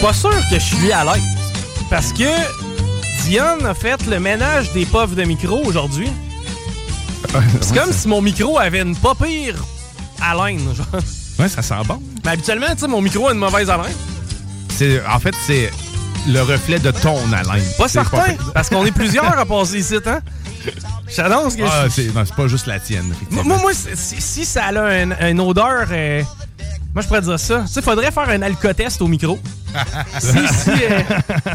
Pas 0.00 0.12
sûr 0.12 0.30
que 0.50 0.54
je 0.58 0.64
suis 0.76 0.92
à 0.92 1.04
l'aise. 1.04 1.22
Parce 1.88 2.12
que 2.12 2.24
Diane 3.24 3.64
a 3.66 3.74
fait 3.74 4.04
le 4.06 4.18
ménage 4.20 4.72
des 4.72 4.86
puffs 4.86 5.14
de 5.14 5.24
micro 5.24 5.62
aujourd'hui. 5.64 6.08
C'est 7.60 7.74
comme 7.76 7.92
si 7.92 8.08
mon 8.08 8.20
micro 8.22 8.58
avait 8.58 8.80
une 8.80 8.96
pas 8.96 9.14
pire 9.14 9.56
haleine. 10.20 10.60
Genre. 10.74 10.86
Ouais, 11.38 11.48
ça 11.48 11.62
sent 11.62 11.74
bon. 11.86 12.00
Mais 12.24 12.32
habituellement, 12.32 12.66
tu 12.72 12.78
sais, 12.80 12.88
mon 12.88 13.00
micro 13.00 13.28
a 13.28 13.32
une 13.32 13.38
mauvaise 13.38 13.68
haleine. 13.70 13.94
C'est, 14.76 15.04
en 15.06 15.18
fait, 15.18 15.34
c'est 15.46 15.70
le 16.28 16.40
reflet 16.42 16.78
de 16.78 16.90
ton 16.90 17.16
haleine. 17.32 17.64
Pas 17.78 17.88
certain, 17.88 18.34
parce 18.54 18.68
qu'on 18.68 18.84
est 18.84 18.92
plusieurs 18.92 19.38
à 19.38 19.44
passer 19.46 19.78
ici, 19.78 19.96
hein? 20.06 20.20
J'annonce 21.14 21.56
que 21.56 21.62
Ah, 21.64 21.84
je- 21.86 21.90
c'est, 21.90 22.14
non, 22.14 22.22
c'est 22.24 22.34
pas 22.34 22.46
juste 22.46 22.66
la 22.66 22.78
tienne. 22.78 23.12
Moi, 23.30 23.42
moi, 23.58 23.72
si, 23.74 24.20
si 24.20 24.44
ça 24.44 24.66
a 24.66 24.72
une, 25.02 25.16
une 25.20 25.40
odeur. 25.40 25.86
euh, 25.90 26.22
moi, 26.94 27.02
je 27.02 27.06
pourrais 27.08 27.20
dire 27.22 27.38
ça. 27.38 27.62
Tu 27.66 27.72
sais, 27.72 27.82
faudrait 27.82 28.10
faire 28.10 28.28
un 28.28 28.42
alcotest 28.42 29.00
au 29.02 29.06
micro. 29.06 29.38
si 30.18 30.26
si, 30.28 30.70
euh, 30.70 31.00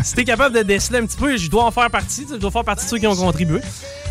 si 0.03 0.13
t'es 0.13 0.23
capable 0.23 0.55
de 0.55 0.61
déceler 0.63 0.99
un 0.99 1.05
petit 1.05 1.17
peu, 1.17 1.35
je 1.37 1.49
dois 1.49 1.65
en 1.65 1.71
faire 1.71 1.89
partie. 1.89 2.21
tu 2.21 2.27
sais, 2.29 2.33
Je 2.35 2.39
dois 2.39 2.51
faire 2.51 2.63
partie 2.63 2.85
de 2.85 2.89
ceux 2.89 2.97
qui 2.97 3.07
ont 3.07 3.15
contribué. 3.15 3.59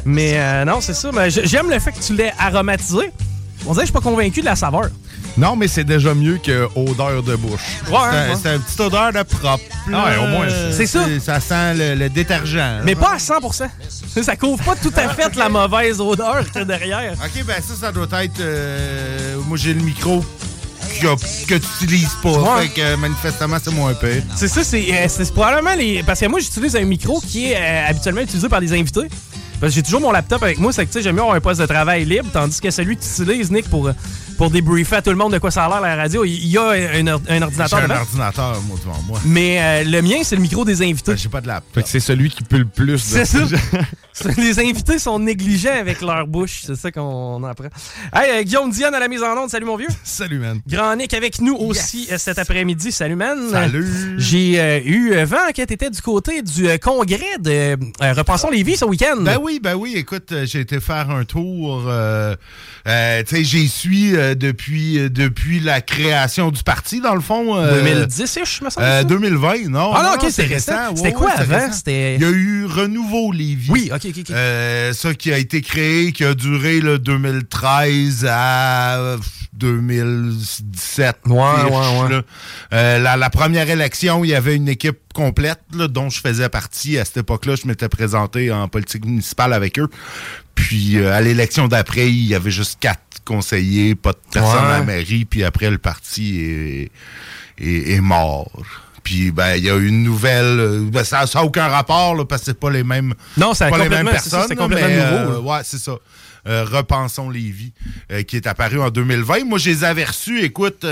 Mais 0.05 0.35
euh, 0.37 0.65
non, 0.67 0.81
c'est 0.83 0.93
ça. 0.95 1.11
Ben, 1.13 1.29
j- 1.31 1.41
J'aime 1.45 1.71
le 1.71 1.79
fait 1.79 1.93
que 1.93 2.01
tu 2.01 2.15
l'aies 2.15 2.35
aromatisé. 2.39 3.11
On 3.67 3.73
dirait 3.73 3.85
que 3.85 3.89
je 3.89 3.93
suis 3.93 3.93
pas 3.93 4.01
convaincu 4.01 4.41
de 4.41 4.45
la 4.47 4.57
saveur. 4.57 4.91
Non, 5.39 5.57
mais 5.57 5.67
c'est 5.69 5.85
déjà 5.85 6.13
mieux 6.15 6.37
que 6.37 6.69
odeur 6.77 7.23
de 7.23 7.35
bouche. 7.35 7.61
Ouais, 7.91 7.97
C'est 8.11 8.11
ouais. 8.11 8.31
un- 8.33 8.37
c'est 8.37 8.55
une 8.57 8.61
petite 8.61 8.81
odeur 8.81 9.13
de 9.13 9.23
propre. 9.23 9.65
Ah 9.93 10.05
ouais, 10.05 10.17
au 10.19 10.27
moins, 10.29 10.47
là. 10.47 10.53
c'est 10.73 10.87
ça. 10.87 11.01
Ça 11.21 11.41
sent 11.41 11.75
le, 11.75 11.95
le 11.95 12.09
détergent. 12.11 12.83
Mais 12.85 12.95
pas 12.95 13.15
à 13.15 13.17
100% 13.17 13.65
Ça 14.23 14.37
couvre 14.37 14.63
pas 14.63 14.77
tout 14.77 14.93
à 14.95 15.09
fait 15.09 15.35
la 15.37 15.49
mauvaise 15.49 15.99
odeur 16.01 16.45
qu'il 16.51 16.57
y 16.61 16.63
a 16.63 16.65
derrière. 16.67 17.13
OK, 17.15 17.45
ben 17.47 17.57
ça, 17.67 17.75
ça 17.81 17.91
doit 17.93 18.07
être... 18.23 18.41
euh, 18.41 19.37
moi, 19.49 19.57
j'ai 19.57 19.73
le 19.73 19.81
micro 19.81 20.23
que, 21.01 21.47
que 21.47 21.55
tu 21.55 21.85
utilises 21.85 22.17
pas. 22.23 22.31
Ouais. 22.31 22.63
Fait 22.63 22.69
que 22.69 22.81
euh, 22.81 22.97
manifestement, 22.97 23.57
c'est 23.63 23.73
moins 23.73 23.95
pire. 23.95 24.23
C'est 24.35 24.49
ça, 24.49 24.65
c'est 24.65 24.87
euh, 24.93 25.25
probablement 25.33 25.75
les. 25.75 26.03
Parce 26.03 26.21
que 26.21 26.27
moi, 26.27 26.41
j'utilise 26.41 26.77
un 26.77 26.85
micro 26.85 27.21
qui 27.21 27.53
est 27.53 27.57
euh, 27.57 27.91
habituellement 27.91 28.23
utilisé 28.23 28.49
par 28.49 28.61
des 28.61 28.73
invités. 28.73 29.09
Parce 29.61 29.73
que 29.73 29.77
j'ai 29.77 29.83
toujours 29.83 30.01
mon 30.01 30.11
laptop 30.11 30.43
avec 30.43 30.59
moi, 30.59 30.73
c'est 30.73 30.85
que 30.85 30.91
tu 30.91 30.99
sais, 30.99 31.03
j'aime 31.03 31.15
mieux 31.15 31.23
avoir 31.23 31.37
un 31.37 31.41
poste 31.41 31.61
de 31.61 31.67
travail 31.67 32.05
libre, 32.05 32.29
tandis 32.33 32.61
que 32.61 32.71
celui 32.71 32.97
que 32.97 33.03
tu 33.03 33.23
utilises, 33.23 33.51
Nick, 33.51 33.69
pour, 33.71 33.91
pour 34.37 34.51
débriefer 34.51 34.97
à 34.97 35.03
tout 35.03 35.11
le 35.11 35.17
monde 35.17 35.33
de 35.33 35.39
quoi 35.39 35.51
ça 35.51 35.65
a 35.65 35.69
l'air 35.69 35.81
la 35.81 35.97
radio, 35.97 36.25
il 36.25 36.47
y 36.47 36.59
a 36.59 36.69
un, 36.71 37.07
or- 37.09 37.21
un 37.29 37.39
J'ai 37.39 37.43
ordinateur 37.45 37.79
un 37.79 37.83
devant. 37.89 38.01
ordinateur, 38.01 38.63
moi, 38.63 38.79
devant 38.81 39.03
moi. 39.07 39.21
Mais 39.25 39.59
euh, 39.61 39.85
le 39.91 40.03
mien, 40.03 40.17
c'est 40.23 40.37
le 40.37 40.43
micro 40.43 40.65
des 40.65 40.83
invités. 40.83 41.13
Ben, 41.13 41.19
J'ai 41.19 41.29
pas 41.29 41.41
de 41.41 41.49
que 41.75 41.81
c'est 41.87 42.01
celui 42.01 42.31
qui 42.31 42.43
peut 42.43 42.59
le 42.59 42.65
plus. 42.65 42.93
de- 42.93 42.97
C'est 42.99 43.25
ça. 43.25 43.39
Les 44.39 44.61
invités 44.61 45.01
sont 45.01 45.19
négligents 45.19 45.77
avec 45.79 46.01
leur 46.01 46.27
bouche. 46.29 46.63
C'est 46.67 46.77
ça 46.77 46.93
qu'on 46.93 47.43
apprend. 47.43 47.67
Hey, 48.13 48.31
euh, 48.31 48.43
Guillaume 48.45 48.71
Diane 48.71 48.95
à 48.95 49.01
la 49.01 49.09
mise 49.09 49.23
en 49.25 49.37
onde. 49.37 49.51
Salut, 49.51 49.67
mon 49.67 49.77
vieux. 49.77 49.89
Salut, 50.05 50.39
man. 50.39 50.61
Grand 50.69 50.95
Nick 50.95 51.15
avec 51.15 51.41
nous 51.41 51.57
aussi 51.57 52.07
euh, 52.13 52.19
cet 52.19 52.39
après-midi. 52.39 52.93
Salut, 52.93 53.17
man. 53.17 53.37
Salut. 53.51 54.15
J'ai 54.19 54.61
euh, 54.61 54.81
eu 54.85 55.15
vent 55.25 55.51
que 55.55 55.63
t'étais 55.63 55.91
du 55.91 56.01
côté 56.01 56.43
du 56.43 56.69
euh, 56.69 56.79
congrès 56.79 57.39
de 57.41 57.51
euh, 58.03 58.13
Repensons 58.13 58.51
les 58.51 58.63
vies 58.63 58.77
ce 58.77 58.85
week-end. 58.85 59.17
Ben 59.21 59.39
oui, 59.43 59.59
ben 59.61 59.75
oui. 59.75 59.95
Écoute, 59.97 60.33
j'ai 60.45 60.61
été 60.61 60.79
faire 60.79 61.11
un 61.11 61.25
tour. 61.25 61.83
euh, 61.89 62.37
euh, 62.87 63.23
tu 63.27 63.35
sais, 63.37 63.45
j'y 63.45 63.69
suis 63.69 64.17
euh, 64.25 64.35
depuis, 64.35 64.99
euh, 64.99 65.09
depuis 65.11 65.61
la 65.61 65.81
création 65.81 66.51
du 66.51 66.63
parti, 66.63 67.01
dans 67.01 67.15
le 67.15 67.21
fond. 67.21 67.57
euh, 67.57 67.83
2010-ish, 68.07 68.63
me 68.63 68.67
euh, 68.67 68.71
ça? 68.71 69.05
2020, 69.05 69.69
non? 69.69 69.91
Ah 69.95 70.03
non, 70.03 70.11
non, 70.11 70.15
ok, 70.17 70.31
c'est 70.31 70.45
récent. 70.45 70.95
C'était 70.95 71.09
ouais, 71.09 71.13
quoi 71.13 71.33
avant? 71.33 71.69
Il 71.87 72.21
y 72.21 72.25
a 72.25 72.31
eu 72.31 72.67
Renouveau 72.67 73.33
Lévis. 73.33 73.71
Oui, 73.71 73.91
ok, 73.95 74.07
ok, 74.07 74.19
ok. 74.31 74.35
Ça 74.95 75.15
qui 75.15 75.33
a 75.33 75.39
été 75.39 75.61
créé, 75.61 76.13
qui 76.13 76.25
a 76.25 76.35
duré 76.35 76.81
le 76.81 76.99
2013 76.99 78.27
à 78.29 78.97
euh, 78.99 79.19
2017. 79.55 81.17
Ouais, 81.27 81.37
ouais, 81.37 82.15
ouais. 82.15 82.23
la, 82.99 83.17
la 83.17 83.31
première 83.31 83.69
élection, 83.69 84.25
il 84.25 84.31
y 84.31 84.35
avait 84.35 84.57
une 84.57 84.69
équipe 84.69 84.99
complète 85.15 85.61
là, 85.77 85.89
dont 85.89 86.11
je 86.11 86.21
faisais 86.21 86.49
partie. 86.49 86.99
À 86.99 87.05
cette 87.05 87.19
époque-là, 87.19 87.55
je 87.57 87.67
m'étais 87.69 87.89
présenté 87.89 88.51
en 88.51 88.69
politique 88.69 89.05
municipale 89.05 89.53
avec 89.53 89.79
eux. 89.79 89.89
Puis 90.55 90.99
euh, 90.99 91.13
à 91.13 91.21
l'élection 91.21 91.69
d'après, 91.69 92.09
il 92.09 92.27
y 92.27 92.35
avait 92.35 92.51
juste 92.51 92.79
quatre 92.81 93.01
conseillers, 93.25 93.95
pas 93.95 94.13
de 94.13 94.19
personne 94.33 94.65
Ouais. 94.65 94.73
à 94.75 94.79
la 94.79 94.85
mairie. 94.85 95.25
Puis 95.25 95.45
après, 95.45 95.71
le 95.71 95.79
parti 95.79 96.41
est, 96.41 96.91
est, 97.59 97.93
est 97.95 98.01
mort. 98.01 98.51
Puis 99.03 99.33
ben 99.33 99.55
il 99.57 99.65
y 99.65 99.71
a 99.71 99.77
une 99.77 100.03
nouvelle. 100.03 100.59
euh, 100.61 100.81
ben, 100.91 101.05
ça 101.05 101.25
n'a 101.35 101.45
aucun 101.45 101.69
rapport 101.69 102.15
là, 102.15 102.25
parce 102.25 102.41
que 102.43 102.47
c'est 102.47 102.59
pas 102.59 102.71
les 102.71 102.85
mêmes. 102.85 103.13
Non, 103.37 103.53
c'est 103.53 103.69
pas 103.69 103.77
les 103.79 103.89
mêmes 103.91 104.09
personnes. 104.09 104.47
c'est 104.49 104.57
complètement 104.57 104.89
mais, 104.89 105.21
nouveau, 105.27 105.33
euh, 105.33 105.41
ouais, 105.41 105.61
c'est 105.63 105.79
ça. 105.79 105.97
Euh, 106.47 106.65
Repensons 106.65 107.29
les 107.31 107.51
vies, 107.51 107.73
euh, 108.13 108.23
qui 108.23 108.37
est 108.37 108.47
apparu 108.47 108.81
en 108.81 108.91
2020. 108.91 109.45
Moi, 109.45 109.59
je 109.59 109.71
les 109.71 109.85
avais 109.85 110.05
reçus, 110.05 110.43
écoute, 110.43 110.85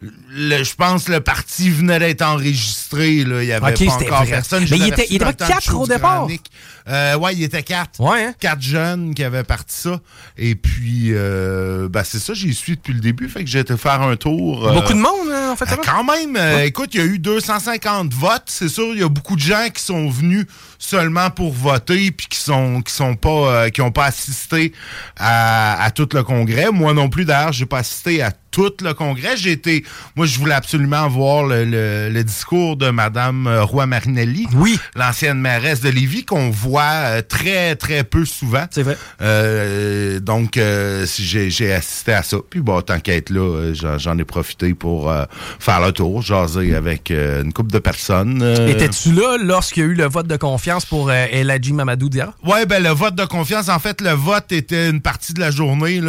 je 0.00 0.74
pense 0.74 1.04
que 1.04 1.12
le 1.12 1.20
parti 1.20 1.70
venait 1.70 1.98
d'être 1.98 2.22
enregistré. 2.22 3.24
Là. 3.24 3.42
Il 3.42 3.46
n'y 3.46 3.52
avait 3.52 3.72
pas 3.72 3.92
encore 3.92 4.26
personne. 4.26 4.66
Mais 4.70 4.76
il 4.78 4.88
était, 4.88 5.06
il 5.10 5.16
était 5.16 5.32
quatre 5.46 5.74
au 5.74 5.86
départ. 5.86 6.26
Euh, 6.88 7.16
ouais, 7.16 7.34
il 7.34 7.42
était 7.42 7.62
quatre. 7.62 8.00
Ouais, 8.00 8.24
hein? 8.24 8.34
Quatre 8.38 8.60
jeunes 8.60 9.14
qui 9.14 9.22
avaient 9.24 9.44
parti 9.44 9.76
ça. 9.76 10.00
Et 10.36 10.54
puis, 10.54 11.08
euh, 11.10 11.88
ben, 11.88 12.02
c'est 12.04 12.18
ça, 12.18 12.34
j'y 12.34 12.54
suis 12.54 12.76
depuis 12.76 12.92
le 12.92 13.00
début. 13.00 13.28
Fait 13.28 13.44
que 13.44 13.50
j'ai 13.50 13.60
été 13.60 13.76
faire 13.76 14.02
un 14.02 14.16
tour. 14.16 14.66
Euh, 14.66 14.72
beaucoup 14.72 14.92
de 14.92 14.98
monde, 14.98 15.30
hein, 15.32 15.50
en 15.52 15.56
fait. 15.56 15.70
Euh, 15.72 15.76
quand 15.84 16.04
même. 16.04 16.36
écoute, 16.64 16.90
il 16.94 17.00
y 17.00 17.02
a 17.02 17.06
eu 17.06 17.18
250 17.18 18.12
votes. 18.14 18.42
C'est 18.46 18.68
sûr, 18.68 18.92
il 18.94 19.00
y 19.00 19.04
a 19.04 19.08
beaucoup 19.08 19.36
de 19.36 19.40
gens 19.40 19.68
qui 19.72 19.82
sont 19.82 20.08
venus 20.08 20.46
seulement 20.78 21.30
pour 21.30 21.52
voter 21.52 22.10
puis 22.10 22.26
qui 22.26 22.38
sont 22.38 22.82
qui 22.82 22.92
sont 22.92 23.14
pas 23.14 23.70
qui 23.70 23.80
ont 23.82 23.92
pas 23.92 24.06
assisté 24.06 24.72
à, 25.16 25.82
à 25.82 25.90
tout 25.92 26.08
le 26.12 26.24
congrès. 26.24 26.70
Moi 26.72 26.92
non 26.92 27.08
plus 27.08 27.24
d'ailleurs, 27.24 27.52
j'ai 27.52 27.66
pas 27.66 27.78
assisté 27.78 28.22
à 28.22 28.32
tout 28.52 28.72
le 28.82 28.92
congrès. 28.94 29.36
J'ai 29.36 29.50
été, 29.50 29.84
moi, 30.14 30.26
je 30.26 30.38
voulais 30.38 30.54
absolument 30.54 31.08
voir 31.08 31.44
le, 31.44 32.22
discours 32.22 32.76
de 32.76 32.90
Madame 32.90 33.48
euh, 33.48 33.64
Roy 33.64 33.86
Marinelli, 33.86 34.46
oui, 34.54 34.78
l'ancienne 34.94 35.40
mairesse 35.40 35.80
de 35.80 35.88
Lévis, 35.88 36.24
qu'on 36.24 36.50
voit 36.50 36.71
euh, 36.80 37.22
très 37.22 37.76
très 37.76 38.04
peu 38.04 38.24
souvent. 38.24 38.64
C'est 38.70 38.82
vrai. 38.82 38.96
Euh, 39.20 40.20
donc, 40.20 40.54
j'ai 40.56 41.72
assisté 41.72 42.12
à 42.12 42.22
ça. 42.22 42.38
Puis 42.48 42.60
bon, 42.60 42.80
tant 42.80 43.00
qu'à 43.00 43.14
être 43.14 43.30
là, 43.30 43.72
j'en 43.98 44.18
ai 44.18 44.24
profité 44.24 44.74
pour 44.74 45.12
faire 45.58 45.80
le 45.80 45.92
tour, 45.92 46.22
jaser 46.22 46.74
avec 46.74 47.10
une 47.10 47.52
couple 47.52 47.72
de 47.72 47.78
personnes. 47.78 48.42
Étais-tu 48.68 49.12
là 49.12 49.36
lorsqu'il 49.40 49.82
y 49.82 49.86
a 49.86 49.88
eu 49.88 49.94
le 49.94 50.06
vote 50.06 50.26
de 50.26 50.36
confiance 50.36 50.84
pour 50.84 51.12
Eladji 51.12 51.72
Mamadou 51.72 52.08
Dia? 52.08 52.32
Ouais, 52.44 52.66
ben 52.66 52.82
le 52.82 52.90
vote 52.90 53.14
de 53.14 53.24
confiance, 53.24 53.68
en 53.68 53.78
fait, 53.78 54.00
le 54.00 54.10
vote 54.10 54.52
était 54.52 54.90
une 54.90 55.00
partie 55.00 55.34
de 55.34 55.40
la 55.40 55.50
journée. 55.50 56.00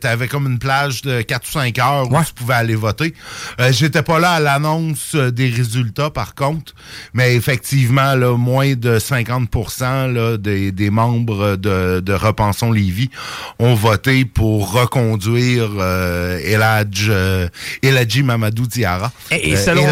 Tu 0.00 0.06
avais 0.06 0.28
comme 0.28 0.46
une 0.46 0.58
plage 0.58 1.02
de 1.02 1.22
4 1.22 1.46
ou 1.46 1.50
5 1.52 1.78
heures 1.78 2.10
où 2.10 2.24
tu 2.24 2.32
pouvais 2.34 2.54
aller 2.54 2.74
voter. 2.74 3.14
Euh, 3.60 3.72
j'étais 3.72 4.02
pas 4.02 4.18
là 4.18 4.32
à 4.32 4.40
l'annonce 4.40 5.14
euh, 5.14 5.30
des 5.30 5.48
résultats, 5.48 6.10
par 6.10 6.34
contre, 6.34 6.74
mais 7.14 7.34
effectivement, 7.34 8.14
là, 8.14 8.36
moins 8.36 8.74
de 8.74 8.98
50 8.98 9.50
là, 10.06 10.36
des, 10.36 10.72
des, 10.72 10.90
membres 10.90 11.56
de, 11.56 12.00
de 12.00 12.12
Repensons 12.12 12.72
Lévis 12.72 13.10
ont 13.58 13.74
voté 13.74 14.24
pour 14.24 14.72
reconduire 14.72 15.70
euh, 15.78 16.38
Eladj, 16.44 17.08
euh, 17.10 17.48
Eladji 17.82 18.22
Mamadou 18.22 18.66
Diarra. 18.66 19.12
Et, 19.30 19.50
et 19.50 19.56
selon, 19.56 19.86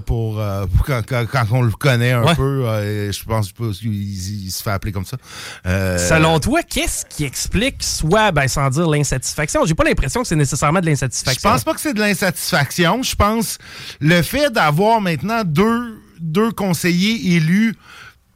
pour, 0.00 0.40
quand, 0.86 1.02
quand, 1.06 1.44
on 1.52 1.62
le 1.62 1.72
connaît 1.72 2.12
un 2.12 2.34
peu, 2.34 2.64
je 3.10 3.24
pense 3.24 3.52
pas 3.52 3.64
qu'il 3.78 4.50
se 4.50 4.62
fait 4.62 4.70
appeler 4.70 4.92
comme 4.92 5.04
ça. 5.04 5.16
selon 5.64 6.38
toi, 6.40 6.62
qu'est-ce 6.62 7.04
qui 7.04 7.24
explique 7.24 7.82
soit, 7.82 8.32
ben, 8.32 8.48
sans 8.48 8.70
dire 8.70 8.88
l'insatisfaction, 8.88 9.64
j'ai 9.66 9.74
pas 9.74 9.84
l'impression 9.84 10.22
que 10.22 10.28
c'est 10.28 10.36
nécessairement 10.36 10.80
de 10.80 10.86
l'insatisfaction 10.86 11.28
je 11.34 11.40
pense 11.40 11.64
pas 11.64 11.74
que 11.74 11.80
c'est 11.80 11.94
de 11.94 12.00
l'insatisfaction. 12.00 13.02
Je 13.02 13.14
pense 13.14 13.58
le 14.00 14.22
fait 14.22 14.50
d'avoir 14.50 15.00
maintenant 15.00 15.42
deux, 15.44 16.00
deux 16.20 16.50
conseillers 16.50 17.36
élus 17.36 17.76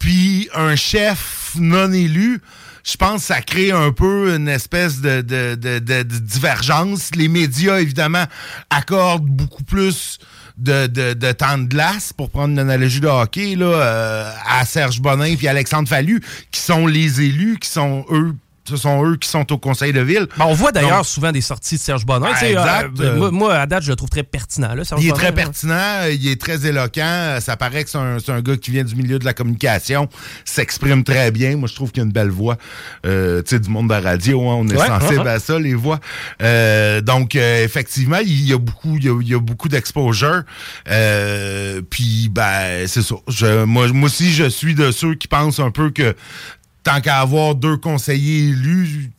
puis 0.03 0.49
un 0.53 0.75
chef 0.75 1.53
non 1.55 1.93
élu, 1.93 2.41
je 2.83 2.97
pense 2.97 3.21
que 3.21 3.27
ça 3.29 3.41
crée 3.41 3.71
un 3.71 3.93
peu 3.93 4.35
une 4.35 4.49
espèce 4.49 5.01
de, 5.01 5.21
de, 5.21 6.03
divergence. 6.03 7.15
Les 7.15 7.29
médias, 7.29 7.79
évidemment, 7.79 8.25
accordent 8.69 9.29
beaucoup 9.29 9.63
plus 9.63 10.19
de, 10.59 11.33
temps 11.35 11.57
de 11.57 11.69
glace, 11.69 12.13
pour 12.13 12.31
prendre 12.31 12.51
une 12.51 12.59
analogie 12.59 12.99
de 12.99 13.07
hockey, 13.07 13.55
là, 13.55 13.67
euh, 13.67 14.33
à 14.45 14.65
Serge 14.65 15.01
Bonin 15.01 15.37
et 15.41 15.49
Alexandre 15.49 15.89
Fallu, 15.89 16.21
qui 16.51 16.61
sont 16.61 16.89
les 16.89 17.21
élus, 17.21 17.59
qui 17.61 17.69
sont, 17.69 18.05
eux, 18.11 18.35
ce 18.69 18.77
sont 18.77 19.05
eux 19.05 19.17
qui 19.17 19.29
sont 19.29 19.51
au 19.53 19.59
conseil 19.59 19.93
de 19.93 20.01
ville. 20.01 20.27
Ben, 20.39 20.47
on 20.47 20.55
voit 20.55 20.71
d'ailleurs 20.71 21.05
souvent 21.05 21.33
des 21.33 21.41
sorties 21.41 21.77
de 21.77 21.81
Serge 21.81 22.07
Bonheur. 22.07 22.33
Euh, 22.43 23.31
moi, 23.31 23.55
à 23.55 23.67
date, 23.67 23.83
je 23.83 23.91
le 23.91 23.97
trouve 23.97 24.09
très 24.09 24.23
pertinent. 24.23 24.75
Là, 24.75 24.83
il 24.99 25.09
est 25.09 25.13
très 25.13 25.33
pertinent, 25.33 26.05
il 26.11 26.29
est 26.29 26.41
très 26.41 26.67
éloquent. 26.67 27.39
Ça 27.41 27.57
paraît 27.57 27.85
que 27.85 27.91
c'est 27.91 27.99
un, 27.99 28.41
gars 28.41 28.57
qui 28.57 28.71
vient 28.71 28.85
du 28.85 28.95
milieu 28.95 29.19
de 29.19 29.25
la 29.25 29.35
communication, 29.35 30.09
s'exprime 30.45 31.03
très 31.03 31.31
bien. 31.31 31.57
Moi, 31.57 31.69
je 31.69 31.75
trouve 31.75 31.91
qu'il 31.91 32.03
a 32.03 32.07
une 32.07 32.13
belle 32.13 32.31
voix. 32.31 32.57
Euh, 33.05 33.43
tu 33.43 33.51
sais, 33.51 33.61
du 33.61 33.69
monde 33.69 33.89
de 33.89 33.95
la 33.95 34.01
radio, 34.01 34.49
hein, 34.49 34.57
on 34.59 34.69
est 34.69 34.77
sensible 34.77 35.27
à 35.27 35.39
ça, 35.39 35.59
les 35.59 35.75
voix. 35.75 35.99
Euh, 36.43 37.01
donc, 37.01 37.35
effectivement, 37.35 38.19
il 38.25 38.49
y 38.49 38.53
a 38.53 38.59
beaucoup, 38.59 38.97
il 38.97 39.29
y 39.29 39.35
a, 39.35 39.41
beaucoup 39.41 39.69
d'exposure. 39.69 40.43
Puis, 40.85 42.29
ben, 42.31 42.87
c'est 42.87 43.03
ça. 43.03 43.17
moi, 43.67 43.89
moi 43.89 44.07
aussi, 44.07 44.33
je 44.33 44.49
suis 44.49 44.75
de 44.75 44.93
ceux 44.93 45.15
qui 45.15 45.27
pensent 45.27 45.61
un 45.61 45.71
peu 45.71 45.91
que 45.91 46.15
tant 46.83 47.01
qu'à 47.01 47.21
avoir 47.21 47.55
deux 47.55 47.77
conseillers 47.77 48.49
élus, 48.49 49.11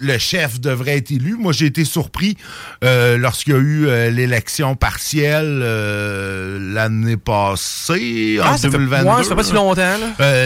le 0.00 0.18
chef 0.18 0.60
devrait 0.60 0.98
être 0.98 1.10
élu. 1.10 1.36
Moi, 1.38 1.52
j'ai 1.52 1.66
été 1.66 1.84
surpris 1.84 2.36
euh, 2.84 3.18
lorsqu'il 3.18 3.52
y 3.52 3.56
a 3.56 3.58
eu 3.58 3.86
euh, 3.86 4.10
l'élection 4.10 4.76
partielle 4.76 5.60
euh, 5.62 6.58
l'année 6.72 7.16
passée, 7.16 8.38
en 8.40 8.56
2022. 8.56 8.88
Fait, 8.88 9.16
ouais, 9.16 9.22
ça 9.22 9.28
fait 9.30 9.34
pas 9.34 9.42
si 9.42 9.52
longtemps. 9.52 9.96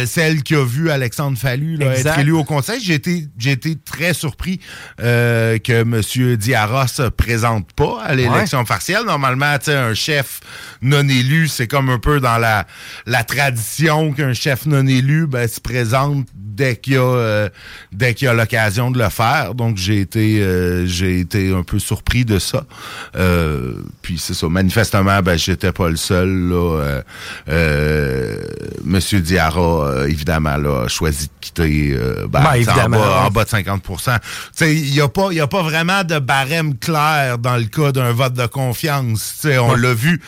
celle 0.07 0.43
qui 0.43 0.55
a 0.55 0.65
vu 0.65 0.91
Alexandre 0.91 1.37
Fallu 1.37 1.77
là, 1.77 1.87
être 1.87 2.19
élu 2.19 2.33
au 2.33 2.45
conseil. 2.45 2.81
J'ai 2.81 2.95
été, 2.95 3.27
j'ai 3.39 3.53
été 3.53 3.77
très 3.77 4.15
surpris 4.15 4.59
que 4.99 5.81
M. 5.83 6.37
Diarra 6.37 6.87
se 6.89 7.09
présente 7.09 7.73
pas 7.73 8.03
à 8.03 8.15
l'élection 8.15 8.65
partielle. 8.65 9.05
Normalement, 9.05 9.57
un 9.67 9.95
chef 9.95 10.41
non 10.81 11.07
élu, 11.09 11.49
c'est 11.49 11.67
comme 11.67 11.91
un 11.91 11.99
peu 11.99 12.21
dans 12.21 12.39
la, 12.39 12.67
la 13.07 13.25
tradition 13.25 14.13
qu'un 14.13 14.33
chef 14.33 14.67
non 14.67 14.87
élu 14.87 15.27
ben, 15.27 15.47
se 15.47 15.61
présente 15.61 16.27
dès 16.35 16.77
qu'il 16.77 16.95
y 16.95 16.97
a 16.97 17.49
dès 17.93 18.15
qu'il 18.15 18.27
y 18.27 18.29
a 18.29 18.35
l'occasion 18.35 18.91
de 18.91 18.99
le 18.99 19.09
faire. 19.09 19.42
Donc 19.55 19.77
j'ai 19.77 20.01
été 20.01 20.41
euh, 20.41 20.87
j'ai 20.87 21.21
été 21.21 21.53
un 21.53 21.63
peu 21.63 21.79
surpris 21.79 22.25
de 22.25 22.39
ça. 22.39 22.65
Euh, 23.17 23.75
puis 24.03 24.19
c'est 24.19 24.35
ça. 24.35 24.49
Manifestement, 24.49 25.21
ben 25.23 25.37
j'étais 25.37 25.73
pas 25.73 25.89
le 25.89 25.97
seul. 25.97 26.29
Là, 26.29 27.03
euh, 27.49 28.37
Monsieur 28.85 29.21
Diarra, 29.21 30.07
évidemment, 30.09 30.57
là, 30.57 30.85
a 30.85 30.89
choisi 30.89 31.27
de 31.27 31.33
quitter 31.41 31.97
ben, 32.29 32.43
ben, 32.43 32.95
en, 32.95 33.31
bas, 33.31 33.45
de 33.45 33.49
50% 33.49 34.19
Il 34.63 34.93
n'y 34.93 35.01
a 35.01 35.09
pas 35.09 35.29
il 35.33 35.41
a 35.41 35.47
pas 35.47 35.63
vraiment 35.63 36.05
de 36.05 36.19
barème 36.19 36.77
clair 36.79 37.39
dans 37.39 37.57
le 37.57 37.65
cas 37.65 37.93
d'un 37.93 38.13
vote 38.13 38.35
de 38.35 38.47
confiance. 38.47 39.37
T'sais, 39.39 39.59
on 39.59 39.75
l'a 39.75 39.95
vu. 39.95 40.21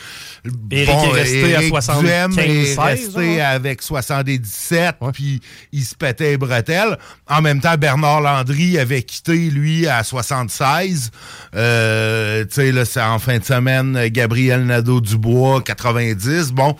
Éric 0.71 0.89
est 0.89 1.11
resté 1.11 1.55
à 1.55 1.61
75 1.67 2.37
est 2.37 2.79
resté 2.79 3.41
avec 3.41 3.81
77, 3.81 4.95
puis 5.13 5.41
il 5.71 5.83
se 5.83 5.95
pétait 5.95 6.31
les 6.31 6.37
bretelles. 6.37 6.97
En 7.27 7.41
même 7.41 7.59
temps, 7.59 7.75
Bernard 7.77 8.21
Landry 8.21 8.77
avait 8.77 9.01
quitté, 9.05 9.49
lui, 9.49 9.87
à 9.87 10.03
76. 10.03 11.11
Euh, 11.55 12.43
tu 12.45 12.55
sais, 12.55 12.71
là, 12.71 12.85
c'est 12.85 13.01
en 13.01 13.19
fin 13.19 13.37
de 13.37 13.43
semaine, 13.43 14.07
Gabriel 14.07 14.65
Nadeau-Dubois, 14.65 15.61
90. 15.61 16.51
Bon, 16.51 16.75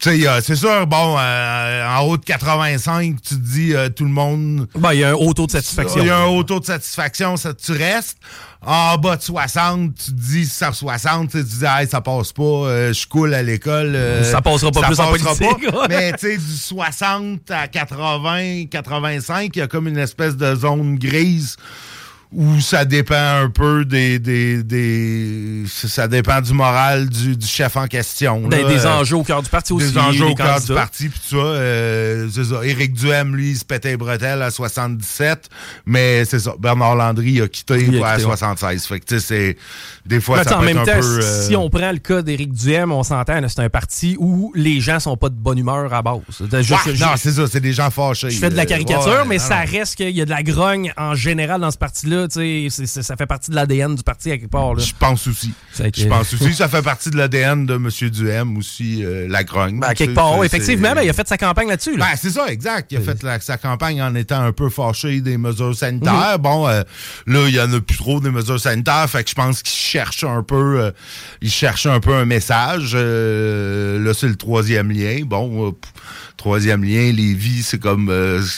c'est 0.00 0.56
sûr, 0.56 0.86
bon, 0.86 1.16
euh, 1.18 1.86
en 1.86 2.00
haut 2.02 2.16
de 2.16 2.24
85, 2.24 3.16
tu 3.20 3.34
te 3.34 3.40
dis 3.40 3.74
euh, 3.74 3.88
tout 3.88 4.04
le 4.04 4.10
monde. 4.10 4.66
Ben, 4.74 4.94
il 4.94 5.00
y 5.00 5.04
a 5.04 5.10
un 5.10 5.14
haut 5.14 5.32
taux 5.34 5.46
de 5.46 5.52
satisfaction. 5.52 6.00
Il 6.00 6.06
y 6.06 6.10
a 6.10 6.18
un 6.18 6.26
haut 6.26 6.42
taux 6.42 6.60
de 6.60 6.64
satisfaction, 6.64 7.36
ça, 7.36 7.52
tu 7.54 7.72
restes. 7.72 8.18
En 8.64 8.98
bas 8.98 9.16
de 9.16 9.22
60, 9.22 9.94
tu 9.94 10.04
te 10.10 10.10
dis 10.10 10.44
ça 10.44 10.70
60, 10.72 11.30
tu 11.30 11.38
te 11.38 11.42
dis 11.42 11.64
hey, 11.64 11.86
ça 11.88 12.02
passe 12.02 12.32
pas, 12.32 12.42
euh, 12.42 12.92
je 12.92 13.06
coule 13.06 13.32
à 13.32 13.42
l'école. 13.42 13.98
ça 14.22 14.42
passera 14.42 14.70
pas 14.70 14.82
plus 14.82 15.00
en 15.00 15.08
politique. 15.08 15.70
Pas. 15.70 15.86
Mais 15.88 16.12
tu 16.12 16.32
sais, 16.32 16.36
du 16.36 16.56
60 16.56 17.50
à 17.50 17.68
80, 17.68 18.66
85, 18.70 19.50
il 19.54 19.58
y 19.58 19.62
a 19.62 19.66
comme 19.66 19.88
une 19.88 19.96
espèce 19.96 20.36
de 20.36 20.54
zone 20.54 20.98
grise 20.98 21.56
ou 22.32 22.60
ça 22.60 22.84
dépend 22.84 23.42
un 23.42 23.50
peu 23.50 23.84
des, 23.84 24.20
des, 24.20 24.62
des 24.62 25.64
ça 25.66 26.06
dépend 26.06 26.40
du 26.40 26.52
moral 26.52 27.08
du, 27.08 27.36
du 27.36 27.46
chef 27.46 27.76
en 27.76 27.86
question. 27.86 28.46
Ben, 28.46 28.66
des 28.68 28.86
enjeux 28.86 29.16
au 29.16 29.24
cœur 29.24 29.42
du 29.42 29.50
parti 29.50 29.72
aussi. 29.72 29.90
Des 29.90 29.98
enjeux 29.98 30.26
au 30.26 30.34
cœur 30.34 30.60
du 30.60 30.72
parti, 30.72 31.08
puis 31.08 31.18
tout 31.18 31.36
ça. 31.36 31.42
Euh, 31.42 32.28
c'est 32.32 32.44
ça. 32.44 32.64
Éric 32.64 32.92
Duhem, 32.92 33.34
lui, 33.34 33.50
il 33.50 33.56
se 33.56 33.64
pétait 33.64 33.90
les 33.90 33.96
bretelles 33.96 34.42
à 34.42 34.50
77, 34.50 35.48
mais 35.86 36.24
c'est 36.24 36.38
ça. 36.38 36.54
Bernard 36.58 36.94
Landry 36.94 37.40
a 37.40 37.48
quitté, 37.48 38.00
à 38.04 38.18
76. 38.18 38.84
Fait 38.86 39.00
que, 39.00 39.06
tu 39.06 39.18
sais, 39.18 39.26
c'est... 39.26 39.56
Des 40.06 40.20
fois, 40.20 40.42
ça 40.44 40.56
en 40.56 40.60
peut 40.60 40.66
même 40.66 40.78
être 40.78 40.86
temps, 40.86 40.92
un 40.92 41.00
peu... 41.00 41.20
Euh, 41.22 41.46
si 41.46 41.56
on 41.56 41.68
prend 41.68 41.92
le 41.92 41.98
cas 41.98 42.22
d'Éric 42.22 42.52
Duhem, 42.52 42.90
on 42.92 43.02
s'entend, 43.02 43.40
c'est 43.48 43.60
un 43.60 43.68
parti 43.68 44.16
où 44.18 44.52
les 44.54 44.80
gens 44.80 44.98
sont 44.98 45.16
pas 45.16 45.28
de 45.28 45.34
bonne 45.34 45.58
humeur 45.58 45.92
à 45.92 46.02
base. 46.02 46.20
non, 46.40 47.08
c'est 47.16 47.32
ça, 47.32 47.46
c'est 47.46 47.60
des 47.60 47.72
gens 47.72 47.90
fâchés. 47.90 48.30
Je 48.30 48.38
fais 48.38 48.50
de 48.50 48.56
la 48.56 48.66
caricature, 48.66 49.24
mais 49.26 49.38
ça 49.38 49.58
reste 49.58 49.96
qu'il 49.96 50.10
y 50.10 50.20
a 50.20 50.24
de 50.24 50.30
la 50.30 50.42
grogne 50.42 50.92
en 50.96 51.14
général 51.14 51.60
dans 51.60 51.70
ce 51.70 51.78
parti-là, 51.78 52.19
tu 52.26 52.70
sais, 52.70 52.86
ça 52.86 53.16
fait 53.16 53.26
partie 53.26 53.50
de 53.50 53.56
l'ADN 53.56 53.94
du 53.94 54.02
parti 54.02 54.30
à 54.30 54.38
quelque 54.38 54.50
part. 54.50 54.78
Je 54.78 54.92
pense 54.98 55.26
aussi. 55.26 55.52
Je 55.78 56.06
pense 56.06 56.32
aussi. 56.34 56.54
Ça 56.54 56.68
fait 56.68 56.82
partie 56.82 57.10
de 57.10 57.16
l'ADN 57.16 57.66
de 57.66 57.74
M. 57.74 57.88
Duhem 58.10 58.56
aussi, 58.56 59.04
euh, 59.04 59.26
la 59.28 59.44
grogne. 59.44 59.80
Ben, 59.80 59.88
à 59.88 59.94
quelque 59.94 60.14
part, 60.14 60.42
effectivement, 60.44 60.94
ben, 60.94 61.02
il 61.02 61.10
a 61.10 61.12
fait 61.12 61.28
sa 61.28 61.38
campagne 61.38 61.68
là-dessus. 61.68 61.96
Ben, 61.96 62.06
c'est 62.16 62.30
ça, 62.30 62.46
exact. 62.48 62.90
Il 62.92 62.98
a 62.98 63.00
fait 63.00 63.42
sa 63.42 63.56
campagne 63.56 64.02
en 64.02 64.14
étant 64.14 64.40
un 64.40 64.52
peu 64.52 64.68
fâché 64.68 65.20
des 65.20 65.38
mesures 65.38 65.76
sanitaires. 65.76 66.36
Mhm. 66.36 66.42
Bon, 66.42 66.68
euh, 66.68 66.82
là, 67.26 67.48
il 67.48 67.54
y 67.54 67.60
en 67.60 67.72
a 67.72 67.80
plus 67.80 67.96
trop 67.96 68.20
des 68.20 68.30
mesures 68.30 68.60
sanitaires, 68.60 69.08
fait 69.08 69.24
que 69.24 69.30
je 69.30 69.34
pense 69.34 69.62
qu'il 69.62 69.78
cherche 69.78 70.24
un 70.24 70.42
peu, 70.42 70.80
euh, 70.80 70.90
il 71.40 71.50
cherche 71.50 71.86
un 71.86 72.00
peu 72.00 72.14
un 72.14 72.24
message. 72.24 72.94
là, 72.94 74.14
c'est 74.14 74.28
le 74.28 74.36
troisième 74.36 74.90
lien. 74.90 75.20
Bon, 75.24 75.74
troisième 76.36 76.82
lien, 76.82 77.12
Lévis, 77.12 77.62
c'est 77.62 77.78
comme 77.78 78.06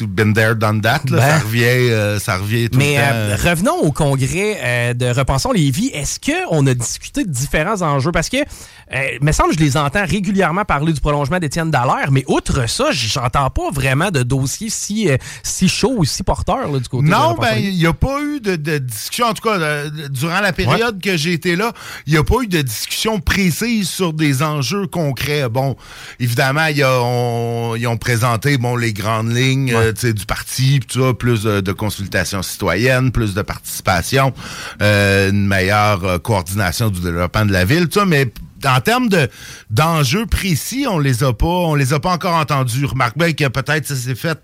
been 0.00 0.32
there, 0.32 0.54
done 0.54 0.80
that. 0.80 1.02
Ça 1.08 1.16
ben. 1.16 1.38
revient, 1.38 2.20
ça 2.20 2.36
revient 2.36 2.70
tout 2.70 2.78
mais, 2.78 2.96
le 2.96 3.36
temps 3.36 3.51
revenons 3.52 3.78
au 3.82 3.92
congrès 3.92 4.58
euh, 4.62 4.94
de 4.94 5.06
Repensons 5.06 5.52
Lévis. 5.52 5.90
Est-ce 5.92 6.18
qu'on 6.20 6.66
a 6.66 6.74
discuté 6.74 7.24
de 7.24 7.30
différents 7.30 7.82
enjeux? 7.82 8.12
Parce 8.12 8.28
que, 8.28 8.38
euh, 8.38 9.08
il 9.20 9.24
me 9.24 9.32
semble 9.32 9.50
que 9.50 9.58
je 9.58 9.64
les 9.64 9.76
entends 9.76 10.04
régulièrement 10.06 10.64
parler 10.64 10.92
du 10.92 11.00
prolongement 11.00 11.38
d'Étienne 11.38 11.70
Dallaire, 11.70 12.10
mais 12.10 12.24
outre 12.28 12.68
ça, 12.68 12.86
j'entends 12.90 13.50
pas 13.50 13.70
vraiment 13.72 14.10
de 14.10 14.22
dossier 14.22 14.70
si, 14.70 15.08
euh, 15.10 15.16
si 15.42 15.68
chaud 15.68 15.94
ou 15.98 16.04
si 16.04 16.22
porteur 16.22 16.70
là, 16.70 16.78
du 16.78 16.88
côté 16.88 17.04
de 17.06 17.10
Non, 17.10 17.34
ben, 17.40 17.54
il 17.58 17.76
n'y 17.76 17.86
a 17.86 17.92
pas 17.92 18.20
eu 18.22 18.40
de, 18.40 18.56
de 18.56 18.78
discussion, 18.78 19.26
en 19.26 19.34
tout 19.34 19.46
cas, 19.48 19.58
de- 19.58 20.08
durant 20.08 20.40
la 20.40 20.52
période 20.52 21.00
que 21.02 21.16
j'ai 21.16 21.32
été 21.34 21.56
là, 21.56 21.72
il 22.06 22.12
n'y 22.14 22.18
a 22.18 22.24
pas 22.24 22.36
eu 22.42 22.46
de 22.46 22.62
discussion 22.62 23.20
précise 23.20 23.88
sur 23.88 24.12
des 24.12 24.42
enjeux 24.42 24.86
concrets. 24.86 25.48
Bon, 25.48 25.76
évidemment, 26.20 26.66
on- 27.02 27.74
ils 27.76 27.86
ont 27.86 27.96
présenté 27.98 28.56
bon, 28.58 28.76
les 28.76 28.92
grandes 28.92 29.34
lignes 29.34 29.72
euh, 29.74 29.92
du 29.92 30.26
parti, 30.26 30.80
plus 31.18 31.42
de, 31.42 31.60
de 31.60 31.72
consultation 31.72 32.42
citoyenne, 32.42 33.12
plus 33.12 33.34
de 33.34 33.41
participation, 33.42 34.32
euh, 34.80 35.30
une 35.30 35.46
meilleure 35.46 36.04
euh, 36.04 36.18
coordination 36.18 36.90
du 36.90 37.00
développement 37.00 37.46
de 37.46 37.52
la 37.52 37.64
ville, 37.64 37.88
tout 37.88 38.00
ça, 38.00 38.06
mais 38.06 38.32
en 38.66 38.80
termes 38.80 39.08
de 39.08 39.28
d'enjeux 39.70 40.26
précis, 40.26 40.86
on 40.88 40.98
les 40.98 41.24
a 41.24 41.32
pas, 41.32 41.46
on 41.46 41.74
les 41.74 41.92
a 41.92 42.00
pas 42.00 42.10
encore 42.10 42.34
entendus. 42.34 42.84
Remarque 42.84 43.16
bien 43.18 43.32
que 43.32 43.48
peut-être 43.48 43.86
ça 43.86 43.96
s'est 43.96 44.14
fait 44.14 44.38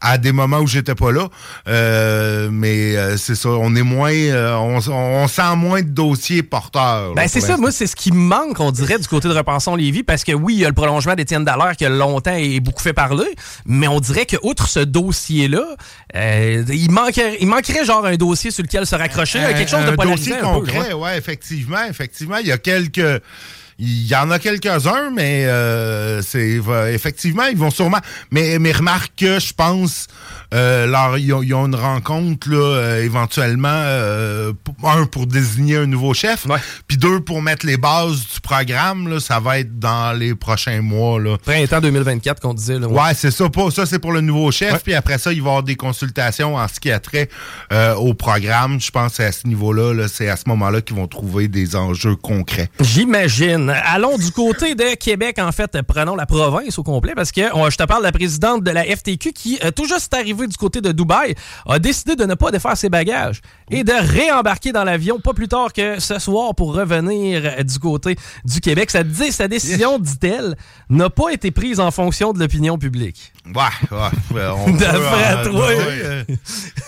à 0.00 0.18
des 0.18 0.32
moments 0.32 0.58
où 0.58 0.66
j'étais 0.66 0.94
pas 0.94 1.12
là, 1.12 1.28
Euh, 1.66 2.48
mais 2.50 2.96
euh, 2.96 3.16
c'est 3.16 3.34
ça, 3.34 3.50
on 3.50 3.74
est 3.74 3.82
moins, 3.82 4.12
euh, 4.12 4.54
on, 4.54 4.78
on 4.90 5.28
sent 5.28 5.56
moins 5.56 5.82
de 5.82 5.88
dossiers 5.88 6.42
porteurs. 6.42 7.14
Ben, 7.14 7.28
c'est 7.28 7.40
ça, 7.40 7.56
moi, 7.56 7.70
c'est 7.70 7.86
ce 7.86 7.96
qui 7.96 8.12
me 8.12 8.18
manque, 8.18 8.60
on 8.60 8.70
dirait, 8.70 8.98
du 8.98 9.06
côté 9.06 9.28
de 9.28 9.34
Repensons 9.34 9.76
Lévis, 9.76 10.02
parce 10.02 10.24
que 10.24 10.32
oui, 10.32 10.54
il 10.54 10.60
y 10.60 10.64
a 10.64 10.68
le 10.68 10.74
prolongement 10.74 11.14
d'Étienne 11.14 11.44
Dallaire 11.44 11.76
qui 11.76 11.84
a 11.84 11.88
longtemps 11.88 12.34
et 12.34 12.60
beaucoup 12.60 12.82
fait 12.82 12.92
parler, 12.92 13.28
mais 13.66 13.88
on 13.88 14.00
dirait 14.00 14.26
que 14.26 14.36
outre 14.42 14.68
ce 14.68 14.80
dossier-là, 14.80 15.64
il, 16.14 16.90
manquerait, 16.90 17.36
il 17.40 17.46
manquerait 17.46 17.84
genre 17.84 18.04
un 18.04 18.16
dossier 18.16 18.50
sur 18.50 18.62
lequel 18.62 18.86
se 18.86 18.96
raccrocher, 18.96 19.40
quelque 19.54 19.70
chose 19.70 19.84
de 19.84 19.90
un 19.90 20.10
dossier 20.10 20.38
concret, 20.38 20.92
ouais, 20.92 21.18
effectivement, 21.18 21.84
effectivement, 21.88 22.36
il 22.38 22.46
y 22.46 22.52
a 22.52 22.58
quelques 22.58 23.22
il 23.82 24.06
y 24.06 24.14
en 24.14 24.30
a 24.30 24.38
quelques-uns, 24.38 25.10
mais 25.14 25.46
euh, 25.46 26.20
c'est 26.22 26.60
effectivement, 26.92 27.44
ils 27.50 27.56
vont 27.56 27.70
sûrement. 27.70 27.98
Mais, 28.30 28.58
mais 28.58 28.72
remarque 28.72 29.12
que 29.16 29.40
je 29.40 29.54
pense, 29.54 30.06
euh, 30.52 30.86
leur- 30.86 31.16
ils, 31.16 31.32
ont, 31.32 31.42
ils 31.42 31.54
ont 31.54 31.64
une 31.66 31.74
rencontre 31.74 32.50
là, 32.50 32.56
euh, 32.76 33.02
éventuellement, 33.04 33.68
euh, 33.72 34.52
pour- 34.64 34.90
un 34.90 35.06
pour 35.06 35.26
désigner 35.26 35.76
un 35.78 35.86
nouveau 35.86 36.12
chef, 36.12 36.46
puis 36.88 36.96
deux 36.98 37.20
pour 37.20 37.40
mettre 37.40 37.64
les 37.64 37.76
bases 37.78 38.18
du 38.34 38.40
programme. 38.42 39.08
Là, 39.08 39.18
ça 39.18 39.40
va 39.40 39.58
être 39.60 39.78
dans 39.78 40.12
les 40.16 40.34
prochains 40.34 40.82
mois. 40.82 41.18
Là. 41.18 41.38
Printemps 41.38 41.80
2024 41.80 42.40
qu'on 42.40 42.52
disait. 42.54 42.78
Là, 42.78 42.86
Ouais, 42.88 43.14
c'est 43.14 43.30
ça. 43.30 43.48
Pas, 43.48 43.70
ça, 43.70 43.86
c'est 43.86 43.98
pour 43.98 44.12
le 44.12 44.20
nouveau 44.20 44.50
chef. 44.50 44.82
Puis 44.82 44.94
après 44.94 45.16
ça, 45.18 45.32
il 45.32 45.40
va 45.40 45.46
y 45.46 45.50
avoir 45.50 45.62
des 45.62 45.76
consultations 45.76 46.56
en 46.56 46.68
ce 46.68 46.78
qui 46.80 46.90
a 46.90 46.98
trait 47.00 47.28
euh, 47.72 47.94
au 47.94 48.12
programme. 48.14 48.78
Je 48.80 48.90
pense 48.90 49.12
que 49.12 49.16
c'est 49.16 49.24
à 49.24 49.32
ce 49.32 49.46
niveau-là, 49.46 49.94
là, 49.94 50.06
c'est 50.08 50.28
à 50.28 50.36
ce 50.36 50.42
moment-là 50.48 50.80
qu'ils 50.82 50.96
vont 50.96 51.06
trouver 51.06 51.48
des 51.48 51.76
enjeux 51.76 52.16
concrets. 52.16 52.68
J'imagine. 52.80 53.69
Allons 53.84 54.16
du 54.18 54.30
côté 54.32 54.74
de 54.74 54.94
Québec, 54.94 55.38
en 55.38 55.52
fait, 55.52 55.80
prenons 55.82 56.16
la 56.16 56.26
province 56.26 56.78
au 56.78 56.82
complet, 56.82 57.14
parce 57.14 57.32
que 57.32 57.54
on- 57.54 57.68
je 57.70 57.76
te 57.76 57.84
parle 57.84 58.00
de 58.00 58.06
la 58.06 58.12
présidente 58.12 58.62
de 58.64 58.70
la 58.70 58.84
FTQ 58.84 59.32
qui, 59.32 59.58
euh, 59.64 59.70
tout 59.70 59.86
juste 59.86 60.12
arrivée 60.14 60.46
du 60.46 60.56
côté 60.56 60.80
de 60.80 60.92
Dubaï, 60.92 61.34
a 61.68 61.78
décidé 61.78 62.16
de 62.16 62.24
ne 62.24 62.34
pas 62.34 62.50
défaire 62.50 62.76
ses 62.76 62.88
bagages 62.88 63.40
et 63.70 63.84
de 63.84 63.92
réembarquer 63.92 64.72
dans 64.72 64.84
l'avion 64.84 65.20
pas 65.20 65.32
plus 65.32 65.48
tard 65.48 65.72
que 65.72 66.00
ce 66.00 66.18
soir 66.18 66.54
pour 66.54 66.74
revenir 66.74 67.42
euh, 67.44 67.62
du 67.62 67.78
côté 67.78 68.16
du 68.44 68.60
Québec. 68.60 68.90
Ça 68.90 69.02
dit, 69.02 69.32
sa 69.32 69.48
décision, 69.48 69.98
dit-elle, 69.98 70.56
n'a 70.88 71.10
pas 71.10 71.30
été 71.30 71.50
prise 71.50 71.80
en 71.80 71.90
fonction 71.90 72.32
de 72.32 72.38
l'opinion 72.38 72.78
publique. 72.78 73.32
Ouais, 73.46 73.52
ouais. 73.90 74.42
on 74.54 74.72
peut, 74.76 74.84
euh, 74.84 75.44
toi. 75.50 75.68
euh, 75.70 76.24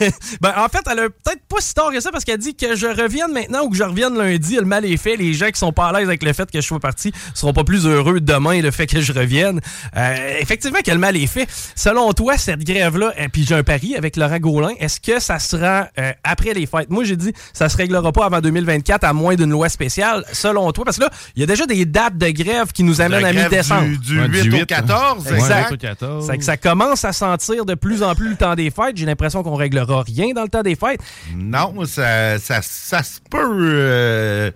ben, 0.40 0.52
en 0.56 0.68
fait, 0.68 0.82
elle 0.90 0.98
a 0.98 1.08
peut-être 1.08 1.42
pas 1.48 1.60
si 1.60 1.74
tard 1.74 1.90
que 1.92 2.00
ça 2.00 2.10
parce 2.10 2.24
qu'elle 2.24 2.38
dit 2.38 2.54
que 2.54 2.74
je 2.76 2.86
revienne 2.86 3.32
maintenant 3.32 3.62
ou 3.64 3.70
que 3.70 3.76
je 3.76 3.82
revienne 3.84 4.16
lundi. 4.16 4.56
Le 4.56 4.62
mal 4.64 4.84
est 4.84 4.96
fait. 4.96 5.16
Les 5.16 5.32
gens 5.32 5.48
qui 5.50 5.58
sont 5.58 5.72
pas 5.72 5.86
à 5.88 5.92
l'aise 5.92 6.08
avec 6.08 6.22
le 6.22 6.32
fait 6.32 6.50
que 6.50 6.60
je 6.60 6.66
sois 6.72 6.80
parti 6.80 7.12
seront 7.34 7.52
pas 7.52 7.64
plus 7.64 7.86
heureux 7.86 8.20
demain 8.20 8.60
le 8.60 8.70
fait 8.70 8.86
que 8.86 9.00
je 9.00 9.12
revienne. 9.12 9.60
Euh, 9.96 10.14
effectivement, 10.40 10.78
que 10.84 10.90
le 10.90 10.98
mal 10.98 11.16
est 11.16 11.26
fait. 11.26 11.46
Selon 11.74 12.12
toi, 12.12 12.36
cette 12.38 12.64
grève-là, 12.64 13.12
et 13.18 13.28
puis 13.28 13.44
j'ai 13.46 13.54
un 13.54 13.62
pari 13.62 13.96
avec 13.96 14.16
Laurent 14.16 14.38
Gaulin, 14.38 14.70
est-ce 14.80 15.00
que 15.00 15.20
ça 15.20 15.38
sera 15.38 15.88
euh, 15.98 16.12
après 16.24 16.54
les 16.54 16.66
fêtes? 16.66 16.90
Moi, 16.90 17.04
j'ai 17.04 17.16
dit 17.16 17.32
ça 17.52 17.68
se 17.68 17.76
réglera 17.76 18.12
pas 18.12 18.26
avant 18.26 18.40
2024 18.40 19.04
à 19.04 19.12
moins 19.12 19.34
d'une 19.34 19.50
loi 19.50 19.68
spéciale. 19.68 20.24
Selon 20.32 20.70
toi, 20.72 20.84
parce 20.84 20.96
que 20.98 21.02
là, 21.02 21.10
il 21.36 21.40
y 21.40 21.42
a 21.42 21.46
déjà 21.46 21.66
des 21.66 21.84
dates 21.84 22.16
de 22.18 22.30
grève 22.30 22.72
qui 22.72 22.82
nous 22.84 23.00
amènent 23.00 23.24
à 23.24 23.32
mi-décembre. 23.32 23.82
Du, 23.88 23.98
du 23.98 24.20
Ouais, 24.20 24.28
8, 24.28 24.42
du 24.42 24.52
au 24.54 24.56
8, 24.58 24.66
14. 24.66 25.24
Ouais, 25.26 25.34
Exact. 25.34 25.70
8 25.70 25.74
au 25.74 25.78
14. 25.78 26.26
C'est 26.26 26.38
que 26.38 26.44
ça 26.44 26.56
commence 26.56 27.04
à 27.04 27.12
sentir 27.12 27.64
de 27.64 27.74
plus 27.74 28.02
en 28.02 28.14
plus 28.14 28.30
le 28.30 28.36
temps 28.36 28.54
des 28.54 28.70
fêtes. 28.70 28.96
J'ai 28.96 29.06
l'impression 29.06 29.42
qu'on 29.42 29.54
réglera 29.56 30.02
rien 30.02 30.32
dans 30.34 30.42
le 30.42 30.48
temps 30.48 30.62
des 30.62 30.76
fêtes. 30.76 31.00
Non, 31.36 31.74
ça, 31.86 32.38
ça, 32.38 32.60
ça 32.62 33.02
se 33.02 33.18
peut. 33.30 33.38
euh, 33.60 34.50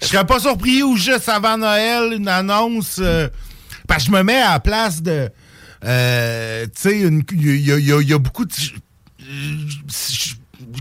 je 0.00 0.06
serais 0.06 0.24
pas 0.26 0.40
surpris 0.40 0.82
ou 0.82 0.96
juste 0.96 1.28
avant 1.28 1.56
Noël, 1.58 2.12
une 2.14 2.28
annonce. 2.28 2.96
euh, 3.00 3.28
parce 3.86 4.04
que 4.04 4.10
je 4.10 4.16
me 4.16 4.22
mets 4.22 4.40
à 4.40 4.52
la 4.52 4.60
place 4.60 5.02
de. 5.02 5.28
euh, 5.84 6.64
tu 6.66 6.70
sais, 6.74 7.00
il 7.00 7.60
y, 7.60 8.12
a- 8.12 8.18
beaucoup 8.18 8.44
de. 8.44 8.52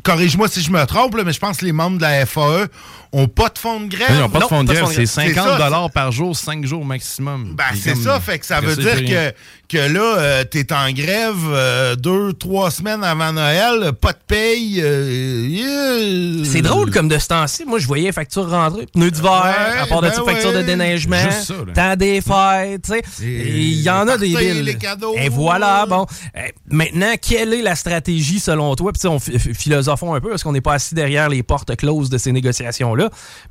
Corrige-moi 0.03 0.47
si 0.47 0.61
je 0.61 0.71
me 0.71 0.83
trompe, 0.85 1.15
là, 1.15 1.23
mais 1.23 1.33
je 1.33 1.39
pense 1.39 1.57
que 1.57 1.65
les 1.65 1.71
membres 1.71 1.97
de 1.97 2.01
la 2.03 2.25
FAE 2.25 2.67
ont 3.13 3.27
pas 3.27 3.49
de 3.49 3.57
fonds 3.57 3.79
de 3.81 3.87
grève. 3.87 4.07
Ils 4.11 4.19
n'ont 4.19 4.29
pas 4.29 4.39
de 4.39 4.43
Non, 4.43 4.49
fonds 4.49 4.63
de 4.63 4.67
pas 4.67 4.73
de 4.73 4.79
grève, 4.79 4.93
fonds 4.93 5.01
de 5.01 5.05
c'est 5.05 5.21
grève. 5.23 5.35
50 5.35 5.45
C'est 5.45 5.49
ça, 5.51 5.57
dollars 5.65 5.91
par 5.91 6.11
jour, 6.11 6.35
5 6.35 6.65
jours 6.65 6.85
maximum. 6.85 7.55
Ben, 7.55 7.63
c'est 7.75 7.93
comme- 7.93 8.03
ça, 8.03 8.19
fait 8.19 8.39
que 8.39 8.45
ça 8.45 8.59
veut 8.61 8.75
dire 8.75 9.05
que, 9.05 9.33
que 9.69 9.77
là, 9.93 10.15
euh, 10.17 10.43
t'es 10.43 10.71
en 10.73 10.91
grève 10.91 11.35
euh, 11.49 11.95
deux, 11.95 12.33
trois 12.33 12.71
semaines 12.71 13.03
avant 13.03 13.31
Noël, 13.33 13.91
pas 13.99 14.13
de 14.13 14.17
paye. 14.27 14.81
euh, 14.83 15.47
yeah. 15.47 16.45
C'est 16.45 16.61
drôle 16.61 16.91
comme 16.91 17.07
de 17.07 17.17
ce 17.17 17.27
temps-ci. 17.27 17.65
Moi, 17.65 17.79
je 17.79 17.87
voyais 17.87 18.05
les 18.07 18.11
factures 18.11 18.49
rentrer. 18.49 18.85
Pneus 18.93 19.11
d'hiver, 19.11 19.43
Ouais, 19.43 19.79
à 19.81 19.85
part 19.87 20.01
de 20.01 20.07
ben 20.07 20.13
ça, 20.13 20.23
facture 20.23 20.51
de 20.51 20.57
ouais. 20.57 20.63
déneigement, 20.63 21.17
Juste 21.19 21.43
ça, 21.47 21.53
temps 21.73 21.95
des 21.95 22.21
fêtes, 22.21 22.81
tu 22.83 22.91
sais. 22.91 23.03
Il 23.23 23.81
y 23.81 23.89
en 23.89 24.07
a 24.07 24.17
des 24.17 24.31
parties, 24.31 24.47
billes. 24.53 24.63
les 24.63 24.75
cadeaux. 24.75 25.15
Et 25.17 25.29
voilà, 25.29 25.85
bon. 25.85 26.05
Euh, 26.37 26.41
maintenant, 26.69 27.13
quelle 27.21 27.53
est 27.53 27.61
la 27.61 27.75
stratégie 27.75 28.39
selon 28.39 28.75
toi? 28.75 28.91
Puis, 28.93 29.01
tu 29.01 29.07
on 29.07 29.19
ph- 29.19 29.39
philosophons 29.53 30.13
un 30.13 30.19
peu 30.21 30.29
parce 30.29 30.43
qu'on 30.43 30.51
n'est 30.53 30.61
pas 30.61 30.73
assis 30.73 30.95
derrière 30.95 31.29
les 31.29 31.43
portes 31.43 31.75
closes 31.75 32.09
de 32.09 32.17
ces 32.17 32.31
négociations-là. 32.31 32.96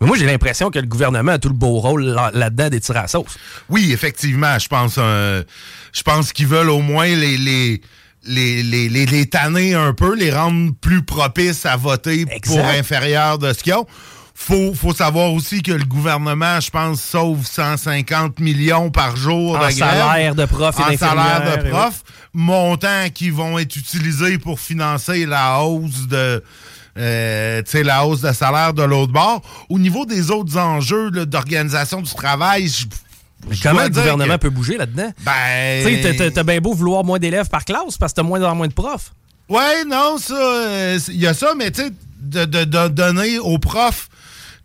Mais 0.00 0.06
moi, 0.06 0.16
j'ai 0.16 0.26
l'impression 0.26 0.70
que 0.70 0.78
le 0.78 0.86
gouvernement 0.86 1.32
a 1.32 1.38
tout 1.38 1.48
le 1.48 1.54
beau 1.54 1.78
rôle 1.80 2.04
là- 2.04 2.30
là-dedans 2.34 2.68
des 2.68 2.80
tirs 2.80 2.96
à 2.96 3.08
sauce. 3.08 3.36
Oui, 3.68 3.92
effectivement, 3.92 4.58
je 4.58 4.68
pense 4.68 4.96
euh, 4.98 5.42
je 5.92 6.02
pense 6.02 6.32
qu'ils 6.32 6.46
veulent 6.46 6.70
au 6.70 6.80
moins 6.80 7.06
les 7.06 7.36
les 7.38 7.80
les, 8.28 8.62
les, 8.64 8.88
les, 8.88 9.06
les 9.06 9.26
tanner 9.26 9.74
un 9.74 9.92
peu, 9.92 10.16
les 10.16 10.32
rendre 10.32 10.72
plus 10.80 11.02
propices 11.04 11.64
à 11.64 11.76
voter 11.76 12.26
Exact. 12.28 12.56
pour 12.56 12.58
inférieur 12.66 13.38
de 13.38 13.52
ce 13.52 13.62
qu'ils 13.62 13.74
ont. 13.74 13.86
Faut, 14.38 14.74
faut 14.74 14.92
savoir 14.92 15.32
aussi 15.32 15.62
que 15.62 15.70
le 15.72 15.84
gouvernement, 15.84 16.60
je 16.60 16.68
pense, 16.70 17.00
sauve 17.00 17.46
150 17.46 18.38
millions 18.40 18.90
par 18.90 19.16
jour 19.16 19.56
En 19.56 19.66
de 19.66 19.72
salaire 19.72 20.34
de 20.34 20.44
profs 20.44 20.78
et 20.80 20.94
En 20.94 20.98
salaire 20.98 21.56
de 21.56 21.66
et 21.66 21.70
profs. 21.70 22.02
Montants 22.34 23.08
qui 23.14 23.30
vont 23.30 23.58
être 23.58 23.76
utilisés 23.76 24.38
pour 24.38 24.60
financer 24.60 25.24
la 25.24 25.60
hausse 25.62 26.06
de 26.08 26.42
euh, 26.98 27.62
tu 27.62 27.70
sais, 27.70 27.82
la 27.82 28.06
hausse 28.06 28.20
de 28.22 28.32
salaire 28.32 28.72
de 28.74 28.82
l'autre 28.82 29.12
bord. 29.12 29.42
Au 29.68 29.78
niveau 29.78 30.06
des 30.06 30.30
autres 30.30 30.56
enjeux 30.58 31.10
d'organisation 31.10 32.00
du 32.02 32.12
travail, 32.14 32.68
je- 32.68 32.86
Comment 33.62 33.82
le 33.82 33.88
gouvernement 33.90 34.34
que- 34.36 34.40
peut 34.42 34.50
bouger 34.50 34.76
là-dedans? 34.76 35.12
ben. 35.24 35.84
Tu 35.86 36.02
sais, 36.02 36.30
t'as- 36.32 36.42
bien 36.42 36.58
beau 36.60 36.72
vouloir 36.74 37.04
moins 37.04 37.18
d'élèves 37.18 37.48
par 37.48 37.64
classe 37.64 37.96
parce 37.98 38.12
que 38.12 38.16
t'as 38.16 38.22
moins 38.22 38.42
en 38.42 38.54
moins 38.54 38.66
de 38.68 38.72
profs. 38.72 39.12
Ouais, 39.48 39.84
non, 39.86 40.16
ça, 40.18 40.34
euh, 40.34 40.98
il 41.08 41.20
y 41.20 41.26
a 41.26 41.34
ça, 41.34 41.52
mais 41.56 41.70
tu 41.70 41.82
sais, 41.82 41.90
de, 42.20 42.44
de- 42.44 42.64
de 42.64 42.88
donner 42.88 43.38
aux 43.38 43.58
profs. 43.58 44.08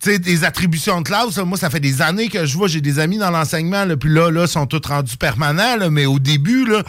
Tu 0.03 0.10
sais, 0.12 0.20
des 0.20 0.43
attributions 0.43 1.00
de 1.01 1.05
classe, 1.08 1.38
là, 1.38 1.46
moi, 1.46 1.58
ça 1.58 1.70
fait 1.70 1.79
des 1.79 2.01
années 2.01 2.27
que 2.27 2.46
je 2.46 2.58
vois, 2.58 2.67
j'ai 2.67 2.81
des 2.81 2.98
amis 3.00 3.17
dans 3.20 3.29
l'enseignement, 3.29 3.86
là, 3.86 3.96
puis 3.96 4.10
là, 4.10 4.31
là, 4.31 4.48
sont 4.48 4.65
tous 4.65 4.81
rendus 4.88 5.15
permanents, 5.17 5.75
là, 5.77 5.89
mais 5.91 6.05
au 6.08 6.17
début, 6.17 6.65
là, 6.65 6.81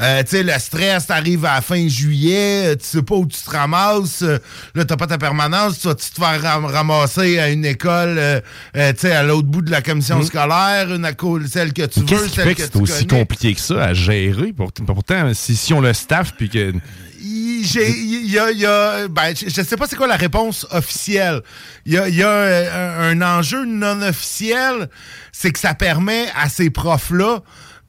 euh, 0.00 0.22
tu 0.22 0.28
sais, 0.30 0.42
le 0.42 0.52
stress, 0.58 1.06
t'arrives 1.06 1.44
à 1.46 1.54
la 1.54 1.60
fin 1.62 1.88
juillet, 1.88 2.66
euh, 2.66 2.76
tu 2.76 2.84
sais 2.84 3.02
pas 3.02 3.14
où 3.14 3.26
tu 3.26 3.40
te 3.40 3.50
ramasses, 3.50 4.22
euh, 4.22 4.38
là, 4.74 4.84
t'as 4.84 4.96
pas 4.96 5.06
ta 5.06 5.16
permanence, 5.18 5.78
tu 5.80 5.88
vas 5.88 5.94
tu 5.94 6.10
te 6.10 6.16
faire 6.20 6.42
ram- 6.42 6.66
ramasser 6.66 7.38
à 7.38 7.48
une 7.48 7.64
école, 7.64 8.16
euh, 8.18 8.40
tu 8.74 8.82
sais, 8.98 9.12
à 9.12 9.22
l'autre 9.22 9.48
bout 9.48 9.62
de 9.62 9.70
la 9.70 9.80
commission 9.82 10.22
scolaire, 10.22 10.92
une 10.94 11.04
à 11.06 11.12
celle 11.48 11.72
que 11.72 11.86
tu 11.86 12.00
veux, 12.00 12.06
qui 12.06 12.34
celle 12.34 12.54
que 12.54 12.62
que 12.62 12.62
c'est 12.64 12.76
aussi 12.76 13.06
connais. 13.06 13.20
compliqué 13.20 13.54
que 13.54 13.60
ça 13.60 13.82
à 13.82 13.94
gérer? 13.94 14.52
Pour- 14.52 14.72
Pourtant, 14.72 15.32
si, 15.34 15.56
si 15.56 15.72
on 15.72 15.80
le 15.80 15.92
staff, 15.94 16.34
puis 16.36 16.48
que. 16.50 16.72
Il 17.20 18.30
y 18.30 18.38
a, 18.38 18.50
y 18.52 18.64
a- 18.64 19.08
ben, 19.08 19.34
je 19.36 19.50
sais 19.62 19.76
pas 19.76 19.86
c'est 19.88 19.96
quoi 19.96 20.06
la 20.06 20.16
réponse 20.16 20.66
officielle. 20.70 21.40
Il 21.84 21.92
y 21.94 21.98
a, 21.98 22.08
y 22.08 22.22
a 22.22 22.28
euh, 22.66 23.12
un, 23.12 23.22
enjeu 23.22 23.64
non 23.64 24.02
officiel, 24.02 24.88
c'est 25.32 25.52
que 25.52 25.58
ça 25.58 25.74
permet 25.74 26.26
à 26.36 26.48
ces 26.48 26.70
profs-là 26.70 27.40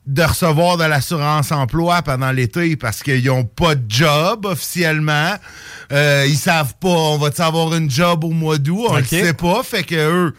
de 0.06 0.24
recevoir 0.24 0.78
de 0.78 0.86
l'assurance 0.86 1.52
emploi 1.52 2.02
pendant 2.02 2.32
l'été 2.32 2.76
parce 2.76 3.04
qu'ils 3.04 3.26
n'ont 3.26 3.44
pas 3.44 3.76
de 3.76 3.86
job 3.88 4.46
officiellement. 4.46 5.36
Euh, 5.92 6.26
ils 6.28 6.38
savent 6.38 6.74
pas, 6.80 6.90
on 6.90 7.18
va 7.18 7.30
avoir 7.46 7.76
une 7.76 7.92
job 7.92 8.24
au 8.24 8.32
mois 8.32 8.58
d'août, 8.58 8.88
on 8.90 8.98
ne 8.98 9.04
sait 9.04 9.34
pas. 9.34 9.62
Fait 9.64 9.84
que 9.84 9.96
eux, 9.96 10.34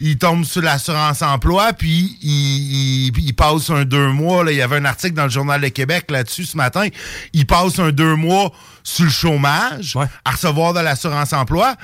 ils 0.00 0.18
tombent 0.18 0.44
sur 0.44 0.62
l'assurance 0.62 1.22
emploi, 1.22 1.72
puis 1.72 2.18
ils, 2.22 3.12
ils, 3.16 3.34
passent 3.34 3.70
un 3.70 3.84
deux 3.84 4.08
mois. 4.08 4.44
Là. 4.44 4.52
Il 4.52 4.58
y 4.58 4.62
avait 4.62 4.76
un 4.76 4.84
article 4.84 5.14
dans 5.14 5.24
le 5.24 5.30
Journal 5.30 5.60
de 5.60 5.68
Québec 5.68 6.10
là-dessus 6.10 6.44
ce 6.44 6.56
matin. 6.56 6.86
Ils 7.32 7.46
passent 7.46 7.78
un 7.78 7.90
deux 7.90 8.14
mois 8.14 8.52
sur 8.82 9.04
le 9.04 9.10
chômage 9.10 9.96
à 10.24 10.30
recevoir 10.30 10.74
de 10.74 10.80
l'assurance 10.80 11.32
emploi. 11.32 11.74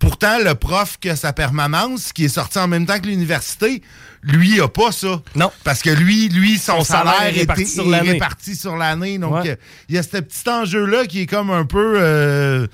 Pourtant, 0.00 0.38
le 0.42 0.54
prof 0.54 0.96
qui 0.98 1.10
a 1.10 1.14
sa 1.14 1.32
permanence, 1.32 2.12
qui 2.12 2.24
est 2.24 2.28
sorti 2.28 2.58
en 2.58 2.66
même 2.66 2.86
temps 2.86 2.98
que 2.98 3.06
l'université, 3.06 3.82
lui, 4.22 4.54
il 4.56 4.60
a 4.60 4.68
pas 4.68 4.92
ça. 4.92 5.22
Non. 5.36 5.52
Parce 5.62 5.82
que 5.82 5.90
lui, 5.90 6.28
lui 6.30 6.58
son, 6.58 6.82
salaire, 6.82 7.22
est 7.22 7.40
réparti, 7.40 7.66
sur 7.66 7.86
l'année. 7.86 8.12
réparti 8.12 8.56
sur 8.56 8.76
l'année. 8.76 9.18
Donc, 9.18 9.46
euh, 9.46 9.54
il 9.88 9.94
y 9.94 9.98
a 9.98 10.02
ce 10.02 10.16
petit 10.16 10.48
enjeu-là 10.48 11.06
qui 11.06 11.20
est 11.20 11.26
comme 11.26 11.50
un 11.50 11.66
peu... 11.66 11.94
Euh, 11.96 12.66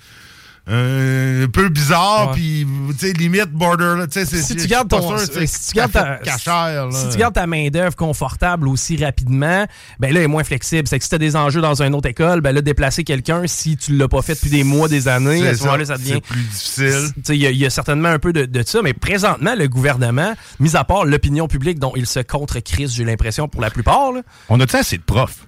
un 0.68 1.46
peu 1.52 1.68
bizarre, 1.68 2.32
puis 2.32 2.66
tu 2.98 3.06
sais, 3.06 3.12
limite 3.12 3.52
border. 3.52 4.04
Si 4.10 4.56
tu 4.56 4.66
gardes 4.66 4.88
ton, 4.88 5.16
si 5.16 5.68
tu 5.68 5.74
gardes 5.74 5.92
ta, 5.92 6.18
si 6.24 7.08
tu 7.10 7.18
gardes 7.18 7.34
ta 7.34 7.46
main 7.46 7.68
d'œuvre 7.68 7.94
confortable 7.94 8.66
aussi 8.66 8.96
rapidement, 8.96 9.64
ben 10.00 10.12
là, 10.12 10.18
elle 10.20 10.24
est 10.24 10.26
moins 10.26 10.42
flexible. 10.42 10.88
C'est 10.88 10.98
que 10.98 11.04
si 11.04 11.10
t'as 11.10 11.18
des 11.18 11.36
enjeux 11.36 11.60
dans 11.60 11.82
une 11.82 11.94
autre 11.94 12.08
école, 12.08 12.40
ben 12.40 12.52
là, 12.52 12.62
déplacer 12.62 13.04
quelqu'un, 13.04 13.42
si 13.46 13.76
tu 13.76 13.96
l'as 13.96 14.08
pas 14.08 14.22
fait 14.22 14.34
depuis 14.34 14.50
des 14.50 14.64
mois, 14.64 14.88
des 14.88 15.06
années, 15.06 15.46
à 15.46 15.54
ce 15.54 15.62
moment-là, 15.64 15.84
ça 15.84 15.98
devient 15.98 16.20
plus 16.20 16.42
difficile. 16.42 17.10
Il 17.28 17.36
y, 17.36 17.66
a 17.66 17.70
certainement 17.70 18.08
un 18.08 18.18
peu 18.18 18.32
de, 18.32 18.44
de, 18.44 18.62
ça, 18.66 18.82
mais 18.82 18.92
présentement, 18.92 19.54
le 19.54 19.68
gouvernement, 19.68 20.34
mis 20.58 20.74
à 20.74 20.82
part 20.82 21.04
l'opinion 21.04 21.46
publique 21.46 21.78
dont 21.78 21.92
il 21.94 22.06
se 22.06 22.20
contre-crise, 22.20 22.92
j'ai 22.92 23.04
l'impression 23.04 23.46
pour 23.46 23.60
la 23.60 23.70
plupart. 23.70 24.12
Là, 24.12 24.22
On 24.48 24.58
a-tu 24.58 24.74
assez 24.74 24.98
de 24.98 25.02
profs? 25.02 25.46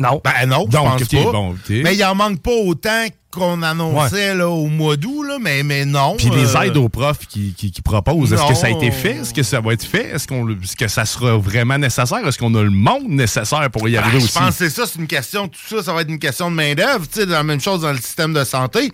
Non. 0.00 0.20
Ben 0.24 0.46
non, 0.46 0.66
je 0.70 0.76
pense 0.76 1.08
pas. 1.08 1.52
Mais 1.68 1.94
il 1.94 2.04
en 2.04 2.14
manque 2.14 2.40
pas 2.40 2.50
autant 2.50 3.06
qu'on 3.30 3.62
annonçait 3.62 4.34
là, 4.34 4.48
au 4.48 4.66
mois 4.66 4.96
d'août, 4.96 5.24
mais, 5.40 5.62
mais 5.62 5.84
non. 5.84 6.16
Puis 6.16 6.30
les 6.30 6.56
euh, 6.56 6.62
aides 6.62 6.76
aux 6.76 6.88
profs 6.88 7.26
qui, 7.28 7.52
qui, 7.52 7.82
proposent, 7.82 8.32
est-ce 8.32 8.48
que 8.48 8.54
ça 8.54 8.66
a 8.66 8.70
été 8.70 8.90
fait? 8.90 9.18
Est-ce 9.18 9.32
que 9.32 9.42
ça 9.42 9.60
va 9.60 9.74
être 9.74 9.84
fait? 9.84 10.08
Est-ce, 10.14 10.26
qu'on, 10.26 10.46
que 10.46 10.88
ça 10.88 11.04
sera 11.04 11.36
vraiment 11.36 11.78
nécessaire? 11.78 12.26
Est-ce 12.26 12.38
qu'on 12.38 12.54
a 12.54 12.62
le 12.62 12.70
monde 12.70 13.08
nécessaire 13.08 13.70
pour 13.70 13.88
y 13.88 13.96
arriver 13.96 14.18
ben, 14.18 14.24
aussi? 14.24 14.34
Je 14.34 14.38
pense 14.38 14.48
que 14.48 14.54
c'est 14.54 14.70
ça, 14.70 14.86
c'est 14.86 14.98
une 14.98 15.06
question, 15.06 15.46
tout 15.46 15.60
ça, 15.68 15.82
ça 15.82 15.92
va 15.92 16.00
être 16.00 16.08
une 16.08 16.18
question 16.18 16.50
de 16.50 16.56
main-d'œuvre. 16.56 17.06
Tu 17.06 17.20
sais, 17.20 17.26
la 17.26 17.44
même 17.44 17.60
chose 17.60 17.82
dans 17.82 17.92
le 17.92 17.98
système 17.98 18.32
de 18.32 18.42
santé. 18.42 18.90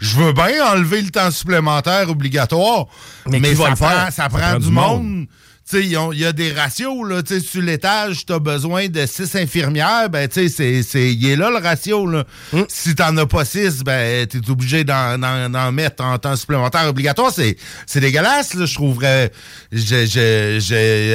Je 0.00 0.16
veux 0.16 0.32
bien 0.32 0.72
enlever 0.72 1.02
le 1.02 1.10
temps 1.10 1.30
supplémentaire 1.30 2.10
obligatoire, 2.10 2.86
mais, 3.28 3.54
ça, 3.54 3.70
prend, 3.76 4.10
ça, 4.10 4.28
prend, 4.28 4.58
du 4.58 4.70
monde 4.70 5.26
il 5.72 6.18
y 6.18 6.24
a 6.24 6.32
des 6.32 6.52
ratios, 6.52 7.08
là. 7.08 7.22
Tu 7.22 7.34
sais, 7.34 7.40
sur 7.40 7.60
l'étage, 7.60 8.24
tu 8.24 8.32
as 8.32 8.38
besoin 8.38 8.86
de 8.88 9.04
six 9.04 9.34
infirmières, 9.34 10.08
ben, 10.10 10.28
tu 10.28 10.48
sais, 10.48 10.82
c'est, 10.82 11.12
il 11.12 11.26
est 11.28 11.34
là 11.34 11.50
le 11.50 11.56
ratio, 11.56 12.06
là. 12.06 12.24
Mm. 12.52 12.62
Si 12.68 12.94
t'en 12.94 13.16
as 13.16 13.26
pas 13.26 13.44
six, 13.44 13.82
ben, 13.82 14.26
t'es 14.26 14.48
obligé 14.48 14.84
d'en, 14.84 15.72
mettre 15.72 16.04
en 16.04 16.18
temps 16.18 16.36
supplémentaire 16.36 16.86
obligatoire. 16.86 17.32
C'est, 17.32 17.56
c'est 17.86 17.98
dégueulasse, 17.98 18.54
là, 18.54 18.64
je 18.64 18.74
trouverais. 18.74 19.32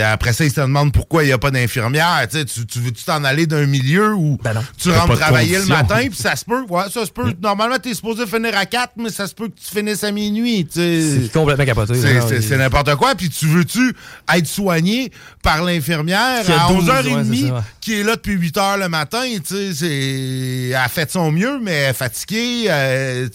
après 0.03 0.33
ça, 0.33 0.43
ils 0.43 0.51
se 0.51 0.59
demandent 0.59 0.91
pourquoi 0.91 1.23
il 1.23 1.27
n'y 1.27 1.33
a 1.33 1.37
pas 1.37 1.51
d'infirmière. 1.51 2.27
Tu, 2.29 2.65
tu 2.65 2.79
veux-tu 2.79 3.05
t'en 3.05 3.23
aller 3.23 3.47
d'un 3.47 3.65
milieu 3.65 4.13
où 4.13 4.37
ben 4.43 4.61
tu 4.77 4.91
rentres 4.91 5.17
travailler 5.17 5.59
le 5.59 5.65
matin, 5.67 5.99
puis 6.09 6.17
ça 6.17 6.35
se 6.35 6.43
peut, 6.43 6.63
ouais, 6.67 6.83
ça 6.91 7.05
se 7.05 7.11
peut. 7.11 7.29
Mm. 7.29 7.35
Normalement, 7.41 7.77
t'es 7.79 7.93
supposé 7.93 8.25
finir 8.27 8.57
à 8.57 8.65
4, 8.65 8.93
mais 8.97 9.09
ça 9.09 9.27
se 9.27 9.33
peut 9.33 9.47
que 9.47 9.57
tu 9.57 9.73
finisses 9.73 10.03
à 10.03 10.11
minuit, 10.11 10.65
tu. 10.65 10.79
C'est 10.79 11.31
complètement 11.31 11.65
capoté. 11.65 11.93
C'est, 12.41 12.57
n'importe 12.57 12.95
quoi, 12.95 13.15
puis 13.15 13.29
tu 13.29 13.47
veux-tu 13.47 13.95
être 14.41 14.47
soigné 14.47 15.11
par 15.43 15.63
l'infirmière 15.63 16.43
à 16.49 16.71
11h30 16.71 17.53
qui 17.79 17.99
est 17.99 18.03
là 18.03 18.15
depuis 18.15 18.35
8h 18.37 18.79
le 18.79 18.89
matin. 18.89 19.21
Elle 19.23 20.75
a 20.75 20.87
fait 20.87 21.11
son 21.11 21.31
mieux, 21.31 21.59
mais 21.61 21.71
elle 21.71 21.89
est 21.91 21.93
fatiguée. 21.93 22.65
Euh, 22.69 23.27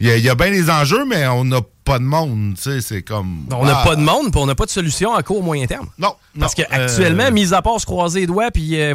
il 0.00 0.18
y, 0.18 0.28
a 0.28 0.34
bien 0.34 0.50
des 0.50 0.70
enjeux, 0.70 1.04
mais 1.04 1.26
on 1.26 1.44
n'a 1.44 1.60
pas 1.84 1.98
de 1.98 2.04
monde. 2.04 2.54
C'est 2.58 3.02
comme. 3.02 3.46
On 3.50 3.64
n'a 3.64 3.80
ah. 3.80 3.84
pas 3.84 3.96
de 3.96 4.02
monde, 4.02 4.30
puis 4.30 4.40
on 4.40 4.46
n'a 4.46 4.54
pas 4.54 4.66
de 4.66 4.70
solution 4.70 5.14
à 5.14 5.22
court 5.22 5.42
moyen 5.42 5.66
terme. 5.66 5.88
Non. 5.98 6.14
Parce 6.38 6.54
qu'actuellement, 6.54 7.24
euh... 7.24 7.30
mis 7.30 7.54
à 7.54 7.62
part 7.62 7.80
se 7.80 7.86
croiser 7.86 8.20
les 8.20 8.26
doigts, 8.26 8.50
puis 8.50 8.80
euh, 8.80 8.94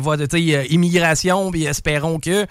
immigration, 0.69 1.51
puis 1.51 1.65
espérons 1.65 2.19
que 2.19 2.45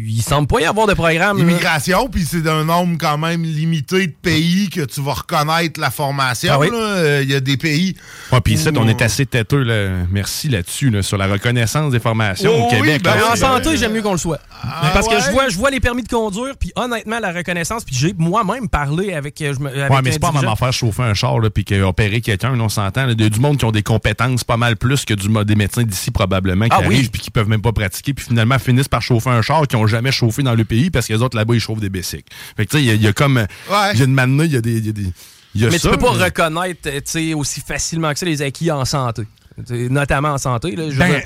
il 0.00 0.22
semble 0.22 0.46
pas 0.46 0.60
y 0.60 0.64
avoir 0.64 0.86
de 0.86 0.94
programme. 0.94 1.38
Immigration, 1.38 2.08
puis 2.08 2.24
c'est 2.24 2.42
d'un 2.42 2.64
nombre 2.64 2.96
quand 2.98 3.18
même 3.18 3.42
limité 3.42 4.06
de 4.06 4.12
pays 4.12 4.68
que 4.68 4.82
tu 4.82 5.00
vas 5.00 5.14
reconnaître 5.14 5.80
la 5.80 5.90
formation. 5.90 6.52
Ah 6.52 6.64
euh, 6.64 7.20
il 7.22 7.30
y 7.30 7.34
a 7.34 7.40
des 7.40 7.56
pays. 7.56 7.94
Puis 8.44 8.58
on 8.76 8.88
est 8.88 9.02
assez 9.02 9.26
têteux. 9.26 9.64
Merci 10.10 10.48
là-dessus, 10.48 10.92
sur 11.02 11.16
la 11.16 11.26
reconnaissance 11.26 11.92
des 11.92 12.00
formations 12.00 12.50
au 12.50 12.66
oh 12.66 12.70
Québec. 12.70 13.02
Ben, 13.02 13.14
en 13.32 13.36
santé, 13.36 13.76
j'aime 13.76 13.92
mieux 13.92 14.02
qu'on 14.02 14.12
le 14.12 14.18
soit. 14.18 14.40
Ah 14.62 14.90
Parce 14.92 15.08
que 15.08 15.20
je 15.20 15.30
vois, 15.30 15.48
je 15.48 15.56
vois 15.56 15.70
les 15.70 15.80
permis 15.80 16.02
de 16.02 16.08
conduire, 16.08 16.54
puis 16.58 16.72
honnêtement, 16.76 17.18
la 17.20 17.32
reconnaissance, 17.32 17.84
puis 17.84 17.94
j'ai 17.94 18.14
moi-même 18.16 18.68
parlé 18.68 19.12
avec. 19.12 19.40
Euh, 19.40 19.54
je 19.54 19.60
me, 19.60 19.70
ouais, 19.70 20.02
mais 20.02 20.12
c'est 20.12 20.18
pas 20.18 20.32
ma 20.32 20.52
affaire 20.52 20.72
chauffer 20.72 21.02
un 21.02 21.14
char, 21.14 21.38
puis 21.52 21.64
opérer 21.82 22.20
quelqu'un, 22.20 22.58
on 22.58 22.68
s'entend. 22.68 23.08
Il 23.08 23.20
y 23.20 23.24
a 23.24 23.28
du 23.28 23.40
monde 23.40 23.58
qui 23.58 23.64
ont 23.64 23.70
des 23.70 23.82
compétences 23.82 24.44
pas 24.44 24.56
mal 24.56 24.76
plus 24.76 25.04
que 25.04 25.14
du, 25.14 25.28
des 25.44 25.54
médecins 25.54 25.82
d'ici, 25.82 26.10
probablement, 26.10 26.66
qui 26.66 26.72
ah 26.72 26.84
arrivent, 26.84 27.10
puis 27.10 27.20
qui 27.20 27.30
peuvent 27.30 27.48
même 27.48 27.62
pas 27.62 27.72
pratiquer, 27.72 28.14
puis 28.14 28.24
finalement 28.24 28.58
finissent 28.58 28.88
par 28.88 29.02
chauffer 29.02 29.30
un 29.30 29.42
char 29.42 29.66
qui 29.66 29.76
ont 29.78 29.86
jamais 29.86 30.12
chauffé 30.12 30.42
dans 30.42 30.54
le 30.54 30.64
pays 30.64 30.90
parce 30.90 31.06
que 31.06 31.12
les 31.12 31.22
autres 31.22 31.36
là-bas, 31.36 31.54
ils 31.54 31.60
chauffent 31.60 31.80
des 31.80 31.90
bicycles. 31.90 32.32
Fait 32.56 32.66
que 32.66 32.70
tu 32.70 32.76
sais, 32.78 32.84
il 32.84 33.02
y, 33.02 33.06
a 33.06 33.12
comme. 33.12 33.46
Il 33.92 33.98
y 33.98 34.02
a 34.02 34.04
une 34.04 34.14
manne, 34.14 34.40
il 34.44 34.52
y 34.52 34.56
a 34.56 34.60
des. 34.60 34.80
Y 34.80 34.88
a 34.88 34.92
des 34.92 35.12
mais 35.54 35.78
tu 35.78 35.88
peux 35.88 35.96
pas 35.96 36.10
reconnaître 36.10 36.88
aussi 37.34 37.60
facilement 37.60 38.12
que 38.12 38.18
ça 38.18 38.26
les 38.26 38.42
acquis 38.42 38.70
en 38.70 38.84
santé 38.84 39.22
notamment 39.90 40.30
en 40.30 40.38
santé. 40.38 40.76
Là, 40.76 40.84
ben, 40.96 41.22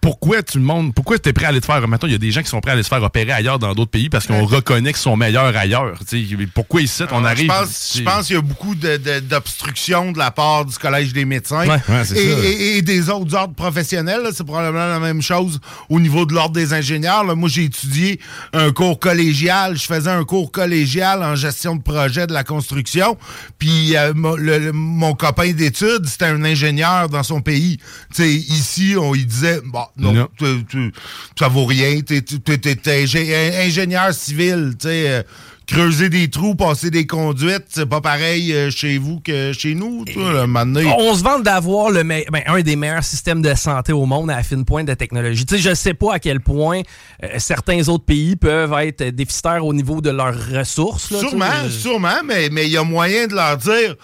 pourquoi 0.00 0.38
le 0.54 0.60
monde, 0.60 0.94
pourquoi 0.94 1.18
tu 1.18 1.28
es 1.28 1.32
prêt 1.32 1.46
à 1.46 1.48
aller 1.48 1.60
te 1.60 1.66
faire, 1.66 1.86
maintenant 1.88 2.08
il 2.08 2.12
y 2.12 2.14
a 2.14 2.18
des 2.18 2.30
gens 2.30 2.42
qui 2.42 2.48
sont 2.48 2.60
prêts 2.60 2.70
à 2.70 2.74
aller 2.74 2.82
se 2.82 2.88
faire 2.88 3.02
opérer 3.02 3.32
ailleurs 3.32 3.58
dans 3.58 3.74
d'autres 3.74 3.90
pays 3.90 4.08
parce 4.08 4.26
qu'on 4.26 4.44
reconnaît 4.44 4.92
qu'ils 4.92 5.02
sont 5.02 5.16
meilleurs 5.16 5.56
ailleurs. 5.56 5.98
pourquoi 6.54 6.82
ici, 6.82 7.02
on 7.10 7.24
arrive... 7.24 7.50
Je 7.94 8.02
pense, 8.02 8.26
qu'il 8.26 8.36
y 8.36 8.38
a 8.38 8.42
beaucoup 8.42 8.74
d'obstruction 8.74 10.12
de, 10.12 10.18
la 10.18 10.30
part 10.30 10.64
du 10.64 10.76
Collège 10.76 11.12
des 11.12 11.24
médecins 11.24 11.64
et, 12.14 12.82
des 12.82 13.10
autres 13.10 13.34
ordres 13.34 13.54
professionnels. 13.54 14.28
C'est 14.32 14.44
probablement 14.44 14.86
la 14.86 15.00
même 15.00 15.22
chose 15.22 15.60
au 15.88 16.00
niveau 16.00 16.26
de 16.26 16.34
l'ordre 16.34 16.54
des 16.54 16.72
ingénieurs. 16.72 17.24
Moi, 17.36 17.48
j'ai 17.48 17.64
étudié 17.64 18.20
un 18.52 18.70
cours 18.72 18.98
collégial. 18.98 19.76
Je 19.76 19.86
faisais 19.86 20.10
un 20.10 20.24
cours 20.24 20.52
collégial 20.52 21.22
en 21.22 21.34
gestion 21.34 21.76
de 21.76 21.82
projet 21.82 22.26
de 22.26 22.32
la 22.32 22.44
construction. 22.44 23.16
Puis 23.58 23.96
euh, 23.96 24.12
mon 24.14 25.14
copain 25.14 25.52
d'études, 25.52 26.06
c'était 26.06 26.26
un 26.26 26.44
ingénieur 26.44 27.08
dans 27.08 27.22
son 27.22 27.40
pays 27.40 27.71
ici, 28.18 28.94
on 28.98 29.14
y 29.14 29.24
disait, 29.24 29.60
bon, 29.64 29.84
non, 29.96 30.28
ça 31.38 31.48
vaut 31.48 31.66
rien, 31.66 32.00
tu 32.00 32.16
es, 32.16 33.64
ingénieur 33.66 34.12
civil, 34.14 34.74
tu 34.78 34.88
sais. 34.88 35.10
Euh, 35.10 35.22
creuser 35.66 36.08
des 36.08 36.28
trous, 36.28 36.54
passer 36.54 36.90
des 36.90 37.06
conduites, 37.06 37.64
c'est 37.68 37.86
pas 37.86 38.00
pareil 38.00 38.52
euh, 38.52 38.70
chez 38.70 38.98
vous 38.98 39.20
que 39.20 39.52
chez 39.52 39.74
nous. 39.74 40.04
Toi, 40.04 40.46
On 40.98 41.14
se 41.14 41.22
vante 41.22 41.44
d'avoir 41.44 41.90
le 41.90 42.02
ben, 42.02 42.22
un 42.46 42.60
des 42.60 42.76
meilleurs 42.76 43.04
systèmes 43.04 43.42
de 43.42 43.54
santé 43.54 43.92
au 43.92 44.04
monde 44.04 44.30
à 44.30 44.36
la 44.36 44.42
fine 44.42 44.64
pointe 44.64 44.86
de 44.86 44.94
technologie. 44.94 45.46
Tu 45.46 45.56
sais, 45.56 45.70
je 45.70 45.74
sais 45.74 45.94
pas 45.94 46.14
à 46.14 46.18
quel 46.18 46.40
point 46.40 46.82
euh, 47.22 47.28
certains 47.38 47.88
autres 47.88 48.04
pays 48.04 48.36
peuvent 48.36 48.74
être 48.80 49.04
déficitaires 49.10 49.64
au 49.64 49.72
niveau 49.72 50.00
de 50.00 50.10
leurs 50.10 50.36
ressources. 50.50 51.14
sûrement, 51.14 51.68
sûrement, 51.70 52.20
mais 52.24 52.48
il 52.48 52.68
y 52.68 52.76
a 52.76 52.84
moyen 52.84 53.26
de 53.26 53.34
leur 53.34 53.56
dire 53.56 53.96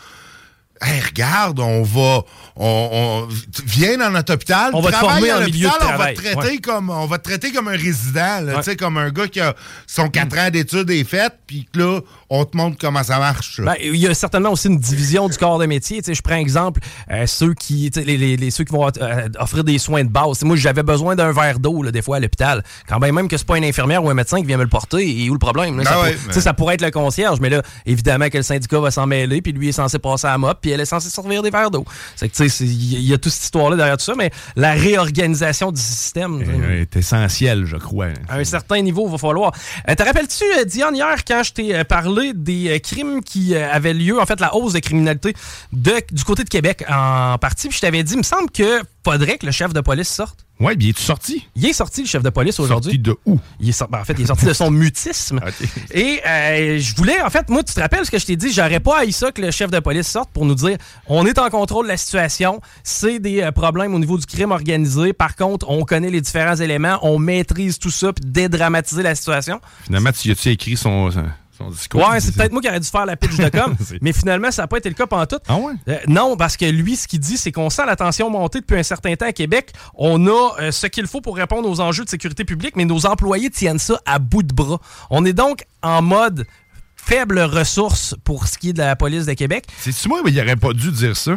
Hey, 0.81 1.01
regarde, 1.01 1.59
on 1.59 1.83
va, 1.83 2.23
on, 2.55 3.27
on 3.27 3.29
viens 3.65 3.97
dans 3.97 4.11
notre 4.11 4.35
hôpital, 4.35 4.71
on 4.75 4.81
va 4.81 4.93
te 4.93 4.97
former 4.97 5.33
en 5.33 5.41
milieu 5.41 5.69
de 5.69 5.85
on 5.85 5.97
va 5.97 6.13
te 6.13 6.21
traiter 6.21 6.59
comme, 6.59 6.91
on 6.91 7.07
va 7.07 7.19
te 7.19 7.25
traiter 7.25 7.53
comme 7.53 7.69
un 7.69 7.77
résident, 7.77 8.47
tu 8.57 8.63
sais, 8.63 8.77
comme 8.77 8.97
un 8.97 9.11
gars 9.11 9.27
qui 9.27 9.41
a 9.41 9.55
son 9.87 10.09
4 10.09 10.39
ans 10.39 10.51
d'études 10.51 10.91
est 10.91 11.05
fait, 11.05 11.33
puis 11.47 11.69
là, 11.75 12.01
on 12.31 12.45
te 12.45 12.57
montre 12.57 12.77
comment 12.79 13.03
ça 13.03 13.19
marche. 13.19 13.61
Ben, 13.61 13.75
il 13.83 13.97
y 13.97 14.07
a 14.07 14.15
certainement 14.15 14.51
aussi 14.51 14.69
une 14.69 14.79
division 14.79 15.29
du 15.29 15.37
corps 15.39 15.59
de 15.59 15.67
métier. 15.67 16.03
je 16.07 16.21
prends 16.21 16.37
exemple 16.37 16.81
euh, 17.11 17.27
ceux 17.27 17.55
qui, 17.55 17.91
les, 17.97 18.37
les, 18.37 18.51
ceux 18.51 18.65
qui 18.65 18.73
vont 18.73 18.87
euh, 18.87 19.29
offrir 19.39 19.65
des 19.65 19.79
soins 19.79 20.05
de 20.05 20.11
base. 20.11 20.43
moi, 20.43 20.57
j'avais 20.57 20.83
besoin 20.83 21.17
d'un 21.17 21.33
verre 21.33 21.59
d'eau 21.59 21.83
des 21.91 22.03
fois 22.03 22.17
à 22.17 22.21
l'hôpital. 22.21 22.63
Quand 22.87 22.99
même, 22.99 23.15
même 23.15 23.29
que 23.29 23.37
c'est 23.37 23.47
pas 23.47 23.57
une 23.57 23.65
infirmière 23.65 24.05
ou 24.05 24.11
un 24.11 24.15
médecin 24.15 24.39
qui 24.39 24.47
vient 24.47 24.59
me 24.59 24.63
le 24.63 24.69
porter, 24.69 25.25
et 25.25 25.31
où 25.31 25.33
le 25.33 25.39
problème? 25.39 25.83
ça, 25.85 26.03
ben 26.03 26.41
ça 26.41 26.53
pourrait 26.53 26.75
être 26.75 26.85
le 26.85 26.91
concierge, 26.91 27.41
mais 27.41 27.49
là, 27.49 27.63
évidemment 27.87 28.29
que 28.29 28.37
le 28.37 28.43
syndicat 28.43 28.81
va 28.81 28.91
s'en 28.91 29.07
mêler, 29.07 29.41
puis 29.41 29.53
lui 29.53 29.69
est 29.69 29.73
censé 29.73 29.99
passer 29.99 30.27
à 30.27 30.33
la 30.33 30.39
mop, 30.39 30.59
puis 30.61 30.71
elle 30.71 30.81
est 30.81 30.87
censée 30.87 31.09
servir 31.09 31.43
des 31.43 31.51
verres 31.51 31.71
d'eau. 31.71 31.85
C'est 32.17 32.29
que 32.29 32.63
il 32.63 33.03
y 33.03 33.15
a 33.15 33.19
toute 33.19 33.33
cette 33.33 33.45
histoire-là 33.45 33.77
derrière 33.77 33.97
tout 33.97 34.05
ça, 34.05 34.15
mais 34.17 34.31
la 34.57 34.73
réorganisation 34.73 35.73
du 35.73 35.81
système 35.81 36.43
est 36.71 36.95
essentielle, 36.97 37.65
je 37.65 37.77
crois. 37.77 38.09
À 38.29 38.37
un 38.37 38.45
certain 38.45 38.81
niveau, 38.83 39.07
il 39.07 39.13
va 39.13 39.19
falloir. 39.19 39.53
Euh, 39.89 39.95
te 39.95 40.03
rappelles-tu, 40.03 40.45
Diane, 40.67 40.95
hier, 40.95 41.25
quand 41.27 41.43
je 41.43 41.53
t'ai 41.53 41.85
parlé 41.85 42.18
parler 42.19 42.33
des 42.35 42.81
crimes 42.81 43.23
qui 43.23 43.55
avaient 43.55 43.95
lieu, 43.95 44.21
en 44.21 44.27
fait, 44.27 44.41
la 44.41 44.55
hausse 44.55 44.73
de 44.73 44.81
criminalité 44.81 45.35
du 45.73 46.25
côté 46.25 46.45
de 46.45 46.49
Québec 46.49 46.85
en 46.89 47.39
partie. 47.39 47.69
Puis 47.69 47.77
je 47.77 47.81
t'avais 47.81 48.03
dit, 48.03 48.15
il 48.15 48.19
me 48.19 48.23
semble 48.23 48.51
que 48.51 48.83
faudrait 49.05 49.39
que 49.39 49.47
le 49.47 49.53
chef 49.53 49.73
de 49.73 49.81
police 49.81 50.09
sorte. 50.09 50.45
Oui, 50.61 50.75
bien, 50.75 50.91
est 50.91 50.99
sorti? 50.99 51.47
Il 51.55 51.65
est 51.67 51.73
sorti, 51.73 52.03
le 52.03 52.09
chef 52.09 52.23
de 52.23 52.31
police, 52.31 52.59
aujourd'hui. 52.59 52.93
Sorti 52.93 52.99
de 52.99 53.17
où? 53.27 53.39
Il 53.61 53.69
est 53.69 53.83
ben, 53.89 54.01
en 54.01 54.05
fait, 54.05 54.15
il 54.15 54.23
est 54.23 54.27
sorti 54.27 54.45
de 54.45 54.53
son 54.53 54.71
mutisme. 54.73 55.41
Et 55.93 56.21
euh, 56.27 56.79
je 56.81 56.97
voulais, 56.97 57.23
en 57.23 57.31
fait, 57.31 57.49
moi, 57.49 57.63
tu 57.63 57.73
te 57.73 57.81
rappelles 57.81 58.05
ce 58.05 58.11
que 58.11 58.19
je 58.19 58.27
t'ai 58.27 58.35
dit? 58.35 58.53
J'aurais 58.53 58.81
pas 58.81 58.99
haï 58.99 59.13
ça 59.13 59.31
que 59.31 59.41
le 59.41 59.53
chef 59.53 59.71
de 59.71 59.79
police 59.79 60.09
sorte 60.09 60.31
pour 60.31 60.45
nous 60.45 60.57
dire 60.57 60.77
on 61.07 61.27
est 61.27 61.39
en 61.39 61.49
contrôle 61.49 61.87
de 61.87 61.93
la 61.93 61.97
situation, 61.97 62.61
c'est 62.83 63.21
des 63.21 63.41
euh, 63.41 63.53
problèmes 63.53 63.95
au 63.95 64.01
niveau 64.01 64.19
du 64.19 64.27
crime 64.27 64.51
organisé. 64.51 65.13
Par 65.13 65.37
contre, 65.37 65.71
on 65.71 65.85
connaît 65.85 66.11
les 66.11 66.21
différents 66.21 66.57
éléments, 66.57 66.99
on 67.03 67.21
maîtrise 67.21 67.79
tout 67.79 67.93
ça, 67.93 68.13
puis 68.13 68.25
dédramatiser 68.29 69.05
la 69.05 69.15
situation. 69.15 69.61
Finalement, 69.85 70.11
tu 70.11 70.31
as-tu 70.33 70.49
écrit 70.49 70.77
son 70.77 71.11
Ouais, 71.95 72.21
c'est 72.21 72.35
peut-être 72.35 72.53
moi 72.53 72.61
qui 72.61 72.69
aurais 72.69 72.81
dû 72.81 72.89
faire 72.89 73.07
la 73.07 73.17
pitch 73.17 73.37
de 73.37 73.49
com, 73.49 73.77
mais 74.01 74.13
finalement, 74.13 74.51
ça 74.51 74.63
n'a 74.63 74.69
pas 74.69 74.79
été 74.79 74.89
le 74.89 74.95
cas 74.95 75.07
pendant 75.07 75.27
tout. 75.27 75.39
Ah 75.49 75.57
ouais? 75.57 75.75
Euh, 75.89 75.99
non, 76.07 76.37
parce 76.37 76.57
que 76.57 76.65
lui, 76.65 76.97
ce 76.97 77.09
qu'il 77.09 77.21
dit, 77.21 77.37
c'est 77.37 77.53
qu'on 77.53 77.71
sent 77.71 77.87
la 77.87 77.97
tension 77.97 78.31
monter 78.31 78.61
depuis 78.61 78.79
un 78.79 78.83
certain 78.83 79.15
temps 79.17 79.27
à 79.27 79.33
Québec. 79.33 79.73
On 79.95 80.27
a 80.27 80.55
euh, 80.61 80.73
ce 80.73 80.87
qu'il 80.87 81.07
faut 81.07 81.21
pour 81.21 81.37
répondre 81.37 81.69
aux 81.69 81.81
enjeux 81.81 82.05
de 82.05 82.11
sécurité 82.11 82.45
publique, 82.45 82.77
mais 82.77 82.85
nos 82.85 83.07
employés 83.07 83.51
tiennent 83.51 83.79
ça 83.79 84.01
à 84.07 84.19
bout 84.19 84.43
de 84.43 84.55
bras. 84.55 84.81
On 85.11 85.25
est 85.25 85.33
donc 85.33 85.65
en 85.83 86.03
mode 86.03 86.47
faible 86.97 87.41
ressource 87.41 88.15
pour 88.25 88.47
ce 88.47 88.59
qui 88.59 88.71
est 88.71 88.73
de 88.75 88.79
la 88.79 88.97
police 88.97 89.27
de 89.27 89.33
Québec. 89.33 89.67
C'est 89.79 90.07
moi, 90.07 90.21
mais 90.25 90.31
il 90.31 90.37
n'aurait 90.37 90.57
pas 90.57 90.73
dû 90.73 90.93
dire 90.93 91.17
ça? 91.17 91.33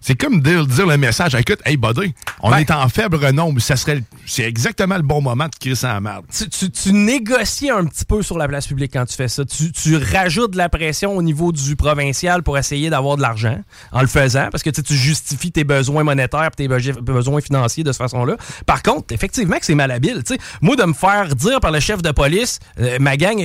C'est 0.00 0.14
comme 0.14 0.40
dire, 0.40 0.66
dire, 0.66 0.86
le 0.86 0.96
message, 0.96 1.34
écoute, 1.34 1.60
hey 1.64 1.76
buddy, 1.76 2.14
on 2.40 2.54
est 2.56 2.70
en 2.70 2.88
faible 2.88 3.16
renombre, 3.16 3.60
ça 3.60 3.76
serait, 3.76 4.02
c'est 4.26 4.44
exactement 4.44 4.96
le 4.96 5.02
bon 5.02 5.20
moment 5.20 5.46
de 5.46 5.74
ça 5.74 5.96
en 5.96 6.00
merde. 6.00 6.24
Tu, 6.32 6.70
tu, 6.70 6.92
négocies 6.92 7.70
un 7.70 7.84
petit 7.84 8.04
peu 8.04 8.22
sur 8.22 8.38
la 8.38 8.48
place 8.48 8.66
publique 8.66 8.92
quand 8.92 9.04
tu 9.04 9.16
fais 9.16 9.28
ça. 9.28 9.44
Tu, 9.44 9.72
tu 9.72 9.96
rajoutes 9.96 10.52
de 10.52 10.56
la 10.56 10.68
pression 10.68 11.16
au 11.16 11.22
niveau 11.22 11.52
du 11.52 11.76
provincial 11.76 12.42
pour 12.42 12.56
essayer 12.58 12.90
d'avoir 12.90 13.16
de 13.16 13.22
l'argent 13.22 13.58
en 13.92 14.00
le 14.00 14.06
faisant, 14.06 14.48
parce 14.50 14.62
que 14.62 14.70
tu 14.70 14.94
justifies 14.94 15.52
tes 15.52 15.64
besoins 15.64 16.04
monétaires 16.04 16.50
et 16.58 16.68
tes 16.68 16.68
besoins 16.68 17.40
financiers 17.40 17.84
de 17.84 17.92
cette 17.92 18.02
façon-là. 18.02 18.36
Par 18.66 18.82
contre, 18.82 19.12
effectivement 19.12 19.58
que 19.58 19.66
c'est 19.66 19.74
malhabile. 19.74 20.22
sais 20.24 20.38
Moi, 20.60 20.76
de 20.76 20.84
me 20.84 20.94
faire 20.94 21.34
dire 21.34 21.60
par 21.60 21.70
le 21.70 21.80
chef 21.80 22.02
de 22.02 22.10
police, 22.10 22.60
euh, 22.80 22.98
ma 23.00 23.16
gang 23.16 23.38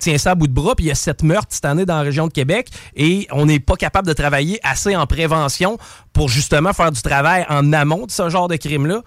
tient 0.00 0.18
ça 0.18 0.32
à 0.32 0.34
bout 0.34 0.46
de 0.46 0.52
bras, 0.52 0.74
puis 0.74 0.86
il 0.86 0.88
y 0.88 0.92
a 0.92 0.94
sept 0.94 1.22
meurtres 1.22 1.48
cette 1.50 1.64
année 1.64 1.84
dans 1.84 1.96
la 1.96 2.02
région 2.02 2.26
de 2.26 2.32
Québec, 2.32 2.68
et 2.96 3.26
on 3.30 3.46
n'est 3.46 3.60
pas 3.60 3.76
capable 3.76 4.06
de 4.06 4.12
travailler 4.12 4.60
assez 4.62 4.96
en 4.96 5.06
prévention 5.06 5.78
pour 6.12 6.28
justement 6.28 6.72
faire 6.72 6.92
du 6.92 7.02
travail 7.02 7.46
en 7.48 7.72
amont 7.72 8.06
de 8.06 8.10
ce 8.10 8.28
genre 8.28 8.48
de 8.48 8.56
crime-là. 8.56 9.02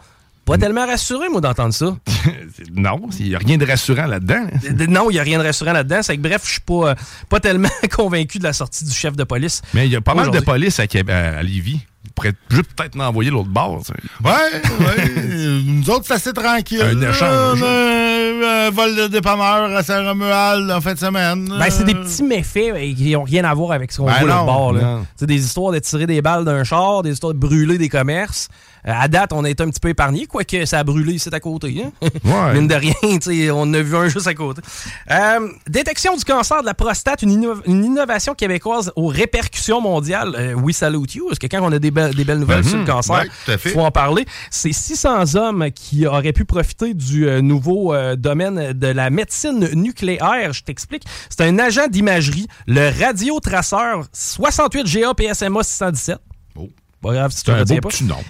Pas 0.46 0.58
tellement 0.58 0.88
rassuré, 0.88 1.30
moi, 1.30 1.40
d'entendre 1.40 1.74
ça. 1.74 1.96
non, 2.74 3.00
il 3.20 3.30
n'y 3.30 3.36
a 3.36 3.38
rien 3.38 3.58
de 3.58 3.66
rassurant 3.66 4.08
là-dedans. 4.08 4.48
non, 4.90 5.10
il 5.12 5.14
n'y 5.14 5.20
a 5.20 5.24
rien 5.24 5.38
de 5.38 5.44
rassurant 5.44 5.72
là-dedans. 5.72 6.00
C'est 6.02 6.18
que, 6.18 6.22
bref, 6.22 6.42
je 6.46 6.52
suis 6.54 6.62
pas, 6.62 6.90
euh, 6.90 6.96
pas 7.30 7.40
tellement 7.40 7.70
convaincu 7.96 8.40
de 8.40 8.44
la 8.44 8.54
sortie 8.54 8.84
du 8.84 8.92
chef 8.92 9.16
de 9.16 9.24
police. 9.24 9.62
Mais 9.74 9.86
il 9.88 9.92
y 9.92 9.96
a 9.96 10.02
pas 10.02 10.16
mal 10.16 10.32
de 10.32 10.40
police 10.40 10.80
à, 10.80 10.84
à 10.84 11.44
Lévis 11.44 11.82
pourrait 12.22 12.64
peut-être 12.76 12.96
m'envoyer 12.96 13.32
l'autre 13.32 13.50
bord. 13.50 13.82
Ouais, 14.24 14.32
ouais. 14.32 15.62
Nous 15.66 15.90
autres, 15.90 16.06
c'est 16.06 16.14
assez 16.14 16.34
tranquille. 16.34 16.82
Un 16.82 17.02
échange. 17.02 17.64
Un, 17.64 18.70
vol 18.72 18.96
de 18.96 19.08
dépanneur 19.08 19.76
à 19.76 19.84
Saint-Romuald 19.84 20.70
en 20.72 20.82
fin 20.82 20.94
de 20.94 21.00
semaine. 21.00 21.48
Ben, 21.48 21.70
c'est 21.70 21.84
des 21.84 21.96
petits 21.96 22.24
méfaits 22.24 22.74
qui 22.96 23.12
n'ont 23.12 23.24
rien 23.24 23.44
à 23.44 23.54
voir 23.54 23.72
avec 23.72 23.92
ce 23.92 23.98
qu'on 23.98 24.06
ben 24.06 24.20
voit 24.20 24.28
l'autre 24.28 24.46
bord. 24.46 24.76
C'est 25.16 25.26
des 25.26 25.44
histoires 25.44 25.72
de 25.74 25.80
tirer 25.80 26.06
des 26.06 26.22
balles 26.22 26.46
d'un 26.46 26.64
char, 26.64 27.04
des 27.04 27.12
histoires 27.12 27.34
de 27.34 27.40
brûler 27.40 27.78
des 27.78 27.90
commerces. 27.90 28.48
Euh, 28.88 28.92
à 28.94 29.08
date, 29.08 29.34
on 29.34 29.44
a 29.44 29.50
été 29.50 29.64
un 29.64 29.70
petit 29.70 29.80
peu 29.80 29.90
épargné, 29.90 30.26
quoique 30.26 30.66
ça 30.66 30.80
a 30.80 30.84
brûlé 30.84 31.14
ici 31.14 31.30
à 31.32 31.40
côté. 31.40 31.84
Hein? 31.86 31.92
Ouais. 32.24 32.54
Mine 32.54 32.68
de 32.68 32.76
rien, 32.76 33.54
on 33.54 33.74
a 33.74 33.82
vu 33.82 33.96
un 33.96 34.08
juste 34.08 34.28
à 34.28 34.34
côté. 34.34 34.62
Euh, 35.10 35.50
détection 35.68 36.16
du 36.16 36.24
cancer 36.24 36.62
de 36.62 36.66
la 36.66 36.74
prostate, 36.74 37.24
une, 37.24 37.32
innovation 37.68 38.36
québécoise 38.36 38.92
aux 38.96 39.08
répercussions 39.08 39.82
mondiales. 39.82 40.36
Euh, 40.38 40.54
oui, 40.54 40.74
salute 40.74 41.16
you. 41.16 41.30
Est-ce 41.32 41.40
que 41.40 41.48
quand 41.48 41.62
on 41.62 41.72
a 41.72 41.80
des, 41.80 41.92
des 41.92 42.24
belles 42.24 42.40
nouvelles 42.40 42.64
sur 42.64 42.78
le 42.78 42.84
mhm. 42.84 42.88
cancer, 42.88 43.26
il 43.48 43.58
faut 43.58 43.82
en 43.82 43.92
parler. 43.92 44.26
C'est 44.50 44.72
600 44.72 45.36
hommes 45.36 45.72
qui 45.72 46.06
auraient 46.06 46.34
pu 46.34 46.46
profiter 46.46 46.94
du 46.94 47.26
nouveau 47.42 47.94
domaine 48.16 48.74
de 48.74 48.88
la 48.88 49.10
médecine 49.10 49.70
nucléaire. 49.74 50.54
Je 50.54 50.64
t'explique. 50.64 51.04
C'est 51.30 51.42
un 51.42 51.58
agent 51.60 51.88
d'imagerie, 51.88 52.48
le 52.68 52.90
radiotraceur 53.04 54.06
68 54.14 54.86
GA 54.86 55.14
PSMA 55.14 55.64
617 55.64 56.20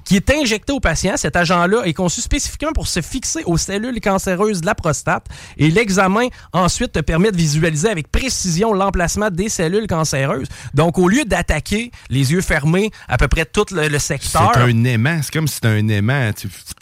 qui 0.05 0.15
est 0.15 0.29
injecté 0.31 0.73
au 0.73 0.79
patient. 0.79 1.13
Cet 1.17 1.35
agent-là 1.35 1.83
est 1.85 1.93
conçu 1.93 2.21
spécifiquement 2.21 2.71
pour 2.73 2.87
se 2.87 3.01
fixer 3.01 3.43
aux 3.45 3.57
cellules 3.57 3.99
cancéreuses 3.99 4.61
de 4.61 4.65
la 4.65 4.75
prostate 4.75 5.25
et 5.57 5.69
l'examen 5.69 6.27
ensuite 6.53 6.93
te 6.93 6.99
permet 6.99 7.31
de 7.31 7.37
visualiser 7.37 7.89
avec 7.89 8.09
précision 8.09 8.73
l'emplacement 8.73 9.29
des 9.29 9.49
cellules 9.49 9.87
cancéreuses. 9.87 10.47
Donc, 10.73 10.97
au 10.97 11.07
lieu 11.07 11.25
d'attaquer 11.25 11.91
les 12.09 12.31
yeux 12.31 12.41
fermés 12.41 12.91
à 13.07 13.17
peu 13.17 13.27
près 13.27 13.45
tout 13.45 13.65
le, 13.71 13.99
secteur... 13.99 14.51
C'est 14.53 14.61
un 14.61 14.83
aimant. 14.85 15.19
C'est 15.21 15.33
comme 15.33 15.47
si 15.47 15.55
c'était 15.55 15.67
un 15.67 15.87
aimant. 15.87 16.31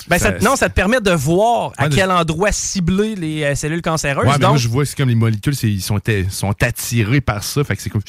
Ben, 0.08 0.20
non, 0.42 0.56
ça 0.56 0.70
te 0.70 0.74
permet 0.74 1.02
de 1.02 1.12
voir 1.12 1.72
à 1.78 1.90
quel 1.90 2.12
endroit 2.12 2.52
cibler 2.52 3.16
les 3.16 3.44
euh, 3.44 3.56
cellules 3.56 3.82
cancéreuses. 3.82 4.28
Ouais, 4.28 4.38
moi, 4.40 4.58
je 4.58 4.68
vois, 4.68 4.86
c'est 4.86 4.96
comme 4.96 5.10
les 5.10 5.16
molécules, 5.16 5.56
ils 5.64 5.82
sont, 5.82 6.00
sont 6.30 6.56
attirés 6.62 7.22
par 7.22 7.44
ça. 7.44 7.64
Fait 7.64 7.76
que 7.76 7.82
c'est 7.82 7.90
comme... 7.90 8.02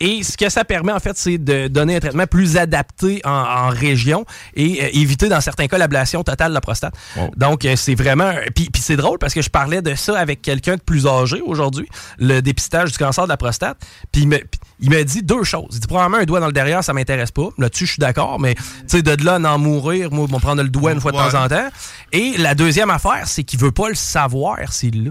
Et 0.00 0.22
ce 0.22 0.36
que 0.36 0.48
ça 0.48 0.64
permet, 0.64 0.92
en 0.92 1.00
fait, 1.00 1.16
c'est 1.16 1.38
de 1.38 1.68
donner 1.68 1.96
un 1.96 2.00
traitement 2.00 2.26
plus 2.26 2.56
adapté 2.56 3.20
en, 3.24 3.68
région 3.68 4.24
et 4.54 4.82
euh, 4.82 4.88
éviter, 4.92 5.28
dans 5.28 5.40
certains 5.40 5.66
cas, 5.66 5.78
l'ablation 5.78 6.22
totale 6.22 6.50
de 6.50 6.54
la 6.54 6.60
prostate. 6.60 6.94
Donc, 7.36 7.64
euh, 7.64 7.76
c'est 7.76 7.94
vraiment... 7.94 8.32
Puis, 8.54 8.68
puis 8.70 8.82
c'est 8.82 8.96
drôle 8.96 9.18
parce 9.18 9.34
que 9.34 9.42
je 9.42 9.50
parlais 9.50 9.82
de 9.82 9.94
ça 9.94 10.18
avec 10.18 10.42
quelqu'un 10.42 10.76
de 10.76 10.80
plus 10.80 11.06
âgé 11.06 11.40
aujourd'hui, 11.40 11.88
le 12.18 12.40
dépistage 12.40 12.92
du 12.92 12.98
cancer 12.98 13.24
de 13.24 13.28
la 13.28 13.36
prostate. 13.36 13.78
Puis 14.12 14.22
il 14.22 14.28
me, 14.28 14.38
il 14.80 14.90
m'a 14.90 15.02
dit 15.02 15.22
deux 15.22 15.44
choses. 15.44 15.68
Il 15.72 15.80
dit, 15.80 15.86
probablement, 15.86 16.18
un 16.18 16.24
doigt 16.24 16.40
dans 16.40 16.46
le 16.46 16.52
derrière, 16.52 16.84
ça 16.84 16.92
m'intéresse 16.92 17.30
pas. 17.30 17.48
Là-dessus, 17.58 17.86
je 17.86 17.92
suis 17.92 18.00
d'accord, 18.00 18.38
mais 18.38 18.54
tu 18.54 18.64
sais, 18.88 19.02
de 19.02 19.24
là, 19.24 19.38
n'en 19.38 19.58
mourir, 19.58 20.10
moi, 20.12 20.26
on 20.30 20.40
prendre 20.40 20.62
le 20.62 20.68
doigt 20.68 20.92
une 20.92 21.00
fois 21.00 21.12
de 21.12 21.16
temps 21.16 21.44
en 21.44 21.48
temps. 21.48 21.68
Et 22.12 22.36
la 22.38 22.54
deuxième 22.54 22.90
affaire, 22.90 23.22
c'est 23.26 23.42
qu'il 23.42 23.58
veut 23.58 23.72
pas 23.72 23.88
le 23.88 23.94
savoir 23.94 24.72
s'il 24.72 25.04
l'a. 25.04 25.10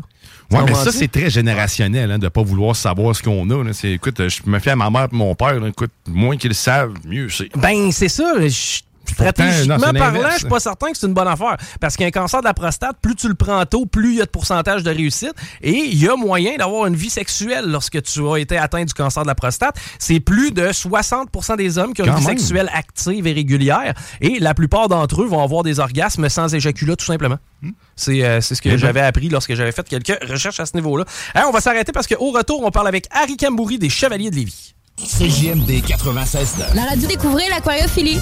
Oui, 0.52 0.60
mais 0.66 0.74
ça, 0.76 0.92
c'est 0.92 1.08
très 1.08 1.30
générationnel 1.30 2.12
hein, 2.12 2.20
de 2.20 2.26
ne 2.26 2.30
pas 2.30 2.44
vouloir 2.44 2.76
savoir 2.76 3.16
ce 3.16 3.24
qu'on 3.24 3.50
a. 3.50 3.72
Écoute, 3.84 4.30
je 4.30 4.42
me 4.46 4.60
fie 4.60 4.70
à 4.70 4.76
ma 4.76 4.90
mère 4.90 5.08
et 5.12 5.16
mon 5.16 5.34
père. 5.36 5.66
écoute, 5.66 5.92
moins 6.08 6.38
qu'ils 6.38 6.50
le 6.50 6.56
savent, 6.56 6.94
mieux 7.06 7.30
c'est. 7.30 7.50
Ben, 7.58 7.92
c'est 7.92 8.10
ça. 8.10 8.34
Je 8.40 8.82
Stratégiquement 9.14 9.94
parlant, 9.94 10.30
je 10.32 10.40
suis 10.40 10.48
pas 10.48 10.60
certain 10.60 10.92
que 10.92 10.98
c'est 10.98 11.08
une 11.08 11.14
bonne 11.14 11.28
affaire. 11.28 11.58
Parce 11.80 11.96
qu'un 11.96 12.12
cancer 12.12 12.42
de 12.42 12.46
la 12.46 12.54
prostate, 12.54 12.98
plus 13.02 13.16
tu 13.16 13.28
le 13.28 13.36
prends 13.36 13.66
tôt, 13.66 13.86
plus 13.86 14.14
il 14.14 14.18
y 14.18 14.22
a 14.22 14.26
de 14.26 14.30
pourcentage 14.30 14.84
de 14.84 14.90
réussite. 14.90 15.34
Et 15.62 15.72
il 15.72 16.02
y 16.02 16.08
a 16.08 16.16
moyen 16.16 16.58
d'avoir 16.58 16.88
une 16.88 16.96
vie 16.96 17.10
sexuelle 17.10 17.66
lorsque 17.68 18.02
tu 18.02 18.28
as 18.28 18.38
été 18.38 18.58
atteint 18.58 18.84
du 18.84 18.94
cancer 18.94 19.24
de 19.24 19.28
la 19.28 19.36
prostate. 19.36 19.78
C'est 20.00 20.20
plus 20.20 20.52
de 20.52 20.68
60% 20.68 21.58
des 21.58 21.78
hommes 21.78 21.94
qui 21.94 22.02
ont 22.02 22.06
une 22.06 22.16
vie 22.16 22.24
sexuelle 22.24 22.70
active 22.74 23.28
et 23.28 23.34
régulière. 23.34 23.94
Et 24.22 24.40
la 24.40 24.54
plupart 24.54 24.88
d'entre 24.88 25.22
eux 25.22 25.26
vont 25.26 25.44
avoir 25.44 25.64
des 25.64 25.80
orgasmes 25.80 26.30
sans 26.30 26.54
éjaculat, 26.54 26.96
tout 26.96 27.06
simplement. 27.06 27.38
Hmm. 27.62 27.72
Euh, 28.10 28.42
c'est 28.42 28.56
ce 28.56 28.62
que 28.62 28.78
j'avais 28.78 29.02
appris 29.02 29.30
lorsque 29.30 29.56
j'avais 29.56 29.72
fait 29.72 29.88
quelques 29.88 30.18
recherches 30.30 30.60
à 30.60 30.66
ce 30.66 30.76
niveau-là. 30.76 31.06
on 31.48 31.52
va 31.52 31.62
s'arrêter 31.62 31.92
parce 31.92 32.08
qu'au 32.08 32.32
retour, 32.32 32.64
on 32.64 32.72
parle 32.72 32.88
avec 32.88 33.08
Harry 33.12 33.38
Cambouri 33.38 33.80
des 33.80 33.90
Chevaliers 33.90 34.30
de 34.30 34.36
Lévis. 34.36 34.75
CJMD 34.98 35.82
96 35.86 36.56
La 36.74 36.86
radio 36.86 37.08
découvrir 37.08 37.50
l'aquariophilie. 37.50 38.20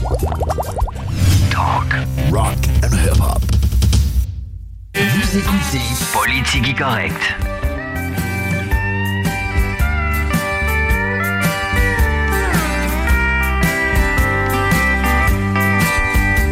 Talk, 1.51 1.93
rock 2.31 2.57
and 2.83 2.95
hip-hop. 2.95 3.41
Vous 4.95 5.37
écoutez 5.37 5.81
Politique 6.11 6.77
Correct. 6.77 7.35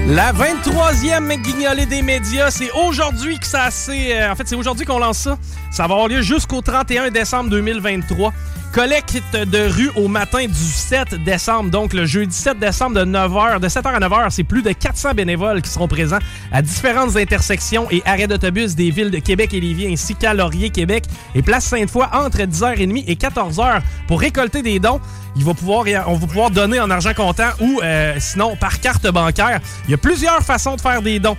La 0.07 0.33
23e 0.33 1.41
guignolée 1.41 1.85
des 1.85 2.01
médias, 2.01 2.51
c'est 2.51 2.69
aujourd'hui 2.71 3.39
que 3.39 3.47
ça 3.47 3.71
s'est... 3.71 4.21
Euh, 4.21 4.31
en 4.31 4.35
fait, 4.35 4.47
c'est 4.47 4.55
aujourd'hui 4.55 4.85
qu'on 4.85 4.99
lance 4.99 5.19
ça. 5.19 5.37
Ça 5.71 5.87
va 5.87 5.93
avoir 5.93 6.09
lieu 6.09 6.21
jusqu'au 6.21 6.61
31 6.61 7.09
décembre 7.09 7.49
2023. 7.49 8.33
Collecte 8.73 9.35
de 9.35 9.67
rue 9.67 9.91
au 9.97 10.07
matin 10.07 10.45
du 10.45 10.53
7 10.53 11.15
décembre, 11.25 11.69
donc 11.69 11.91
le 11.91 12.05
jeudi 12.05 12.33
7 12.33 12.57
décembre 12.57 12.95
de 12.95 13.05
9h, 13.05 13.59
de 13.59 13.67
7h 13.67 13.87
à 13.87 13.99
9h, 13.99 14.29
c'est 14.29 14.45
plus 14.45 14.61
de 14.61 14.71
400 14.71 15.13
bénévoles 15.13 15.61
qui 15.61 15.69
seront 15.69 15.89
présents 15.89 16.19
à 16.53 16.61
différentes 16.61 17.17
intersections 17.17 17.87
et 17.91 18.01
arrêts 18.05 18.27
d'autobus 18.27 18.73
des 18.73 18.89
villes 18.89 19.11
de 19.11 19.17
Québec 19.17 19.53
et 19.53 19.59
Lévis 19.59 19.91
ainsi 19.91 20.15
qu'à 20.15 20.33
Laurier, 20.33 20.69
Québec 20.69 21.03
et 21.35 21.41
Place 21.41 21.65
Sainte-Foy 21.65 22.07
entre 22.13 22.37
10h30 22.37 23.03
et 23.07 23.15
14h 23.15 23.81
pour 24.07 24.21
récolter 24.21 24.61
des 24.61 24.79
dons. 24.79 25.01
Il 25.35 25.43
va 25.43 25.53
pouvoir, 25.53 25.85
on 26.07 26.13
va 26.13 26.27
pouvoir 26.27 26.49
donner 26.49 26.79
en 26.79 26.89
argent 26.89 27.13
comptant 27.13 27.49
ou 27.59 27.81
euh, 27.83 28.15
sinon 28.19 28.55
par 28.55 28.79
carte 28.79 29.05
bancaire. 29.11 29.59
Il 29.89 29.91
y 29.91 29.95
a 29.95 29.97
plusieurs 29.97 30.43
façons 30.43 30.77
de 30.77 30.81
faire 30.81 31.01
des 31.01 31.19
dons 31.19 31.35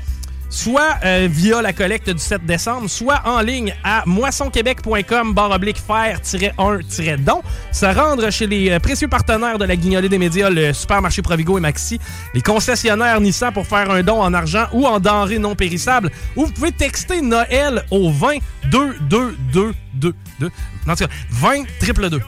soit 0.53 0.99
euh, 1.05 1.29
via 1.31 1.62
la 1.62 1.73
collecte 1.73 2.11
du 2.11 2.19
7 2.19 2.45
décembre, 2.45 2.88
soit 2.88 3.23
en 3.25 3.41
ligne 3.41 3.75
à 3.83 4.03
moissonquebec.com 4.07 5.33
barre 5.33 5.51
oblique 5.51 5.79
faire-1-don. 5.79 7.43
Se 7.73 7.87
rendre 7.87 8.31
chez 8.31 8.47
les 8.47 8.71
euh, 8.71 8.79
précieux 8.79 9.09
partenaires 9.09 9.59
de 9.59 9.65
la 9.65 9.77
guignolée 9.77 10.11
des 10.11 10.19
médias, 10.19 10.51
le 10.51 10.73
supermarché 10.75 11.23
Provigo 11.23 11.57
et 11.57 11.61
Maxi, 11.61 11.99
les 12.35 12.43
concessionnaires 12.43 13.21
Nissan 13.21 13.53
pour 13.53 13.67
faire 13.67 13.91
un 13.91 14.03
don 14.03 14.21
en 14.21 14.35
argent 14.35 14.67
ou 14.73 14.87
en 14.87 15.01
denrées 15.01 15.38
non 15.38 15.55
périssables. 15.55 16.11
Ou 16.37 16.45
vous 16.45 16.53
pouvez 16.53 16.73
texter 16.73 17.23
Noël 17.23 17.85
au 17.91 18.11
20 18.11 18.37
222 18.71 19.41
2. 19.53 19.75
2. 19.95 20.15
Non, 20.40 20.95
20 21.31 21.64
triple 21.81 22.11
2. 22.11 22.21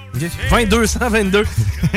20 0.51 0.65
222. 0.67 1.45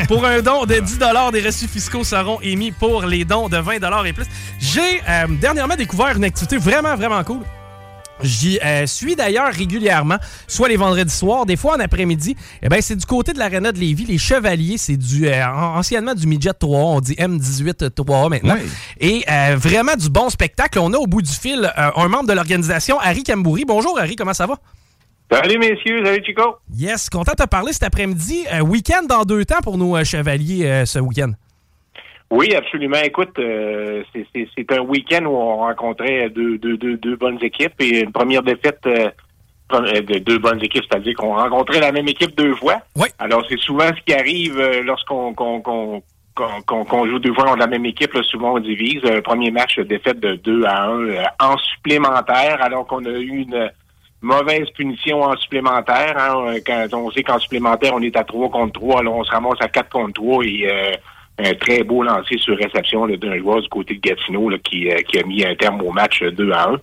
pour 0.08 0.26
un 0.26 0.41
don 0.41 0.65
de 0.65 0.80
10 0.80 1.00
des 1.32 1.41
reçus 1.41 1.67
fiscaux 1.67 2.04
seront 2.04 2.39
émis 2.41 2.72
pour 2.72 3.06
les 3.06 3.26
dons 3.26 3.50
de 3.50 3.58
20 3.58 4.04
et 4.06 4.13
plus. 4.13 4.26
J'ai 4.60 5.02
euh, 5.08 5.28
dernièrement 5.39 5.76
découvert 5.76 6.15
une 6.15 6.24
activité 6.24 6.58
vraiment, 6.58 6.96
vraiment 6.96 7.24
cool. 7.24 7.41
J'y 8.22 8.60
euh, 8.63 8.88
suis 8.88 9.15
d'ailleurs 9.15 9.54
régulièrement, 9.54 10.17
soit 10.48 10.70
les 10.70 10.78
vendredis 10.78 11.13
soirs, 11.13 11.46
des 11.46 11.56
fois 11.56 11.76
en 11.76 11.80
après-midi. 11.80 12.36
Eh 12.63 12.70
ben, 12.70 12.82
c'est 12.82 12.96
du 12.96 13.06
côté 13.06 13.34
de 13.34 13.39
l'aréna 13.39 13.72
de 13.72 13.80
Lévis, 13.80 14.06
les 14.06 14.17
Chevaliers, 14.17 14.78
c'est 14.78 14.98
du 14.98 15.28
euh, 15.28 15.46
anciennement 15.48 16.15
du 16.15 16.26
Midget 16.26 16.54
3, 16.54 16.80
on 16.80 17.00
dit 17.00 17.13
M18 17.13 17.91
3 17.91 18.30
maintenant. 18.30 18.58
Et 19.00 19.24
euh, 19.30 19.56
vraiment 19.58 19.96
du 19.96 20.10
bon 20.10 20.30
spectacle. 20.30 20.80
On 20.80 20.93
a 20.93 20.98
au 20.98 21.08
bout 21.08 21.22
du 21.22 21.32
fil 21.32 21.72
un 21.76 22.08
membre 22.08 22.28
de 22.28 22.34
l'organisation, 22.34 23.00
Harry 23.00 23.24
Cambouri. 23.24 23.65
Bonjour 23.65 24.00
Harry, 24.00 24.15
comment 24.15 24.34
ça 24.34 24.48
va? 24.48 24.56
Salut 25.30 25.58
messieurs, 25.60 26.06
salut 26.06 26.24
Chico. 26.26 26.58
Yes, 26.74 27.10
content 27.10 27.34
de 27.38 27.44
te 27.44 27.50
parler 27.50 27.74
cet 27.74 27.84
après-midi. 27.84 28.46
week-end 28.62 29.04
dans 29.08 29.24
deux 29.24 29.44
temps 29.44 29.62
pour 29.62 29.78
nos 29.78 30.04
Chevaliers 30.04 30.86
ce 30.86 31.00
week-end. 31.00 31.34
Oui, 32.30 32.54
absolument. 32.54 32.98
Écoute, 33.04 33.40
euh, 33.40 34.04
c'est 34.13 34.72
un 34.72 34.82
week-end 34.82 35.26
où 35.26 35.36
on 35.36 35.58
rencontrait 35.58 36.30
deux, 36.30 36.58
deux, 36.58 36.76
deux, 36.78 36.98
deux, 36.98 37.16
bonnes 37.16 37.42
équipes 37.42 37.80
et 37.80 38.02
une 38.02 38.12
première 38.12 38.44
défaite 38.44 38.82
euh, 38.86 39.10
euh, 39.74 40.02
de 40.02 40.20
deux 40.20 40.38
bonnes 40.38 40.62
équipes, 40.62 40.84
c'est-à-dire 40.90 41.16
qu'on 41.16 41.36
rencontrait 41.36 41.80
la 41.80 41.94
même 41.94 42.08
équipe 42.08 42.36
deux 42.36 42.54
fois. 42.56 42.82
Oui. 42.98 43.08
Alors, 43.20 43.46
c'est 43.50 43.60
souvent 43.60 43.88
ce 43.88 44.02
qui 44.06 44.13
arrive 44.13 44.60
lorsqu'on 44.84 45.34
qu'on 45.34 47.08
joue 47.08 47.20
deux 47.20 47.34
fois 47.34 47.46
contre 47.46 47.60
la 47.60 47.68
même 47.68 47.86
équipe, 47.86 48.12
souvent 48.24 48.56
on 48.56 48.60
divise. 48.60 49.02
Premier 49.24 49.50
match, 49.50 49.80
défaite 49.80 50.20
de 50.20 50.36
2 50.36 50.66
à 50.66 50.88
1 50.88 51.24
en 51.40 51.58
supplémentaire, 51.58 52.62
alors 52.62 52.86
qu'on 52.86 53.06
a 53.06 53.10
eu 53.10 53.38
une 53.38 53.72
mauvaise 54.22 54.70
punition 54.72 55.22
en 55.22 55.36
supplémentaire. 55.38 56.18
Hein, 56.18 56.56
quand 56.66 56.88
on 56.94 57.12
sait 57.12 57.24
qu'en 57.24 57.40
supplémentaire, 57.40 57.94
on 57.94 58.02
est 58.02 58.16
à 58.16 58.24
3 58.24 58.50
contre 58.50 58.74
3, 58.74 59.00
alors 59.00 59.18
on 59.18 59.24
se 59.24 59.32
ramasse 59.32 59.62
à 59.62 59.68
4 59.68 59.90
contre 59.90 60.14
3 60.14 60.46
et 60.46 60.68
un 61.40 61.54
très 61.54 61.84
beau 61.84 62.04
lancer 62.04 62.38
sur 62.40 62.58
réception 62.58 63.08
d'un 63.08 63.38
joueur 63.38 63.62
du 63.62 63.70
côté 63.70 63.94
de 63.96 64.00
Gatineau 64.00 64.50
là, 64.50 64.58
qui, 64.58 64.90
euh, 64.90 64.98
qui, 65.08 65.20
a 65.20 65.24
mis 65.24 65.46
un 65.46 65.56
terme 65.56 65.82
au 65.82 65.92
match 65.92 66.24
2 66.24 66.52
à 66.52 66.70
1. 66.70 66.78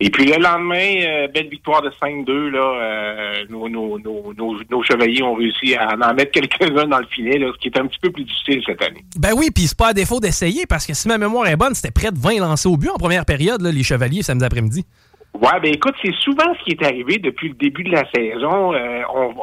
Et 0.00 0.10
puis 0.10 0.24
le 0.24 0.42
lendemain, 0.42 0.96
euh, 1.04 1.28
belle 1.28 1.48
victoire 1.48 1.80
de 1.82 1.90
5-2. 2.02 2.50
Là, 2.50 2.58
euh, 2.58 3.44
nos, 3.48 4.82
chevaliers 4.82 5.22
ont 5.22 5.34
réussi 5.34 5.76
à 5.76 5.94
en 5.94 6.14
mettre 6.14 6.32
quelques-uns 6.32 6.86
dans 6.86 6.98
le 6.98 7.06
filet, 7.06 7.38
là, 7.38 7.50
ce 7.54 7.58
qui 7.58 7.68
est 7.68 7.78
un 7.78 7.86
petit 7.86 7.98
peu 8.00 8.10
plus 8.10 8.24
difficile 8.24 8.62
cette 8.66 8.82
année. 8.82 9.04
Ben 9.16 9.32
oui, 9.36 9.50
puis 9.54 9.64
c'est 9.64 9.78
pas 9.78 9.88
à 9.88 9.92
défaut 9.92 10.18
d'essayer, 10.18 10.66
parce 10.66 10.86
que 10.86 10.94
si 10.94 11.06
ma 11.06 11.18
mémoire 11.18 11.46
est 11.46 11.56
bonne, 11.56 11.74
c'était 11.74 11.92
près 11.92 12.10
de 12.10 12.18
20 12.18 12.40
lancés 12.40 12.68
au 12.68 12.76
but 12.76 12.90
en 12.90 12.98
première 12.98 13.24
période, 13.24 13.62
là, 13.62 13.70
les 13.70 13.84
chevaliers, 13.84 14.22
samedi 14.22 14.44
après-midi. 14.44 14.84
Ouais, 15.34 15.60
ben 15.62 15.72
écoute, 15.72 15.94
c'est 16.02 16.14
souvent 16.16 16.54
ce 16.58 16.64
qui 16.64 16.72
est 16.72 16.84
arrivé 16.84 17.18
depuis 17.18 17.48
le 17.48 17.54
début 17.54 17.84
de 17.84 17.92
la 17.92 18.04
saison. 18.10 18.74
on 19.14 19.34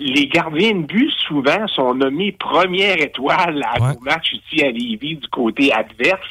les 0.00 0.26
gardiens 0.28 0.76
de 0.76 0.86
but, 0.86 1.10
souvent, 1.28 1.66
sont 1.68 1.94
nommés 1.94 2.32
première 2.32 3.00
étoile 3.00 3.62
à 3.62 3.80
ouais. 3.80 3.94
match 4.02 4.32
ici 4.32 4.64
à 4.64 4.70
Lévis 4.70 5.16
du 5.16 5.28
côté 5.28 5.72
adverse. 5.72 6.26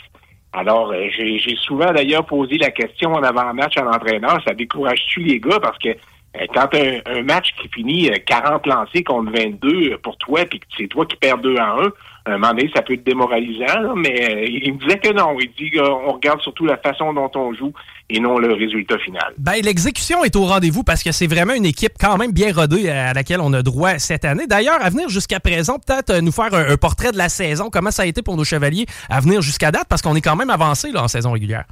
Alors, 0.54 0.92
euh, 0.92 1.08
j'ai 1.12 1.56
souvent 1.56 1.92
d'ailleurs 1.94 2.26
posé 2.26 2.58
la 2.58 2.72
question 2.72 3.14
en 3.14 3.22
avant-match 3.22 3.78
à 3.78 3.84
l'entraîneur, 3.84 4.42
ça 4.46 4.56
décourage-tu 4.56 5.20
les 5.20 5.40
gars? 5.40 5.60
Parce 5.60 5.78
que 5.78 5.90
euh, 5.90 6.46
quand 6.54 6.74
un, 6.74 7.00
un, 7.06 7.22
match 7.22 7.54
qui 7.62 7.68
finit 7.68 8.10
40 8.26 8.66
euh, 8.66 8.70
lancés 8.72 9.04
contre 9.04 9.32
22 9.32 10.00
pour 10.00 10.18
toi, 10.18 10.46
puis 10.50 10.60
que 10.60 10.66
c'est 10.76 10.88
toi 10.88 11.06
qui 11.06 11.16
perds 11.18 11.38
2 11.38 11.56
à 11.58 11.76
1, 11.76 11.78
un 12.26 12.38
moment 12.38 12.54
donné, 12.54 12.70
ça 12.76 12.82
peut 12.82 12.94
être 12.94 13.04
démoralisant, 13.04 13.96
mais 13.96 14.46
il 14.48 14.74
me 14.74 14.80
disait 14.80 15.00
que 15.00 15.14
non. 15.14 15.36
Il 15.40 15.52
dit 15.58 15.72
qu'on 15.72 16.14
regarde 16.14 16.42
surtout 16.42 16.66
la 16.66 16.78
façon 16.78 17.14
dont 17.14 17.32
on 17.36 17.54
joue 17.54 17.74
et 18.10 18.20
non 18.20 18.38
le 18.38 18.54
résultat 18.54 18.98
final. 19.00 19.34
Ben, 19.38 19.56
l'exécution 19.64 20.24
est 20.24 20.36
au 20.36 20.46
rendez-vous 20.46 20.84
parce 20.84 21.04
que 21.04 21.12
c'est 21.12 21.28
vraiment 21.28 21.54
une 21.54 21.66
équipe 21.66 21.94
quand 22.00 22.18
même 22.18 22.32
bien 22.32 22.52
rodée 22.54 22.90
à 22.90 23.14
laquelle 23.14 23.40
on 23.42 23.54
a 23.54 23.62
droit 23.62 23.98
cette 24.00 24.26
année. 24.26 24.48
D'ailleurs, 24.48 24.82
à 24.82 24.90
venir 24.90 25.10
jusqu'à 25.10 25.40
présent, 25.40 25.78
peut-être 25.80 26.20
nous 26.20 26.32
faire 26.32 26.54
un, 26.54 26.78
portrait 26.78 27.12
de 27.12 27.18
la 27.18 27.30
saison, 27.30 27.70
comment 27.70 27.92
ça 27.92 28.04
a 28.04 28.06
été 28.06 28.22
pour 28.22 28.38
nos 28.38 28.44
chevaliers 28.44 28.86
à 29.10 29.20
venir 29.20 29.42
jusqu'à 29.42 29.72
date, 29.72 29.88
parce 29.90 30.02
qu'on 30.02 30.16
est 30.16 30.22
quand 30.22 30.36
même 30.36 30.50
avancé 30.50 30.92
en 30.96 31.08
saison 31.08 31.32
régulière. 31.32 31.66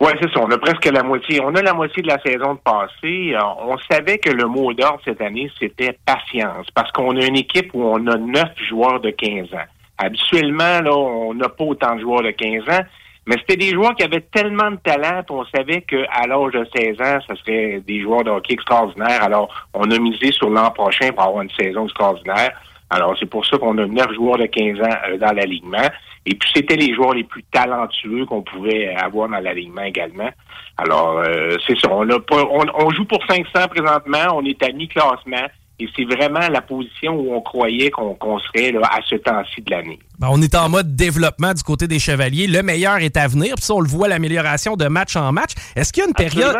Oui, 0.00 0.12
c'est 0.22 0.30
ça. 0.32 0.40
On 0.40 0.50
a 0.50 0.58
presque 0.58 0.84
la 0.84 1.02
moitié. 1.02 1.40
On 1.42 1.54
a 1.56 1.62
la 1.62 1.74
moitié 1.74 2.02
de 2.02 2.08
la 2.08 2.20
saison 2.20 2.54
de 2.54 2.60
passée. 2.60 3.34
Euh, 3.34 3.40
on 3.66 3.76
savait 3.90 4.18
que 4.18 4.30
le 4.30 4.46
mot 4.46 4.72
d'ordre 4.72 5.00
cette 5.04 5.20
année, 5.20 5.50
c'était 5.58 5.98
patience. 6.06 6.68
Parce 6.72 6.92
qu'on 6.92 7.16
a 7.16 7.24
une 7.24 7.36
équipe 7.36 7.70
où 7.74 7.82
on 7.82 8.06
a 8.06 8.16
neuf 8.16 8.50
joueurs 8.68 9.00
de 9.00 9.10
15 9.10 9.52
ans. 9.54 9.66
Habituellement, 9.98 10.80
là, 10.80 10.96
on 10.96 11.34
n'a 11.34 11.48
pas 11.48 11.64
autant 11.64 11.96
de 11.96 12.00
joueurs 12.00 12.22
de 12.22 12.30
15 12.30 12.68
ans. 12.68 12.84
Mais 13.26 13.36
c'était 13.40 13.56
des 13.56 13.70
joueurs 13.74 13.94
qui 13.94 14.04
avaient 14.04 14.22
tellement 14.32 14.70
de 14.70 14.76
talent 14.76 15.22
qu'on 15.28 15.44
savait 15.54 15.82
qu'à 15.82 16.26
l'âge 16.26 16.52
de 16.52 16.66
16 16.74 17.00
ans, 17.02 17.18
ce 17.28 17.34
serait 17.34 17.82
des 17.86 18.00
joueurs 18.00 18.24
de 18.24 18.30
hockey 18.30 18.54
extraordinaires. 18.54 19.22
Alors, 19.22 19.54
on 19.74 19.90
a 19.90 19.98
misé 19.98 20.32
sur 20.32 20.48
l'an 20.48 20.70
prochain 20.70 21.10
pour 21.10 21.24
avoir 21.24 21.42
une 21.42 21.50
saison 21.50 21.84
extraordinaire. 21.84 22.52
Alors, 22.88 23.14
c'est 23.20 23.28
pour 23.28 23.44
ça 23.44 23.58
qu'on 23.58 23.76
a 23.76 23.86
neuf 23.86 24.10
joueurs 24.14 24.38
de 24.38 24.46
15 24.46 24.80
ans 24.80 24.96
euh, 25.08 25.18
dans 25.18 25.32
l'alignement. 25.32 25.86
Et 26.24 26.34
puis, 26.34 26.50
c'était 26.54 26.76
les 26.76 26.94
joueurs 26.94 27.12
les 27.12 27.24
plus 27.24 27.42
talentueux 27.52 28.24
qu'on 28.24 28.40
pouvait 28.40 28.94
avoir 28.96 29.28
dans 29.28 29.40
l'alignement 29.40 29.82
également. 29.82 30.30
Alors, 30.78 31.18
euh, 31.18 31.56
c'est 31.66 31.78
ça. 31.78 31.88
On, 31.90 32.08
a 32.08 32.20
pas, 32.20 32.44
on, 32.50 32.90
joue 32.90 33.04
pour 33.04 33.22
500 33.26 33.68
présentement. 33.68 34.36
On 34.36 34.44
est 34.44 34.62
à 34.62 34.72
mi-classement. 34.72 35.48
Et 35.80 35.88
c'est 35.96 36.04
vraiment 36.04 36.48
la 36.48 36.60
position 36.60 37.14
où 37.14 37.34
on 37.34 37.40
croyait 37.40 37.90
qu'on 37.90 38.38
serait 38.40 38.72
là, 38.72 38.80
à 38.82 39.00
ce 39.08 39.14
temps-ci 39.14 39.62
de 39.62 39.70
l'année. 39.70 39.98
Ben, 40.18 40.28
on 40.30 40.42
est 40.42 40.54
en 40.56 40.68
mode 40.68 40.96
développement 40.96 41.54
du 41.54 41.62
côté 41.62 41.86
des 41.86 42.00
Chevaliers. 42.00 42.48
Le 42.48 42.62
meilleur 42.62 42.96
est 42.96 43.16
à 43.16 43.28
venir. 43.28 43.54
Puis 43.54 43.64
ça, 43.64 43.74
on 43.74 43.80
le 43.80 43.88
voit, 43.88 44.08
l'amélioration 44.08 44.76
de 44.76 44.86
match 44.86 45.14
en 45.14 45.30
match. 45.32 45.52
Est-ce 45.76 45.92
qu'il 45.92 46.02
y 46.02 46.06
a 46.06 46.08
une 46.08 46.14
période... 46.14 46.56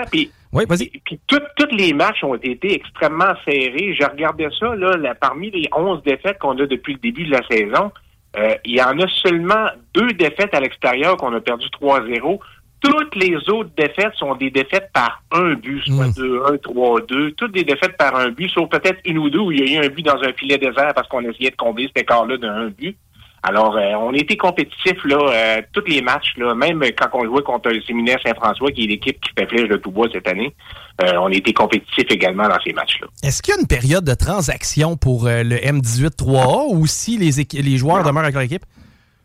oui, 0.53 0.65
vas-y. 0.69 0.91
Puis 1.05 1.21
tous 1.27 1.41
les 1.73 1.93
matchs 1.93 2.23
ont 2.23 2.37
été 2.37 2.75
extrêmement 2.75 3.35
serrés. 3.45 3.95
Je 3.99 4.05
regardais 4.05 4.49
ça, 4.59 4.75
là, 4.77 5.15
parmi 5.15 5.51
les 5.51 5.69
11 5.77 6.03
défaites 6.05 6.39
qu'on 6.39 6.57
a 6.59 6.67
depuis 6.67 6.95
le 6.95 7.01
début 7.01 7.25
de 7.25 7.33
la 7.33 7.43
saison, 7.51 7.91
euh, 8.37 8.55
il 8.65 8.77
y 8.77 8.83
en 8.83 8.99
a 8.99 9.09
seulement 9.09 9.67
deux 9.95 10.13
défaites 10.13 10.55
à 10.55 10.61
l'extérieur 10.61 11.17
qu'on 11.17 11.35
a 11.35 11.41
perdu 11.41 11.67
3-0. 11.81 12.39
Toutes 12.81 13.17
les 13.17 13.37
autres 13.51 13.71
défaites 13.77 14.15
sont 14.15 14.35
des 14.37 14.51
défaites 14.51 14.91
par 14.93 15.23
un 15.33 15.55
but, 15.55 15.83
soit 15.85 16.07
2-1, 16.07 16.53
hmm. 16.53 16.57
3-2. 16.57 17.35
Toutes 17.35 17.53
des 17.53 17.65
défaites 17.65 17.97
par 17.97 18.15
un 18.17 18.31
but, 18.31 18.49
sauf 18.51 18.69
peut-être 18.69 19.01
une 19.05 19.19
ou 19.19 19.31
deux 19.31 19.41
où 19.41 19.53
il 19.53 19.61
y 19.61 19.77
a 19.77 19.81
eu 19.81 19.87
un 19.87 19.89
but 19.89 20.05
dans 20.05 20.23
un 20.23 20.33
filet 20.33 20.59
désert 20.59 20.93
parce 20.95 21.09
qu'on 21.09 21.23
essayait 21.23 21.51
de 21.51 21.57
combler 21.57 21.89
cet 21.89 22.03
écart-là 22.03 22.37
d'un 22.37 22.69
but. 22.69 22.97
Alors, 23.43 23.77
euh, 23.77 23.93
on 24.01 24.13
était 24.15 24.37
compétitif 24.37 25.05
là, 25.05 25.17
euh, 25.17 25.63
tous 25.73 25.85
les 25.87 26.03
matchs, 26.03 26.35
là, 26.37 26.55
même 26.55 26.83
quand 26.97 27.09
on 27.13 27.25
jouait 27.25 27.43
contre 27.43 27.71
le 27.71 27.81
séminaire 27.83 28.19
Saint-François, 28.25 28.73
qui 28.73 28.85
est 28.85 28.87
l'équipe 28.89 29.21
qui 29.21 29.31
fait 29.39 29.47
flèche 29.47 29.69
de 29.69 29.77
tout 29.77 29.93
bois 29.93 30.09
cette 30.13 30.27
année, 30.27 30.55
euh, 31.03 31.13
on 31.21 31.29
était 31.29 31.53
compétitif 31.53 32.05
également 32.11 32.49
dans 32.49 32.59
ces 32.65 32.73
matchs-là. 32.73 33.07
Est-ce 33.23 33.43
qu'il 33.43 33.55
y 33.55 33.57
a 33.57 33.61
une 33.61 33.69
période 33.69 34.05
de 34.05 34.15
transaction 34.15 34.97
pour 34.97 35.27
le 35.27 35.57
M18 35.57 36.17
3A 36.17 36.75
ou 36.75 36.87
si 36.87 37.17
les, 37.17 37.31
les 37.63 37.77
joueurs 37.77 38.03
demeurent 38.03 38.25
avec 38.25 38.35
leur 38.35 38.43
équipe? 38.43 38.65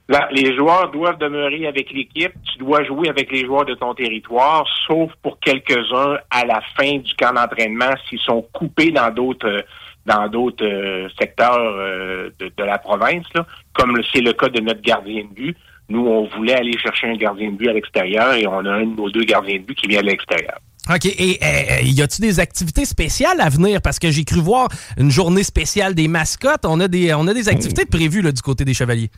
Là, 0.09 0.27
les 0.31 0.55
joueurs 0.55 0.91
doivent 0.91 1.17
demeurer 1.17 1.65
avec 1.65 1.91
l'équipe. 1.91 2.33
Tu 2.51 2.57
dois 2.59 2.83
jouer 2.83 3.07
avec 3.09 3.31
les 3.31 3.45
joueurs 3.45 3.65
de 3.65 3.73
ton 3.73 3.93
territoire, 3.93 4.65
sauf 4.85 5.11
pour 5.21 5.39
quelques-uns 5.39 6.17
à 6.29 6.45
la 6.45 6.61
fin 6.77 6.97
du 6.97 7.13
camp 7.15 7.33
d'entraînement 7.33 7.91
s'ils 8.07 8.19
sont 8.19 8.45
coupés 8.51 8.91
dans 8.91 9.09
d'autres 9.11 9.63
dans 10.05 10.27
d'autres 10.27 10.65
euh, 10.65 11.07
secteurs 11.17 11.57
euh, 11.57 12.29
de, 12.37 12.63
la 12.63 12.77
province, 12.77 13.25
là, 13.33 13.45
comme 13.73 13.97
c'est 14.11 14.19
le 14.19 14.33
cas 14.33 14.49
de 14.49 14.59
notre 14.59 14.81
gardien 14.81 15.23
de 15.23 15.33
but. 15.33 15.57
Nous, 15.87 16.05
on 16.05 16.27
voulait 16.35 16.55
aller 16.55 16.77
chercher 16.77 17.07
un 17.07 17.15
gardien 17.15 17.51
de 17.51 17.55
but 17.55 17.69
à 17.69 17.73
l'extérieur 17.73 18.33
et 18.33 18.45
on 18.45 18.65
a 18.65 18.71
un 18.71 18.85
de 18.85 18.95
nos 18.97 19.09
deux 19.09 19.23
gardiens 19.23 19.59
de 19.59 19.63
but 19.63 19.75
qui 19.75 19.87
vient 19.87 19.99
à 19.99 20.03
l'extérieur. 20.03 20.59
OK. 20.89 21.05
Et 21.05 21.39
euh, 21.41 21.81
y 21.83 22.01
a-tu 22.01 22.21
des 22.21 22.41
activités 22.41 22.83
spéciales 22.83 23.39
à 23.39 23.47
venir? 23.47 23.81
Parce 23.81 23.99
que 23.99 24.11
j'ai 24.11 24.25
cru 24.25 24.41
voir 24.41 24.67
une 24.97 25.11
journée 25.11 25.43
spéciale 25.43 25.95
des 25.95 26.09
mascottes. 26.09 26.65
On 26.65 26.79
a 26.81 26.89
des, 26.89 27.13
on 27.13 27.27
a 27.27 27.33
des 27.33 27.47
activités 27.47 27.85
prévues 27.85 28.21
là, 28.21 28.33
du 28.33 28.41
côté 28.41 28.65
des 28.65 28.73
Chevaliers. 28.73 29.09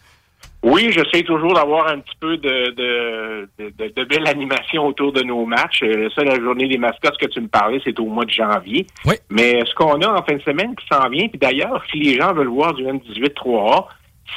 Oui, 0.66 0.92
j'essaie 0.92 1.22
toujours 1.22 1.54
d'avoir 1.54 1.88
un 1.90 2.00
petit 2.00 2.16
peu 2.20 2.38
de, 2.38 2.74
de, 3.60 4.04
belle 4.04 4.28
animation 4.28 4.88
autour 4.88 5.14
de 5.14 5.22
nos 5.22 5.46
matchs. 5.46 5.84
Euh, 5.84 6.10
ça, 6.16 6.24
la 6.24 6.40
journée 6.42 6.68
des 6.68 6.80
mascottes, 6.80 7.20
que 7.20 7.28
tu 7.28 7.40
me 7.40 7.48
parlais, 7.48 7.80
c'est 7.84 8.00
au 8.00 8.08
mois 8.08 8.26
de 8.26 8.32
janvier. 8.32 8.88
Oui. 9.06 9.14
Mais 9.30 9.64
ce 9.64 9.76
qu'on 9.76 10.02
a 10.02 10.08
en 10.08 10.24
fin 10.24 10.34
de 10.34 10.42
semaine 10.42 10.76
qui 10.76 10.88
s'en 10.92 11.08
vient, 11.08 11.28
puis 11.28 11.38
d'ailleurs, 11.38 11.84
si 11.92 12.00
les 12.00 12.18
gens 12.18 12.34
veulent 12.34 12.48
voir 12.48 12.74
du 12.74 12.84
M18-3A, 12.84 13.86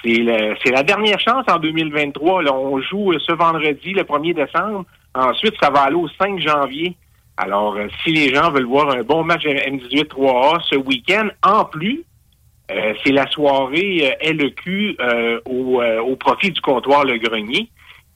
c'est 0.05 0.71
la 0.71 0.83
dernière 0.83 1.19
chance 1.19 1.47
en 1.51 1.59
2023. 1.59 2.43
Là, 2.43 2.53
on 2.53 2.79
joue 2.83 3.13
euh, 3.13 3.19
ce 3.27 3.33
vendredi, 3.33 3.95
le 3.95 4.03
1er 4.03 4.35
décembre. 4.35 4.85
Ensuite, 5.15 5.55
ça 5.63 5.71
va 5.71 5.85
aller 5.85 5.97
au 5.97 6.09
5 6.09 6.41
janvier. 6.41 6.95
Alors, 7.39 7.75
euh, 7.77 7.87
si 8.05 8.13
les 8.13 8.35
gens 8.35 8.51
veulent 8.51 8.67
voir 8.67 8.91
un 8.91 9.03
bon 9.03 9.25
match 9.25 9.47
M18-3A 9.47 10.61
ce 10.69 10.77
week-end, 10.77 11.29
en 11.43 11.65
plus, 11.65 12.05
euh, 12.71 12.93
c'est 13.03 13.13
la 13.13 13.27
soirée 13.29 14.15
euh, 14.23 14.33
LEQ 14.33 14.97
euh, 15.01 15.41
au, 15.47 15.83
au, 15.83 16.17
profit 16.17 16.51
du 16.51 16.61
comptoir 16.61 17.05
Le 17.05 17.19
Grenier. 17.19 17.71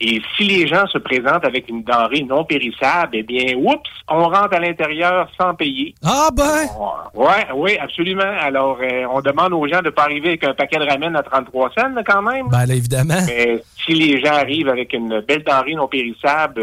Et 0.04 0.20
si 0.36 0.44
les 0.44 0.66
gens 0.66 0.84
se 0.88 0.98
présentent 0.98 1.44
avec 1.44 1.68
une 1.68 1.84
denrée 1.84 2.24
non 2.28 2.44
périssable, 2.44 3.10
eh 3.12 3.22
bien, 3.22 3.54
oups, 3.56 3.88
on 4.10 4.24
rentre 4.24 4.56
à 4.56 4.58
l'intérieur 4.58 5.30
sans 5.40 5.54
payer. 5.54 5.94
Ah 6.02 6.28
ben! 6.34 6.66
Ouais, 7.14 7.46
oui, 7.54 7.78
absolument. 7.78 8.32
Alors, 8.40 8.80
on 9.12 9.20
demande 9.20 9.52
aux 9.52 9.68
gens 9.68 9.80
de 9.80 9.90
pas 9.90 10.02
arriver 10.02 10.30
avec 10.30 10.42
un 10.42 10.54
paquet 10.54 10.78
de 10.78 10.90
ramen 10.90 11.14
à 11.14 11.22
33 11.22 11.70
cents, 11.78 11.94
quand 12.04 12.22
même. 12.22 12.48
Ben, 12.48 12.68
évidemment. 12.68 13.20
Mais 13.28 13.62
si 13.86 13.92
les 13.92 14.20
gens 14.20 14.32
arrivent 14.32 14.70
avec 14.70 14.92
une 14.92 15.20
belle 15.20 15.44
denrée 15.44 15.74
non 15.74 15.86
périssable, 15.86 16.62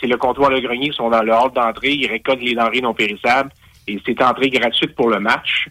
c'est 0.00 0.08
le 0.08 0.16
comptoir 0.16 0.50
Le 0.50 0.58
Grenier, 0.58 0.88
ils 0.88 0.92
sont 0.92 1.08
dans 1.08 1.22
le 1.22 1.32
hall 1.32 1.52
d'entrée, 1.54 1.92
ils 1.92 2.10
récoltent 2.10 2.42
les 2.42 2.56
denrées 2.56 2.80
non 2.80 2.94
périssables 2.94 3.50
et 3.86 4.00
c'est 4.04 4.20
entrée 4.22 4.50
gratuite 4.50 4.94
pour 4.94 5.08
le 5.08 5.20
match. 5.20 5.68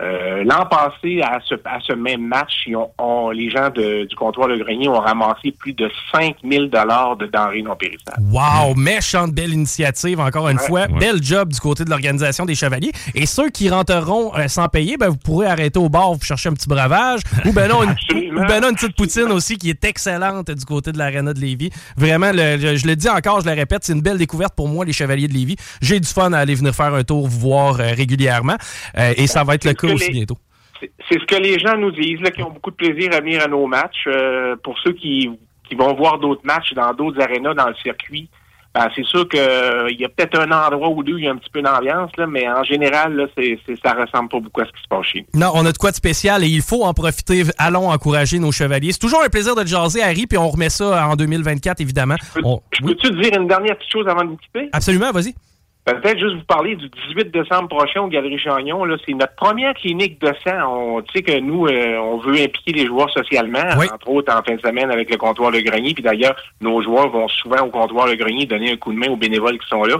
Euh, 0.00 0.44
L'an 0.44 0.66
passé, 0.66 1.22
à 1.22 1.38
ce, 1.44 1.54
à 1.64 1.80
ce 1.80 1.94
même 1.94 2.26
match, 2.26 2.52
ils 2.66 2.76
ont, 2.76 3.30
les 3.30 3.48
gens 3.48 3.70
de, 3.70 4.04
du 4.04 4.14
comptoir 4.14 4.48
de 4.48 4.56
Grenier 4.56 4.88
ont 4.88 5.00
ramassé 5.00 5.52
plus 5.58 5.72
de 5.72 5.90
5000 6.12 6.68
dollars 6.68 7.16
de 7.16 7.26
denrées 7.26 7.62
non 7.62 7.76
périssables. 7.76 8.22
Wow! 8.30 8.74
Méchante 8.74 9.32
belle 9.32 9.54
initiative, 9.54 10.20
encore 10.20 10.50
une 10.50 10.58
fois. 10.58 10.86
Bel 10.86 11.22
job 11.22 11.50
du 11.50 11.60
côté 11.60 11.84
de 11.84 11.90
l'Organisation 11.90 12.44
des 12.44 12.54
Chevaliers. 12.54 12.92
Et 13.14 13.24
ceux 13.24 13.48
qui 13.48 13.70
rentreront 13.70 14.36
euh, 14.36 14.48
sans 14.48 14.68
payer, 14.68 14.98
ben, 14.98 15.08
vous 15.08 15.16
pourrez 15.16 15.46
arrêter 15.46 15.78
au 15.78 15.88
bar, 15.88 16.12
vous 16.12 16.22
chercher 16.22 16.50
un 16.50 16.54
petit 16.54 16.68
breuvage. 16.68 17.20
ou 17.46 17.52
ben 17.52 17.68
non, 17.68 17.82
une, 17.82 17.94
ben 18.46 18.62
une 18.62 18.74
petite 18.74 18.96
poutine 18.96 19.32
aussi 19.32 19.56
qui 19.56 19.70
est 19.70 19.84
excellente 19.84 20.50
du 20.50 20.64
côté 20.66 20.92
de 20.92 20.98
l'Arena 20.98 21.32
de 21.32 21.40
Lévis. 21.40 21.70
Vraiment, 21.96 22.32
je, 22.32 22.86
le 22.86 22.96
dis 22.96 23.08
encore, 23.08 23.40
je 23.40 23.46
le 23.46 23.54
répète, 23.54 23.84
c'est 23.84 23.94
une 23.94 24.02
belle 24.02 24.18
découverte 24.18 24.54
pour 24.54 24.68
moi, 24.68 24.84
les 24.84 24.92
Chevaliers 24.92 25.28
de 25.28 25.32
Lévis. 25.32 25.56
J'ai 25.80 26.00
du 26.00 26.08
fun 26.08 26.32
à 26.34 26.38
aller 26.38 26.54
venir 26.54 26.74
faire 26.74 26.92
un 26.92 27.02
tour, 27.02 27.26
vous 27.26 27.40
voir 27.40 27.80
euh, 27.80 27.92
régulièrement. 27.96 28.56
et 28.94 29.26
ça 29.26 29.42
va 29.42 29.54
être 29.54 29.64
le 29.64 29.72
cas 29.72 29.85
c'est 31.08 31.20
ce 31.20 31.24
que 31.24 31.40
les 31.40 31.58
gens 31.58 31.76
nous 31.76 31.90
disent, 31.90 32.20
là, 32.20 32.30
qui 32.30 32.42
ont 32.42 32.50
beaucoup 32.50 32.70
de 32.70 32.76
plaisir 32.76 33.10
à 33.14 33.20
venir 33.20 33.42
à 33.42 33.48
nos 33.48 33.66
matchs. 33.66 34.04
Euh, 34.06 34.56
pour 34.62 34.78
ceux 34.78 34.92
qui, 34.92 35.30
vont 35.76 35.94
voir 35.94 36.18
d'autres 36.18 36.44
matchs 36.44 36.72
dans 36.74 36.92
d'autres 36.94 37.20
arénas 37.20 37.54
dans 37.54 37.68
le 37.68 37.74
circuit, 37.76 38.28
ben, 38.74 38.88
c'est 38.94 39.04
sûr 39.04 39.26
qu'il 39.28 39.40
euh, 39.40 39.90
y 39.90 40.04
a 40.04 40.08
peut-être 40.08 40.38
un 40.38 40.52
endroit 40.52 40.90
ou 40.90 41.02
deux, 41.02 41.14
où 41.14 41.18
il 41.18 41.24
y 41.24 41.28
a 41.28 41.32
un 41.32 41.36
petit 41.36 41.50
peu 41.50 41.62
d'ambiance, 41.62 42.10
mais 42.28 42.46
en 42.48 42.62
général, 42.62 43.16
là, 43.16 43.26
c'est, 43.36 43.58
ça 43.82 43.94
ressemble 43.94 44.28
pas 44.28 44.38
beaucoup 44.38 44.60
à 44.60 44.66
ce 44.66 44.72
qui 44.72 44.82
se 44.82 44.88
passe 44.88 45.06
chez 45.06 45.26
nous. 45.32 45.40
Non, 45.40 45.50
on 45.54 45.64
a 45.64 45.72
de 45.72 45.78
quoi 45.78 45.90
de 45.90 45.96
spécial 45.96 46.44
et 46.44 46.46
il 46.46 46.60
faut 46.60 46.84
en 46.84 46.92
profiter. 46.92 47.42
Allons 47.58 47.88
encourager 47.88 48.38
nos 48.38 48.52
chevaliers. 48.52 48.92
C'est 48.92 48.98
toujours 48.98 49.22
un 49.22 49.28
plaisir 49.28 49.54
de 49.54 49.66
jaser, 49.66 50.02
Harry, 50.02 50.26
puis 50.26 50.36
on 50.36 50.48
remet 50.48 50.68
ça 50.68 51.08
en 51.08 51.16
2024, 51.16 51.80
évidemment. 51.80 52.16
Je 52.36 52.84
peux-tu 52.84 53.08
te 53.08 53.22
dire 53.22 53.40
une 53.40 53.48
dernière 53.48 53.78
petite 53.78 53.90
chose 53.90 54.06
avant 54.06 54.24
de 54.24 54.30
vous 54.30 54.36
quitter? 54.36 54.68
Absolument, 54.72 55.10
vas-y. 55.10 55.34
Peut-être 55.86 56.18
juste 56.18 56.34
vous 56.34 56.44
parler 56.48 56.74
du 56.74 56.88
18 56.88 57.30
décembre 57.30 57.68
prochain 57.68 58.00
au 58.00 58.08
Galerie 58.08 58.40
Chagnon. 58.40 58.84
Là, 58.84 58.96
c'est 59.06 59.14
notre 59.14 59.36
première 59.36 59.72
clinique 59.74 60.20
de 60.20 60.32
sang. 60.44 60.68
On 60.68 61.04
sait 61.14 61.22
que 61.22 61.38
nous, 61.38 61.68
euh, 61.68 61.96
on 61.98 62.18
veut 62.18 62.42
impliquer 62.42 62.72
les 62.72 62.86
joueurs 62.86 63.08
socialement, 63.10 63.60
entre 63.60 64.08
autres 64.08 64.34
en 64.34 64.42
fin 64.42 64.56
de 64.56 64.60
semaine 64.60 64.90
avec 64.90 65.08
le 65.08 65.16
comptoir 65.16 65.52
Le 65.52 65.60
Grenier. 65.60 65.94
Puis 65.94 66.02
d'ailleurs, 66.02 66.34
nos 66.60 66.82
joueurs 66.82 67.08
vont 67.10 67.28
souvent 67.28 67.60
au 67.60 67.70
comptoir 67.70 68.08
Le 68.08 68.16
Grenier 68.16 68.46
donner 68.46 68.72
un 68.72 68.76
coup 68.76 68.92
de 68.92 68.98
main 68.98 69.06
aux 69.10 69.16
bénévoles 69.16 69.60
qui 69.60 69.68
sont 69.68 69.84
là. 69.84 69.94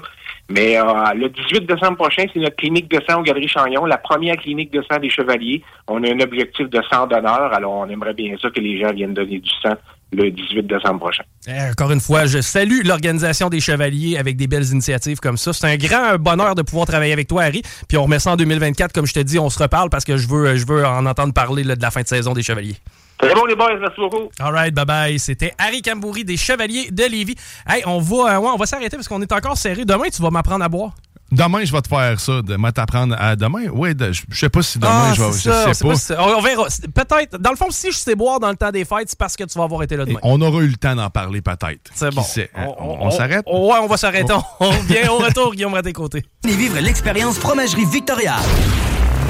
Mais 0.50 0.76
euh, 0.76 0.82
le 1.14 1.28
18 1.28 1.66
décembre 1.66 1.98
prochain, 1.98 2.24
c'est 2.34 2.40
notre 2.40 2.56
clinique 2.56 2.90
de 2.90 3.00
sang 3.08 3.20
au 3.20 3.22
Galerie 3.22 3.46
Chagnon, 3.46 3.84
la 3.84 3.98
première 3.98 4.36
clinique 4.38 4.72
de 4.72 4.82
sang 4.90 4.98
des 4.98 5.10
Chevaliers. 5.10 5.62
On 5.86 6.02
a 6.02 6.10
un 6.12 6.18
objectif 6.18 6.68
de 6.68 6.82
sang 6.90 7.06
d'honneur, 7.06 7.52
alors 7.54 7.72
on 7.72 7.88
aimerait 7.88 8.14
bien 8.14 8.34
ça 8.42 8.50
que 8.50 8.58
les 8.58 8.80
gens 8.80 8.92
viennent 8.92 9.14
donner 9.14 9.38
du 9.38 9.50
sang 9.62 9.74
le 10.12 10.30
18 10.30 10.62
décembre 10.62 11.00
prochain. 11.00 11.24
Eh, 11.48 11.70
encore 11.70 11.90
une 11.90 12.00
fois, 12.00 12.26
je 12.26 12.40
salue 12.40 12.80
l'organisation 12.84 13.48
des 13.48 13.60
Chevaliers 13.60 14.16
avec 14.16 14.36
des 14.36 14.46
belles 14.46 14.66
initiatives 14.70 15.18
comme 15.18 15.36
ça. 15.36 15.52
C'est 15.52 15.66
un 15.66 15.76
grand 15.76 16.16
bonheur 16.18 16.54
de 16.54 16.62
pouvoir 16.62 16.86
travailler 16.86 17.12
avec 17.12 17.28
toi, 17.28 17.42
Harry. 17.42 17.62
Puis 17.88 17.96
on 17.98 18.04
remet 18.04 18.18
ça 18.18 18.32
en 18.32 18.36
2024, 18.36 18.92
comme 18.92 19.06
je 19.06 19.14
te 19.14 19.20
dis, 19.20 19.38
on 19.38 19.50
se 19.50 19.58
reparle 19.58 19.90
parce 19.90 20.04
que 20.04 20.16
je 20.16 20.28
veux, 20.28 20.56
je 20.56 20.66
veux 20.66 20.86
en 20.86 21.06
entendre 21.06 21.32
parler 21.32 21.62
de 21.64 21.74
la 21.80 21.90
fin 21.90 22.02
de 22.02 22.08
saison 22.08 22.32
des 22.32 22.42
Chevaliers. 22.42 22.76
Très 23.18 23.34
bon, 23.34 23.46
les 23.46 23.56
boys. 23.56 23.78
Merci 23.80 23.98
beaucoup. 23.98 24.28
All 24.38 24.52
right, 24.52 24.74
bye-bye. 24.74 25.18
C'était 25.18 25.52
Harry 25.58 25.80
Cambouri 25.80 26.24
des 26.24 26.36
Chevaliers 26.36 26.90
de 26.90 27.04
Lévis. 27.04 27.36
Hey, 27.66 27.82
on 27.86 27.98
va, 27.98 28.36
euh, 28.36 28.40
on 28.40 28.56
va 28.56 28.66
s'arrêter 28.66 28.96
parce 28.96 29.08
qu'on 29.08 29.22
est 29.22 29.32
encore 29.32 29.56
serré. 29.56 29.84
Demain, 29.84 30.08
tu 30.14 30.20
vas 30.20 30.30
m'apprendre 30.30 30.64
à 30.64 30.68
boire. 30.68 30.92
Demain, 31.32 31.64
je 31.64 31.72
vais 31.72 31.82
te 31.82 31.88
faire 31.88 32.20
ça, 32.20 32.40
de 32.40 32.70
t'apprendre 32.70 33.16
à 33.18 33.34
demain. 33.34 33.66
Oui, 33.72 33.90
je 33.98 34.38
sais 34.38 34.48
pas 34.48 34.62
si 34.62 34.78
demain, 34.78 35.10
ah, 35.10 35.14
je 35.14 35.22
vais. 35.22 35.32
je 35.32 35.72
sais 35.72 36.14
pas. 36.14 36.22
on 36.22 36.40
verra. 36.40 36.66
Peut-être. 36.94 37.38
Dans 37.38 37.50
le 37.50 37.56
fond, 37.56 37.66
si 37.70 37.90
je 37.90 37.96
sais 37.96 38.14
boire 38.14 38.38
dans 38.38 38.50
le 38.50 38.56
temps 38.56 38.70
des 38.70 38.84
fêtes, 38.84 39.08
c'est 39.08 39.18
parce 39.18 39.34
que 39.36 39.42
tu 39.44 39.58
vas 39.58 39.64
avoir 39.64 39.82
été 39.82 39.96
là 39.96 40.04
demain. 40.04 40.20
on 40.22 40.40
aura 40.40 40.62
eu 40.62 40.68
le 40.68 40.76
temps 40.76 40.94
d'en 40.94 41.10
parler, 41.10 41.42
peut-être. 41.42 41.90
C'est 41.94 42.14
bon. 42.14 42.22
Hein? 42.54 42.66
On, 42.78 43.10
s'arrête? 43.10 43.44
Ouais, 43.46 43.78
on 43.82 43.88
va 43.88 43.96
s'arrêter. 43.96 44.32
On 44.60 44.70
vient 44.86 45.10
au 45.10 45.18
retour, 45.18 45.52
Guillaume 45.52 45.74
à 45.74 45.82
tes 45.82 45.92
côtés. 45.92 46.24
Et 46.46 46.54
vivre 46.54 46.78
l'expérience 46.78 47.38
Fromagerie 47.38 47.86
Victoria. 47.86 48.36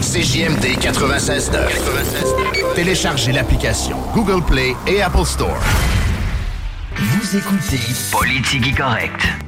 CJMD 0.03 0.79
96.9. 0.79 2.75
Téléchargez 2.75 3.33
l'application 3.33 3.97
Google 4.15 4.45
Play 4.45 4.77
et 4.87 5.01
Apple 5.01 5.25
Store. 5.25 5.57
Vous 6.97 7.37
écoutez 7.37 7.81
Politique 8.13 8.77
Correct. 8.77 9.46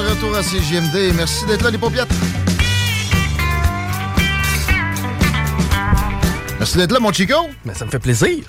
Retour 0.00 0.34
à 0.36 0.42
CGMD. 0.42 1.14
Merci 1.16 1.46
d'être 1.46 1.62
là, 1.62 1.70
les 1.70 1.78
paupiètes. 1.78 2.12
Merci 6.58 6.76
d'être 6.76 6.92
là, 6.92 7.00
mon 7.00 7.12
Chico. 7.12 7.34
Mais 7.64 7.74
ça 7.74 7.84
me 7.84 7.90
fait 7.90 7.98
plaisir. 7.98 8.44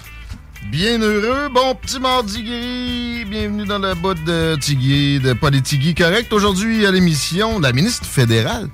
Bien 0.70 1.00
heureux, 1.02 1.50
bon 1.50 1.76
petit 1.76 2.00
mardi 2.00 2.44
gris. 2.44 3.26
Bienvenue 3.26 3.66
dans 3.66 3.80
la 3.80 3.96
botte 3.96 4.24
de 4.24 4.58
Tigui, 4.60 5.20
de 5.20 5.34
Politigui 5.34 5.96
Correct. 5.96 6.32
Aujourd'hui, 6.32 6.86
à 6.86 6.92
l'émission, 6.92 7.60
la 7.60 7.74
ministre 7.74 8.06
fédérale 8.06 8.70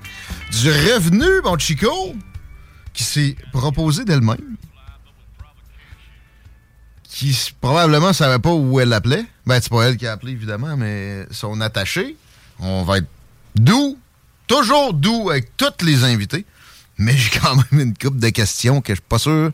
du 0.52 0.70
revenu, 0.70 1.26
mon 1.44 1.58
Chico, 1.58 2.16
qui 2.94 3.04
s'est 3.04 3.36
proposée 3.52 4.06
d'elle-même 4.06 4.58
qui 7.18 7.36
probablement 7.62 8.14
savait 8.14 8.38
pas 8.38 8.54
où 8.54 8.80
elle 8.80 8.90
l'appelait. 8.90 9.26
Ben, 9.48 9.60
c'est 9.60 9.72
pas 9.72 9.88
elle 9.88 9.98
qui 9.98 10.06
a 10.06 10.12
appelé, 10.12 10.34
évidemment, 10.34 10.78
mais 10.78 11.26
son 11.32 11.62
attaché. 11.62 12.16
On 12.60 12.84
va 12.84 13.00
être 13.00 13.08
doux, 13.56 13.98
toujours 14.48 14.94
doux 14.94 15.30
avec 15.30 15.56
tous 15.58 15.86
les 15.86 16.04
invités. 16.04 16.46
Mais 16.98 17.16
j'ai 17.16 17.40
quand 17.40 17.56
même 17.56 17.82
une 17.82 17.94
coupe 17.94 18.18
de 18.18 18.30
questions 18.30 18.82
que 18.82 18.94
je 18.94 18.96
suis 18.96 19.08
pas 19.08 19.20
sûr 19.20 19.52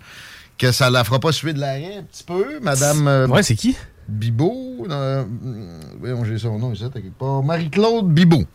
que 0.57 0.71
ça 0.71 0.89
la 0.89 1.03
fera 1.03 1.19
pas 1.19 1.31
suivre 1.31 1.55
de 1.55 1.59
l'arrêt 1.59 1.97
un 1.97 2.03
petit 2.03 2.23
peu. 2.23 2.59
Madame. 2.61 3.07
Euh, 3.07 3.27
ouais, 3.27 3.43
c'est 3.43 3.55
qui? 3.55 3.75
Bibot. 4.07 4.85
Euh, 4.89 5.23
j'ai 6.25 6.37
son 6.37 6.59
nom 6.59 6.73
ici, 6.73 6.83
quelque 6.93 7.17
part. 7.17 7.43
Marie-Claude 7.43 8.13
Bibot. 8.13 8.45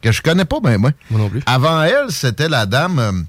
Que 0.00 0.12
je 0.12 0.22
connais 0.22 0.44
pas, 0.44 0.60
ben 0.60 0.78
moi. 0.78 0.90
Moi 1.10 1.20
non 1.20 1.28
plus. 1.28 1.42
Avant 1.46 1.82
elle, 1.82 2.10
c'était 2.10 2.48
la 2.48 2.66
dame. 2.66 3.26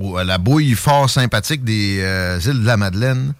Euh, 0.00 0.24
la 0.24 0.38
bouille 0.38 0.72
fort 0.72 1.10
sympathique 1.10 1.64
des 1.64 1.98
îles 2.46 2.62
de 2.62 2.66
la 2.66 2.78
Madeleine, 2.78 3.34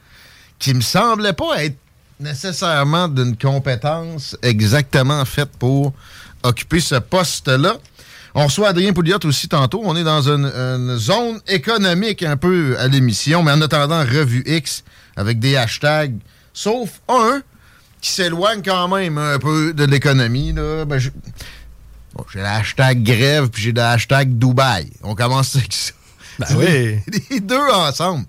qui 0.58 0.74
me 0.74 0.82
semblait 0.82 1.32
pas 1.32 1.64
être 1.64 1.78
nécessairement 2.22 3.08
d'une 3.08 3.36
compétence 3.36 4.36
exactement 4.42 5.24
faite 5.24 5.50
pour 5.58 5.92
occuper 6.42 6.80
ce 6.80 6.96
poste-là. 6.96 7.76
On 8.34 8.46
reçoit 8.46 8.68
Adrien 8.68 8.92
Pouliot 8.92 9.18
aussi 9.24 9.48
tantôt. 9.48 9.82
On 9.84 9.94
est 9.94 10.04
dans 10.04 10.28
une, 10.28 10.96
zone 10.96 11.40
économique 11.46 12.22
un 12.22 12.36
peu 12.36 12.76
à 12.78 12.88
l'émission, 12.88 13.42
mais 13.42 13.52
en 13.52 13.60
attendant, 13.60 14.00
revue 14.00 14.42
X 14.46 14.84
avec 15.16 15.38
des 15.38 15.56
hashtags, 15.56 16.16
sauf 16.54 17.00
un 17.08 17.42
qui 18.00 18.10
s'éloigne 18.10 18.62
quand 18.64 18.88
même 18.88 19.18
un 19.18 19.38
peu 19.38 19.74
de 19.74 19.84
l'économie. 19.84 20.52
Ben, 20.52 20.98
j'ai 20.98 21.10
le 22.34 22.44
hashtag 22.44 23.02
grève, 23.02 23.48
puis 23.48 23.62
j'ai 23.62 23.72
le 23.72 23.82
hashtag 23.82 24.38
Dubaï. 24.38 24.90
On 25.02 25.14
commence 25.14 25.54
avec 25.56 25.72
ça. 25.72 25.92
Ben 26.38 26.46
oui. 26.56 26.98
Les 27.30 27.40
deux 27.40 27.70
ensemble. 27.70 28.24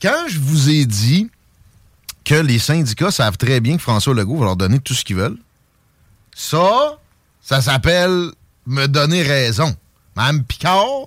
Quand 0.00 0.28
je 0.28 0.38
vous 0.38 0.70
ai 0.70 0.86
dit 0.86 1.28
que 2.26 2.34
les 2.34 2.58
syndicats 2.58 3.12
savent 3.12 3.38
très 3.38 3.60
bien 3.60 3.76
que 3.76 3.82
François 3.82 4.12
Legault 4.12 4.38
va 4.38 4.46
leur 4.46 4.56
donner 4.56 4.80
tout 4.80 4.94
ce 4.94 5.04
qu'ils 5.04 5.16
veulent. 5.16 5.38
Ça, 6.34 6.98
ça 7.40 7.62
s'appelle 7.62 8.32
me 8.66 8.86
donner 8.86 9.22
raison. 9.22 9.74
Mme 10.16 10.42
Picard, 10.42 11.06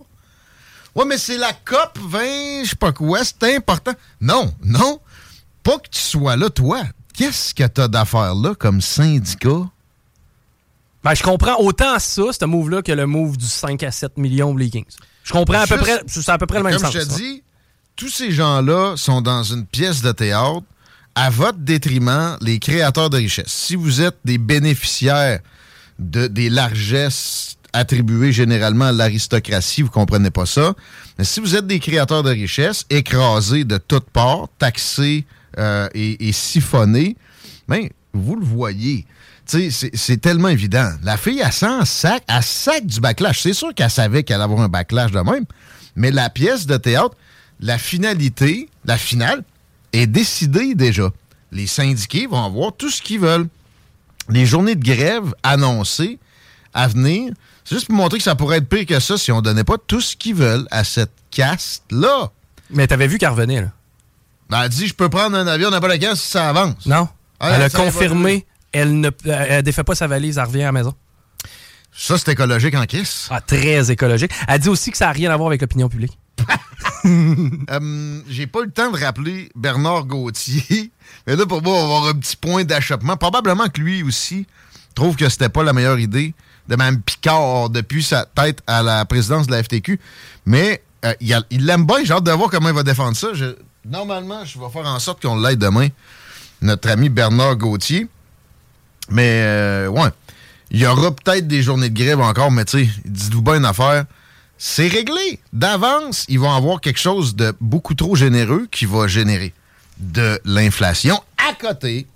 ouais, 0.96 1.06
mais 1.06 1.18
c'est 1.18 1.38
la 1.38 1.52
COP 1.52 2.00
20, 2.00 2.64
je 2.64 2.70
sais 2.70 2.76
pas 2.76 2.94
quoi, 2.94 3.20
c'est 3.24 3.56
important. 3.56 3.92
Non, 4.22 4.54
non, 4.64 5.02
pas 5.62 5.78
que 5.78 5.90
tu 5.90 6.00
sois 6.00 6.38
là, 6.38 6.50
toi. 6.50 6.84
Qu'est-ce 7.14 7.54
que 7.54 7.66
t'as 7.66 7.90
d'affaires 7.90 8.34
là 8.34 8.56
comme 8.56 8.80
syndicat? 8.80 9.68
Ben, 11.04 11.16
je 11.16 11.24
comprends 11.24 11.58
autant 11.60 12.00
ça, 12.00 12.24
ce 12.32 12.46
move-là, 12.46 12.82
que 12.82 12.94
le 12.94 13.06
move 13.06 13.36
du 13.36 13.46
5 13.46 13.84
à 13.84 13.92
7 13.92 14.18
millions 14.18 14.56
les 14.56 14.70
Kings. 14.70 14.86
Je 15.24 15.34
comprends 15.34 15.60
à 15.60 15.68
peu 15.68 15.78
près, 15.78 16.02
c'est 16.08 16.30
à 16.30 16.38
peu 16.38 16.46
près 16.46 16.60
le 16.60 16.64
même 16.64 16.80
sens. 16.80 16.94
Comme 16.94 17.02
je 17.02 17.06
te 17.06 17.14
dis, 17.16 17.44
tous 17.98 18.10
ces 18.10 18.32
gens-là 18.32 18.96
sont 18.96 19.22
dans 19.22 19.44
une 19.44 19.66
pièce 19.66 20.02
de 20.02 20.14
théâtre 20.14 20.64
à 21.16 21.30
votre 21.30 21.60
détriment 21.60 22.38
les 22.42 22.60
créateurs 22.60 23.10
de 23.10 23.18
richesses. 23.18 23.48
Si 23.48 23.76
vous 23.76 24.02
êtes 24.02 24.18
des 24.26 24.38
bénéficiaires 24.38 25.40
de, 25.98 26.28
des 26.28 26.50
largesses 26.50 27.58
attribuées 27.74 28.32
généralement 28.32 28.86
à 28.86 28.92
l'aristocratie, 28.92 29.82
vous 29.82 29.90
comprenez 29.90 30.32
pas 30.32 30.46
ça. 30.46 30.74
Mais 31.18 31.24
si 31.24 31.40
vous 31.40 31.56
êtes 31.56 31.68
des 31.68 31.80
créateurs 31.80 32.24
de 32.24 32.32
richesses, 32.32 32.86
écrasés 32.90 33.64
de 33.64 33.78
toutes 33.78 34.10
parts, 34.10 34.48
taxés 34.58 35.26
euh, 35.58 35.88
et, 35.94 36.32
siphonnés, 36.32 37.16
ben, 37.68 37.90
vous 38.14 38.36
le 38.36 38.46
voyez. 38.46 39.06
C'est 39.46 40.22
tellement 40.22 40.50
évident. 40.50 40.92
La 41.02 41.18
fille, 41.18 41.42
elle 41.44 41.52
sent 41.52 41.86
sac, 41.86 42.24
elle 42.28 42.44
sac 42.44 42.86
du 42.86 43.00
backlash. 43.00 43.42
C'est 43.42 43.54
sûr 43.54 43.74
qu'elle 43.74 43.90
savait 43.90 44.24
qu'elle 44.24 44.36
allait 44.36 44.44
avoir 44.44 44.62
un 44.62 44.70
backlash 44.70 45.12
de 45.12 45.20
même. 45.20 45.46
Mais 45.96 46.12
la 46.12 46.30
pièce 46.30 46.68
de 46.68 46.78
théâtre, 46.78 47.16
la 47.60 47.80
finalité, 47.80 48.70
la 48.86 48.98
finale, 48.98 49.44
est 49.94 50.08
décidée 50.08 50.76
déjà. 50.76 51.10
Les 51.52 51.68
syndiqués 51.68 52.28
vont 52.28 52.44
avoir 52.44 52.74
tout 52.76 52.90
ce 52.90 53.02
qu'ils 53.02 53.20
veulent. 53.20 53.48
Les 54.30 54.46
journées 54.46 54.76
de 54.76 54.84
grève 54.84 55.34
annoncées 55.44 56.20
à 56.74 56.88
venir, 56.88 57.34
c'est 57.66 57.76
juste 57.76 57.88
pour 57.88 57.96
montrer 57.96 58.20
que 58.20 58.24
ça 58.24 58.36
pourrait 58.36 58.58
être 58.58 58.70
pire 58.70 58.86
que 58.86 59.00
ça 59.00 59.18
si 59.18 59.32
on 59.32 59.42
donnait 59.42 59.64
pas 59.64 59.78
tout 59.78 60.02
ce 60.02 60.16
qu'ils 60.16 60.36
veulent 60.36 60.68
à 60.70 60.84
cette 60.84 61.12
caste-là. 61.32 62.32
Mais 62.70 62.86
t'avais 62.86 63.08
vu 63.08 63.18
qu'elle 63.18 63.30
revenait, 63.30 63.62
là. 63.62 63.72
Ben, 64.50 64.64
elle 64.64 64.70
dit, 64.70 64.88
je 64.88 64.94
peux 64.94 65.10
prendre 65.10 65.38
un 65.38 65.48
avion 65.48 65.70
n'importe 65.70 66.00
quand 66.00 66.16
si 66.16 66.28
ça 66.28 66.50
avance. 66.50 66.86
Non. 66.86 67.08
Ah, 67.40 67.52
elle 67.56 67.62
a 67.64 67.70
confirmé, 67.70 68.46
elle 68.72 69.00
ne 69.00 69.10
elle 69.26 69.64
défait 69.64 69.84
pas 69.84 69.96
sa 69.96 70.08
valise, 70.08 70.38
elle 70.38 70.46
revient 70.46 70.64
à 70.64 70.68
la 70.68 70.72
maison. 70.72 70.94
Ça, 71.96 72.18
c'est 72.18 72.32
écologique 72.32 72.76
en 72.76 72.86
kiss. 72.86 73.28
Ah, 73.30 73.42
très 73.42 73.92
écologique. 73.92 74.32
Elle 74.48 74.60
dit 74.60 74.70
aussi 74.70 74.92
que 74.92 74.98
ça 74.98 75.06
n'a 75.08 75.12
rien 75.12 75.32
à 75.32 75.38
voir 75.38 75.48
avec 75.48 75.62
l'opinion 75.62 75.90
publique. 75.90 76.18
Euh, 77.06 78.22
J'ai 78.28 78.46
pas 78.46 78.60
eu 78.60 78.66
le 78.66 78.72
temps 78.72 78.92
de 78.92 79.00
rappeler 79.00 79.50
Bernard 79.56 80.04
Gauthier. 80.06 80.92
Mais 81.28 81.36
là, 81.38 81.46
pour 81.46 81.62
moi, 81.62 81.74
on 81.74 81.88
va 81.88 81.96
avoir 81.96 82.06
un 82.08 82.14
petit 82.20 82.36
point 82.36 82.66
d'achoppement. 82.66 83.16
Probablement 83.16 83.68
que 83.70 83.80
lui 83.80 84.04
aussi 84.04 84.46
trouve 84.96 85.16
que 85.16 85.30
c'était 85.30 85.48
pas 85.50 85.64
la 85.64 85.72
meilleure 85.72 86.00
idée 86.00 86.34
de 86.68 86.76
Mme 86.76 87.02
Picard 87.02 87.70
depuis 87.70 88.04
sa 88.04 88.26
tête 88.26 88.62
à 88.68 88.84
la 88.84 89.06
présidence 89.06 89.48
de 89.48 89.54
la 89.54 89.64
FTQ. 89.64 89.98
Mais 90.46 90.84
euh, 91.06 91.14
il 91.22 91.66
l'aime 91.66 91.86
bien. 91.86 92.04
J'ai 92.04 92.14
hâte 92.14 92.26
de 92.26 92.32
voir 92.32 92.50
comment 92.50 92.68
il 92.70 92.76
va 92.76 92.84
défendre 92.84 93.16
ça. 93.16 93.30
Normalement, 93.86 94.44
je 94.44 94.60
vais 94.60 94.70
faire 94.70 94.86
en 94.86 95.00
sorte 95.00 95.22
qu'on 95.22 95.40
l'aide 95.40 95.60
demain, 95.60 95.88
notre 96.62 96.90
ami 96.90 97.08
Bernard 97.10 97.56
Gauthier. 97.56 98.08
Mais, 99.10 99.42
euh, 99.44 99.88
ouais. 99.88 100.10
Il 100.72 100.80
y 100.80 100.86
aura 100.86 101.12
peut-être 101.12 101.48
des 101.48 101.64
journées 101.64 101.90
de 101.90 101.98
grève 101.98 102.20
encore, 102.20 102.52
mais 102.52 102.66
tu 102.66 102.86
sais, 102.86 102.90
dites-vous 103.06 103.42
bien 103.42 103.56
une 103.56 103.66
affaire. 103.66 104.06
C'est 104.62 104.90
réglé. 104.90 105.40
D'avance, 105.54 106.26
ils 106.28 106.38
vont 106.38 106.52
avoir 106.52 106.82
quelque 106.82 107.00
chose 107.00 107.34
de 107.36 107.54
beaucoup 107.62 107.96
trop 107.96 108.16
généreux 108.16 108.68
qui 108.70 108.86
va 108.86 109.08
générer 109.08 109.54
de 110.00 110.40
l'inflation 110.44 111.18
à 111.38 111.54
côté. 111.54 112.08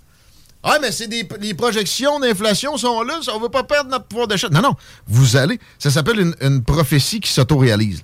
Ah, 0.62 0.76
mais 0.80 0.92
c'est 0.92 1.08
des 1.08 1.26
les 1.40 1.54
projections 1.54 2.20
d'inflation 2.20 2.76
sont 2.76 3.02
là, 3.02 3.18
on 3.34 3.40
veut 3.40 3.48
pas 3.48 3.64
perdre 3.64 3.90
notre 3.90 4.04
pouvoir 4.04 4.28
d'achat. 4.28 4.50
Non, 4.50 4.60
non, 4.60 4.76
vous 5.06 5.36
allez. 5.36 5.58
Ça 5.78 5.90
s'appelle 5.90 6.34
une, 6.40 6.62
prophétie 6.62 7.20
qui 7.20 7.32
s'autoréalise. 7.32 8.02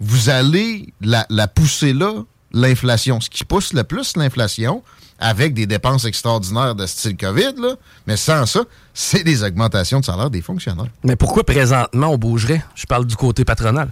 Vous 0.00 0.30
allez 0.30 0.92
la 1.00 1.48
pousser 1.48 1.92
là, 1.92 2.14
l'inflation. 2.52 3.20
Ce 3.20 3.28
qui 3.28 3.44
pousse 3.44 3.74
le 3.74 3.84
plus 3.84 4.16
l'inflation, 4.16 4.82
avec 5.24 5.54
des 5.54 5.66
dépenses 5.66 6.04
extraordinaires 6.04 6.74
de 6.74 6.84
style 6.84 7.16
COVID, 7.16 7.54
là, 7.58 7.76
mais 8.06 8.18
sans 8.18 8.44
ça, 8.44 8.60
c'est 8.92 9.24
des 9.24 9.42
augmentations 9.42 10.00
de 10.00 10.04
salaire 10.04 10.28
des 10.28 10.42
fonctionnaires. 10.42 10.90
Mais 11.02 11.16
pourquoi 11.16 11.44
présentement 11.44 12.08
on 12.08 12.18
bougerait? 12.18 12.62
Je 12.74 12.84
parle 12.84 13.06
du 13.06 13.16
côté 13.16 13.42
patronal. 13.42 13.88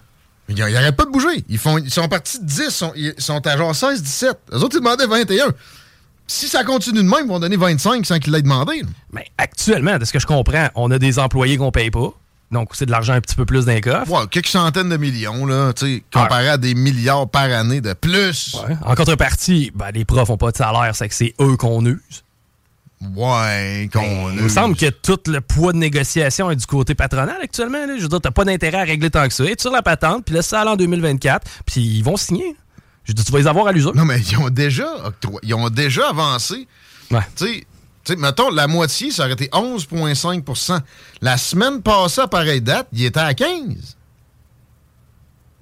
Ils 0.51 0.57
n'arrêtent 0.57 0.97
pas 0.97 1.07
de 1.07 1.11
bouger. 1.11 1.43
Ils, 1.49 1.57
font, 1.57 1.79
ils 1.79 1.91
sont 1.91 2.07
partis 2.07 2.39
de 2.39 2.45
10, 2.45 2.63
ils 2.67 2.71
sont, 2.71 2.93
ils 2.95 3.15
sont 3.17 3.47
à 3.47 3.57
genre 3.57 3.75
16, 3.75 4.03
17. 4.03 4.39
Les 4.53 4.59
autres, 4.59 4.77
ils 4.77 4.81
demandaient 4.81 5.07
21. 5.07 5.47
Si 6.27 6.49
ça 6.49 6.65
continue 6.65 6.99
de 7.03 7.09
même, 7.09 7.25
ils 7.25 7.29
vont 7.29 7.41
donner 7.41 7.57
25 7.57 8.05
sans 8.05 8.19
qu'ils 8.19 8.33
l'aient 8.35 8.43
demandé. 8.43 8.83
là. 8.83 8.89
Mais 9.13 9.25
actuellement, 9.39 9.99
de 9.99 10.05
ce 10.05 10.13
que 10.13 10.19
je 10.19 10.27
comprends, 10.27 10.69
on 10.75 10.91
a 10.91 10.99
des 10.99 11.19
employés 11.19 11.57
qu'on 11.57 11.73
paye 11.73 11.91
pas. 11.91 12.13
Donc, 12.53 12.71
c'est 12.75 12.87
de 12.87 12.91
l'argent 12.91 13.15
un 13.15 13.21
petit 13.21 13.35
peu 13.35 13.47
plus 13.47 13.65
d'un 13.65 13.81
coffre. 13.81 14.11
Ouais, 14.11 14.27
quelques 14.31 14.49
centaines 14.49 14.91
de 14.91 14.99
millions, 14.99 15.47
là, 15.47 15.73
tu 15.73 15.87
sais, 15.87 16.03
comparé 16.13 16.51
à 16.51 16.59
des 16.59 16.75
milliards 16.75 17.29
par 17.29 17.45
année 17.45 17.81
de 17.81 17.95
plus. 17.95 18.57
Ouais. 18.69 18.77
En 18.85 18.95
contrepartie, 18.95 19.73
ben, 19.75 19.91
les 19.93 20.05
profs 20.05 20.29
ont 20.29 20.37
pas 20.37 20.53
de 20.53 20.57
salaire, 20.59 20.95
c'est 20.95 21.09
que 21.09 21.15
c'est 21.15 21.35
eux 21.41 21.57
qu'on 21.57 21.85
use. 21.87 22.23
Ouais, 23.17 23.89
qu'on 23.93 24.31
Il 24.31 24.43
me 24.43 24.49
semble 24.49 24.77
que 24.77 24.89
tout 24.91 25.19
le 25.27 25.41
poids 25.41 25.73
de 25.73 25.79
négociation 25.79 26.51
est 26.51 26.57
du 26.57 26.67
côté 26.67 26.95
patronal 26.95 27.37
actuellement. 27.43 27.85
Là. 27.87 27.97
Je 27.97 28.03
veux 28.03 28.09
dire, 28.09 28.21
t'as 28.21 28.31
pas 28.31 28.45
d'intérêt 28.45 28.79
à 28.79 28.85
régler 28.85 29.11
tant 29.11 29.27
que 29.27 29.35
ça. 29.35 29.45
Et 29.45 29.57
sur 29.59 29.73
la 29.73 29.83
patente, 29.83 30.25
puis 30.25 30.35
laisse 30.35 30.47
ça 30.47 30.61
aller 30.61 30.71
en 30.71 30.77
2024, 30.77 31.47
puis 31.67 31.81
ils 31.81 32.05
vont 32.05 32.17
signer. 32.17 32.55
Je 33.05 33.11
veux 33.11 33.15
dire, 33.15 33.25
tu 33.25 33.33
vas 33.33 33.39
les 33.39 33.47
avoir 33.49 33.67
à 33.67 33.73
l'usure. 33.73 33.95
Non, 33.97 34.05
mais 34.05 34.21
ils 34.21 34.39
ont 34.39 34.51
déjà 34.51 34.87
ils 35.43 35.55
ont 35.55 35.69
déjà 35.69 36.11
avancé. 36.11 36.69
Ouais. 37.11 37.21
Tu 37.35 37.47
sais, 37.47 37.67
tu 38.05 38.13
sais, 38.13 38.19
mettons, 38.19 38.51
la 38.51 38.67
moitié, 38.67 39.11
ça 39.11 39.25
aurait 39.25 39.35
été 39.35 39.47
11,5% 39.47 40.81
La 41.21 41.37
semaine 41.37 41.83
passée, 41.83 42.21
à 42.21 42.29
pareille 42.29 42.61
date, 42.61 42.89
il 42.93 43.05
était 43.05 43.21
à 43.21 43.35
15 43.35 43.97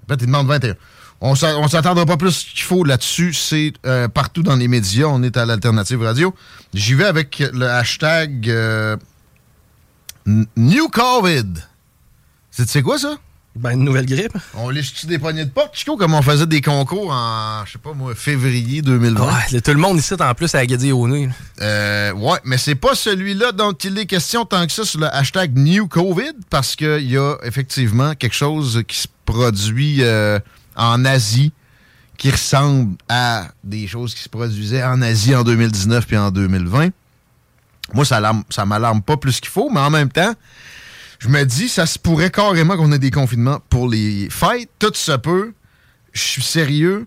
Peut-être 0.07 0.23
il 0.23 0.27
demande 0.27 0.49
21 0.49 0.75
On 1.21 1.33
on 1.33 1.69
s'attendra 1.69 2.07
pas 2.07 2.17
plus 2.17 2.45
qu'il 2.45 2.63
faut 2.63 2.83
là-dessus. 2.83 3.33
C'est 3.33 3.73
euh, 3.87 4.09
partout 4.09 4.43
dans 4.43 4.57
les 4.57 4.67
médias. 4.69 5.07
On 5.07 5.23
est 5.23 5.37
à 5.37 5.47
l'Alternative 5.47 6.03
Radio. 6.03 6.35
J'y 6.75 6.95
vais 6.95 7.05
avec 7.05 7.39
le 7.53 7.69
hashtag 7.69 8.49
euh, 8.49 8.97
New. 10.27 10.89
C'est 12.51 12.83
quoi, 12.83 12.99
ça? 12.99 13.19
Ben, 13.57 13.73
une 13.73 13.85
nouvelle 13.85 14.07
grippe. 14.07 14.37
On 14.55 14.71
lèche-tu 14.71 15.07
des 15.07 15.19
poignées 15.19 15.45
de 15.45 15.51
porte, 15.51 15.77
Chico, 15.77 15.97
comme 15.97 16.15
on 16.15 16.23
faisait 16.23 16.47
des 16.47 16.61
concours 16.61 17.11
en, 17.11 17.65
je 17.67 17.73
sais 17.73 17.79
pas 17.79 17.93
moi, 17.93 18.15
février 18.15 18.81
2020? 18.81 19.27
Ouais, 19.27 19.33
là, 19.51 19.61
tout 19.61 19.73
le 19.73 19.79
monde 19.79 19.99
ici, 19.99 20.15
en 20.19 20.35
plus, 20.35 20.55
à 20.55 20.59
Agadi 20.59 20.93
au 20.93 21.09
nez. 21.09 21.29
Euh, 21.61 22.13
ouais, 22.13 22.39
mais 22.45 22.59
c'est 22.59 22.77
pas 22.77 22.95
celui-là 22.95 23.51
dont 23.51 23.73
il 23.73 23.99
est 23.99 24.07
question 24.07 24.45
tant 24.45 24.65
que 24.67 24.73
ça 24.73 24.85
sur 24.85 25.01
le 25.01 25.13
hashtag 25.13 25.57
New 25.57 25.89
COVID, 25.89 26.33
parce 26.49 26.77
qu'il 26.77 27.11
y 27.11 27.19
a 27.19 27.37
effectivement 27.43 28.15
quelque 28.15 28.37
chose 28.37 28.83
qui 28.87 28.97
se 28.97 29.09
produit 29.25 29.99
euh, 30.01 30.39
en 30.77 31.05
Asie 31.05 31.53
qui 32.17 32.31
ressemble 32.31 32.97
à 33.09 33.49
des 33.65 33.87
choses 33.87 34.15
qui 34.15 34.23
se 34.23 34.29
produisaient 34.29 34.85
en 34.85 35.01
Asie 35.01 35.35
en 35.35 35.43
2019 35.43 36.07
puis 36.07 36.19
en 36.19 36.31
2020. 36.31 36.91
Moi, 37.95 38.05
ça, 38.05 38.21
ça 38.51 38.67
m'alarme 38.67 39.03
pas 39.03 39.17
plus 39.17 39.41
qu'il 39.41 39.49
faut, 39.49 39.71
mais 39.71 39.81
en 39.81 39.91
même 39.91 40.11
temps, 40.11 40.35
je 41.21 41.29
me 41.29 41.45
dis, 41.45 41.69
ça 41.69 41.87
se 41.87 41.99
pourrait 41.99 42.31
carrément 42.31 42.77
qu'on 42.77 42.91
ait 42.93 42.99
des 42.99 43.13
confinements 43.13 43.61
pour 43.71 43.89
les 43.89 44.29
fêtes. 44.31 44.71
Tout 44.79 44.93
se 44.95 45.13
peut. 45.13 45.53
Je 46.13 46.23
suis 46.23 46.43
sérieux 46.43 47.07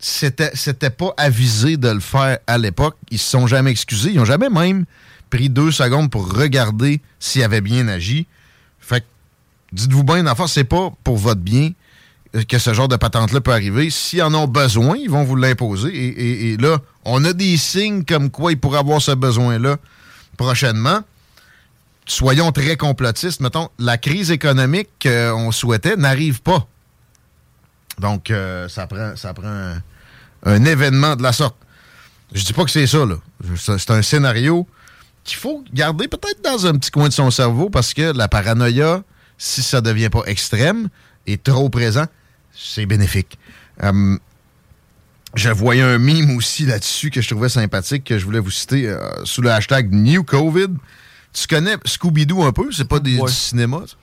c'était 0.00 0.50
c'était 0.54 0.90
pas 0.90 1.12
avisé 1.16 1.76
de 1.76 1.88
le 1.88 2.00
faire 2.00 2.38
à 2.46 2.58
l'époque. 2.58 2.96
Ils 3.10 3.18
se 3.18 3.30
sont 3.30 3.46
jamais 3.46 3.70
excusés. 3.70 4.10
Ils 4.12 4.20
ont 4.20 4.24
jamais 4.24 4.48
même 4.48 4.86
pris 5.28 5.48
deux 5.48 5.70
secondes 5.70 6.10
pour 6.10 6.34
regarder 6.34 7.00
s'ils 7.20 7.44
avaient 7.44 7.60
bien 7.60 7.86
agi. 7.86 8.26
Fait 8.80 9.02
que, 9.02 9.06
dites-vous 9.72 10.02
bien, 10.02 10.24
d'enfant, 10.24 10.46
c'est 10.46 10.64
pas 10.64 10.90
pour 11.04 11.18
votre 11.18 11.40
bien 11.40 11.70
que 12.48 12.58
ce 12.58 12.72
genre 12.72 12.88
de 12.88 12.96
patente-là 12.96 13.40
peut 13.40 13.52
arriver. 13.52 13.90
S'ils 13.90 14.22
en 14.22 14.32
ont 14.34 14.48
besoin, 14.48 14.96
ils 14.96 15.10
vont 15.10 15.24
vous 15.24 15.36
l'imposer. 15.36 15.90
Et 15.92 16.56
là, 16.56 16.78
on 17.04 17.24
a 17.24 17.32
des 17.32 17.56
signes 17.56 18.04
comme 18.04 18.30
quoi 18.30 18.52
ils 18.52 18.58
pourraient 18.58 18.78
avoir 18.78 19.02
ce 19.02 19.12
besoin-là 19.12 19.76
prochainement. 20.36 21.00
Soyons 22.06 22.52
très 22.52 22.76
complotistes. 22.76 23.40
Mettons, 23.40 23.68
la 23.78 23.98
crise 23.98 24.30
économique 24.30 24.88
qu'on 25.02 25.52
souhaitait 25.52 25.96
n'arrive 25.96 26.42
pas. 26.42 26.66
Donc, 27.98 28.30
euh, 28.30 28.68
ça 28.68 28.86
prend, 28.86 29.14
ça 29.16 29.34
prend 29.34 29.74
un, 30.44 30.64
événement 30.64 31.16
de 31.16 31.22
la 31.22 31.32
sorte. 31.32 31.56
Je 32.32 32.44
dis 32.44 32.52
pas 32.52 32.64
que 32.64 32.70
c'est 32.70 32.86
ça, 32.86 33.04
là. 33.04 33.16
C'est 33.56 33.78
c'est 33.78 33.90
un 33.90 34.02
scénario 34.02 34.66
qu'il 35.24 35.36
faut 35.36 35.62
garder 35.72 36.08
peut-être 36.08 36.42
dans 36.42 36.66
un 36.66 36.78
petit 36.78 36.90
coin 36.90 37.08
de 37.08 37.12
son 37.12 37.30
cerveau 37.30 37.68
parce 37.68 37.92
que 37.92 38.12
la 38.16 38.28
paranoïa, 38.28 39.02
si 39.36 39.62
ça 39.62 39.80
devient 39.80 40.08
pas 40.08 40.22
extrême 40.26 40.88
et 41.26 41.36
trop 41.36 41.68
présent, 41.68 42.06
c'est 42.56 42.86
bénéfique. 42.86 43.38
Hum, 43.82 44.18
je 45.34 45.50
voyais 45.50 45.82
un 45.82 45.98
mime 45.98 46.36
aussi 46.36 46.66
là-dessus 46.66 47.10
que 47.10 47.20
je 47.20 47.28
trouvais 47.28 47.48
sympathique, 47.48 48.04
que 48.04 48.18
je 48.18 48.24
voulais 48.24 48.40
vous 48.40 48.50
citer 48.50 48.88
euh, 48.88 48.98
sous 49.24 49.42
le 49.42 49.50
hashtag 49.50 49.92
New 49.92 50.24
COVID. 50.24 50.68
Tu 51.32 51.46
connais 51.46 51.76
Scooby-Doo 51.84 52.42
un 52.44 52.52
peu? 52.52 52.70
C'est 52.72 52.84
pas 52.88 52.98
des, 52.98 53.18
Ouais. 53.18 53.28
du 53.28 53.34
cinéma, 53.36 53.78
ça? 53.86 53.94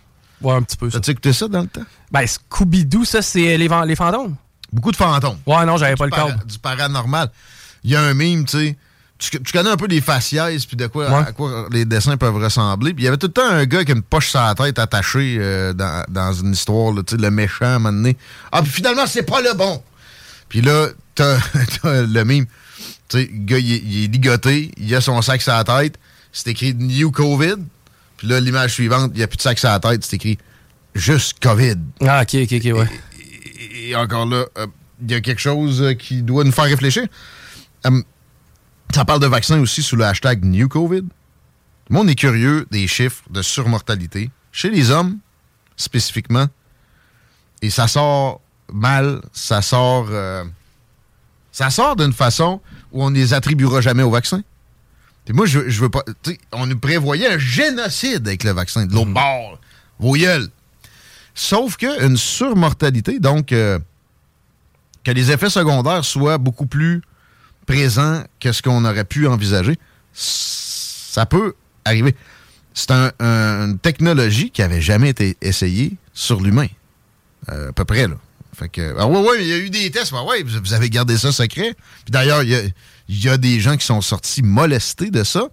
Ouais, 0.41 0.53
un 0.53 0.61
petit 0.61 0.77
peu 0.77 0.89
ça. 0.89 0.97
T'as-tu 0.99 1.11
écouté 1.11 1.33
ça 1.33 1.47
dans 1.47 1.61
le 1.61 1.67
temps? 1.67 1.81
Ben, 2.11 2.25
Scooby-Doo, 2.25 3.05
ça, 3.05 3.21
c'est 3.21 3.57
les, 3.57 3.67
les 3.67 3.95
fantômes. 3.95 4.35
Beaucoup 4.71 4.91
de 4.91 4.97
fantômes. 4.97 5.37
Ouais, 5.45 5.65
non, 5.65 5.77
j'avais 5.77 5.95
pas 5.95 6.05
le 6.05 6.11
câble. 6.11 6.39
du 6.45 6.59
paranormal. 6.59 7.31
Il 7.83 7.91
y 7.91 7.95
a 7.95 8.01
un 8.01 8.13
mime, 8.13 8.45
tu 8.45 8.57
sais. 8.57 8.77
Tu, 9.19 9.31
tu 9.41 9.51
connais 9.51 9.69
un 9.71 9.77
peu 9.77 9.87
les 9.87 9.99
faciès 9.99 10.63
puis 10.67 10.77
de 10.77 10.85
quoi, 10.85 11.09
Ouais. 11.09 11.27
à 11.27 11.31
quoi 11.31 11.67
les 11.71 11.85
dessins 11.85 12.17
peuvent 12.17 12.35
ressembler. 12.35 12.93
Puis 12.93 13.01
il 13.03 13.05
y 13.05 13.07
avait 13.07 13.17
tout 13.17 13.25
le 13.27 13.33
temps 13.33 13.47
un 13.49 13.65
gars 13.65 13.83
qui 13.83 13.91
a 13.91 13.95
une 13.95 14.03
poche 14.03 14.29
sur 14.29 14.39
la 14.39 14.53
tête 14.53 14.77
attachée 14.77 15.37
euh, 15.39 15.73
dans, 15.73 16.03
dans 16.07 16.33
une 16.33 16.51
histoire, 16.53 16.93
là, 16.93 17.01
le 17.11 17.31
méchant 17.31 17.65
à 17.65 17.67
un 17.69 17.79
moment 17.79 17.93
donné. 17.97 18.15
Ah, 18.51 18.61
puis 18.61 18.69
finalement, 18.71 19.07
c'est 19.07 19.23
pas 19.23 19.41
le 19.41 19.55
bon. 19.55 19.81
Puis 20.49 20.61
là, 20.61 20.89
t'as 21.15 21.37
le 21.83 22.23
mime. 22.25 22.45
Tu 23.09 23.17
sais, 23.17 23.29
le 23.33 23.39
gars, 23.45 23.57
il 23.57 24.03
est 24.03 24.07
ligoté, 24.07 24.71
il 24.77 24.93
a 24.93 25.01
son 25.01 25.19
sac 25.23 25.41
sur 25.41 25.53
la 25.53 25.63
tête. 25.63 25.97
C'est 26.37 26.51
écrit 26.51 26.75
New 26.75 27.09
COVID. 27.09 27.55
Puis 28.17 28.27
là, 28.27 28.39
l'image 28.39 28.73
suivante, 28.73 29.09
il 29.15 29.17
n'y 29.17 29.23
a 29.23 29.27
plus 29.27 29.37
de 29.37 29.41
sac 29.41 29.57
sur 29.57 29.69
la 29.69 29.79
tête, 29.79 30.03
c'est 30.05 30.17
écrit 30.17 30.37
juste 30.93 31.39
COVID. 31.39 31.77
Ah, 32.01 32.21
ok, 32.21 32.35
ok, 32.43 32.53
ok, 32.53 32.77
ouais. 32.77 32.89
Et 33.73 33.95
encore 33.95 34.27
là, 34.27 34.45
euh, 34.59 34.67
il 35.01 35.11
y 35.11 35.15
a 35.15 35.21
quelque 35.21 35.41
chose 35.41 35.81
euh, 35.81 35.93
qui 35.93 36.21
doit 36.21 36.43
nous 36.43 36.51
faire 36.51 36.65
réfléchir. 36.65 37.07
Hum, 37.85 38.03
ça 38.93 39.03
parle 39.03 39.19
de 39.19 39.25
vaccins 39.25 39.59
aussi 39.59 39.81
sous 39.81 39.95
le 39.95 40.05
hashtag 40.05 40.45
New 40.45 40.67
COVID. 40.67 41.05
Le 41.89 41.93
monde 41.93 42.07
est 42.07 42.15
curieux 42.15 42.67
des 42.69 42.85
chiffres 42.87 43.23
de 43.31 43.41
surmortalité 43.41 44.29
chez 44.51 44.69
les 44.69 44.91
hommes, 44.91 45.17
spécifiquement. 45.75 46.45
Et 47.63 47.71
ça 47.71 47.87
sort 47.87 48.41
mal, 48.71 49.21
ça 49.33 49.63
sort. 49.63 50.09
euh, 50.11 50.43
ça 51.51 51.71
sort 51.71 51.95
d'une 51.95 52.13
façon 52.13 52.61
où 52.91 53.03
on 53.03 53.09
ne 53.09 53.15
les 53.15 53.33
attribuera 53.33 53.81
jamais 53.81 54.03
au 54.03 54.11
vaccin. 54.11 54.43
Puis 55.27 55.35
moi, 55.35 55.45
je, 55.45 55.67
je 55.67 55.81
veux 55.81 55.89
pas. 55.89 56.05
On 56.53 56.67
nous 56.67 56.79
prévoyait 56.79 57.27
un 57.27 57.37
génocide 57.37 58.25
avec 58.25 58.45
le 58.45 58.51
vaccin 58.51 58.85
de 58.85 58.93
l'autre 58.93 59.11
bord. 59.11 59.59
Vos 59.99 60.13
gueules. 60.13 60.47
Sauf 61.35 61.75
qu'une 61.75 62.15
surmortalité, 62.15 63.19
donc 63.19 63.51
euh, 63.51 63.77
que 65.03 65.11
les 65.11 65.29
effets 65.29 65.49
secondaires 65.49 66.05
soient 66.05 66.37
beaucoup 66.37 66.65
plus 66.65 67.01
présents 67.65 68.23
que 68.39 68.53
ce 68.53 68.61
qu'on 68.61 68.85
aurait 68.85 69.03
pu 69.03 69.27
envisager, 69.27 69.77
ça 70.13 71.25
peut 71.25 71.55
arriver. 71.83 72.15
C'est 72.73 72.91
une 72.91 73.79
technologie 73.79 74.49
qui 74.49 74.61
avait 74.61 74.79
jamais 74.79 75.09
été 75.09 75.35
essayée 75.41 75.97
sur 76.13 76.39
l'humain. 76.39 76.67
Euh, 77.49 77.71
à 77.71 77.73
peu 77.73 77.83
près, 77.83 78.07
là. 78.07 78.15
Fait 78.57 78.69
que, 78.69 78.95
ah 78.97 79.05
ouais, 79.05 79.19
ouais, 79.19 79.43
il 79.43 79.47
y 79.47 79.53
a 79.53 79.57
eu 79.57 79.69
des 79.69 79.91
tests. 79.91 80.11
Vous 80.11 80.73
avez 80.73 80.89
gardé 80.89 81.15
ça 81.15 81.31
secret. 81.31 81.75
Puis 82.05 82.11
d'ailleurs, 82.11 82.41
il 82.41 82.73
y 83.07 83.29
a, 83.29 83.37
des 83.37 83.59
gens 83.59 83.77
qui 83.77 83.85
sont 83.85 84.01
sortis 84.01 84.41
molestés 84.41 85.11
de 85.11 85.23
ça. 85.23 85.49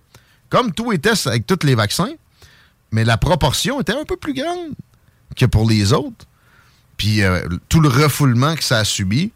Comme 0.48 0.72
tous 0.72 0.90
les 0.90 0.98
tests 0.98 1.26
avec 1.26 1.46
tous 1.46 1.66
les 1.66 1.74
vaccins. 1.74 2.14
Mais 2.92 3.04
la 3.04 3.18
proportion 3.18 3.78
était 3.82 3.92
un 3.92 4.04
peu 4.04 4.16
plus 4.16 4.32
grande 4.32 4.70
que 5.36 5.44
pour 5.44 5.68
les 5.68 5.92
autres. 5.92 6.24
Puis 6.96 7.22
euh, 7.22 7.46
tout 7.68 7.80
le 7.80 7.90
refoulement 7.90 8.54
que 8.54 8.64
ça 8.64 8.78
a 8.78 8.84
subi, 8.84 9.32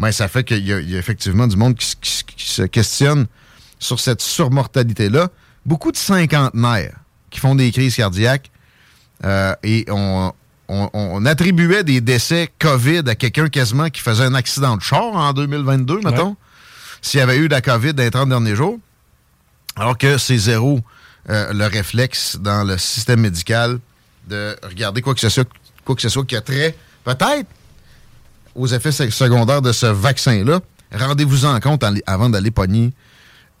ben, 0.00 0.10
ça 0.10 0.26
fait 0.26 0.42
qu'il 0.42 0.66
y, 0.66 0.72
a 0.72 0.98
effectivement 0.98 1.46
du 1.46 1.56
monde 1.56 1.76
qui, 1.76 1.94
se 2.38 2.62
questionne 2.62 3.26
sur 3.78 4.00
cette 4.00 4.20
surmortalité-là. 4.20 5.28
Beaucoup 5.64 5.92
de 5.92 5.96
cinquantenaires 5.96 6.98
qui 7.30 7.38
font 7.38 7.54
des 7.54 7.70
crises 7.70 7.94
cardiaques 7.94 8.50
euh, 9.24 9.54
et 9.62 9.84
on, 9.90 10.32
on, 10.72 11.26
attribuait 11.26 11.84
des 11.84 12.00
décès 12.00 12.50
COVID 12.58 13.02
à 13.06 13.14
quelqu'un 13.14 13.48
quasiment 13.48 13.90
qui 13.90 14.00
faisait 14.00 14.24
un 14.24 14.34
accident 14.34 14.76
de 14.76 14.82
char 14.82 15.04
en 15.04 15.32
2022, 15.32 16.00
mettons, 16.04 16.36
s'il 17.02 17.20
y 17.20 17.22
avait 17.22 17.36
eu 17.36 17.48
de 17.48 17.54
la 17.54 17.60
COVID 17.60 17.94
dans 17.94 18.02
les 18.02 18.10
30 18.10 18.28
derniers 18.28 18.56
jours. 18.56 18.78
Alors 19.76 19.96
que 19.98 20.18
c'est 20.18 20.38
zéro 20.38 20.80
euh, 21.30 21.52
le 21.52 21.66
réflexe 21.66 22.36
dans 22.40 22.64
le 22.64 22.78
système 22.78 23.20
médical 23.20 23.78
de 24.28 24.56
regarder 24.62 25.02
quoi 25.02 25.14
que 25.14 25.20
ce 25.20 25.28
soit, 25.28 25.48
quoi 25.84 25.94
que 25.94 26.02
ce 26.02 26.08
soit 26.08 26.24
qui 26.24 26.36
a 26.36 26.40
trait, 26.40 26.76
peut-être, 27.04 27.48
aux 28.54 28.66
effets 28.66 28.92
secondaires 28.92 29.62
de 29.62 29.72
ce 29.72 29.86
vaccin-là. 29.86 30.60
Rendez-vous 30.94 31.46
en 31.46 31.58
compte 31.60 31.84
avant 32.06 32.28
d'aller 32.28 32.50
pogner 32.50 32.92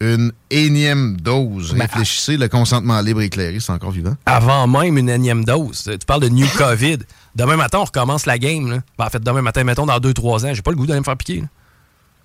une 0.02 0.32
énième 0.50 1.16
dose. 1.20 1.72
Réfléchissez, 1.72 2.36
le 2.36 2.48
consentement 2.48 3.00
libre 3.00 3.22
et 3.22 3.26
éclairé, 3.26 3.60
c'est 3.60 3.70
encore 3.70 3.92
vivant. 3.92 4.14
Avant 4.26 4.66
même 4.66 4.98
une 4.98 5.08
énième 5.08 5.44
dose. 5.44 5.84
Tu 5.84 6.06
parles 6.06 6.22
de 6.22 6.28
New 6.28 6.48
COVID. 6.56 6.98
Demain 7.36 7.56
matin, 7.56 7.78
on 7.78 7.84
recommence 7.84 8.26
la 8.26 8.36
game. 8.38 8.68
Là. 8.68 8.78
Ben, 8.98 9.06
en 9.06 9.10
fait, 9.10 9.22
demain 9.22 9.42
matin, 9.42 9.62
mettons, 9.62 9.86
dans 9.86 9.98
2-3 9.98 10.46
ans, 10.46 10.54
j'ai 10.54 10.62
pas 10.62 10.72
le 10.72 10.76
goût 10.76 10.86
d'aller 10.86 11.00
me 11.00 11.04
faire 11.04 11.16
piquer. 11.16 11.44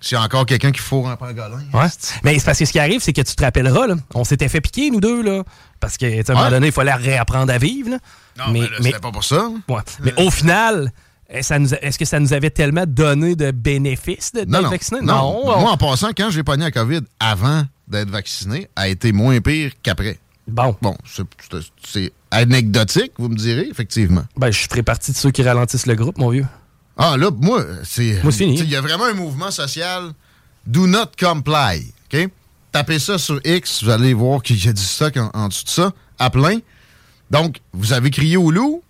S'il 0.00 0.16
y 0.16 0.20
a 0.20 0.24
encore 0.24 0.44
quelqu'un 0.46 0.72
qui 0.72 0.80
fourre 0.80 1.08
un 1.08 1.16
pangolin. 1.16 1.62
Ouais. 1.72 1.86
Mais 2.24 2.38
c'est 2.38 2.44
parce 2.44 2.58
que 2.58 2.64
ce 2.64 2.72
qui 2.72 2.78
arrive, 2.78 3.00
c'est 3.00 3.12
que 3.12 3.22
tu 3.22 3.34
te 3.34 3.44
rappelleras, 3.44 3.86
là, 3.86 3.94
on 4.14 4.24
s'était 4.24 4.48
fait 4.48 4.60
piquer, 4.60 4.90
nous 4.90 5.00
deux, 5.00 5.22
là. 5.22 5.44
Parce 5.80 5.96
qu'à 5.96 6.06
un 6.06 6.34
moment 6.34 6.50
donné, 6.50 6.68
il 6.68 6.72
fallait 6.72 6.94
réapprendre 6.94 7.52
à 7.52 7.58
vivre. 7.58 7.90
Là. 7.90 7.98
Non, 8.38 8.52
mais, 8.52 8.60
mais 8.80 8.90
c'était 8.90 9.00
pas 9.00 9.12
pour 9.12 9.24
ça. 9.24 9.48
Ouais. 9.68 9.82
Mais 10.02 10.14
au 10.16 10.30
final, 10.30 10.92
est-ce 11.28 11.98
que 11.98 12.04
ça 12.04 12.20
nous 12.20 12.32
avait 12.32 12.50
tellement 12.50 12.84
donné 12.86 13.36
de 13.36 13.50
bénéfices 13.50 14.32
d'être 14.32 14.48
vacciné? 14.48 15.00
Non. 15.02 15.44
Moi, 15.44 15.70
en 15.70 15.76
passant, 15.76 16.10
quand 16.16 16.30
j'ai 16.30 16.42
pogné 16.42 16.64
la 16.64 16.70
COVID 16.70 17.00
avant 17.20 17.64
d'être 17.86 18.10
vacciné, 18.10 18.68
a 18.76 18.88
été 18.88 19.12
moins 19.12 19.40
pire 19.40 19.72
qu'après. 19.82 20.18
Bon. 20.46 20.74
Bon, 20.80 20.96
c'est 21.84 22.12
anecdotique, 22.30 23.12
vous 23.18 23.28
me 23.28 23.36
direz, 23.36 23.68
effectivement. 23.70 24.24
Ben, 24.36 24.50
je 24.50 24.66
ferai 24.68 24.82
partie 24.82 25.12
de 25.12 25.16
ceux 25.16 25.30
qui 25.30 25.42
ralentissent 25.42 25.86
le 25.86 25.94
groupe, 25.94 26.16
mon 26.16 26.30
vieux. 26.30 26.46
Ah, 26.96 27.16
là, 27.18 27.30
moi, 27.30 27.64
c'est. 27.84 28.22
Moi, 28.22 28.32
c'est 28.32 28.38
fini. 28.44 28.58
Il 28.58 28.70
y 28.70 28.76
a 28.76 28.80
vraiment 28.80 29.04
un 29.04 29.14
mouvement 29.14 29.50
social. 29.50 30.12
Do 30.66 30.86
not 30.86 31.10
comply. 31.20 31.92
OK? 32.12 32.28
Tapez 32.72 32.98
ça 32.98 33.18
sur 33.18 33.40
X, 33.44 33.84
vous 33.84 33.90
allez 33.90 34.14
voir 34.14 34.42
qu'il 34.42 34.62
y 34.62 34.68
a 34.68 34.72
du 34.72 34.82
stock 34.82 35.16
en, 35.16 35.30
en 35.32 35.48
dessous 35.48 35.64
de 35.64 35.70
ça, 35.70 35.92
à 36.18 36.30
plein. 36.30 36.58
Donc, 37.30 37.60
vous 37.72 37.92
avez 37.92 38.10
crié 38.10 38.36
au 38.36 38.50
loup, 38.50 38.82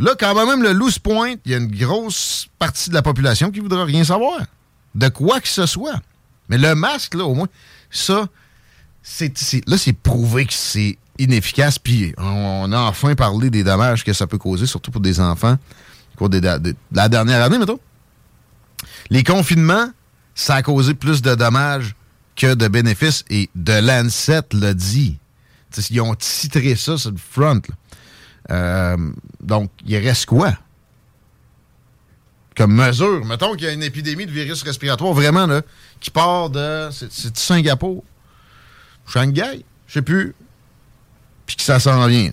Là, 0.00 0.14
quand 0.18 0.46
même, 0.46 0.62
le 0.62 0.72
loup 0.72 0.90
se 0.90 0.98
pointe, 0.98 1.40
il 1.44 1.52
y 1.52 1.54
a 1.54 1.58
une 1.58 1.70
grosse 1.70 2.48
partie 2.58 2.88
de 2.88 2.94
la 2.94 3.02
population 3.02 3.50
qui 3.50 3.60
voudra 3.60 3.84
rien 3.84 4.02
savoir. 4.02 4.40
De 4.94 5.08
quoi 5.08 5.40
que 5.40 5.48
ce 5.48 5.66
soit. 5.66 6.00
Mais 6.48 6.56
le 6.56 6.74
masque, 6.74 7.14
là, 7.14 7.24
au 7.24 7.34
moins, 7.34 7.48
ça, 7.90 8.26
là, 9.66 9.76
c'est 9.76 9.92
prouvé 9.92 10.46
que 10.46 10.54
c'est 10.54 10.96
inefficace. 11.18 11.78
Puis 11.78 12.14
on 12.16 12.72
a 12.72 12.78
enfin 12.78 13.14
parlé 13.14 13.50
des 13.50 13.62
dommages 13.62 14.02
que 14.02 14.14
ça 14.14 14.26
peut 14.26 14.38
causer, 14.38 14.64
surtout 14.64 14.90
pour 14.90 15.02
des 15.02 15.20
enfants. 15.20 15.58
Au 16.14 16.16
cours 16.16 16.30
de, 16.30 16.40
la 16.92 17.08
dernière 17.10 17.44
année, 17.44 17.58
mettons. 17.58 17.78
Les 19.10 19.22
confinements, 19.22 19.90
ça 20.34 20.54
a 20.54 20.62
causé 20.62 20.94
plus 20.94 21.20
de 21.20 21.34
dommages 21.34 21.94
que 22.36 22.54
de 22.54 22.68
bénéfices. 22.68 23.22
Et 23.28 23.50
de 23.54 23.74
Lancet 23.74 24.40
l'a 24.52 24.72
dit. 24.72 25.18
ils 25.90 26.00
ont 26.00 26.14
titré 26.14 26.74
ça 26.74 26.96
sur 26.96 27.10
le 27.10 27.18
front. 27.18 27.60
Là. 27.68 27.74
Euh, 28.50 28.96
donc, 29.40 29.70
il 29.86 29.96
reste 29.96 30.26
quoi? 30.26 30.52
Comme 32.56 32.74
mesure. 32.74 33.24
Mettons 33.24 33.54
qu'il 33.54 33.66
y 33.66 33.68
a 33.68 33.72
une 33.72 33.82
épidémie 33.82 34.26
de 34.26 34.32
virus 34.32 34.62
respiratoire 34.62 35.12
vraiment 35.12 35.46
là, 35.46 35.62
qui 36.00 36.10
part 36.10 36.50
de. 36.50 36.90
C'est 36.90 37.36
Singapour? 37.36 38.04
Shanghai? 39.06 39.64
Je 39.86 39.94
sais 39.94 40.02
plus. 40.02 40.34
Puis 41.46 41.56
que 41.56 41.62
ça 41.62 41.80
s'en 41.80 42.06
vient. 42.06 42.32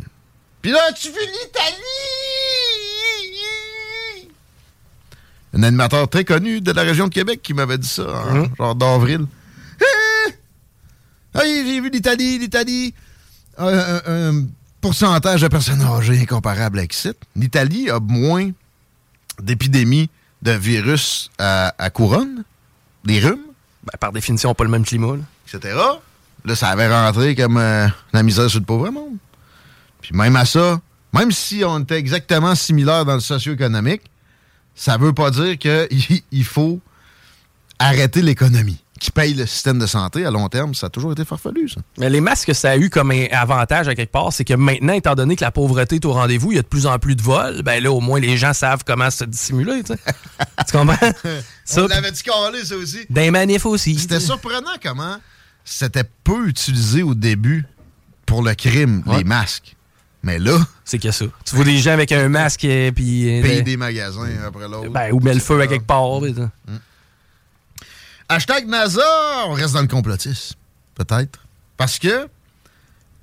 Puis 0.61 0.71
là, 0.71 0.91
tu 0.93 1.09
veux 1.09 1.15
l'Italie! 1.15 1.77
Un 5.53 5.63
animateur 5.63 6.09
très 6.09 6.25
connu 6.25 6.61
de 6.61 6.71
la 6.71 6.83
région 6.83 7.07
de 7.07 7.13
Québec 7.13 7.41
qui 7.41 7.53
m'avait 7.53 7.77
dit 7.77 7.87
ça, 7.87 8.03
hein, 8.03 8.41
hum. 8.41 8.49
genre 8.57 8.75
d'avril. 8.75 9.25
Ah, 11.33 11.43
j'ai 11.45 11.79
vu 11.79 11.89
l'Italie, 11.91 12.39
l'Italie. 12.39 12.95
Pourcentage 14.81 15.41
de 15.41 15.47
personnes 15.47 15.81
âgées 15.81 16.19
incomparable 16.19 16.79
avec 16.79 16.93
site. 16.93 17.17
L'Italie 17.35 17.89
a 17.89 17.99
moins 17.99 18.51
d'épidémies 19.41 20.09
de 20.41 20.51
virus 20.51 21.29
à, 21.39 21.89
couronne, 21.91 22.43
des 23.03 23.19
rhumes. 23.19 23.39
Ben, 23.83 23.97
par 23.99 24.11
définition, 24.11 24.53
pas 24.53 24.63
le 24.63 24.69
même 24.69 24.85
climat. 24.85 25.15
Etc. 25.47 25.75
Là, 26.45 26.55
ça 26.55 26.69
avait 26.69 26.87
rentré 26.87 27.35
comme 27.35 27.57
euh, 27.57 27.87
la 28.13 28.23
misère 28.23 28.49
sur 28.49 28.59
le 28.59 28.65
pauvre 28.65 28.89
monde. 28.89 29.17
Puis 30.01 30.15
même 30.15 30.35
à 30.35 30.45
ça, 30.45 30.79
même 31.13 31.31
si 31.31 31.63
on 31.65 31.79
était 31.79 31.97
exactement 31.97 32.55
similaire 32.55 33.05
dans 33.05 33.15
le 33.15 33.19
socio-économique, 33.19 34.03
ça 34.75 34.97
veut 34.97 35.13
pas 35.13 35.31
dire 35.31 35.57
qu'il 35.57 36.45
faut 36.45 36.79
arrêter 37.79 38.21
l'économie 38.21 38.81
qui 38.99 39.11
paye 39.11 39.33
le 39.33 39.45
système 39.45 39.79
de 39.79 39.85
santé 39.85 40.25
à 40.25 40.31
long 40.31 40.49
terme, 40.49 40.73
ça 40.73 40.87
a 40.87 40.89
toujours 40.89 41.11
été 41.11 41.25
farfelu, 41.25 41.69
ça. 41.69 41.81
Mais 41.97 42.09
les 42.09 42.21
masques, 42.21 42.53
ça 42.53 42.71
a 42.71 42.77
eu 42.77 42.89
comme 42.89 43.11
un 43.11 43.25
avantage 43.31 43.87
à 43.87 43.95
quelque 43.95 44.11
part, 44.11 44.33
c'est 44.33 44.45
que 44.45 44.53
maintenant, 44.53 44.93
étant 44.93 45.15
donné 45.15 45.35
que 45.35 45.43
la 45.43 45.51
pauvreté 45.51 45.95
est 45.95 46.05
au 46.05 46.13
rendez-vous, 46.13 46.51
il 46.51 46.55
y 46.55 46.59
a 46.59 46.63
de 46.63 46.67
plus 46.67 46.85
en 46.85 46.99
plus 46.99 47.15
de 47.15 47.21
vols, 47.21 47.61
ben 47.63 47.81
là, 47.81 47.91
au 47.91 47.99
moins, 47.99 48.19
les 48.19 48.37
gens 48.37 48.53
savent 48.53 48.83
comment 48.85 49.09
se 49.09 49.23
dissimuler, 49.23 49.83
tu 49.83 49.93
sais. 49.93 49.99
tu 50.67 50.77
comprends? 50.77 51.11
ça, 51.65 51.83
On 51.83 51.87
l'avait 51.87 52.11
dit 52.11 52.23
ça 52.63 52.75
aussi. 52.75 53.05
Des 53.09 53.31
manifs 53.31 53.65
aussi. 53.65 53.97
C'était 53.97 54.19
surprenant 54.19 54.75
comment 54.81 55.17
c'était 55.67 56.05
peu 56.23 56.47
utilisé 56.47 57.03
au 57.03 57.13
début 57.13 57.65
pour 58.25 58.41
le 58.41 58.55
crime, 58.55 59.03
les 59.17 59.23
masques. 59.23 59.75
Mais 60.23 60.39
là. 60.39 60.57
C'est 60.83 60.99
que 60.99 61.11
ça. 61.11 61.25
Tu 61.45 61.55
vois 61.55 61.65
des 61.65 61.77
gens 61.77 61.91
avec 61.91 62.11
un 62.11 62.27
masque 62.29 62.63
et 62.63 62.91
puis. 62.91 63.39
Euh, 63.39 63.41
Payer 63.41 63.61
des 63.61 63.77
magasins 63.77 64.27
après 64.45 64.67
l'autre. 64.67 64.89
Ben, 64.89 65.11
ou 65.13 65.19
met 65.19 65.33
le 65.33 65.39
feu 65.39 65.61
à 65.61 65.67
quelque 65.67 65.85
part. 65.85 66.21
Mm. 66.21 66.49
Hashtag 68.29 68.67
NASA, 68.67 69.01
on 69.47 69.53
reste 69.53 69.73
dans 69.73 69.81
le 69.81 69.87
complotisme, 69.87 70.55
peut-être. 70.95 71.39
Parce 71.77 71.97
que 71.97 72.27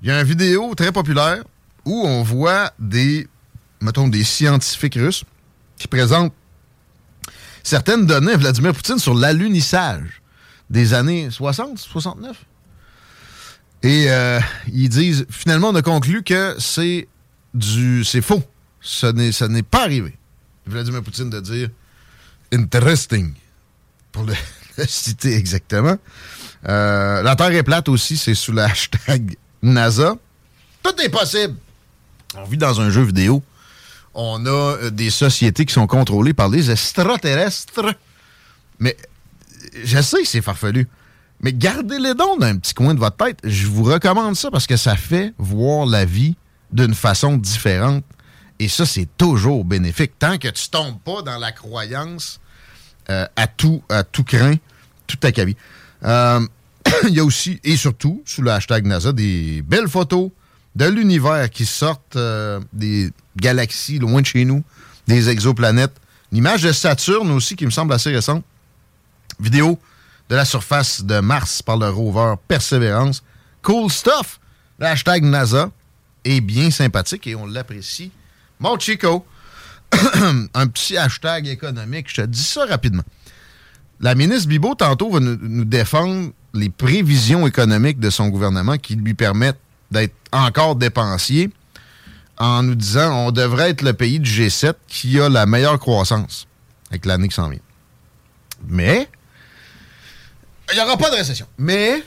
il 0.01 0.07
y 0.07 0.11
a 0.11 0.19
une 0.19 0.27
vidéo 0.27 0.73
très 0.75 0.91
populaire 0.91 1.43
où 1.85 2.05
on 2.05 2.23
voit 2.23 2.73
des, 2.79 3.27
mettons, 3.81 4.07
des 4.07 4.23
scientifiques 4.23 4.95
russes 4.95 5.23
qui 5.77 5.87
présentent 5.87 6.33
certaines 7.63 8.05
données 8.05 8.33
à 8.33 8.37
Vladimir 8.37 8.73
Poutine 8.73 8.99
sur 8.99 9.13
l'alunissage 9.13 10.21
des 10.69 10.93
années 10.93 11.29
60, 11.29 11.77
69. 11.77 12.45
Et 13.83 14.05
euh, 14.09 14.39
ils 14.73 14.89
disent, 14.89 15.27
finalement, 15.29 15.69
on 15.69 15.75
a 15.75 15.81
conclu 15.83 16.23
que 16.23 16.55
c'est 16.59 17.07
du, 17.53 18.03
c'est 18.03 18.21
faux. 18.21 18.43
Ce 18.81 19.05
n'est, 19.07 19.31
n'est 19.49 19.63
pas 19.63 19.83
arrivé. 19.83 20.17
Vladimir 20.65 21.03
Poutine 21.03 21.29
de 21.29 21.39
dire 21.39 21.69
interesting 22.51 23.33
pour 24.11 24.23
le, 24.23 24.33
citer 24.87 25.35
exactement. 25.35 25.97
Euh, 26.67 27.21
la 27.21 27.35
Terre 27.35 27.53
est 27.53 27.63
plate 27.63 27.89
aussi, 27.89 28.17
c'est 28.17 28.33
sous 28.33 28.51
le 28.51 28.61
hashtag 28.61 29.35
NASA. 29.61 30.15
Tout 30.83 31.01
est 31.01 31.09
possible. 31.09 31.55
On 32.35 32.43
vit 32.43 32.57
dans 32.57 32.81
un 32.81 32.89
jeu 32.89 33.03
vidéo. 33.03 33.43
On 34.13 34.45
a 34.45 34.49
euh, 34.49 34.89
des 34.89 35.09
sociétés 35.09 35.65
qui 35.65 35.73
sont 35.73 35.87
contrôlées 35.87 36.33
par 36.33 36.49
les 36.49 36.71
extraterrestres. 36.71 37.95
Mais 38.79 38.95
je 39.83 40.01
sais 40.01 40.21
que 40.21 40.27
c'est 40.27 40.41
farfelu. 40.41 40.87
Mais 41.41 41.53
gardez 41.53 41.99
les 41.99 42.13
dons 42.13 42.37
dans 42.37 42.47
un 42.47 42.57
petit 42.57 42.73
coin 42.73 42.93
de 42.93 42.99
votre 42.99 43.17
tête. 43.17 43.39
Je 43.43 43.67
vous 43.67 43.83
recommande 43.83 44.35
ça 44.35 44.49
parce 44.49 44.67
que 44.67 44.77
ça 44.77 44.95
fait 44.95 45.33
voir 45.37 45.85
la 45.85 46.05
vie 46.05 46.35
d'une 46.71 46.93
façon 46.93 47.37
différente. 47.37 48.03
Et 48.57 48.69
ça, 48.69 48.85
c'est 48.85 49.07
toujours 49.17 49.65
bénéfique. 49.65 50.13
Tant 50.17 50.37
que 50.37 50.47
tu 50.47 50.69
tombes 50.69 50.99
pas 51.03 51.21
dans 51.21 51.37
la 51.37 51.51
croyance 51.51 52.39
euh, 53.09 53.25
à, 53.35 53.47
tout, 53.47 53.83
à 53.89 54.03
tout 54.03 54.23
craint, 54.23 54.55
tout 55.07 55.19
à 55.23 55.31
cavi. 55.31 55.55
Euh, 56.03 56.39
il 57.07 57.13
y 57.13 57.19
a 57.19 57.23
aussi, 57.23 57.59
et 57.63 57.75
surtout, 57.75 58.21
sous 58.25 58.41
le 58.41 58.51
hashtag 58.51 58.85
NASA, 58.85 59.11
des 59.11 59.61
belles 59.61 59.87
photos 59.87 60.31
de 60.75 60.85
l'univers 60.85 61.49
qui 61.49 61.65
sortent 61.65 62.15
euh, 62.15 62.59
des 62.73 63.11
galaxies 63.37 63.99
loin 63.99 64.21
de 64.21 64.25
chez 64.25 64.45
nous, 64.45 64.63
des 65.07 65.29
exoplanètes. 65.29 65.95
Une 66.31 66.39
image 66.39 66.63
de 66.63 66.71
Saturne 66.71 67.31
aussi 67.31 67.55
qui 67.55 67.65
me 67.65 67.71
semble 67.71 67.93
assez 67.93 68.11
récente. 68.11 68.43
Vidéo 69.39 69.79
de 70.29 70.35
la 70.35 70.45
surface 70.45 71.03
de 71.03 71.19
Mars 71.19 71.61
par 71.61 71.77
le 71.77 71.89
rover 71.89 72.35
Perseverance. 72.47 73.23
Cool 73.61 73.91
stuff. 73.91 74.39
Le 74.79 74.87
hashtag 74.87 75.23
NASA 75.23 75.69
est 76.23 76.41
bien 76.41 76.71
sympathique 76.71 77.27
et 77.27 77.35
on 77.35 77.45
l'apprécie. 77.45 78.11
Mon 78.59 78.77
Chico, 78.79 79.25
un 80.53 80.67
petit 80.67 80.97
hashtag 80.97 81.47
économique, 81.47 82.07
je 82.09 82.21
te 82.21 82.27
dis 82.27 82.43
ça 82.43 82.65
rapidement. 82.65 83.03
La 84.01 84.15
ministre 84.15 84.49
Bibo, 84.49 84.75
tantôt, 84.75 85.09
va 85.09 85.19
nous, 85.19 85.65
défendre 85.65 86.31
les 86.53 86.69
prévisions 86.69 87.47
économiques 87.47 87.99
de 87.99 88.09
son 88.09 88.29
gouvernement 88.29 88.77
qui 88.77 88.95
lui 88.95 89.13
permettent 89.13 89.59
d'être 89.91 90.15
encore 90.31 90.75
dépensier 90.75 91.49
en 92.37 92.63
nous 92.63 92.75
disant 92.75 93.27
on 93.27 93.31
devrait 93.31 93.69
être 93.69 93.81
le 93.81 93.93
pays 93.93 94.19
du 94.19 94.29
G7 94.29 94.73
qui 94.87 95.19
a 95.19 95.29
la 95.29 95.45
meilleure 95.45 95.79
croissance 95.79 96.47
avec 96.89 97.05
l'année 97.05 97.29
qui 97.29 97.35
s'en 97.35 97.49
vient. 97.49 97.59
Mais 98.67 99.07
il 100.71 100.75
n'y 100.75 100.81
aura 100.81 100.97
pas 100.97 101.09
de 101.09 101.15
récession. 101.15 101.47
Mais 101.57 102.03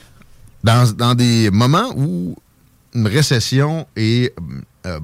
dans, 0.64 1.14
des 1.14 1.50
moments 1.50 1.92
où 1.96 2.36
une 2.94 3.06
récession 3.06 3.86
est 3.96 4.34
euh, 4.86 5.00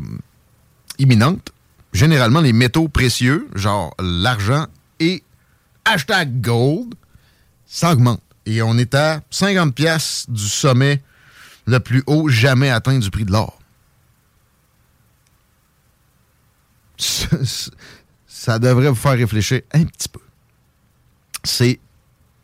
imminente, 0.98 1.52
généralement 1.94 2.40
les 2.40 2.52
métaux 2.52 2.88
précieux, 2.88 3.48
genre 3.54 3.94
l'argent 3.98 4.66
et 5.00 5.22
hashtag 5.84 6.40
gold, 6.40 6.94
s'augmentent. 7.66 8.20
Et 8.44 8.60
on 8.60 8.76
est 8.76 8.94
à 8.94 9.22
50 9.30 9.74
pièces 9.74 10.26
du 10.28 10.46
sommet 10.46 11.02
le 11.66 11.80
plus 11.80 12.02
haut 12.06 12.28
jamais 12.28 12.68
atteint 12.68 12.98
du 12.98 13.10
prix 13.10 13.24
de 13.24 13.32
l'or. 13.32 13.58
Ça 18.26 18.58
devrait 18.58 18.90
vous 18.90 18.94
faire 18.94 19.12
réfléchir 19.12 19.62
un 19.72 19.84
petit 19.84 20.08
peu. 20.08 20.20
C'est 21.42 21.80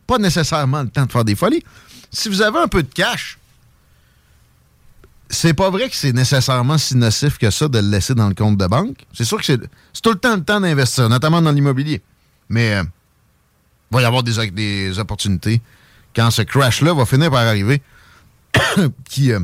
pas 0.07 0.17
nécessairement 0.17 0.81
le 0.81 0.89
temps 0.89 1.05
de 1.05 1.11
faire 1.11 1.23
des 1.23 1.35
folies. 1.35 1.63
Si 2.11 2.29
vous 2.29 2.41
avez 2.41 2.59
un 2.59 2.67
peu 2.67 2.81
de 2.81 2.91
cash, 2.91 3.37
c'est 5.31 5.53
pas 5.53 5.69
vrai 5.69 5.89
que 5.89 5.95
c'est 5.95 6.13
nécessairement 6.13 6.77
si 6.77 6.95
nocif 6.95 7.37
que 7.37 7.49
ça 7.49 7.67
de 7.67 7.79
le 7.79 7.87
laisser 7.87 8.13
dans 8.13 8.27
le 8.27 8.35
compte 8.35 8.57
de 8.57 8.67
banque. 8.67 9.05
C'est 9.13 9.23
sûr 9.23 9.39
que 9.39 9.45
c'est 9.45 9.57
tout 10.01 10.11
le 10.11 10.19
temps 10.19 10.35
le 10.35 10.43
temps 10.43 10.59
d'investir, 10.59 11.09
notamment 11.09 11.41
dans 11.41 11.51
l'immobilier. 11.51 12.01
Mais 12.49 12.75
euh, 12.75 12.83
il 12.83 13.95
va 13.95 14.01
y 14.01 14.05
avoir 14.05 14.23
des, 14.23 14.99
opportunités 14.99 15.61
quand 16.13 16.29
ce 16.31 16.41
crash-là 16.41 16.93
va 16.93 17.05
finir 17.05 17.31
par 17.31 17.47
arriver 17.47 17.81
qui, 19.09 19.31
euh, 19.31 19.39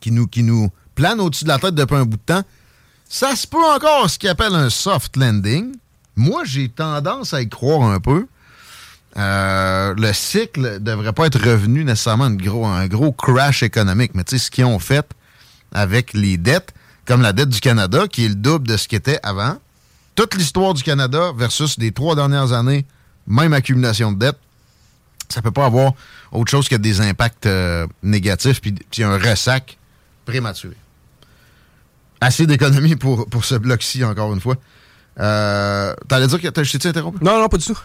qui, 0.00 0.12
nous, 0.12 0.28
qui 0.28 0.44
nous 0.44 0.70
plane 0.94 1.20
au-dessus 1.20 1.44
de 1.44 1.48
la 1.48 1.58
tête 1.58 1.74
depuis 1.74 1.96
un 1.96 2.04
bout 2.04 2.16
de 2.16 2.22
temps. 2.22 2.44
Ça 3.08 3.34
se 3.34 3.46
peut 3.46 3.64
encore 3.64 4.08
ce 4.08 4.18
qu'il 4.18 4.28
appelle 4.28 4.54
un 4.54 4.70
soft 4.70 5.16
landing. 5.16 5.74
Moi, 6.14 6.44
j'ai 6.44 6.68
tendance 6.68 7.34
à 7.34 7.42
y 7.42 7.48
croire 7.48 7.82
un 7.82 8.00
peu. 8.00 8.26
Euh, 9.16 9.94
le 9.96 10.12
cycle 10.12 10.80
devrait 10.80 11.12
pas 11.12 11.26
être 11.26 11.40
revenu 11.40 11.84
nécessairement 11.84 12.24
un 12.24 12.34
gros, 12.34 12.66
un 12.66 12.86
gros 12.86 13.12
crash 13.12 13.62
économique. 13.62 14.12
Mais 14.14 14.24
tu 14.24 14.38
sais, 14.38 14.44
ce 14.44 14.50
qu'ils 14.50 14.64
ont 14.64 14.78
fait 14.78 15.06
avec 15.72 16.12
les 16.12 16.36
dettes, 16.36 16.74
comme 17.06 17.22
la 17.22 17.32
dette 17.32 17.48
du 17.48 17.60
Canada, 17.60 18.08
qui 18.08 18.24
est 18.24 18.28
le 18.28 18.34
double 18.34 18.68
de 18.68 18.76
ce 18.76 18.88
qui 18.88 18.96
était 18.96 19.20
avant. 19.22 19.58
Toute 20.14 20.34
l'histoire 20.34 20.74
du 20.74 20.82
Canada 20.82 21.32
versus 21.36 21.76
les 21.78 21.92
trois 21.92 22.14
dernières 22.14 22.52
années, 22.52 22.86
même 23.26 23.52
accumulation 23.52 24.12
de 24.12 24.18
dettes, 24.18 24.38
ça 25.28 25.42
peut 25.42 25.50
pas 25.50 25.66
avoir 25.66 25.92
autre 26.32 26.50
chose 26.50 26.68
que 26.68 26.76
des 26.76 27.00
impacts 27.00 27.46
euh, 27.46 27.86
négatifs 28.02 28.60
puis 28.60 29.02
un 29.02 29.18
ressac 29.18 29.78
prématuré. 30.24 30.76
Assez 32.20 32.46
d'économie 32.46 32.96
pour, 32.96 33.28
pour 33.28 33.44
ce 33.44 33.54
bloc-ci, 33.56 34.04
encore 34.04 34.32
une 34.32 34.40
fois. 34.40 34.56
Euh, 35.20 35.94
T'allais 36.08 36.26
dire 36.26 36.40
que 36.40 36.48
t'as 36.48 36.62
jeté 36.62 36.88
interrompu? 36.88 37.22
Non, 37.22 37.38
non, 37.40 37.48
pas 37.48 37.58
du 37.58 37.64
tout. 37.66 37.78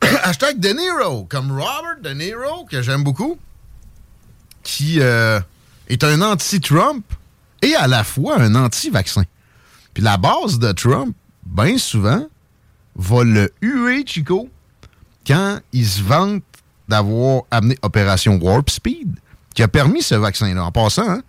Hashtag 0.22 0.58
De 0.58 0.70
Niro, 0.70 1.24
comme 1.24 1.50
Robert 1.50 2.00
De 2.02 2.10
Niro, 2.10 2.64
que 2.66 2.82
j'aime 2.82 3.02
beaucoup, 3.02 3.38
qui 4.62 5.00
euh, 5.00 5.40
est 5.88 6.04
un 6.04 6.20
anti-Trump 6.22 7.04
et 7.62 7.74
à 7.74 7.86
la 7.86 8.04
fois 8.04 8.40
un 8.40 8.54
anti-vaccin. 8.54 9.24
Puis 9.94 10.02
la 10.02 10.16
base 10.16 10.58
de 10.58 10.72
Trump, 10.72 11.16
bien 11.44 11.78
souvent, 11.78 12.26
va 12.96 13.24
le 13.24 13.52
huer, 13.62 14.04
Chico, 14.06 14.48
quand 15.26 15.60
il 15.72 15.86
se 15.86 16.02
vante 16.02 16.42
d'avoir 16.88 17.42
amené 17.50 17.76
Opération 17.82 18.38
Warp 18.40 18.70
Speed, 18.70 19.18
qui 19.54 19.62
a 19.62 19.68
permis 19.68 20.02
ce 20.02 20.14
vaccin-là. 20.14 20.64
En 20.64 20.72
passant, 20.72 21.08
hein, 21.08 21.22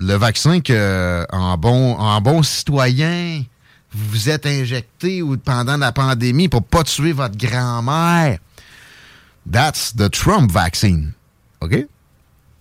le 0.00 0.14
vaccin 0.14 0.60
que, 0.60 1.26
en 1.30 1.56
bon, 1.56 1.94
en 1.96 2.20
bon 2.20 2.42
citoyen, 2.42 3.44
vous 3.92 4.08
vous 4.10 4.28
êtes 4.28 4.46
injecté 4.46 5.22
pendant 5.44 5.76
la 5.76 5.92
pandémie 5.92 6.48
pour 6.48 6.62
pas 6.62 6.84
tuer 6.84 7.12
votre 7.12 7.36
grand-mère. 7.36 8.38
That's 9.50 9.94
the 9.96 10.10
Trump 10.10 10.50
vaccine. 10.52 11.12
OK? 11.60 11.86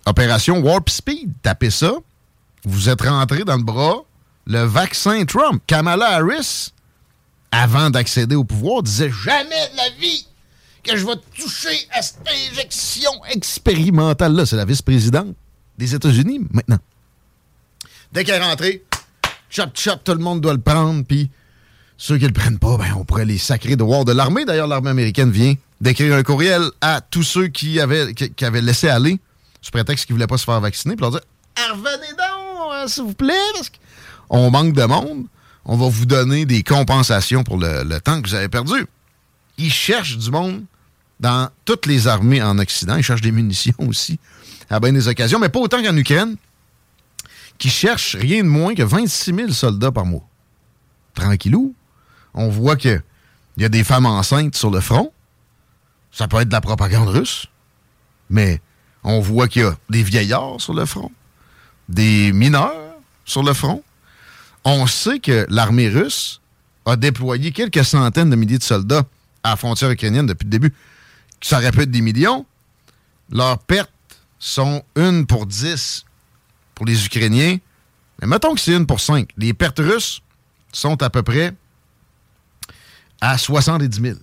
Opération 0.05 0.59
Warp 0.59 0.89
Speed. 0.89 1.33
Tapez 1.41 1.69
ça. 1.69 1.93
Vous 2.63 2.89
êtes 2.89 3.01
rentré 3.01 3.43
dans 3.43 3.57
le 3.57 3.63
bras 3.63 4.03
le 4.47 4.63
vaccin 4.63 5.25
Trump. 5.25 5.61
Kamala 5.67 6.15
Harris, 6.15 6.71
avant 7.51 7.89
d'accéder 7.89 8.35
au 8.35 8.43
pouvoir, 8.43 8.81
disait 8.81 9.11
jamais 9.11 9.69
de 9.71 9.77
la 9.77 9.89
vie 9.99 10.25
que 10.83 10.95
je 10.95 11.05
vais 11.05 11.15
toucher 11.35 11.87
à 11.91 12.01
cette 12.01 12.27
injection 12.27 13.11
expérimentale-là. 13.29 14.45
C'est 14.45 14.55
la 14.55 14.65
vice-présidente 14.65 15.35
des 15.77 15.93
États-Unis 15.93 16.39
maintenant. 16.51 16.79
Dès 18.13 18.23
qu'elle 18.23 18.41
est 18.41 18.45
rentrée, 18.45 18.83
chop 19.49 19.71
chop, 19.75 20.03
tout 20.03 20.13
le 20.13 20.19
monde 20.19 20.41
doit 20.41 20.53
le 20.53 20.59
prendre, 20.59 21.03
puis 21.05 21.29
ceux 21.97 22.17
qui 22.17 22.25
le 22.25 22.33
prennent 22.33 22.59
pas, 22.59 22.77
ben, 22.77 22.93
on 22.95 23.03
pourrait 23.03 23.25
les 23.25 23.37
sacrer 23.37 23.75
de 23.75 23.83
voir 23.83 24.05
de 24.05 24.11
l'armée. 24.11 24.45
D'ailleurs, 24.45 24.67
l'armée 24.67 24.91
américaine 24.91 25.31
vient 25.31 25.55
d'écrire 25.81 26.15
un 26.15 26.23
courriel 26.23 26.63
à 26.81 27.01
tous 27.01 27.23
ceux 27.23 27.47
qui 27.47 27.79
avaient, 27.79 28.13
laissé 28.61 28.87
aller, 28.87 29.19
sous 29.61 29.71
prétexte 29.71 30.05
qu'ils 30.05 30.15
voulaient 30.15 30.27
pas 30.27 30.37
se 30.37 30.45
faire 30.45 30.59
vacciner, 30.61 30.95
pour 30.95 31.09
leur 31.09 31.11
dire 31.11 31.27
ah, 31.57 31.71
Revenez 31.71 32.11
donc, 32.11 32.73
hein, 32.73 32.87
s'il 32.87 33.03
vous 33.03 33.13
plaît, 33.13 33.33
parce 33.53 33.71
qu'on 34.29 34.51
manque 34.51 34.73
de 34.73 34.83
monde. 34.83 35.25
On 35.65 35.75
va 35.75 35.89
vous 35.89 36.05
donner 36.05 36.45
des 36.45 36.63
compensations 36.63 37.43
pour 37.43 37.57
le, 37.57 37.83
le 37.83 37.99
temps 37.99 38.21
que 38.21 38.29
vous 38.29 38.35
avez 38.35 38.47
perdu. 38.47 38.85
Ils 39.57 39.71
cherchent 39.71 40.17
du 40.17 40.31
monde 40.31 40.63
dans 41.19 41.49
toutes 41.65 41.87
les 41.87 42.07
armées 42.07 42.41
en 42.41 42.57
Occident. 42.59 42.95
Ils 42.95 43.03
cherchent 43.03 43.21
des 43.21 43.33
munitions 43.33 43.73
aussi 43.79 44.19
à 44.69 44.79
bien 44.79 44.91
des 44.91 45.07
occasions, 45.07 45.39
mais 45.39 45.49
pas 45.49 45.59
autant 45.59 45.81
qu'en 45.81 45.95
Ukraine, 45.95 46.35
qui 47.57 47.69
cherchent 47.69 48.15
rien 48.15 48.43
de 48.43 48.49
moins 48.49 48.75
que 48.75 48.83
26 48.83 49.33
000 49.33 49.51
soldats 49.51 49.91
par 49.91 50.05
mois. 50.05 50.27
Tranquillou. 51.13 51.73
On 52.33 52.49
voit 52.49 52.75
qu'il 52.75 53.01
y 53.57 53.65
a 53.65 53.69
des 53.69 53.83
femmes 53.83 54.05
enceintes 54.05 54.55
sur 54.55 54.69
le 54.69 54.79
front. 54.79 55.11
Ça 56.11 56.27
peut 56.27 56.37
être 56.37 56.47
de 56.47 56.53
la 56.53 56.61
propagande 56.61 57.09
russe, 57.09 57.47
mais 58.29 58.61
on 59.03 59.19
voit 59.19 59.47
qu'il 59.47 59.63
y 59.63 59.65
a 59.65 59.75
des 59.89 60.03
vieillards 60.03 60.59
sur 60.59 60.73
le 60.73 60.85
front, 60.85 61.11
des 61.89 62.31
mineurs 62.31 62.97
sur 63.25 63.43
le 63.43 63.53
front. 63.53 63.83
On 64.63 64.87
sait 64.87 65.19
que 65.19 65.45
l'armée 65.49 65.89
russe 65.89 66.41
a 66.85 66.95
déployé 66.95 67.51
quelques 67.51 67.83
centaines 67.83 68.29
de 68.29 68.35
milliers 68.35 68.57
de 68.57 68.63
soldats 68.63 69.03
à 69.43 69.51
la 69.51 69.55
frontière 69.55 69.91
ukrainienne 69.91 70.25
depuis 70.25 70.45
le 70.45 70.51
début 70.51 70.73
ça 71.41 71.57
aurait 71.57 71.71
pu 71.71 71.81
être 71.81 71.91
des 71.91 72.01
millions. 72.01 72.45
Leurs 73.31 73.59
pertes 73.59 73.91
sont 74.39 74.83
une 74.95 75.25
pour 75.25 75.45
dix 75.45 76.05
pour 76.77 76.85
les 76.85 77.07
Ukrainiens. 77.07 77.57
Mais 78.21 78.27
mettons 78.27 78.53
que 78.53 78.61
c'est 78.61 78.75
une 78.75 78.85
pour 78.85 78.99
cinq. 78.99 79.29
Les 79.35 79.51
pertes 79.51 79.79
russes 79.79 80.21
sont 80.71 81.01
à 81.01 81.09
peu 81.09 81.23
près 81.23 81.55
à 83.19 83.35
70 83.35 83.99
000. 83.99 84.15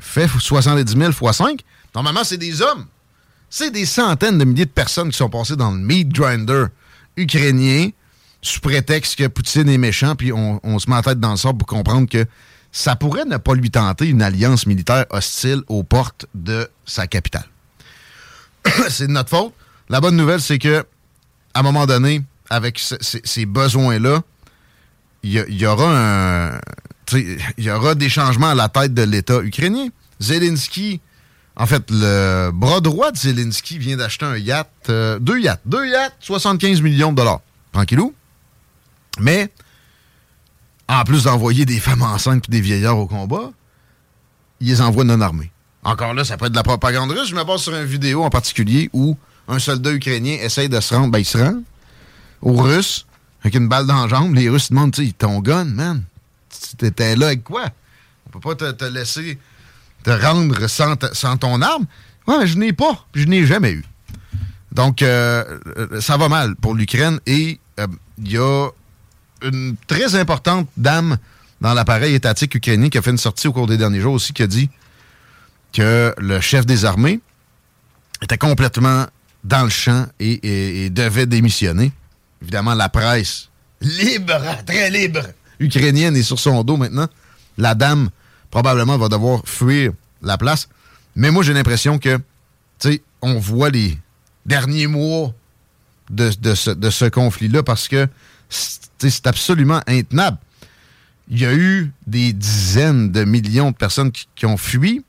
Fait 0.00 0.26
70 0.26 0.96
000 0.96 1.12
fois 1.12 1.32
5. 1.32 1.60
Normalement, 1.94 2.24
c'est 2.24 2.38
des 2.38 2.60
hommes. 2.60 2.86
C'est 3.48 3.70
des 3.70 3.86
centaines 3.86 4.36
de 4.36 4.44
milliers 4.44 4.64
de 4.64 4.70
personnes 4.70 5.10
qui 5.10 5.16
sont 5.16 5.30
passées 5.30 5.54
dans 5.54 5.70
le 5.70 5.78
meat 5.78 6.08
grinder 6.08 6.66
ukrainien 7.16 7.90
sous 8.40 8.58
prétexte 8.58 9.16
que 9.16 9.28
Poutine 9.28 9.68
est 9.68 9.78
méchant, 9.78 10.16
puis 10.16 10.32
on, 10.32 10.58
on 10.64 10.80
se 10.80 10.90
met 10.90 10.96
la 10.96 11.02
tête 11.02 11.20
dans 11.20 11.30
le 11.30 11.36
sable 11.36 11.58
pour 11.58 11.68
comprendre 11.68 12.08
que 12.08 12.26
ça 12.72 12.96
pourrait 12.96 13.26
ne 13.26 13.36
pas 13.36 13.54
lui 13.54 13.70
tenter 13.70 14.08
une 14.08 14.22
alliance 14.22 14.66
militaire 14.66 15.06
hostile 15.10 15.62
aux 15.68 15.84
portes 15.84 16.26
de 16.34 16.68
sa 16.84 17.06
capitale. 17.06 17.46
c'est 18.88 19.06
de 19.06 19.12
notre 19.12 19.30
faute. 19.30 19.54
La 19.88 20.00
bonne 20.00 20.16
nouvelle, 20.16 20.40
c'est 20.40 20.58
que 20.58 20.84
à 21.54 21.60
un 21.60 21.62
moment 21.62 21.86
donné, 21.86 22.22
avec 22.50 22.78
ces 22.78 23.46
besoins-là, 23.46 24.22
il 25.22 25.32
y, 25.32 25.66
aura 25.66 25.86
un, 25.88 26.60
il 27.12 27.64
y 27.64 27.70
aura 27.70 27.94
des 27.94 28.08
changements 28.08 28.50
à 28.50 28.54
la 28.54 28.68
tête 28.68 28.92
de 28.92 29.02
l'État 29.02 29.40
ukrainien. 29.40 29.88
Zelensky, 30.20 31.00
en 31.56 31.66
fait, 31.66 31.84
le 31.90 32.50
bras 32.52 32.80
droit 32.80 33.12
de 33.12 33.16
Zelensky 33.16 33.78
vient 33.78 33.96
d'acheter 33.96 34.24
un 34.24 34.36
yacht, 34.36 34.68
euh, 34.88 35.18
deux 35.18 35.40
yachts, 35.40 35.62
deux 35.64 35.86
yachts, 35.86 36.14
75 36.20 36.80
millions 36.80 37.12
de 37.12 37.16
dollars. 37.16 37.40
Tranquillou. 37.72 38.14
Mais 39.20 39.50
en 40.88 41.04
plus 41.04 41.24
d'envoyer 41.24 41.64
des 41.64 41.78
femmes 41.78 42.02
enceintes 42.02 42.48
et 42.48 42.52
des 42.52 42.60
vieillards 42.60 42.98
au 42.98 43.06
combat, 43.06 43.50
ils 44.60 44.68
les 44.68 44.80
envoient 44.80 45.04
non 45.04 45.20
armés. 45.20 45.50
Encore 45.84 46.14
là, 46.14 46.24
ça 46.24 46.36
peut 46.36 46.46
être 46.46 46.52
de 46.52 46.56
la 46.56 46.62
propagande 46.62 47.10
russe. 47.10 47.28
Je 47.28 47.34
me 47.34 47.44
base 47.44 47.62
sur 47.62 47.74
une 47.74 47.84
vidéo 47.84 48.22
en 48.22 48.30
particulier 48.30 48.88
où 48.92 49.16
un 49.48 49.58
soldat 49.58 49.92
ukrainien 49.92 50.38
essaye 50.40 50.68
de 50.68 50.80
se 50.80 50.94
rendre, 50.94 51.10
ben 51.10 51.18
il 51.18 51.24
se 51.24 51.38
rend 51.38 51.62
aux 52.40 52.56
Russes 52.56 53.06
avec 53.42 53.54
une 53.54 53.68
balle 53.68 53.86
dans 53.86 54.02
la 54.02 54.08
jambe. 54.08 54.34
Les 54.34 54.48
Russes 54.48 54.70
demandent, 54.70 54.92
tu 54.92 55.12
ton 55.12 55.40
gun, 55.40 55.64
man. 55.64 56.02
T'étais 56.78 57.16
là 57.16 57.26
avec 57.26 57.44
quoi? 57.44 57.66
On 58.26 58.38
peut 58.38 58.54
pas 58.54 58.72
te, 58.72 58.84
laisser 58.84 59.38
te 60.04 60.10
rendre 60.10 60.68
sans, 60.68 60.94
sans 61.12 61.36
ton 61.36 61.60
arme. 61.60 61.86
Ouais, 62.26 62.46
je 62.46 62.56
n'ai 62.56 62.72
pas. 62.72 63.06
Je 63.14 63.24
n'ai 63.24 63.46
jamais 63.46 63.72
eu. 63.72 63.84
Donc, 64.72 65.02
euh, 65.02 65.58
euh, 65.76 66.00
ça 66.00 66.16
va 66.16 66.28
mal 66.28 66.56
pour 66.56 66.74
l'Ukraine 66.74 67.20
et 67.26 67.60
il 67.78 67.82
euh, 67.82 67.86
y 68.24 68.38
a 68.38 68.68
une 69.42 69.76
très 69.86 70.14
importante 70.14 70.68
dame 70.76 71.18
dans 71.60 71.74
l'appareil 71.74 72.14
étatique 72.14 72.54
ukrainien 72.54 72.88
qui 72.88 72.98
a 72.98 73.02
fait 73.02 73.10
une 73.10 73.18
sortie 73.18 73.48
au 73.48 73.52
cours 73.52 73.66
des 73.66 73.76
derniers 73.76 74.00
jours 74.00 74.14
aussi 74.14 74.32
qui 74.32 74.42
a 74.42 74.46
dit 74.46 74.70
que 75.72 76.14
le 76.16 76.40
chef 76.40 76.64
des 76.64 76.84
armées 76.84 77.20
était 78.22 78.38
complètement 78.38 79.06
dans 79.44 79.64
le 79.64 79.70
champ 79.70 80.06
et, 80.20 80.90
devait 80.90 81.26
démissionner. 81.26 81.92
Évidemment, 82.40 82.74
la 82.74 82.88
presse 82.88 83.48
libre, 83.80 84.40
très 84.66 84.90
libre, 84.90 85.22
ukrainienne 85.58 86.16
est 86.16 86.22
sur 86.22 86.38
son 86.38 86.62
dos 86.62 86.76
maintenant. 86.76 87.08
La 87.58 87.74
dame, 87.74 88.10
probablement, 88.50 88.96
va 88.98 89.08
devoir 89.08 89.42
fuir 89.44 89.92
la 90.22 90.38
place. 90.38 90.68
Mais 91.16 91.30
moi, 91.30 91.42
j'ai 91.42 91.52
l'impression 91.52 91.98
que, 91.98 92.16
tu 92.78 92.92
sais, 92.92 93.02
on 93.20 93.38
voit 93.38 93.70
les 93.70 93.98
derniers 94.46 94.86
mois 94.86 95.32
de, 96.10 96.30
ce, 96.54 97.08
conflit-là 97.08 97.62
parce 97.62 97.88
que 97.88 98.08
c'est 98.48 99.26
absolument 99.26 99.80
intenable. 99.86 100.38
Il 101.28 101.40
y 101.40 101.46
a 101.46 101.54
eu 101.54 101.92
des 102.06 102.32
dizaines 102.32 103.10
de 103.12 103.24
millions 103.24 103.70
de 103.70 103.76
personnes 103.76 104.12
qui 104.34 104.46
ont 104.46 104.56
fui. 104.56 105.04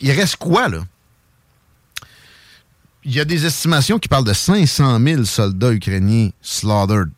Il 0.00 0.10
reste 0.12 0.36
quoi, 0.36 0.68
là? 0.68 0.78
Il 3.06 3.14
y 3.14 3.20
a 3.20 3.24
des 3.24 3.46
estimations 3.46 4.00
qui 4.00 4.08
parlent 4.08 4.24
de 4.24 4.32
500 4.32 4.98
000 5.00 5.24
soldats 5.24 5.72
ukrainiens 5.72 6.30
slaughtered. 6.42 7.10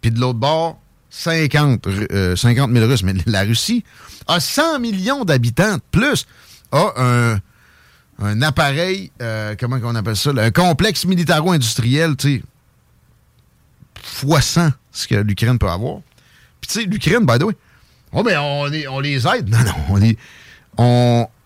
Puis 0.00 0.10
de 0.10 0.18
l'autre 0.18 0.38
bord, 0.38 0.80
50, 1.10 1.86
000 1.86 2.06
euh, 2.10 2.34
Russes. 2.86 3.02
Mais 3.02 3.12
la 3.26 3.42
Russie 3.42 3.84
a 4.26 4.40
100 4.40 4.80
millions 4.80 5.26
d'habitants 5.26 5.76
plus, 5.90 6.26
a 6.72 7.38
un, 8.18 8.42
appareil, 8.42 9.12
euh, 9.20 9.54
comment 9.60 9.78
on 9.82 9.94
appelle 9.94 10.16
ça, 10.16 10.30
un 10.34 10.50
complexe 10.50 11.04
militaro-industriel, 11.04 12.16
tu 12.16 12.38
sais, 12.38 12.42
fois 14.02 14.40
100 14.40 14.72
ce 14.90 15.06
que 15.06 15.16
l'Ukraine 15.16 15.58
peut 15.58 15.68
avoir. 15.68 16.00
Puis 16.62 16.68
tu 16.68 16.80
sais, 16.80 16.86
l'Ukraine, 16.86 17.26
by 17.26 17.38
the 17.38 17.42
way, 17.42 17.56
oh, 18.12 18.22
mais 18.22 18.36
on, 18.38 19.00
les 19.00 19.26
aide. 19.26 19.48
Non, 19.50 19.58
non, 19.58 19.74
on 19.90 19.96
les, 19.96 20.16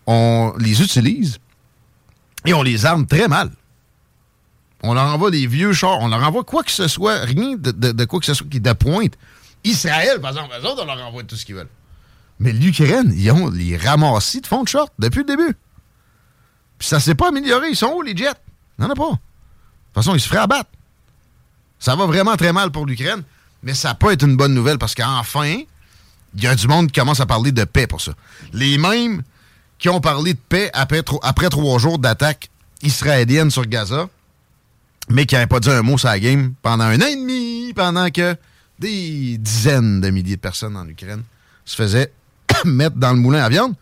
on 0.07 0.55
les 0.59 0.81
utilise 0.81 1.41
et 2.45 2.55
on 2.55 2.63
les 2.63 2.87
arme 2.87 3.07
très 3.07 3.29
mal. 3.29 3.51
On 4.83 4.95
leur 4.95 5.05
envoie 5.05 5.31
des 5.31 5.47
vieux 5.47 5.73
chars, 5.73 6.01
on 6.01 6.09
leur 6.09 6.23
envoie 6.27 6.45
quoi 6.45 6.63
que 6.63 6.71
ce 6.71 6.89
soit, 6.89 7.21
rien 7.21 7.57
de, 7.57 8.05
quoi 8.05 8.21
que 8.21 8.27
ce 8.27 8.35
soit 8.35 8.47
qui 8.49 8.61
pointe. 8.61 9.15
Israël, 9.63 10.21
par 10.21 10.31
exemple, 10.31 10.55
eux 10.59 10.67
autres, 10.67 10.83
on 10.83 10.87
leur 10.87 11.07
envoie 11.07 11.23
tout 11.23 11.37
ce 11.37 11.45
qu'ils 11.45 11.55
veulent. 11.55 11.69
Mais 12.39 12.53
l'Ukraine, 12.53 13.13
ils 13.15 13.31
ont 13.31 13.51
les 13.51 13.77
ramassis 13.77 14.41
de 14.41 14.47
fond 14.47 14.63
de 14.63 14.69
short 14.69 14.91
depuis 14.99 15.19
le 15.19 15.25
début. 15.25 15.55
Puis 16.79 16.89
ça 16.89 16.99
s'est 16.99 17.15
pas 17.15 17.29
amélioré. 17.29 17.69
Ils 17.69 17.77
sont 17.77 17.93
où, 17.95 18.01
les 18.01 18.17
jets? 18.17 18.31
Il 18.79 18.87
en 18.87 18.91
a 18.91 18.95
pas. 18.95 19.05
De 19.05 19.11
toute 19.11 19.19
façon, 19.95 20.15
ils 20.15 20.21
se 20.21 20.29
feraient 20.29 20.41
abattre. 20.41 20.71
Ça 21.79 21.95
va 21.95 22.07
vraiment 22.07 22.37
très 22.37 22.55
mal 22.55 22.71
pour 22.71 22.87
l'Ukraine, 22.87 23.23
mais 23.63 23.75
ça 23.75 23.95
peut 23.95 24.13
être 24.13 24.25
une 24.25 24.37
bonne 24.37 24.55
nouvelle 24.55 24.79
parce 24.79 24.95
qu'enfin, 24.95 25.61
il 26.35 26.43
y 26.43 26.47
a 26.47 26.55
du 26.55 26.67
monde 26.67 26.87
qui 26.87 26.99
commence 26.99 27.21
à 27.21 27.27
parler 27.27 27.53
de 27.53 27.65
paix 27.65 27.87
pour 27.87 28.01
ça. 28.01 28.13
Les 28.55 28.79
mêmes 28.79 29.23
qui 29.81 29.89
ont 29.89 30.01
parlé 30.01 30.35
de 30.35 30.39
paix 30.39 30.71
après, 30.75 31.03
trois 31.03 31.79
jours 31.79 31.99
d'attaque 31.99 32.51
israélienne 32.83 33.51
sur 33.51 33.67
Gaza, 33.67 34.09
mais 35.09 35.27
qui 35.27 35.35
n'avaient 35.35 35.47
pas 35.47 35.59
dit 35.59 35.71
un 35.71 35.83
mot 35.83 35.99
sur 35.99 36.09
la 36.09 36.21
game 36.21 36.53
pendant 36.63 36.85
un 36.85 37.01
an 37.01 37.07
et 37.07 37.17
demi, 37.17 37.73
pendant 37.75 38.11
que 38.11 38.37
des 38.79 39.39
dizaines 39.39 40.01
de 40.01 40.11
milliers 40.11 40.37
de 40.37 40.41
personnes 40.41 40.77
en 40.77 40.87
Ukraine 40.87 41.23
se 41.65 41.75
faisaient 41.77 42.13
mettre 42.65 42.97
dans 42.97 43.13
le 43.13 43.19
moulin 43.19 43.43
à 43.43 43.49
viande 43.49 43.75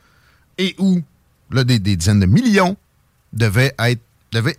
et 0.56 0.74
où 0.78 1.02
là, 1.50 1.64
des, 1.64 1.78
dizaines 1.80 2.20
de 2.20 2.26
millions 2.26 2.76
devaient 3.32 3.74
être 3.78 4.00
devaient 4.30 4.58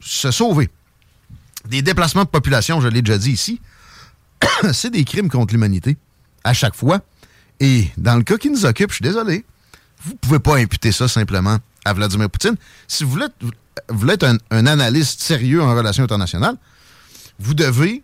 se 0.00 0.30
sauver. 0.30 0.68
Des 1.68 1.82
déplacements 1.82 2.24
de 2.24 2.28
population, 2.28 2.80
je 2.80 2.88
l'ai 2.88 3.02
déjà 3.02 3.18
dit 3.18 3.32
ici, 3.32 3.60
c'est 4.72 4.90
des 4.90 5.04
crimes 5.04 5.30
contre 5.30 5.54
l'humanité 5.54 5.96
à 6.44 6.52
chaque 6.52 6.74
fois. 6.74 7.00
Et 7.60 7.88
dans 7.96 8.16
le 8.16 8.22
cas 8.22 8.36
qui 8.36 8.50
nous 8.50 8.66
occupe, 8.66 8.90
je 8.90 8.96
suis 8.96 9.02
désolé, 9.02 9.44
vous 10.04 10.12
ne 10.12 10.16
pouvez 10.18 10.38
pas 10.38 10.56
imputer 10.56 10.92
ça 10.92 11.08
simplement 11.08 11.58
à 11.84 11.92
Vladimir 11.92 12.30
Poutine. 12.30 12.56
Si 12.88 13.04
vous 13.04 13.18
voulez, 13.90 14.14
être 14.14 14.38
un, 14.50 14.66
analyste 14.66 15.20
sérieux 15.20 15.62
en 15.62 15.74
relations 15.74 16.04
internationales, 16.04 16.56
vous 17.38 17.54
devez 17.54 18.02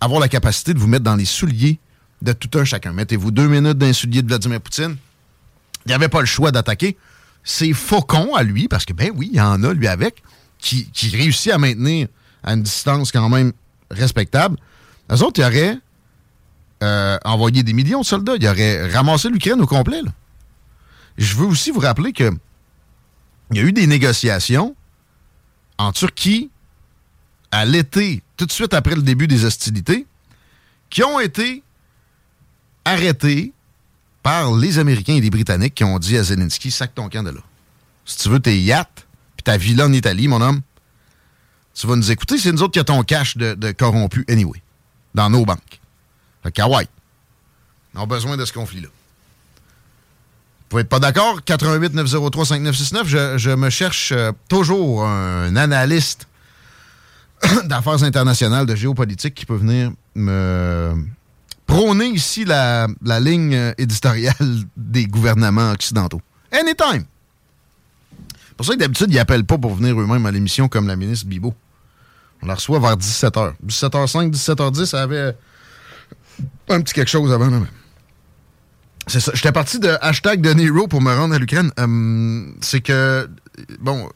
avoir 0.00 0.20
la 0.20 0.28
capacité 0.28 0.74
de 0.74 0.78
vous 0.78 0.86
mettre 0.86 1.04
dans 1.04 1.16
les 1.16 1.24
souliers 1.24 1.78
de 2.22 2.32
tout 2.32 2.58
un 2.58 2.64
chacun. 2.64 2.92
Mettez-vous 2.92 3.30
deux 3.30 3.48
minutes 3.48 3.78
dans 3.78 3.86
les 3.86 3.92
souliers 3.92 4.22
de 4.22 4.28
Vladimir 4.28 4.60
Poutine. 4.60 4.96
Il 5.86 5.88
n'y 5.88 5.94
avait 5.94 6.08
pas 6.08 6.20
le 6.20 6.26
choix 6.26 6.50
d'attaquer. 6.50 6.96
C'est 7.42 7.72
faucon 7.72 8.34
à 8.34 8.42
lui, 8.42 8.68
parce 8.68 8.84
que, 8.84 8.92
ben 8.92 9.10
oui, 9.14 9.30
il 9.32 9.38
y 9.38 9.40
en 9.40 9.62
a, 9.62 9.72
lui, 9.72 9.88
avec, 9.88 10.22
qui, 10.58 10.86
réussit 11.12 11.52
à 11.52 11.58
maintenir 11.58 12.08
à 12.42 12.52
une 12.52 12.62
distance 12.62 13.12
quand 13.12 13.28
même 13.28 13.52
respectable. 13.90 14.56
Les 15.08 15.22
autres, 15.22 15.40
ils 15.40 15.44
auraient 15.44 15.78
euh, 16.82 17.18
envoyé 17.24 17.62
des 17.62 17.72
millions 17.72 18.00
de 18.00 18.06
soldats. 18.06 18.34
Ils 18.38 18.46
auraient 18.46 18.90
ramassé 18.90 19.30
l'Ukraine 19.30 19.60
au 19.60 19.66
complet. 19.66 20.02
Là. 20.02 20.10
Je 21.20 21.36
veux 21.36 21.46
aussi 21.46 21.70
vous 21.70 21.80
rappeler 21.80 22.12
que 22.12 22.32
il 23.50 23.56
y 23.58 23.60
a 23.60 23.62
eu 23.62 23.72
des 23.72 23.86
négociations 23.86 24.74
en 25.76 25.92
Turquie 25.92 26.50
à 27.50 27.66
l'été, 27.66 28.22
tout 28.36 28.46
de 28.46 28.52
suite 28.52 28.72
après 28.72 28.94
le 28.94 29.02
début 29.02 29.26
des 29.26 29.44
hostilités, 29.44 30.06
qui 30.88 31.04
ont 31.04 31.20
été 31.20 31.62
arrêtées 32.86 33.52
par 34.22 34.54
les 34.54 34.78
Américains 34.78 35.14
et 35.14 35.20
les 35.20 35.30
Britanniques 35.30 35.74
qui 35.74 35.84
ont 35.84 35.98
dit 35.98 36.16
à 36.16 36.22
Zelensky 36.22 36.70
sac 36.70 36.94
ton 36.94 37.10
camp 37.10 37.22
de 37.22 37.30
là. 37.30 37.40
Si 38.06 38.16
tu 38.16 38.30
veux 38.30 38.40
tes 38.40 38.58
yachts 38.58 39.06
puis 39.36 39.42
ta 39.44 39.58
villa 39.58 39.86
en 39.86 39.92
Italie, 39.92 40.26
mon 40.26 40.40
homme, 40.40 40.62
tu 41.74 41.86
vas 41.86 41.96
nous 41.96 42.10
écouter, 42.10 42.38
c'est 42.38 42.50
nous 42.50 42.62
autres 42.62 42.72
qui 42.72 42.78
avons 42.78 42.98
ton 42.98 43.02
cash 43.02 43.36
de, 43.36 43.54
de 43.54 43.72
corrompu 43.72 44.24
anyway, 44.28 44.62
dans 45.14 45.28
nos 45.28 45.44
banques. 45.44 45.80
Fait 46.42 46.52
qu'Hawaii, 46.52 46.88
on 47.94 48.02
a 48.02 48.06
besoin 48.06 48.38
de 48.38 48.44
ce 48.46 48.52
conflit-là. 48.54 48.88
Vous 50.70 50.74
pouvez 50.74 50.82
être 50.82 50.88
pas 50.88 51.00
d'accord? 51.00 51.42
88 51.44 51.94
903 51.94 52.46
5969. 52.46 53.08
Je, 53.08 53.50
me 53.56 53.70
cherche 53.70 54.12
euh, 54.12 54.30
toujours 54.48 55.04
un 55.04 55.56
analyste 55.56 56.28
d'affaires 57.64 58.04
internationales, 58.04 58.66
de 58.66 58.76
géopolitique 58.76 59.34
qui 59.34 59.46
peut 59.46 59.56
venir 59.56 59.90
me 60.14 60.94
prôner 61.66 62.06
ici 62.10 62.44
la, 62.44 62.86
ligne 63.18 63.74
éditoriale 63.78 64.34
des 64.76 65.06
gouvernements 65.06 65.72
occidentaux. 65.72 66.22
Anytime! 66.52 67.04
pour 68.56 68.64
ça 68.64 68.74
que 68.74 68.78
d'habitude, 68.78 69.08
ils 69.10 69.16
n'appellent 69.16 69.44
pas 69.44 69.58
pour 69.58 69.74
venir 69.74 70.00
eux-mêmes 70.00 70.24
à 70.24 70.30
l'émission 70.30 70.68
comme 70.68 70.86
la 70.86 70.94
ministre 70.94 71.26
Bibo. 71.26 71.52
On 72.42 72.46
la 72.46 72.54
reçoit 72.54 72.78
vers 72.78 72.96
17h. 72.96 73.54
17h05, 73.66 74.30
17h10, 74.30 74.84
ça 74.84 75.02
avait 75.02 75.34
un 76.68 76.80
petit 76.80 76.94
quelque 76.94 77.10
chose 77.10 77.32
avant. 77.32 77.50
Même. 77.50 77.66
C'est 79.10 79.18
ça. 79.18 79.32
J'étais 79.34 79.50
parti 79.50 79.80
de 79.80 79.98
hashtag 80.00 80.40
de 80.40 80.52
Nero 80.52 80.86
pour 80.86 81.02
me 81.02 81.12
rendre 81.12 81.34
à 81.34 81.38
l'Ukraine. 81.38 81.72
Euh, 81.80 82.52
c'est 82.60 82.80
que, 82.80 83.28
bon, 83.80 84.08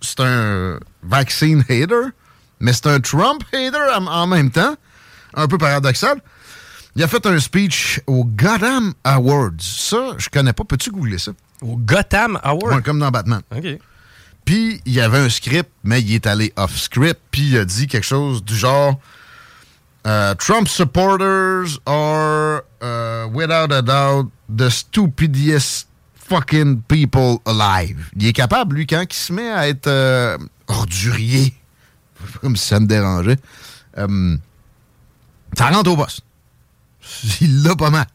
c'est 0.00 0.20
un 0.20 0.78
vaccine 1.02 1.64
hater, 1.68 2.12
mais 2.60 2.72
c'est 2.72 2.86
un 2.86 3.00
Trump 3.00 3.42
hater 3.52 3.90
en, 3.98 4.26
même 4.28 4.52
temps. 4.52 4.76
Un 5.34 5.48
peu 5.48 5.58
paradoxal. 5.58 6.22
Il 6.94 7.02
a 7.02 7.08
fait 7.08 7.26
un 7.26 7.40
speech 7.40 8.02
au 8.06 8.24
Gotham 8.24 8.94
Awards. 9.02 9.58
Ça, 9.58 10.14
je 10.16 10.28
connais 10.28 10.52
pas. 10.52 10.62
Peux-tu 10.62 10.92
googler 10.92 11.18
ça? 11.18 11.32
Au 11.60 11.76
Gotham 11.76 12.38
Awards? 12.44 12.84
comme 12.84 13.00
dans 13.00 13.10
Batman. 13.10 13.40
OK. 13.50 13.66
Puis, 14.44 14.80
il 14.86 14.92
y 14.92 15.00
avait 15.00 15.18
un 15.18 15.28
script, 15.28 15.70
mais 15.82 16.00
il 16.00 16.14
est 16.14 16.28
allé 16.28 16.52
off-script, 16.54 17.20
puis 17.32 17.48
il 17.48 17.58
a 17.58 17.64
dit 17.64 17.88
quelque 17.88 18.06
chose 18.06 18.44
du 18.44 18.54
genre 18.54 19.00
Uh, 20.04 20.34
Trump 20.34 20.68
supporters 20.68 21.78
are, 21.86 22.64
uh, 22.82 23.26
without 23.32 23.72
a 23.72 23.80
doubt, 23.80 24.30
the 24.48 24.70
stupidest 24.70 25.86
fucking 26.14 26.82
people 26.88 27.40
alive. 27.46 28.10
Il 28.16 28.26
est 28.26 28.32
capable, 28.34 28.76
lui, 28.76 28.86
quand 28.86 29.02
il 29.02 29.14
se 29.14 29.32
met 29.32 29.48
à 29.48 29.68
être 29.68 29.86
euh, 29.86 30.36
ordurier, 30.68 31.54
comme 32.40 32.56
si 32.56 32.68
ça 32.68 32.80
me 32.80 32.86
dérangeait, 32.86 33.38
euh, 33.96 34.36
ça 35.56 35.70
rentre 35.70 35.90
au 35.90 35.96
boss. 35.96 36.20
Il 37.40 37.62
l'a 37.62 37.74
pas 37.74 37.90
mal. 37.90 38.06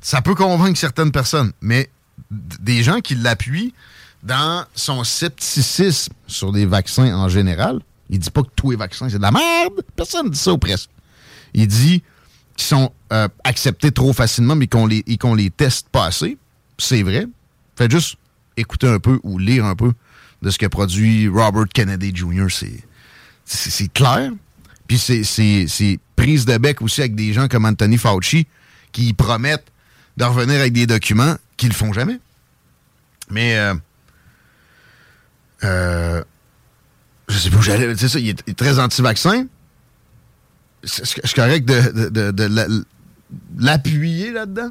Ça 0.00 0.20
peut 0.20 0.34
convaincre 0.34 0.78
certaines 0.78 1.12
personnes, 1.12 1.52
mais 1.62 1.90
des 2.30 2.82
gens 2.82 3.00
qui 3.00 3.14
l'appuient 3.14 3.72
dans 4.22 4.64
son 4.74 5.04
scepticisme 5.04 6.12
sur 6.26 6.52
les 6.52 6.66
vaccins 6.66 7.14
en 7.16 7.28
général, 7.28 7.80
il 8.10 8.18
dit 8.18 8.30
pas 8.30 8.42
que 8.42 8.50
tous 8.54 8.70
les 8.70 8.76
vaccins, 8.76 9.08
c'est 9.08 9.18
de 9.18 9.22
la 9.22 9.30
merde. 9.30 9.82
Personne 9.96 10.26
ne 10.26 10.30
dit 10.30 10.38
ça 10.38 10.52
ou 10.52 10.58
presque. 10.58 10.90
Il 11.54 11.68
dit 11.68 12.02
qu'ils 12.56 12.66
sont 12.66 12.92
euh, 13.12 13.28
acceptés 13.44 13.90
trop 13.90 14.12
facilement, 14.12 14.56
mais 14.56 14.66
qu'on 14.66 14.86
les, 14.86 15.50
teste 15.50 15.88
pas 15.88 16.06
assez. 16.06 16.36
C'est 16.78 17.02
vrai. 17.02 17.26
Faites 17.76 17.90
juste 17.90 18.16
écouter 18.56 18.88
un 18.88 18.98
peu 18.98 19.20
ou 19.22 19.38
lire 19.38 19.64
un 19.64 19.74
peu 19.74 19.92
de 20.42 20.50
ce 20.50 20.58
que 20.58 20.66
produit 20.66 21.28
Robert 21.28 21.66
Kennedy 21.72 22.14
Jr. 22.14 22.46
C'est, 23.44 23.92
clair. 23.92 24.30
Puis 24.86 24.98
c'est, 24.98 25.98
prise 26.16 26.44
de 26.44 26.56
bec 26.58 26.82
aussi 26.82 27.00
avec 27.00 27.14
des 27.14 27.32
gens 27.32 27.48
comme 27.48 27.64
Anthony 27.64 27.98
Fauci 27.98 28.46
qui 28.92 29.12
promettent 29.12 29.66
de 30.16 30.24
revenir 30.24 30.60
avec 30.60 30.72
des 30.72 30.86
documents 30.86 31.36
qu'ils 31.56 31.70
le 31.70 31.74
font 31.74 31.92
jamais. 31.92 32.20
Mais 33.30 33.56
euh, 33.56 33.74
euh, 35.64 36.24
je 37.28 37.38
sais 37.38 37.50
pas 37.50 37.56
où 37.56 37.62
j'allais. 37.62 37.96
Ça, 37.96 38.18
il 38.18 38.28
est, 38.28 38.56
très 38.56 38.78
anti-vaccin. 38.78 39.46
C'est 40.84 41.34
correct 41.34 41.66
de, 41.66 42.08
de, 42.10 42.30
de, 42.30 42.84
l'appuyer 43.58 44.32
là-dedans. 44.32 44.70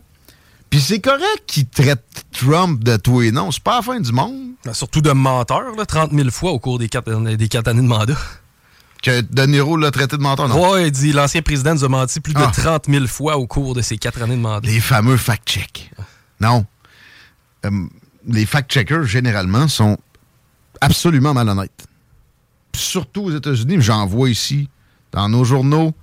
Puis 0.69 0.81
c'est 0.81 0.99
correct 0.99 1.43
qu'il 1.45 1.67
traite 1.67 2.25
Trump 2.31 2.83
de 2.83 2.97
tout 2.97 3.21
et 3.21 3.31
non. 3.31 3.51
C'est 3.51 3.63
pas 3.63 3.77
la 3.77 3.81
fin 3.81 3.99
du 3.99 4.11
monde. 4.11 4.53
Ben, 4.65 4.73
surtout 4.73 5.01
de 5.01 5.11
menteur, 5.11 5.75
là, 5.75 5.85
30 5.85 6.11
000 6.13 6.29
fois 6.31 6.51
au 6.51 6.59
cours 6.59 6.79
des 6.79 6.89
quatre, 6.89 7.11
des 7.35 7.47
quatre 7.47 7.67
années 7.67 7.81
de 7.81 7.87
mandat. 7.87 8.17
Que 9.03 9.21
De 9.21 9.43
Niro 9.43 9.75
l'a 9.75 9.91
traité 9.91 10.17
de 10.17 10.21
menteur, 10.21 10.47
non? 10.47 10.71
Oui, 10.71 10.85
il 10.85 10.91
dit 10.91 11.11
l'ancien 11.11 11.41
président 11.41 11.73
nous 11.73 11.83
a 11.83 11.89
menti 11.89 12.21
plus 12.21 12.33
de 12.33 12.39
30 12.39 12.85
ah. 12.87 12.91
000 12.91 13.07
fois 13.07 13.37
au 13.37 13.45
cours 13.45 13.75
de 13.75 13.81
ces 13.81 13.97
quatre 13.97 14.21
années 14.21 14.37
de 14.37 14.41
mandat. 14.41 14.67
Les 14.67 14.79
fameux 14.79 15.17
fact-checks. 15.17 15.91
Non. 16.39 16.65
Euh, 17.65 17.69
les 18.27 18.45
fact-checkers, 18.45 19.03
généralement, 19.03 19.67
sont 19.67 19.97
absolument 20.79 21.33
malhonnêtes. 21.33 21.85
Surtout 22.75 23.25
aux 23.25 23.31
États-Unis, 23.31 23.77
j'en 23.79 24.05
vois 24.05 24.29
ici, 24.29 24.69
dans 25.11 25.29
nos 25.29 25.43
journaux, 25.43 25.93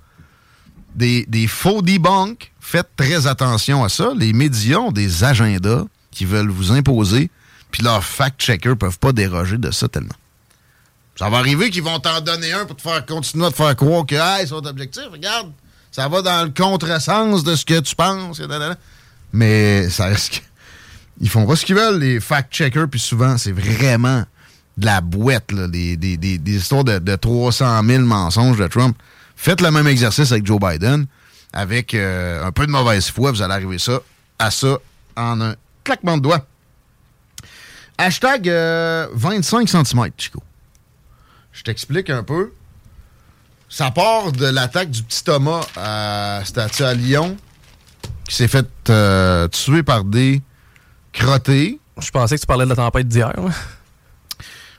des, 0.95 1.47
faux 1.47 1.81
debunks. 1.81 2.51
Faites 2.59 2.89
très 2.95 3.27
attention 3.27 3.83
à 3.83 3.89
ça. 3.89 4.11
Les 4.15 4.33
médias 4.33 4.77
ont 4.77 4.91
des 4.91 5.23
agendas 5.23 5.83
qui 6.11 6.25
veulent 6.25 6.49
vous 6.49 6.71
imposer, 6.71 7.29
puis 7.71 7.83
leurs 7.83 8.03
fact-checkers 8.03 8.77
peuvent 8.77 8.99
pas 8.99 9.11
déroger 9.11 9.57
de 9.57 9.71
ça 9.71 9.87
tellement. 9.87 10.15
Ça 11.17 11.29
va 11.29 11.37
arriver 11.37 11.69
qu'ils 11.69 11.83
vont 11.83 11.99
t'en 11.99 12.21
donner 12.21 12.51
un 12.53 12.65
pour 12.65 12.75
te 12.75 12.81
faire 12.81 13.05
continuer 13.05 13.45
à 13.45 13.51
te 13.51 13.55
faire 13.55 13.75
croire 13.75 14.05
que 14.05 14.15
c'est 14.15 14.49
votre 14.49 14.69
objectif. 14.69 15.03
Regarde, 15.11 15.51
ça 15.91 16.07
va 16.07 16.21
dans 16.21 16.45
le 16.45 16.51
contresens 16.51 17.43
de 17.43 17.55
ce 17.55 17.65
que 17.65 17.79
tu 17.79 17.95
penses. 17.95 18.41
Mais 19.33 19.89
ça 19.89 20.05
risque. 20.05 20.43
Ils 21.19 21.29
font 21.29 21.45
pas 21.45 21.55
ce 21.55 21.65
qu'ils 21.65 21.75
veulent, 21.75 21.99
les 21.99 22.19
fact-checkers, 22.19 22.87
puis 22.89 22.99
souvent, 22.99 23.37
c'est 23.37 23.51
vraiment 23.51 24.23
de 24.77 24.85
la 24.85 25.01
boîte, 25.01 25.53
des, 25.53 26.39
histoires 26.47 26.83
de, 26.83 27.15
300 27.15 27.83
000 27.85 28.03
mensonges 28.03 28.57
de 28.57 28.67
Trump. 28.67 28.97
Faites 29.41 29.59
le 29.59 29.71
même 29.71 29.87
exercice 29.87 30.31
avec 30.31 30.45
Joe 30.45 30.59
Biden. 30.59 31.07
Avec 31.51 31.95
euh, 31.95 32.45
un 32.45 32.51
peu 32.51 32.67
de 32.67 32.71
mauvaise 32.71 33.09
foi, 33.09 33.31
vous 33.31 33.41
allez 33.41 33.55
arriver 33.55 33.79
ça, 33.79 33.99
à 34.37 34.51
ça 34.51 34.77
en 35.17 35.41
un 35.41 35.55
claquement 35.83 36.15
de 36.15 36.21
doigts. 36.21 36.45
Hashtag 37.97 38.45
25 38.45 38.51
euh, 38.51 39.83
cm, 39.83 40.09
Chico. 40.15 40.43
Je 41.53 41.63
t'explique 41.63 42.11
un 42.11 42.21
peu. 42.21 42.53
Ça 43.67 43.89
part 43.89 44.31
de 44.31 44.45
l'attaque 44.45 44.91
du 44.91 45.01
petit 45.01 45.23
Thomas 45.23 45.65
à 45.75 46.41
Statue 46.45 46.83
à 46.83 46.93
Lyon, 46.93 47.35
qui 48.29 48.35
s'est 48.35 48.47
fait 48.47 48.67
euh, 48.91 49.47
tuer 49.47 49.81
par 49.81 50.03
des 50.03 50.43
crottés. 51.13 51.79
Je 51.99 52.11
pensais 52.11 52.35
que 52.35 52.41
tu 52.41 52.45
parlais 52.45 52.65
de 52.65 52.69
la 52.69 52.75
tempête 52.75 53.07
d'hier. 53.07 53.33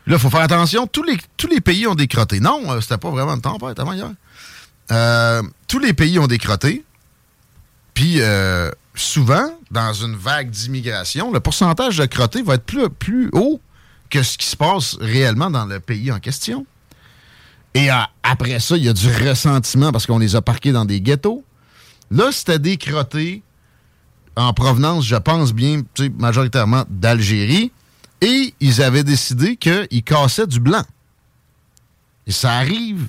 Là, 0.06 0.16
il 0.16 0.18
faut 0.20 0.30
faire 0.30 0.40
attention. 0.40 0.86
Tous 0.86 1.02
les, 1.02 1.16
tous 1.36 1.48
les 1.48 1.60
pays 1.60 1.84
ont 1.88 1.96
des 1.96 2.06
crottés. 2.06 2.38
Non, 2.38 2.80
c'était 2.80 2.96
pas 2.98 3.10
vraiment 3.10 3.34
une 3.34 3.40
tempête 3.40 3.80
avant 3.80 3.92
hier. 3.92 4.10
Euh, 4.92 5.42
tous 5.66 5.78
les 5.78 5.92
pays 5.92 6.18
ont 6.18 6.26
des 6.26 6.38
crottés. 6.38 6.84
Puis, 7.94 8.20
souvent, 8.94 9.58
dans 9.70 9.92
une 9.92 10.16
vague 10.16 10.50
d'immigration, 10.50 11.32
le 11.32 11.40
pourcentage 11.40 11.98
de 11.98 12.06
crottés 12.06 12.42
va 12.42 12.54
être 12.54 12.64
plus, 12.64 12.88
plus 12.88 13.30
haut 13.32 13.60
que 14.10 14.22
ce 14.22 14.36
qui 14.38 14.46
se 14.46 14.56
passe 14.56 14.96
réellement 15.00 15.50
dans 15.50 15.66
le 15.66 15.80
pays 15.80 16.12
en 16.12 16.18
question. 16.18 16.66
Et 17.74 17.88
après 18.22 18.60
ça, 18.60 18.76
il 18.76 18.84
y 18.84 18.88
a 18.88 18.92
du 18.92 19.08
ressentiment 19.08 19.92
parce 19.92 20.06
qu'on 20.06 20.18
les 20.18 20.36
a 20.36 20.42
parqués 20.42 20.72
dans 20.72 20.84
des 20.84 21.00
ghettos. 21.00 21.42
Là, 22.10 22.30
c'était 22.30 22.58
des 22.58 22.76
crottés 22.76 23.42
en 24.36 24.52
provenance, 24.52 25.06
je 25.06 25.16
pense 25.16 25.52
bien, 25.52 25.82
majoritairement 26.18 26.84
d'Algérie. 26.88 27.72
Et 28.20 28.54
ils 28.60 28.82
avaient 28.82 29.04
décidé 29.04 29.56
qu'ils 29.56 30.04
cassaient 30.04 30.46
du 30.46 30.60
blanc. 30.60 30.84
Et 32.26 32.32
ça 32.32 32.52
arrive. 32.52 33.08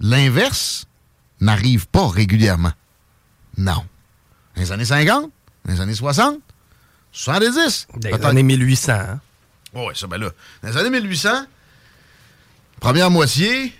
L'inverse 0.00 0.86
n'arrive 1.40 1.86
pas 1.88 2.08
régulièrement. 2.08 2.72
Non. 3.56 3.84
Dans 4.56 4.62
les 4.62 4.72
années 4.72 4.84
50, 4.84 5.30
dans 5.64 5.72
les 5.72 5.80
années 5.80 5.94
60, 5.94 6.38
70. 7.12 7.86
Dans 7.96 8.16
les 8.16 8.24
années 8.24 8.42
1800. 8.42 8.92
Hein? 8.92 9.20
Oui, 9.74 9.92
ça, 9.94 10.06
ben 10.06 10.18
là. 10.18 10.30
Dans 10.62 10.68
les 10.68 10.76
années 10.76 10.90
1800, 10.90 11.46
première 12.80 13.10
moitié, 13.10 13.72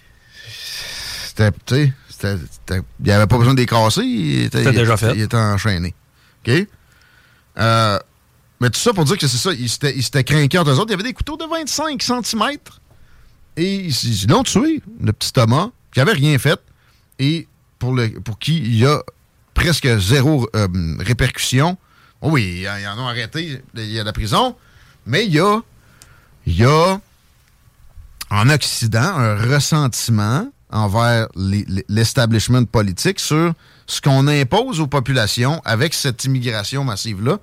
c'était, 1.26 1.52
tu 1.66 1.92
sais, 2.08 2.38
il 2.70 2.82
n'y 3.04 3.10
avait 3.10 3.26
pas 3.26 3.38
besoin 3.38 3.54
de 3.54 3.60
les 3.60 3.66
casser. 3.66 4.02
Il 4.02 4.44
était, 4.44 4.72
déjà 4.72 4.96
fait. 4.96 5.14
Il 5.14 5.22
était 5.22 5.36
enchaîné. 5.36 5.94
OK? 6.46 6.66
Euh, 7.58 7.98
mais 8.60 8.70
tout 8.70 8.80
ça 8.80 8.92
pour 8.92 9.04
dire 9.04 9.18
que 9.18 9.26
c'est 9.26 9.36
ça, 9.36 9.52
ils 9.52 9.68
s'étaient 9.68 10.24
craqués 10.24 10.58
entre 10.58 10.70
eux 10.70 10.78
autres. 10.78 10.88
Il 10.88 10.92
y 10.92 10.94
avait 10.94 11.02
des 11.02 11.12
couteaux 11.12 11.36
de 11.36 11.44
25 11.44 12.02
cm. 12.02 12.42
Et 13.56 13.86
ils 13.86 14.26
l'ont 14.28 14.42
tué, 14.42 14.82
le 15.00 15.12
petit 15.12 15.32
Thomas 15.32 15.70
qui 15.95 16.01
n'avait 16.01 16.12
rien 16.12 16.36
fait 16.38 16.61
et 17.18 17.47
pour, 17.78 17.95
le, 17.95 18.09
pour 18.20 18.38
qui 18.38 18.59
il 18.59 18.76
y 18.76 18.84
a 18.84 19.01
presque 19.55 19.88
zéro 19.99 20.49
euh, 20.55 20.66
répercussion. 20.99 21.78
Oh 22.20 22.30
oui, 22.32 22.64
ils 22.64 22.88
en 22.88 22.99
ont 22.99 23.07
arrêté, 23.07 23.62
il 23.74 23.92
y 23.92 24.01
a 24.01 24.05
la 24.05 24.12
prison, 24.12 24.57
mais 25.07 25.24
il 25.24 25.32
y 25.32 25.40
a, 25.40 25.61
il 26.47 26.57
y 26.57 26.64
a 26.64 27.01
en 28.30 28.51
Occident 28.51 29.16
un 29.16 29.36
ressentiment 29.36 30.49
envers 30.70 31.28
l'establishment 31.88 32.64
politique 32.64 33.20
sur 33.20 33.53
ce 33.86 34.01
qu'on 34.01 34.26
impose 34.26 34.80
aux 34.80 34.88
populations 34.88 35.61
avec 35.64 35.95
cette 35.95 36.24
immigration 36.24 36.82
massive-là, 36.82 37.38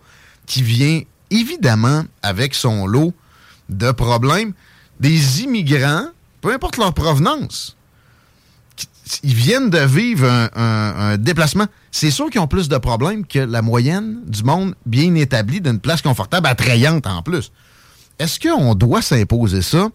qui 0.46 0.64
vient 0.64 1.02
évidemment 1.30 2.04
avec 2.24 2.54
son 2.56 2.86
lot 2.86 3.14
de 3.70 3.92
problèmes. 3.92 4.54
Des 5.00 5.44
immigrants, 5.44 6.08
peu 6.42 6.54
importe 6.54 6.78
leur 6.78 6.94
provenance, 6.94 7.78
ils 9.24 9.34
viennent 9.34 9.70
de 9.70 9.80
vivre 9.80 10.28
un, 10.56 11.18
déplacement. 11.18 11.68
C'est 11.92 12.12
sûr 12.12 12.30
qu'ils 12.30 12.42
ont 12.42 12.48
plus 12.48 12.70
de 12.70 12.78
problèmes 12.78 13.26
que 13.26 13.40
la 13.40 13.62
moyenne 13.62 14.22
du 14.26 14.44
monde 14.44 14.76
bien 14.86 15.14
établi 15.16 15.62
d'une 15.62 15.80
place 15.80 16.02
confortable, 16.02 16.48
attrayante 16.48 17.08
en 17.08 17.22
plus. 17.22 17.52
Est-ce 18.20 18.40
qu'on 18.40 18.76
doit 18.76 19.02
s'imposer 19.02 19.62
ça? 19.62 19.90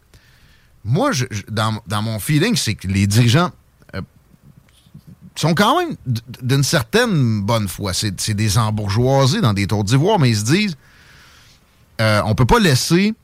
Moi, 0.84 1.10
dans, 1.48 2.02
mon 2.02 2.18
feeling, 2.18 2.56
c'est 2.56 2.74
que 2.74 2.86
les 2.86 3.06
dirigeants 3.06 3.50
euh, 3.94 4.02
sont 5.34 5.54
quand 5.54 5.80
même 5.80 5.96
d'une 6.42 6.62
certaine 6.62 7.42
bonne 7.42 7.66
foi. 7.66 7.92
C'est 7.92 8.34
des 8.34 8.58
embourgeoisés 8.58 9.40
dans 9.40 9.52
des 9.52 9.66
tours 9.66 9.84
d'ivoire, 9.84 10.18
mais 10.18 10.30
ils 10.30 10.36
se 10.36 10.44
disent 10.44 10.76
euh, 12.00 12.20
on 12.24 12.34
peut 12.34 12.46
pas 12.46 12.58
laisser 12.58 13.14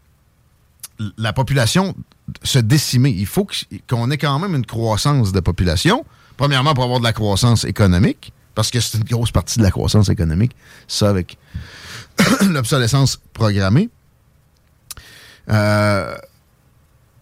la 1.18 1.32
population 1.32 1.94
se 2.43 2.59
décimer. 2.59 3.11
Il 3.11 3.26
faut 3.26 3.47
qu'on 3.89 4.11
ait 4.11 4.18
quand 4.18 4.39
même 4.39 4.55
une 4.55 4.66
croissance 4.66 5.33
de 5.33 5.41
population. 5.41 6.05
Premièrement, 6.37 6.74
pour 6.74 6.85
avoir 6.85 7.01
de 7.01 7.05
la 7.05 7.12
croissance 7.12 7.64
économique, 7.64 8.33
parce 8.55 8.70
que 8.70 8.80
c'est 8.80 8.99
une 8.99 9.05
grosse 9.05 9.30
partie 9.30 9.59
de 9.59 9.64
la 9.64 9.70
croissance 9.70 10.09
économique, 10.09 10.55
ça 10.89 11.09
avec 11.09 11.39
l'obsolescence 12.49 13.18
programmée. 13.33 13.89
Euh, 15.51 16.16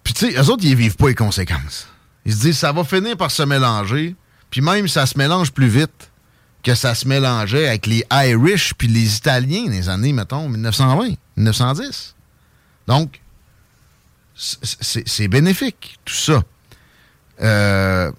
puis 0.04 0.14
tu 0.14 0.30
sais, 0.30 0.40
eux 0.40 0.50
autres, 0.50 0.64
ils 0.64 0.76
vivent 0.76 0.96
pas 0.96 1.08
les 1.08 1.14
conséquences. 1.14 1.88
Ils 2.24 2.32
se 2.34 2.40
disent 2.40 2.58
ça 2.58 2.72
va 2.72 2.84
finir 2.84 3.16
par 3.16 3.30
se 3.30 3.42
mélanger. 3.42 4.14
Puis 4.50 4.60
même 4.60 4.88
ça 4.88 5.06
se 5.06 5.16
mélange 5.16 5.52
plus 5.52 5.68
vite 5.68 6.10
que 6.62 6.74
ça 6.74 6.94
se 6.94 7.08
mélangeait 7.08 7.68
avec 7.68 7.86
les 7.86 8.04
Irish 8.12 8.74
puis 8.74 8.88
les 8.88 9.16
Italiens 9.16 9.66
les 9.68 9.88
années, 9.88 10.12
mettons, 10.12 10.48
1920, 10.48 11.14
1910. 11.36 12.14
Donc, 12.86 13.20
c'est 14.40 15.28
bénéfique, 15.28 15.98
tout 16.04 16.14
ça. 16.14 16.42
Euh, 17.42 18.10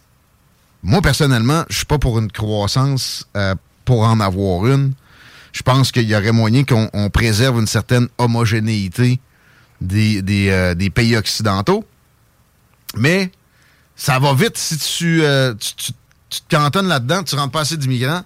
moi, 0.84 1.02
personnellement, 1.02 1.64
je 1.70 1.78
suis 1.78 1.86
pas 1.86 1.98
pour 1.98 2.20
une 2.20 2.32
croissance 2.32 3.28
euh, 3.36 3.56
pour 3.86 4.04
en 4.04 4.20
avoir 4.20 4.68
une. 4.68 4.94
Je 5.52 5.64
pense 5.64 5.92
qu'il 5.92 6.08
y 6.08 6.16
aurait 6.16 6.32
moyen 6.32 6.64
qu'on 6.64 7.10
préserve 7.10 7.60
une 7.60 7.68
certaine 7.68 8.08
homogénéité 8.20 9.20
euh, 9.92 10.74
des, 10.76 10.90
pays 10.92 11.18
occidentaux. 11.18 11.84
Mais 12.96 13.32
ça 13.96 14.20
va 14.20 14.34
vite 14.34 14.58
si 14.58 14.78
tu, 14.78 15.24
tu, 15.60 15.94
tu, 16.30 16.42
te 16.42 16.56
cantonnes 16.56 16.88
là-dedans, 16.88 17.24
tu 17.24 17.36
rentres 17.36 17.52
pas 17.52 17.62
assez 17.62 17.78
d'immigrants. 17.78 18.24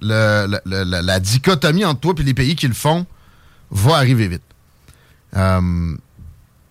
la 0.00 1.20
dichotomie 1.20 1.84
entre 1.84 2.00
toi 2.00 2.14
et 2.18 2.22
les 2.24 2.34
pays 2.34 2.56
qui 2.56 2.66
le 2.66 2.74
font 2.74 3.06
va 3.70 3.96
arriver 3.96 4.28
vite. 4.28 4.42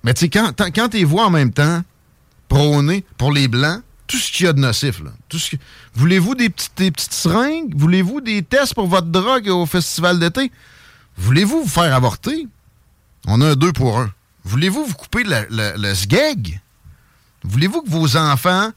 Mais 0.06 0.14
tu 0.14 0.22
sais, 0.22 0.30
quand, 0.30 0.54
quand 0.56 0.90
tu 0.90 0.98
les 0.98 1.04
vois 1.04 1.26
en 1.26 1.32
même 1.32 1.52
temps 1.52 1.82
prôner 2.48 3.04
pour 3.18 3.32
les 3.32 3.48
Blancs, 3.48 3.82
tout 4.06 4.18
ce 4.18 4.32
qu'il 4.32 4.46
y 4.46 4.50
a 4.50 4.54
de 4.54 4.60
nocif. 4.60 5.04
Là. 5.04 5.10
Tout 5.28 5.40
ce 5.40 5.56
Voulez-vous 5.96 6.36
des 6.36 6.50
petites, 6.52 6.78
des 6.78 6.92
petites 6.92 7.14
seringues? 7.14 7.74
Voulez-vous 7.76 8.22
des 8.22 8.44
tests 8.44 8.76
pour 8.76 8.86
votre 8.86 9.08
drogue 9.08 9.48
au 9.48 9.66
festival 9.66 10.20
d'été? 10.20 10.52
Voulez-vous 11.18 11.64
vous 11.64 11.70
faire 11.70 11.96
avorter? 11.96 12.48
On 13.26 13.42
a 13.42 13.48
un 13.48 13.56
deux 13.56 13.74
pour 13.74 14.00
un. 14.00 14.14
Voulez-vous 14.44 14.86
vous 14.86 14.94
couper 14.94 15.24
le, 15.24 15.48
le, 15.50 15.96
sgeg? 15.96 16.62
Voulez-vous 17.44 17.82
que 17.82 17.90
vos 17.90 18.16
enfants 18.16 18.70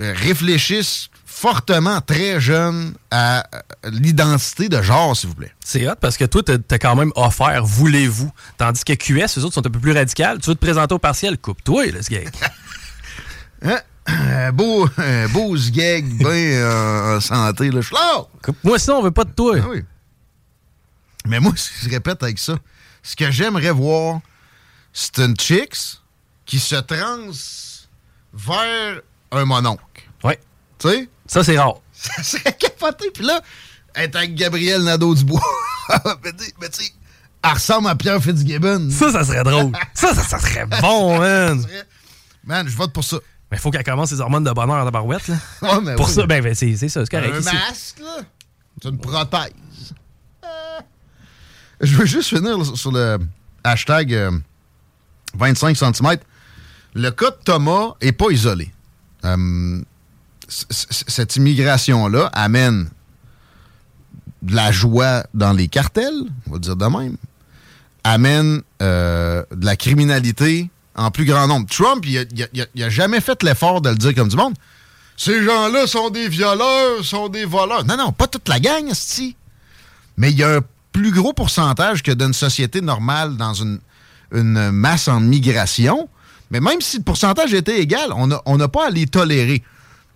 euh, 0.00 0.12
réfléchissent 0.16 1.08
fortement, 1.36 2.00
très 2.00 2.40
jeunes, 2.40 2.94
à 3.10 3.46
l'identité 3.84 4.70
de 4.70 4.80
genre, 4.80 5.14
s'il 5.14 5.28
vous 5.28 5.34
plaît? 5.34 5.52
C'est 5.62 5.86
hot 5.86 5.96
parce 6.00 6.16
que 6.16 6.24
toi, 6.24 6.42
t'as 6.42 6.78
quand 6.78 6.96
même 6.96 7.12
offert 7.14 7.62
voulez-vous. 7.66 8.32
Tandis 8.56 8.82
que 8.84 8.94
QS, 8.94 9.38
eux 9.38 9.44
autres 9.44 9.52
sont 9.54 9.66
un 9.66 9.70
peu 9.70 9.78
plus 9.78 9.92
radicales. 9.92 10.38
Tu 10.38 10.48
veux 10.48 10.54
te 10.54 10.64
présenter 10.64 10.94
au 10.94 10.98
partiel, 10.98 11.36
coupe-toi, 11.36 11.86
le 11.92 12.00
sgeg. 12.00 12.30
hein? 13.62 13.78
un 14.06 14.50
beau, 14.50 14.88
un 14.96 15.28
beau 15.28 15.54
bien 15.70 16.00
en 17.16 17.20
santé. 17.20 17.70
Là. 17.70 17.80
Moi, 18.64 18.78
sinon, 18.78 18.96
on 18.96 19.02
veut 19.02 19.10
pas 19.10 19.24
de 19.24 19.32
toi. 19.32 19.56
Ah 19.60 19.66
oui. 19.68 19.84
Mais 21.26 21.38
moi, 21.38 21.52
je 21.54 21.90
répète 21.90 22.22
avec 22.22 22.38
ça, 22.38 22.56
ce 23.02 23.14
que 23.14 23.30
j'aimerais 23.30 23.72
voir, 23.72 24.20
c'est 24.90 25.18
une 25.18 25.36
chicks 25.38 26.00
qui 26.46 26.58
se 26.58 26.76
trans 26.76 27.30
vers 28.32 29.02
un 29.32 29.44
mononcle. 29.44 30.08
Oui. 30.24 30.32
Tu 30.78 30.88
sais? 30.88 31.08
Ça, 31.26 31.44
c'est 31.44 31.58
rare. 31.58 31.80
Ça 31.92 32.22
serait 32.22 32.52
capoté. 32.52 33.10
Puis 33.12 33.24
là, 33.24 33.40
être 33.94 34.16
avec 34.16 34.34
Gabriel 34.34 34.82
Nadeau-Dubois. 34.82 35.40
mais 36.24 36.68
tu 36.68 36.84
sais, 36.84 36.92
elle 37.42 37.52
ressemble 37.52 37.88
à 37.88 37.94
Pierre 37.94 38.22
Fitzgibbon. 38.22 38.90
Ça, 38.90 39.12
ça 39.12 39.24
serait 39.24 39.44
drôle. 39.44 39.72
ça, 39.94 40.14
ça, 40.14 40.38
serait 40.38 40.66
bon, 40.66 41.18
man. 41.18 41.64
Man, 42.44 42.68
je 42.68 42.76
vote 42.76 42.92
pour 42.92 43.04
ça. 43.04 43.18
Mais 43.50 43.56
il 43.58 43.60
faut 43.60 43.70
qu'elle 43.70 43.84
commence 43.84 44.10
ses 44.10 44.20
hormones 44.20 44.44
de 44.44 44.50
bonheur 44.50 44.78
dans 44.78 44.84
la 44.84 44.90
barouette. 44.90 45.28
Là. 45.28 45.36
Ouais, 45.62 45.80
mais 45.82 45.94
Pour 45.94 46.08
ça, 46.08 46.26
ben, 46.26 46.42
ben 46.42 46.54
c'est 46.54 46.76
ça, 46.76 47.04
c'est 47.04 47.10
correct. 47.10 47.34
Un 47.34 47.52
masque, 47.52 48.00
là. 48.00 48.22
C'est 48.82 48.88
une 48.88 48.98
prothèse. 48.98 49.52
Euh. 50.44 50.80
Je 51.80 51.96
veux 51.96 52.06
juste 52.06 52.28
finir 52.28 52.64
sur 52.76 52.92
le 52.92 53.18
hashtag 53.64 54.12
25 55.34 55.82
euh, 55.82 55.92
cm. 55.92 56.16
Le 56.94 57.10
cas 57.10 57.30
de 57.30 57.36
Thomas 57.44 57.92
n'est 58.02 58.12
pas 58.12 58.30
isolé. 58.30 58.72
Euh, 59.24 59.82
cette 60.48 61.36
immigration-là 61.36 62.30
amène 62.32 62.88
de 64.42 64.54
la 64.54 64.70
joie 64.70 65.24
dans 65.34 65.52
les 65.52 65.68
cartels, 65.68 66.22
on 66.46 66.52
va 66.52 66.58
dire 66.58 66.76
de 66.76 66.86
même, 66.86 67.16
amène 68.04 68.62
de 68.80 69.44
la 69.60 69.76
criminalité 69.76 70.70
en 70.94 71.10
plus 71.10 71.24
grand 71.24 71.46
nombre. 71.48 71.66
Trump, 71.68 72.04
il 72.06 72.26
n'a 72.76 72.90
jamais 72.90 73.20
fait 73.20 73.42
l'effort 73.42 73.80
de 73.80 73.90
le 73.90 73.96
dire 73.96 74.14
comme 74.14 74.28
du 74.28 74.36
monde. 74.36 74.54
Ces 75.16 75.42
gens-là 75.42 75.86
sont 75.86 76.10
des 76.10 76.28
violeurs, 76.28 77.02
sont 77.02 77.28
des 77.28 77.44
voleurs. 77.44 77.84
Non, 77.84 77.96
non, 77.96 78.12
pas 78.12 78.26
toute 78.26 78.48
la 78.48 78.60
gang, 78.60 78.88
si. 78.92 79.34
Mais 80.16 80.30
il 80.30 80.38
y 80.38 80.44
a 80.44 80.56
un 80.56 80.60
plus 80.92 81.10
gros 81.10 81.32
pourcentage 81.32 82.02
que 82.02 82.12
d'une 82.12 82.34
société 82.34 82.80
normale 82.80 83.36
dans 83.36 83.54
une 83.54 83.80
masse 84.70 85.08
en 85.08 85.20
migration. 85.20 86.08
Mais 86.50 86.60
même 86.60 86.80
si 86.80 86.98
le 86.98 87.02
pourcentage 87.02 87.52
était 87.54 87.80
égal, 87.80 88.10
on 88.12 88.56
n'a 88.56 88.68
pas 88.68 88.86
à 88.86 88.90
les 88.90 89.06
tolérer. 89.06 89.62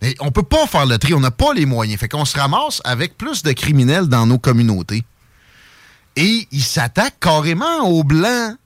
Et 0.01 0.15
on 0.19 0.31
peut 0.31 0.43
pas 0.43 0.65
faire 0.67 0.85
le 0.85 0.97
tri, 0.97 1.13
on 1.13 1.19
n'a 1.19 1.31
pas 1.31 1.53
les 1.53 1.65
moyens. 1.65 1.99
Fait 1.99 2.09
qu'on 2.09 2.25
se 2.25 2.37
ramasse 2.37 2.81
avec 2.83 3.17
plus 3.17 3.43
de 3.43 3.51
criminels 3.51 4.07
dans 4.07 4.25
nos 4.25 4.39
communautés. 4.39 5.03
Et 6.15 6.47
ils 6.51 6.63
s'attaquent 6.63 7.19
carrément 7.19 7.87
aux 7.87 8.03
Blancs 8.03 8.57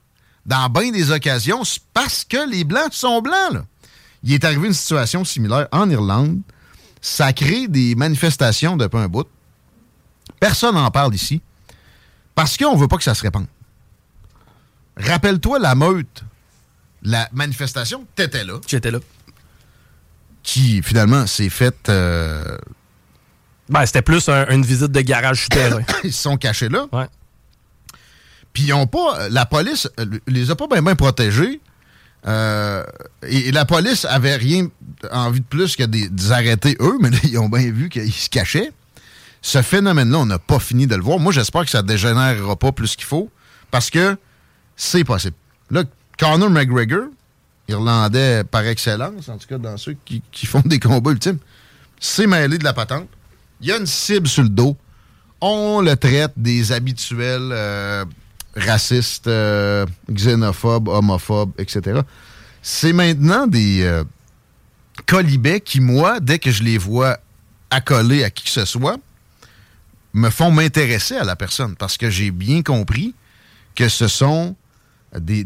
dans 0.46 0.68
bien 0.68 0.92
des 0.92 1.10
occasions, 1.10 1.62
parce 1.92 2.24
que 2.24 2.48
les 2.48 2.64
Blancs 2.64 2.92
sont 2.92 3.20
Blancs. 3.20 3.52
Là. 3.52 3.64
Il 4.22 4.32
est 4.32 4.44
arrivé 4.44 4.68
une 4.68 4.74
situation 4.74 5.24
similaire 5.24 5.68
en 5.72 5.90
Irlande. 5.90 6.40
Ça 7.00 7.32
crée 7.32 7.68
des 7.68 7.94
manifestations 7.94 8.76
depuis 8.76 8.98
un 8.98 9.08
bout. 9.08 9.26
Personne 10.40 10.74
n'en 10.74 10.90
parle 10.90 11.14
ici. 11.14 11.40
Parce 12.34 12.56
qu'on 12.56 12.74
ne 12.74 12.80
veut 12.80 12.88
pas 12.88 12.96
que 12.96 13.04
ça 13.04 13.14
se 13.14 13.22
répande. 13.22 13.46
Rappelle-toi 14.96 15.58
la 15.58 15.74
meute, 15.74 16.24
la 17.02 17.28
manifestation, 17.32 18.06
t'étais 18.14 18.44
là. 18.44 18.54
J'étais 18.66 18.90
là. 18.90 18.98
Qui, 20.46 20.80
finalement, 20.82 21.26
s'est 21.26 21.50
faite... 21.50 21.88
Euh, 21.88 22.56
ben, 23.68 23.84
c'était 23.84 24.00
plus 24.00 24.28
une 24.28 24.62
visite 24.62 24.92
de 24.92 25.00
garage 25.00 25.42
souterrain. 25.42 25.82
Ils 26.04 26.12
se 26.12 26.22
sont 26.22 26.36
cachés 26.36 26.68
là. 26.68 26.86
Ouais. 26.92 27.06
Puis 28.52 28.62
ils 28.62 28.72
ont 28.72 28.86
pas. 28.86 29.28
La 29.28 29.44
police 29.44 29.86
euh, 30.00 30.06
les 30.26 30.50
a 30.50 30.56
pas 30.56 30.66
bien 30.66 30.94
protégés. 30.94 31.60
Euh, 32.26 32.82
et, 33.22 33.52
la 33.52 33.66
police 33.66 34.06
avait 34.06 34.36
rien 34.36 34.68
envie 35.10 35.40
de 35.40 35.44
plus 35.44 35.76
que 35.76 35.82
des, 35.82 36.32
arrêter 36.32 36.74
eux, 36.80 36.96
mais 37.00 37.10
ils 37.24 37.38
ont 37.38 37.50
bien 37.50 37.70
vu 37.70 37.90
qu'ils 37.90 38.14
se 38.14 38.30
cachaient. 38.30 38.72
Ce 39.42 39.60
phénomène-là, 39.60 40.18
on 40.18 40.26
n'a 40.26 40.38
pas 40.38 40.58
fini 40.58 40.86
de 40.86 40.94
le 40.94 41.02
voir. 41.02 41.18
Moi, 41.18 41.32
j'espère 41.32 41.64
que 41.64 41.70
ça 41.70 41.82
ne 41.82 41.88
dégénérera 41.88 42.56
pas 42.56 42.72
plus 42.72 42.96
qu'il 42.96 43.04
faut, 43.04 43.30
parce 43.70 43.90
que 43.90 44.16
c'est 44.74 45.04
possible. 45.04 45.36
Là, 45.70 45.84
Conor 46.18 46.48
McGregor, 46.48 47.08
Irlandais 47.68 48.44
par 48.44 48.64
excellence, 48.66 49.28
en 49.28 49.38
tout 49.38 49.48
cas 49.48 49.58
dans 49.58 49.76
ceux 49.76 49.96
qui, 50.04 50.46
font 50.46 50.62
des 50.64 50.78
combats 50.78 51.10
ultimes, 51.10 51.38
s'est 51.98 52.26
mêlé 52.26 52.58
de 52.58 52.64
la 52.64 52.72
patente. 52.72 53.08
Il 53.60 53.68
y 53.68 53.72
a 53.72 53.78
une 53.78 53.86
cible 53.86 54.28
sur 54.28 54.42
le 54.42 54.48
dos. 54.48 54.76
On 55.40 55.80
le 55.80 55.96
traite 55.96 56.32
des 56.36 56.72
habituels 56.72 57.50
euh, 57.52 58.04
racistes, 58.54 59.26
euh, 59.26 59.84
xénophobes, 60.10 60.88
homophobes, 60.88 61.52
etc. 61.58 62.00
C'est 62.62 62.92
maintenant 62.92 63.46
des 63.46 63.82
euh, 63.82 64.04
colibets 65.06 65.60
qui, 65.60 65.80
moi, 65.80 66.20
dès 66.20 66.38
que 66.38 66.50
je 66.50 66.62
les 66.62 66.78
vois 66.78 67.18
accolés 67.70 68.24
à 68.24 68.30
qui 68.30 68.44
que 68.44 68.50
ce 68.50 68.64
soit, 68.64 68.98
me 70.14 70.30
font 70.30 70.50
m'intéresser 70.50 71.16
à 71.16 71.24
la 71.24 71.36
personne 71.36 71.76
parce 71.76 71.98
que 71.98 72.08
j'ai 72.08 72.30
bien 72.30 72.62
compris 72.62 73.14
que 73.74 73.88
ce 73.88 74.08
sont 74.08 74.56
des, 75.18 75.44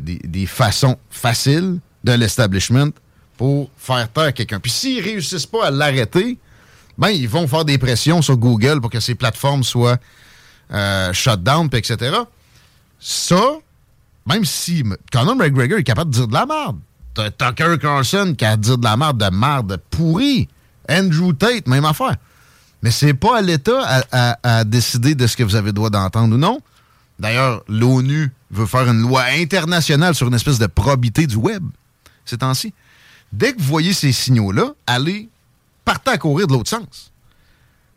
des, 0.00 0.46
façons 0.46 0.96
faciles 1.10 1.78
de 2.04 2.12
l'establishment 2.12 2.90
pour 3.36 3.70
faire 3.76 4.08
à 4.16 4.32
quelqu'un. 4.32 4.60
Puis 4.60 4.70
s'ils 4.70 5.02
réussissent 5.02 5.46
pas 5.46 5.66
à 5.66 5.70
l'arrêter, 5.70 6.38
ben 6.98 7.08
ils 7.08 7.28
vont 7.28 7.46
faire 7.46 7.64
des 7.64 7.78
pressions 7.78 8.22
sur 8.22 8.36
Google 8.36 8.80
pour 8.80 8.90
que 8.90 9.00
ces 9.00 9.14
plateformes 9.14 9.64
soient 9.64 9.98
euh, 10.72 11.12
shut 11.12 11.42
down, 11.42 11.68
etc 11.72 12.22
ça, 13.02 13.58
même 14.26 14.44
si 14.44 14.84
Conor 15.12 15.34
McGregor 15.34 15.78
est 15.78 15.84
capable 15.84 16.10
de 16.10 16.16
dire 16.16 16.28
de 16.28 16.32
la 16.32 16.46
merde, 16.46 16.78
t'as 17.14 17.30
Tucker 17.30 17.76
Carlson 17.80 18.34
qui 18.38 18.44
a 18.44 18.56
dit 18.56 18.76
de 18.76 18.84
la 18.84 18.96
merde, 18.96 19.18
de 19.18 19.36
merde 19.36 19.80
pourrie. 19.90 20.48
Andrew 20.88 21.32
Tate, 21.32 21.66
même 21.66 21.84
affaire. 21.84 22.16
Mais 22.82 22.90
c'est 22.90 23.14
pas 23.14 23.38
à 23.38 23.40
l'État 23.40 24.04
à, 24.10 24.64
décider 24.64 25.14
de 25.14 25.26
ce 25.26 25.36
que 25.36 25.42
vous 25.42 25.54
avez 25.54 25.66
le 25.66 25.72
droit 25.72 25.90
d'entendre 25.90 26.34
ou 26.34 26.38
non. 26.38 26.60
D'ailleurs, 27.18 27.62
l'ONU 27.68 28.30
veut 28.50 28.66
faire 28.66 28.88
une 28.88 29.00
loi 29.00 29.24
internationale 29.34 30.14
sur 30.14 30.28
une 30.28 30.34
espèce 30.34 30.58
de 30.58 30.66
probité 30.66 31.26
du 31.26 31.36
web 31.36 31.64
ces 32.24 32.38
temps-ci. 32.38 32.72
Dès 33.32 33.52
que 33.52 33.58
vous 33.58 33.66
voyez 33.66 33.92
ces 33.92 34.12
signaux-là, 34.12 34.72
allez, 34.86 35.28
partez 35.84 36.10
à 36.10 36.18
courir 36.18 36.46
de 36.46 36.52
l'autre 36.52 36.70
sens. 36.70 37.12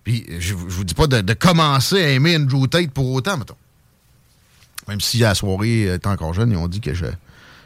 Puis, 0.04 0.26
je, 0.30 0.50
je 0.50 0.54
vous 0.54 0.84
dis 0.84 0.94
pas 0.94 1.08
de, 1.08 1.34
commencer 1.34 2.02
à 2.02 2.10
aimer 2.10 2.38
Andrew 2.38 2.68
Tate 2.68 2.92
pour 2.92 3.12
autant, 3.12 3.38
mettons. 3.38 3.58
Même 4.88 5.02
si 5.02 5.18
la 5.18 5.34
soirée 5.34 5.84
est 5.84 6.06
encore 6.06 6.34
jeune, 6.34 6.52
ils 6.52 6.58
ont 6.58 6.68
dit 6.68 6.80
que 6.80 6.94
je, 6.94 7.06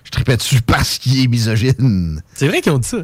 je 0.04 0.12
tripais 0.12 0.38
dessus 0.38 0.62
parce 0.62 0.98
qu'il 0.98 1.22
est 1.22 1.28
misogyne. 1.28 2.22
C'est 2.34 2.48
vrai 2.48 2.62
qu'ils 2.62 2.72
ont 2.72 2.80
dit 2.80 2.88
ça. 2.88 2.98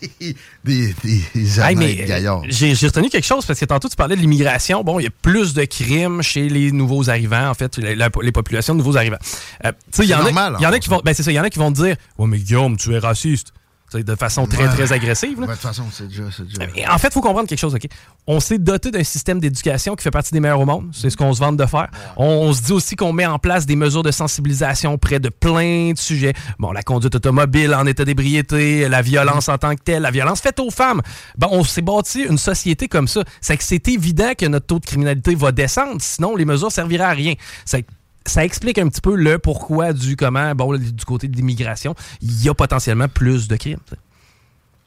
des 0.64 0.94
des 1.04 1.60
hey, 1.60 2.04
gaillards. 2.06 2.42
J'ai 2.48 2.72
retenu 2.72 3.08
quelque 3.08 3.26
chose 3.26 3.44
parce 3.44 3.58
que 3.58 3.64
tantôt 3.64 3.88
tu 3.88 3.96
parlais 3.96 4.16
de 4.16 4.20
l'immigration. 4.20 4.84
Bon, 4.84 5.00
il 5.00 5.04
y 5.04 5.06
a 5.06 5.10
plus 5.22 5.54
de 5.54 5.64
crimes 5.64 6.22
chez 6.22 6.48
les 6.48 6.72
nouveaux 6.72 7.10
arrivants, 7.10 7.48
en 7.48 7.54
fait, 7.54 7.78
les 7.78 8.32
populations 8.32 8.74
de 8.74 8.78
nouveaux 8.78 8.96
arrivants. 8.96 9.18
Euh, 9.64 9.72
c'est 9.90 10.06
normal. 10.06 10.56
Il 10.60 10.62
y 10.62 10.66
en 10.66 10.72
a 10.72 10.78
qui 10.78 10.88
vont, 10.88 11.00
ben 11.04 11.14
c'est 11.14 11.22
ça, 11.22 11.32
il 11.32 11.34
y 11.34 11.40
en 11.40 11.44
a 11.44 11.50
qui 11.50 11.58
vont 11.58 11.72
te 11.72 11.82
dire, 11.82 11.96
ouais 12.18 12.26
mais 12.26 12.38
Guillaume, 12.38 12.76
tu 12.76 12.94
es 12.94 12.98
raciste. 12.98 13.52
De 13.94 14.14
façon 14.14 14.46
très, 14.46 14.68
très 14.68 14.92
agressive. 14.92 15.40
de 15.40 15.46
toute 15.46 15.54
façon, 15.56 15.84
c'est 15.90 16.08
déjà, 16.08 16.24
déjà... 16.24 16.92
En 16.92 16.98
fait, 16.98 17.08
il 17.08 17.12
faut 17.12 17.20
comprendre 17.20 17.48
quelque 17.48 17.58
chose, 17.58 17.74
OK? 17.74 17.86
On 18.26 18.40
s'est 18.40 18.58
doté 18.58 18.90
d'un 18.90 19.04
système 19.04 19.40
d'éducation 19.40 19.96
qui 19.96 20.02
fait 20.02 20.10
partie 20.10 20.32
des 20.32 20.40
meilleurs 20.40 20.60
au 20.60 20.66
monde. 20.66 20.90
C'est 20.92 21.08
ce 21.08 21.16
qu'on 21.16 21.32
se 21.32 21.40
vante 21.40 21.56
de 21.56 21.64
faire. 21.64 21.88
On, 22.16 22.52
se 22.52 22.62
dit 22.62 22.72
aussi 22.72 22.96
qu'on 22.96 23.12
met 23.12 23.26
en 23.26 23.38
place 23.38 23.64
des 23.64 23.76
mesures 23.76 24.02
de 24.02 24.10
sensibilisation 24.10 24.92
auprès 24.92 25.20
de 25.20 25.30
plein 25.30 25.92
de 25.92 25.98
sujets. 25.98 26.34
Bon, 26.58 26.72
la 26.72 26.82
conduite 26.82 27.14
automobile 27.14 27.74
en 27.74 27.86
état 27.86 28.04
d'ébriété, 28.04 28.88
la 28.88 29.00
violence 29.00 29.48
en 29.48 29.56
tant 29.56 29.74
que 29.74 29.82
telle, 29.82 30.02
la 30.02 30.10
violence 30.10 30.40
faite 30.40 30.60
aux 30.60 30.70
femmes. 30.70 31.00
Bon, 31.38 31.48
on 31.50 31.64
s'est 31.64 31.82
bâti 31.82 32.24
une 32.24 32.38
société 32.38 32.88
comme 32.88 33.08
ça. 33.08 33.24
C'est 33.40 33.56
que 33.56 33.64
c'est 33.64 33.88
évident 33.88 34.32
que 34.36 34.46
notre 34.46 34.66
taux 34.66 34.78
de 34.78 34.86
criminalité 34.86 35.34
va 35.34 35.52
descendre, 35.52 35.96
sinon 36.00 36.36
les 36.36 36.44
mesures 36.44 36.72
serviraient 36.72 37.04
à 37.04 37.10
rien. 37.10 37.34
C'est 37.64 37.86
ça 38.28 38.44
explique 38.44 38.78
un 38.78 38.88
petit 38.88 39.00
peu 39.00 39.16
le 39.16 39.38
pourquoi 39.38 39.92
du 39.92 40.16
comment, 40.16 40.54
bon, 40.54 40.76
du 40.76 41.04
côté 41.04 41.28
de 41.28 41.36
l'immigration, 41.36 41.94
il 42.20 42.42
y 42.42 42.48
a 42.48 42.54
potentiellement 42.54 43.08
plus 43.08 43.48
de 43.48 43.56
crimes. 43.56 43.78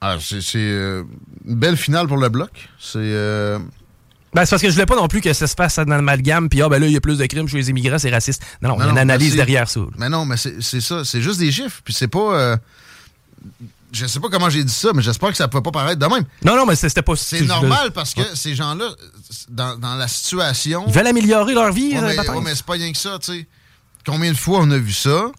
Ah, 0.02 0.18
c'est 0.20 0.42
euh, 0.56 1.04
une 1.46 1.56
belle 1.56 1.78
finale 1.78 2.08
pour 2.08 2.18
le 2.18 2.30
bloc. 2.30 2.70
C'est. 2.80 2.98
Euh, 2.98 3.60
ben, 4.34 4.46
c'est 4.46 4.52
parce 4.52 4.62
que 4.62 4.70
je 4.70 4.74
voulais 4.74 4.86
pas 4.86 4.96
non 4.96 5.08
plus 5.08 5.22
que 5.22 5.32
ça 5.34 5.46
se 5.46 5.54
fasse 5.54 5.76
dans 5.76 5.86
l'amalgame, 5.86 6.50
puis 6.50 6.62
ah, 6.62 6.70
ben 6.70 6.80
là, 6.80 6.88
il 6.88 6.94
y 6.94 6.98
a 6.98 7.02
plus 7.02 7.20
de 7.20 7.26
crimes 7.26 7.48
chez 7.48 7.58
les 7.58 7.70
immigrants, 7.70 8.00
c'est 8.00 8.10
raciste. 8.10 8.44
Non, 8.62 8.70
non, 8.70 8.76
il 8.80 8.86
y 8.86 8.88
a 8.88 8.92
une 8.92 8.98
analyse 8.98 9.36
derrière 9.36 9.70
ça. 9.70 9.82
Mais 9.98 10.10
non, 10.10 10.26
mais 10.26 10.38
c'est 10.38 10.82
ça. 10.82 11.04
C'est 11.06 11.22
juste 11.22 11.40
des 11.40 11.52
chiffres. 11.52 11.82
Puis 11.84 11.94
c'est 11.94 12.08
pas. 12.08 12.36
Euh, 12.36 12.58
je 13.92 14.06
sais 14.06 14.20
pas 14.20 14.30
comment 14.30 14.50
j'ai 14.50 14.64
dit 14.64 14.74
ça, 14.74 14.92
mais 14.94 15.02
j'espère 15.02 15.30
que 15.30 15.38
ça 15.38 15.48
peut 15.48 15.62
pas 15.62 15.72
paraître 15.72 16.00
de 16.00 16.06
même. 16.06 16.24
Non, 16.44 16.56
non, 16.56 16.66
mais 16.66 16.76
c'était 16.76 17.02
pas 17.02 17.16
C'est 17.16 17.42
normal 17.42 17.92
parce 17.92 18.14
que 18.14 18.22
ces 18.36 18.56
gens-là, 18.56 18.90
dans, 19.50 19.78
dans, 19.78 19.96
la 19.96 20.08
situation. 20.08 20.86
Ils 20.88 20.94
veulent 20.94 21.08
améliorer 21.08 21.54
leur 21.54 21.72
vie. 21.72 21.94
mais, 21.96 22.16
mais 22.44 22.56
c'est 22.56 22.66
pas 22.66 22.74
rien 22.74 22.92
que 22.92 22.98
ça, 22.98 23.20
tu 23.20 23.32
sais. 23.34 23.48
Combien 24.06 24.32
de 24.32 24.38
fois 24.38 24.60
on 24.62 24.72
a 24.72 24.78
vu 24.78 24.94
ça? 24.94 25.32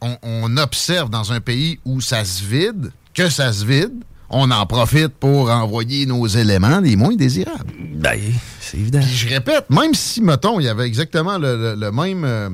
On, 0.00 0.56
observe 0.58 1.10
dans 1.10 1.32
un 1.32 1.40
pays 1.40 1.80
où 1.84 2.00
ça 2.00 2.24
se 2.24 2.44
vide, 2.44 2.92
que 3.14 3.28
ça 3.28 3.52
se 3.52 3.64
vide, 3.64 4.04
on 4.28 4.50
en 4.50 4.66
profite 4.66 5.08
pour 5.08 5.50
envoyer 5.50 6.06
nos 6.06 6.26
éléments 6.26 6.80
les 6.80 6.96
moins 6.96 7.16
désirables. 7.16 7.72
Ben, 7.94 8.20
c'est 8.60 8.76
évident. 8.76 9.00
Puis 9.00 9.08
je 9.08 9.28
répète, 9.28 9.68
même 9.70 9.94
si, 9.94 10.20
mettons, 10.20 10.60
il 10.60 10.64
y 10.64 10.68
avait 10.68 10.86
exactement 10.86 11.38
le, 11.38 11.90
même. 11.90 12.24
Euh, 12.24 12.50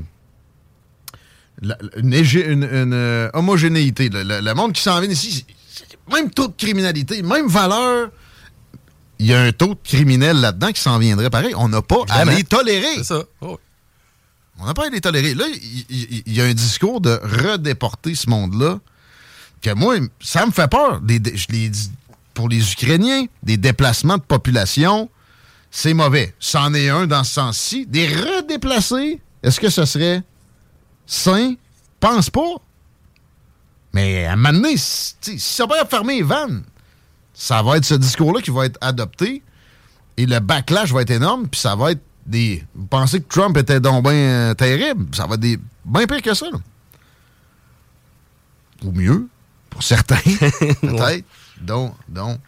une, 1.97 2.93
euh, 2.95 3.31
homogénéité. 3.35 4.11
Le, 4.13 4.55
monde 4.55 4.73
qui 4.73 4.83
s'en 4.83 5.01
vient 5.01 5.11
ici, 5.11 5.47
même 6.13 6.31
taux 6.31 6.49
de 6.49 6.55
criminalité, 6.57 7.23
même 7.23 7.49
valeur, 7.49 8.11
il 9.19 9.27
y 9.27 9.35
a 9.35 9.41
un 9.41 9.53
taux 9.53 9.75
de 9.75 9.81
criminel 9.85 10.41
là-dedans 10.41 10.73
qui 10.73 10.81
s'en 10.81 10.99
viendrait 10.99 11.31
pareil. 11.31 11.55
On 11.57 11.69
n'a 11.69 11.83
pas 11.83 12.03
à 12.09 12.25
les 12.25 12.45
tolérer. 12.45 12.97
C'est 12.97 13.05
ça. 13.05 13.23
Oh. 13.41 13.59
On 14.59 14.67
n'a 14.67 14.75
pas 14.75 14.87
à 14.87 14.91
les 14.91 15.01
tolérer. 15.01 15.35
Là, 15.35 15.45
il 15.89 16.35
y, 16.35 16.41
a 16.41 16.45
un 16.45 16.55
discours 16.55 17.01
de 17.01 17.19
redéporter 17.23 18.15
ce 18.15 18.29
monde-là 18.29 18.81
que 19.61 19.73
moi, 19.75 19.97
ça 20.21 20.45
me 20.45 20.51
fait 20.51 20.69
peur. 20.69 21.01
je 21.09 21.47
l'ai 21.51 21.69
dit 21.69 21.91
pour 22.35 22.49
les 22.49 22.73
Ukrainiens, 22.73 23.27
des 23.43 23.57
déplacements 23.57 24.17
de 24.17 24.23
population, 24.23 25.11
c'est 25.71 25.95
mauvais. 25.95 26.35
C'en 26.39 26.75
est 26.75 26.89
un 26.89 27.07
dans 27.07 27.25
ce 27.25 27.35
sens-ci. 27.35 27.87
Des 27.87 28.07
redéplacés, 28.09 29.21
est-ce 29.43 29.61
que 29.61 29.71
ce 29.71 29.85
serait 29.85 30.23
sain, 31.13 31.55
pense 32.01 32.31
pas. 32.31 32.57
Mais 33.93 34.25
à 34.27 34.33
un 34.33 34.37
moment 34.37 34.53
donné, 34.53 34.75
si, 34.77 35.39
ça 35.39 35.67
va 35.67 35.85
fermer 35.85 36.17
les 36.17 36.23
vannes, 36.23 36.65
ça 37.35 37.63
va 37.63 37.77
être 37.77 37.85
ce 37.85 37.95
discours-là 37.95 38.41
qui 38.41 38.51
va 38.51 38.67
être 38.67 38.79
adopté 38.81 39.43
et 40.17 40.27
le 40.27 40.41
backlash 40.41 40.93
va 40.93 41.03
être 41.03 41.11
énorme, 41.11 41.49
puis 41.49 41.61
ça 41.61 41.77
va 41.77 41.93
être 41.93 42.03
des. 42.27 42.65
Vous 42.75 42.87
pensez 42.87 43.21
que 43.21 43.29
Trump 43.29 43.57
était 43.57 43.81
donc 43.81 44.05
bien 44.05 44.13
euh, 44.13 44.55
terrible? 44.55 45.15
Ça 45.15 45.27
va 45.27 45.35
être 45.35 45.41
des... 45.41 45.59
bien 45.85 46.07
pire 46.07 46.23
que 46.23 46.35
ça. 46.35 46.47
Ou 48.85 48.93
mieux, 48.93 49.29
pour 49.71 49.83
certains, 49.83 50.17
peut-être. 50.81 51.25
Donc, 51.61 51.95
donc, 52.09 52.39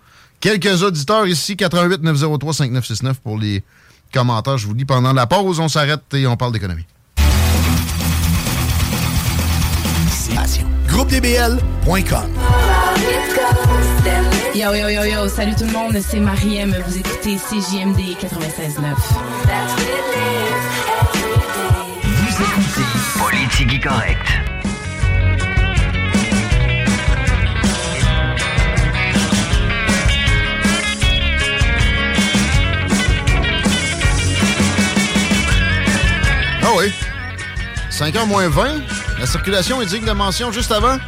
quelques 0.41 0.83
auditeurs 0.83 1.27
ici, 1.27 1.57
88 1.57 2.03
903 2.03 2.55
5969 2.55 3.21
pour 3.21 3.39
les 3.39 3.62
commentaires. 4.12 4.59
Je 4.59 4.67
vous 4.67 4.75
dis 4.75 4.85
pendant 4.85 5.12
la 5.12 5.27
pause, 5.27 5.61
on 5.61 5.69
s'arrête 5.69 6.03
et 6.15 6.27
on 6.27 6.37
parle 6.37 6.53
d'économie. 6.53 6.87
GroupeDBL.com. 10.95 12.28
Yo, 14.55 14.72
yo, 14.74 14.88
yo, 14.88 15.05
yo, 15.05 15.28
salut 15.28 15.57
tout 15.57 15.64
le 15.64 15.72
monde, 15.72 15.99
c'est 16.01 16.20
Mariem, 16.20 16.72
vous 16.86 16.99
écoutez 16.99 17.36
CJMD 17.36 18.16
96.9. 18.16 18.95
Vous 22.05 22.42
écoutez 22.42 22.86
Politique 23.18 23.82
Correct. 23.82 24.20
Ah 36.62 36.70
oui. 36.76 37.14
5h 37.95 38.26
moins 38.26 38.49
20. 38.49 38.80
La 39.20 39.26
circulation 39.26 39.80
est 39.80 39.86
digne 39.86 40.05
de 40.05 40.11
mention 40.11 40.51
juste 40.51 40.72
avant. 40.72 40.99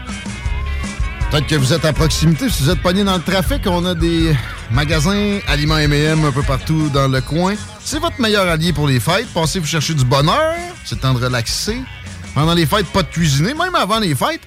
Peut-être 1.31 1.49
que 1.49 1.57
vous 1.57 1.73
êtes 1.73 1.85
à 1.85 1.93
proximité. 1.93 2.49
Si 2.49 2.63
vous 2.63 2.71
êtes 2.71 2.81
pogné 2.81 3.03
dans 3.03 3.17
le 3.17 3.23
trafic, 3.23 3.63
on 3.67 3.85
a 3.85 3.97
des 3.97 4.33
magasins 4.71 5.41
aliments 5.49 5.79
M&M 5.79 6.25
un 6.25 6.31
peu 6.31 6.45
partout 6.45 6.89
dans 6.91 7.09
le 7.09 7.21
coin. 7.21 7.55
C'est 7.85 7.99
votre 7.99 8.21
meilleur 8.21 8.47
allié 8.47 8.73
pour 8.73 8.87
les 8.87 9.01
fêtes. 9.01 9.27
Pensez 9.35 9.59
vous 9.59 9.67
chercher 9.67 9.95
du 9.95 10.05
bonheur. 10.05 10.55
C'est 10.85 11.01
temps 11.01 11.13
de 11.13 11.25
relaxer. 11.25 11.77
Pendant 12.37 12.55
les 12.55 12.67
fêtes, 12.67 12.87
pas 12.87 13.03
de 13.03 13.09
cuisiner. 13.09 13.53
Même 13.53 13.75
avant 13.75 13.99
les 13.99 14.15
fêtes. 14.15 14.43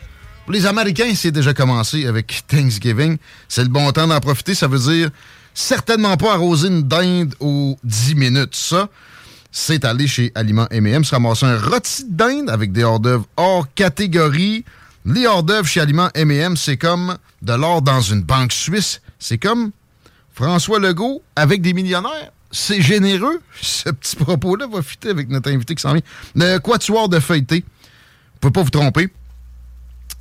Pour 0.46 0.54
les 0.54 0.66
Américains, 0.66 1.12
c'est 1.16 1.32
déjà 1.32 1.54
commencé 1.54 2.08
avec 2.08 2.44
Thanksgiving. 2.48 3.18
C'est 3.50 3.64
le 3.64 3.70
bon 3.70 3.92
temps 3.92 4.08
d'en 4.08 4.20
profiter. 4.22 4.56
Ça 4.56 4.70
veut 4.70 4.80
dire 4.80 5.10
certainement 5.54 6.16
pas 6.16 6.36
arroser 6.36 6.70
une 6.70 6.84
dinde 6.84 7.36
aux 7.42 7.78
10 7.84 8.16
minutes. 8.16 8.56
Ça, 8.56 8.88
c'est 9.52 9.86
allé 9.86 10.08
chez 10.08 10.32
Aliments 10.36 10.68
M&M, 10.70 11.04
se 11.04 11.16
ramasser 11.16 11.46
un 11.46 11.58
rôti 11.58 12.06
de 12.06 12.16
dinde 12.16 12.50
avec 12.50 12.72
des 12.72 12.84
hors-d'œuvre 12.84 13.26
hors 13.38 13.68
catégorie. 13.74 14.64
Les 15.06 15.26
hors-d'œuvre 15.26 15.68
chez 15.68 15.80
Aliments 15.80 16.10
M&M, 16.14 16.56
c'est 16.56 16.78
comme 16.78 17.18
de 17.42 17.54
l'or 17.54 17.82
dans 17.82 18.02
une 18.02 18.22
banque 18.22 18.52
suisse. 18.52 19.02
C'est 19.18 19.38
comme 19.38 19.72
François 20.34 20.80
Legault 20.80 21.24
avec 21.36 21.62
des 21.62 21.74
millionnaires. 21.74 22.32
C'est 22.52 22.82
généreux. 22.82 23.42
Ce 23.62 23.90
petit 23.90 24.16
propos-là 24.16 24.68
va 24.68 24.82
fitter 24.82 25.10
avec 25.10 25.30
notre 25.30 25.52
invité 25.52 25.76
qui 25.76 25.82
s'en 25.82 25.94
vient. 25.94 26.02
Le 26.36 26.58
quatuor 26.60 27.10
de 27.10 27.20
feuilleté. 27.20 27.64
Vous 28.34 28.40
pouvez 28.40 28.54
pas 28.54 28.64
vous 28.64 28.70
tromper. 28.70 29.10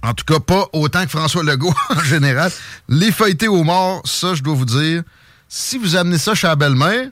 En 0.02 0.14
tout 0.14 0.24
cas, 0.24 0.38
pas 0.38 0.68
autant 0.72 1.04
que 1.04 1.10
François 1.10 1.42
Legault 1.42 1.74
en 1.90 2.00
général. 2.00 2.50
Les 2.88 3.12
feuilletés 3.12 3.48
aux 3.48 3.64
morts, 3.64 4.02
ça, 4.04 4.34
je 4.34 4.42
dois 4.42 4.54
vous 4.54 4.64
dire, 4.64 5.02
si 5.48 5.78
vous 5.78 5.96
amenez 5.96 6.18
ça 6.18 6.34
chez 6.34 6.46
la 6.46 6.56
belle-mère, 6.56 7.08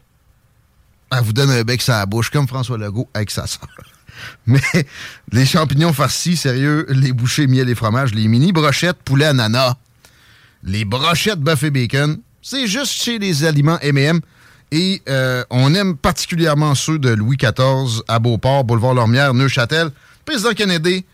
elle 1.13 1.23
vous 1.23 1.33
donne 1.33 1.51
un 1.51 1.63
bec 1.63 1.83
sur 1.83 1.93
la 1.93 2.07
bouche, 2.07 2.31
comme 2.31 2.49
François 2.49 2.79
Legault 2.79 3.09
avec 3.15 3.31
sa 3.31 3.47
soeur. 3.47 3.69
Mais 4.47 4.61
les 5.33 5.47
champignons 5.47 5.93
farcis, 5.93 6.37
sérieux, 6.37 6.87
les 6.89 7.13
bouchées 7.13 7.47
miel 7.47 7.69
et 7.69 7.75
fromage, 7.75 8.15
les 8.15 8.29
mini 8.29 8.53
brochettes 8.53 8.99
poulet 9.05 9.27
ananas, 9.27 9.77
les 10.63 10.85
brochettes 10.85 11.41
bœuf 11.41 11.63
et 11.65 11.71
bacon, 11.71 12.19
c'est 12.43 12.67
juste 12.67 12.93
chez 12.93 13.19
les 13.19 13.45
aliments 13.45 13.79
M&M. 13.81 14.21
Et 14.73 15.03
euh, 15.09 15.45
on 15.51 15.75
aime 15.75 15.97
particulièrement 15.97 16.75
ceux 16.75 16.99
de 16.99 17.11
Louis 17.11 17.37
XIV 17.37 18.03
à 18.09 18.19
Beauport, 18.19 18.65
Boulevard 18.65 18.95
Lormière, 18.95 19.33
Neuchâtel, 19.33 19.91
Président 20.25 20.53
Kennedy, 20.53 21.05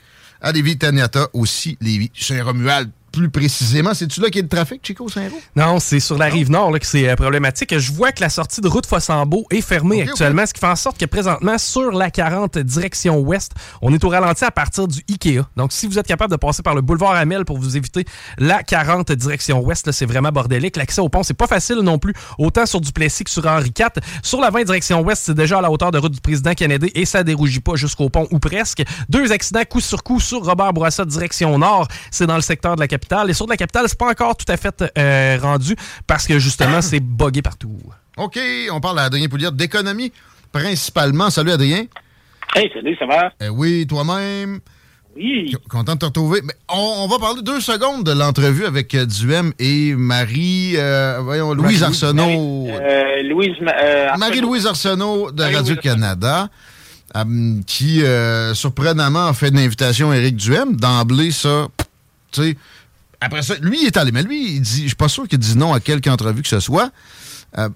à 0.41 0.53
Lévis, 0.53 0.79
Taniata, 0.79 1.29
aussi 1.35 1.77
Lévis, 1.81 2.11
Saint-Romuald, 2.15 2.91
plus 3.13 3.31
précisément. 3.31 3.95
C'est-tu 3.95 4.21
là 4.21 4.29
qu'il 4.29 4.37
y 4.37 4.39
a 4.41 4.43
le 4.43 4.49
trafic, 4.49 4.85
Chico 4.85 5.09
Saint-Roch? 5.09 5.41
Non, 5.55 5.79
c'est 5.79 6.01
sur 6.01 6.19
la 6.19 6.27
rive 6.27 6.51
nord 6.51 6.71
là, 6.71 6.79
que 6.79 6.87
c'est 6.87 7.09
euh, 7.09 7.15
problématique. 7.15 7.79
Je 7.79 7.93
vois 7.93 8.11
que 8.11 8.21
la 8.21 8.31
sortie 8.31 8.61
de 8.61 8.69
route 8.69 8.87
Fossambeau 8.87 9.45
est 9.51 9.61
fermée 9.61 10.03
actuellement, 10.03 10.47
ce 10.47 10.55
qui 10.55 10.61
fait 10.61 10.67
en 10.67 10.77
sorte 10.77 10.99
que 10.99 11.05
présentement, 11.05 11.59
sur 11.59 11.93
la 11.93 12.11
40 12.11 12.59
direction 12.59 13.19
ouest, 13.21 13.53
on 13.83 13.93
est 13.93 14.03
au 14.03 14.09
ralenti 14.09 14.45
à 14.45 14.51
partir 14.51 14.89
du 14.89 15.01
Ikea. 15.09 15.43
Donc, 15.57 15.73
si 15.73 15.87
vous 15.87 15.99
êtes 15.99 16.07
capable 16.07 16.33
de 16.33 16.37
passer 16.37 16.63
par 16.63 16.75
le 16.75 16.81
boulevard 16.81 17.13
Amel 17.13 17.45
pour 17.45 17.59
vous 17.59 17.77
éviter 17.77 18.05
la 18.39 18.63
40 18.63 19.13
direction 19.13 19.61
ouest, 19.61 19.93
c'est 19.93 20.07
vraiment 20.07 20.31
bordélique. 20.33 20.77
L'accès 20.77 21.03
au 21.03 21.09
pont, 21.09 21.23
c'est 21.23 21.35
pas 21.35 21.47
facile 21.47 21.81
non 21.81 21.99
plus, 21.99 22.15
autant 22.39 22.65
sur 22.65 22.81
Duplessis 22.81 23.25
que 23.25 23.31
sur 23.31 23.47
Henri 23.47 23.73
IV. 23.79 24.03
Sur 24.23 24.41
la 24.41 24.51
20 24.51 24.65
direction 24.65 25.03
ouest, 25.03 25.23
c'est 25.27 25.35
déjà 25.35 25.59
à 25.59 25.61
la 25.61 25.71
hauteur 25.71 25.91
de 25.91 25.99
route 25.99 26.13
du 26.13 26.21
président 26.21 26.55
Kennedy 26.55 26.91
et 26.95 27.05
ça 27.05 27.23
dérougit 27.23 27.61
pas 27.61 27.77
jusqu'au 27.77 28.09
pont 28.09 28.27
ou 28.31 28.39
presque. 28.39 28.83
Deux 29.09 29.33
accidents 29.33 29.63
coup 29.69 29.81
sur 29.81 30.03
coup 30.03 30.19
sur 30.19 30.45
Robert 30.45 30.73
Bourassa 30.73 31.05
direction 31.05 31.59
nord. 31.59 31.89
C'est 32.11 32.27
dans 32.27 32.37
le 32.37 32.43
secteur 32.43 32.77
de 32.77 32.81
la 32.81 32.89
capitale 32.89 33.02
les 33.27 33.35
sourds 33.35 33.47
de 33.47 33.53
la 33.53 33.57
capitale, 33.57 33.87
c'est 33.89 33.99
pas 33.99 34.11
encore 34.11 34.37
tout 34.37 34.51
à 34.51 34.57
fait 34.57 34.85
euh, 34.97 35.39
rendu 35.41 35.75
parce 36.07 36.27
que 36.27 36.39
justement, 36.39 36.81
c'est 36.81 37.01
bogué 37.01 37.43
partout. 37.43 37.79
OK, 38.17 38.39
on 38.71 38.81
parle 38.81 38.99
à 38.99 39.05
Adrien 39.05 39.29
Pouliot 39.29 39.51
d'économie 39.51 40.13
principalement. 40.53 41.31
Salut 41.31 41.53
Adrien. 41.53 41.85
Hey, 42.55 42.71
salut, 42.75 42.97
ça 42.99 43.07
va? 43.07 43.33
Eh 43.41 43.49
oui, 43.49 43.87
toi-même. 43.87 44.61
Oui. 45.17 45.55
Content 45.69 45.95
de 45.95 45.99
te 45.99 46.05
retrouver. 46.07 46.41
Mais 46.43 46.55
on, 46.69 47.07
va 47.07 47.19
parler 47.19 47.43
deux 47.43 47.61
secondes 47.61 48.05
de 48.05 48.13
l'entrevue 48.13 48.65
avec 48.65 48.95
euh, 48.95 49.05
Duhem 49.07 49.53
et 49.59 49.95
Marie, 49.95 50.75
euh, 50.77 51.21
voyons, 51.23 51.53
Louise 51.53 51.83
Arsenault. 51.83 52.69
Marie-Louise 54.19 54.67
Arsenault 54.67 55.31
de 55.33 55.43
Radio-Canada. 55.43 56.49
qui, 57.67 58.03
surprenamment, 58.55 59.27
a 59.27 59.33
fait 59.35 59.49
une 59.49 59.59
invitation 59.59 60.11
à 60.11 60.17
Éric 60.17 60.37
Duhem. 60.37 60.77
D'emblée, 60.77 61.31
ça, 61.31 61.69
tu 62.33 62.43
sais, 62.43 62.57
après 63.23 63.43
ça, 63.43 63.55
lui, 63.61 63.83
il 63.83 63.87
est 63.87 63.97
allé. 63.97 64.11
Mais 64.11 64.25
lui, 64.25 64.57
il 64.57 64.61
dit, 64.61 64.83
je 64.83 64.87
suis 64.89 64.97
pas 64.97 65.09
sûr 65.09 65.29
qu'il 65.29 65.39
dit 65.39 65.57
non 65.57 65.73
à 65.73 65.79
quelque 65.79 66.11
entrevue 66.11 66.43
que 66.43 66.49
ce 66.49 66.59
soit. 66.59 66.91
Euh, 67.57 67.69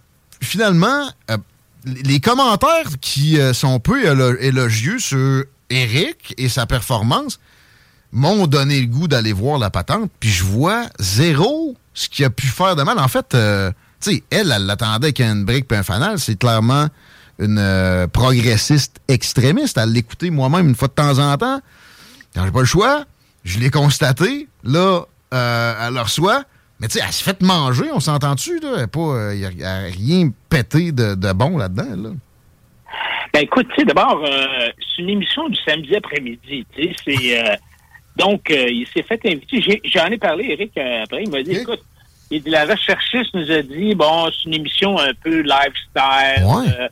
finalement, 0.42 1.08
euh, 1.30 1.38
les 1.84 2.18
commentaires 2.18 2.88
qui 3.00 3.38
euh, 3.38 3.52
sont 3.52 3.78
peu 3.78 4.06
élogieux 4.40 4.98
sur 4.98 5.44
Eric 5.70 6.34
et 6.36 6.48
sa 6.48 6.66
performance 6.66 7.38
m'ont 8.10 8.48
donné 8.48 8.80
le 8.80 8.88
goût 8.88 9.06
d'aller 9.06 9.32
voir 9.32 9.58
la 9.58 9.70
patente. 9.70 10.10
Puis 10.18 10.30
je 10.30 10.42
vois 10.42 10.86
zéro 10.98 11.76
ce 11.94 12.08
qu'il 12.08 12.24
a 12.24 12.30
pu 12.30 12.48
faire 12.48 12.74
de 12.74 12.82
mal. 12.82 12.98
En 12.98 13.08
fait, 13.08 13.28
tu 13.30 13.36
sais, 14.00 14.24
elle, 14.30 14.50
elle 14.50 14.66
l'attendait 14.66 15.12
qu'un 15.12 15.36
brique 15.36 15.66
et 15.70 15.76
un 15.76 15.84
fanal. 15.84 16.18
C'est 16.18 16.36
clairement 16.36 16.88
une 17.38 18.08
progressiste 18.12 18.96
extrémiste. 19.06 19.78
À 19.78 19.86
l'écouter 19.86 20.30
moi-même 20.30 20.68
une 20.68 20.74
fois 20.74 20.88
de 20.88 20.94
temps 20.94 21.18
en 21.18 21.36
temps. 21.36 21.60
Quand 22.34 22.44
j'ai 22.44 22.50
pas 22.50 22.60
le 22.60 22.66
choix, 22.66 23.04
je 23.44 23.58
l'ai 23.60 23.70
constaté. 23.70 24.48
Là, 24.64 25.04
euh, 25.34 25.86
elle 25.86 25.94
le 25.94 26.00
reçoit. 26.00 26.42
Mais 26.80 26.88
tu 26.88 26.98
sais, 26.98 27.04
elle 27.04 27.12
se 27.12 27.24
fait 27.24 27.40
manger, 27.42 27.86
on 27.92 28.00
s'entend-tu? 28.00 28.60
Il 28.62 29.38
n'y 29.38 29.64
a, 29.64 29.78
rien 29.78 30.30
pété 30.50 30.92
de, 30.92 31.32
bon 31.32 31.56
là-dedans. 31.56 31.96
Là. 31.96 32.10
Ben 33.32 33.42
écoute, 33.42 33.66
tu 33.70 33.80
sais, 33.80 33.84
d'abord, 33.84 34.22
euh, 34.24 34.68
c'est 34.78 35.02
une 35.02 35.10
émission 35.10 35.48
du 35.48 35.58
samedi 35.64 35.96
après-midi. 35.96 36.66
Tu 36.74 36.82
sais, 36.82 36.92
c'est. 37.04 37.38
Euh, 37.38 37.56
donc, 38.16 38.50
il 38.50 38.86
s'est 38.94 39.02
fait 39.02 39.20
inviter. 39.26 39.80
J'en 39.84 40.06
ai, 40.06 40.18
parlé, 40.18 40.50
Eric, 40.50 40.76
après. 40.76 41.24
Il 41.24 41.30
m'a 41.30 41.42
dit, 41.42 41.52
écoute, 41.56 41.80
il 42.30 42.42
dit, 42.42 42.50
la 42.50 42.64
recherchiste 42.64 43.34
nous 43.34 43.50
a 43.50 43.62
dit, 43.62 43.94
bon, 43.94 44.30
c'est 44.30 44.48
une 44.48 44.54
émission 44.54 44.98
un 44.98 45.12
peu 45.22 45.40
lifestyle. 45.40 46.44
Ouais 46.44 46.88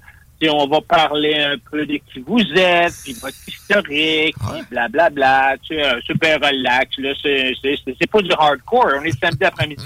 on 0.48 0.66
va 0.66 0.80
parler 0.80 1.34
un 1.34 1.56
peu 1.70 1.86
de 1.86 1.96
qui 1.96 2.20
vous 2.20 2.40
êtes, 2.54 2.94
puis 3.02 3.12
votre 3.14 3.36
historique, 3.46 4.36
blablabla. 4.70 4.88
Bla, 4.88 5.10
bla, 5.10 5.56
tu 5.62 5.76
sais, 5.76 6.00
super 6.04 6.38
relax. 6.40 6.98
Là, 6.98 7.12
c'est, 7.22 8.10
pas 8.10 8.22
du 8.22 8.30
hardcore. 8.32 8.92
On 9.00 9.02
est 9.02 9.18
samedi 9.18 9.44
après-midi. 9.44 9.82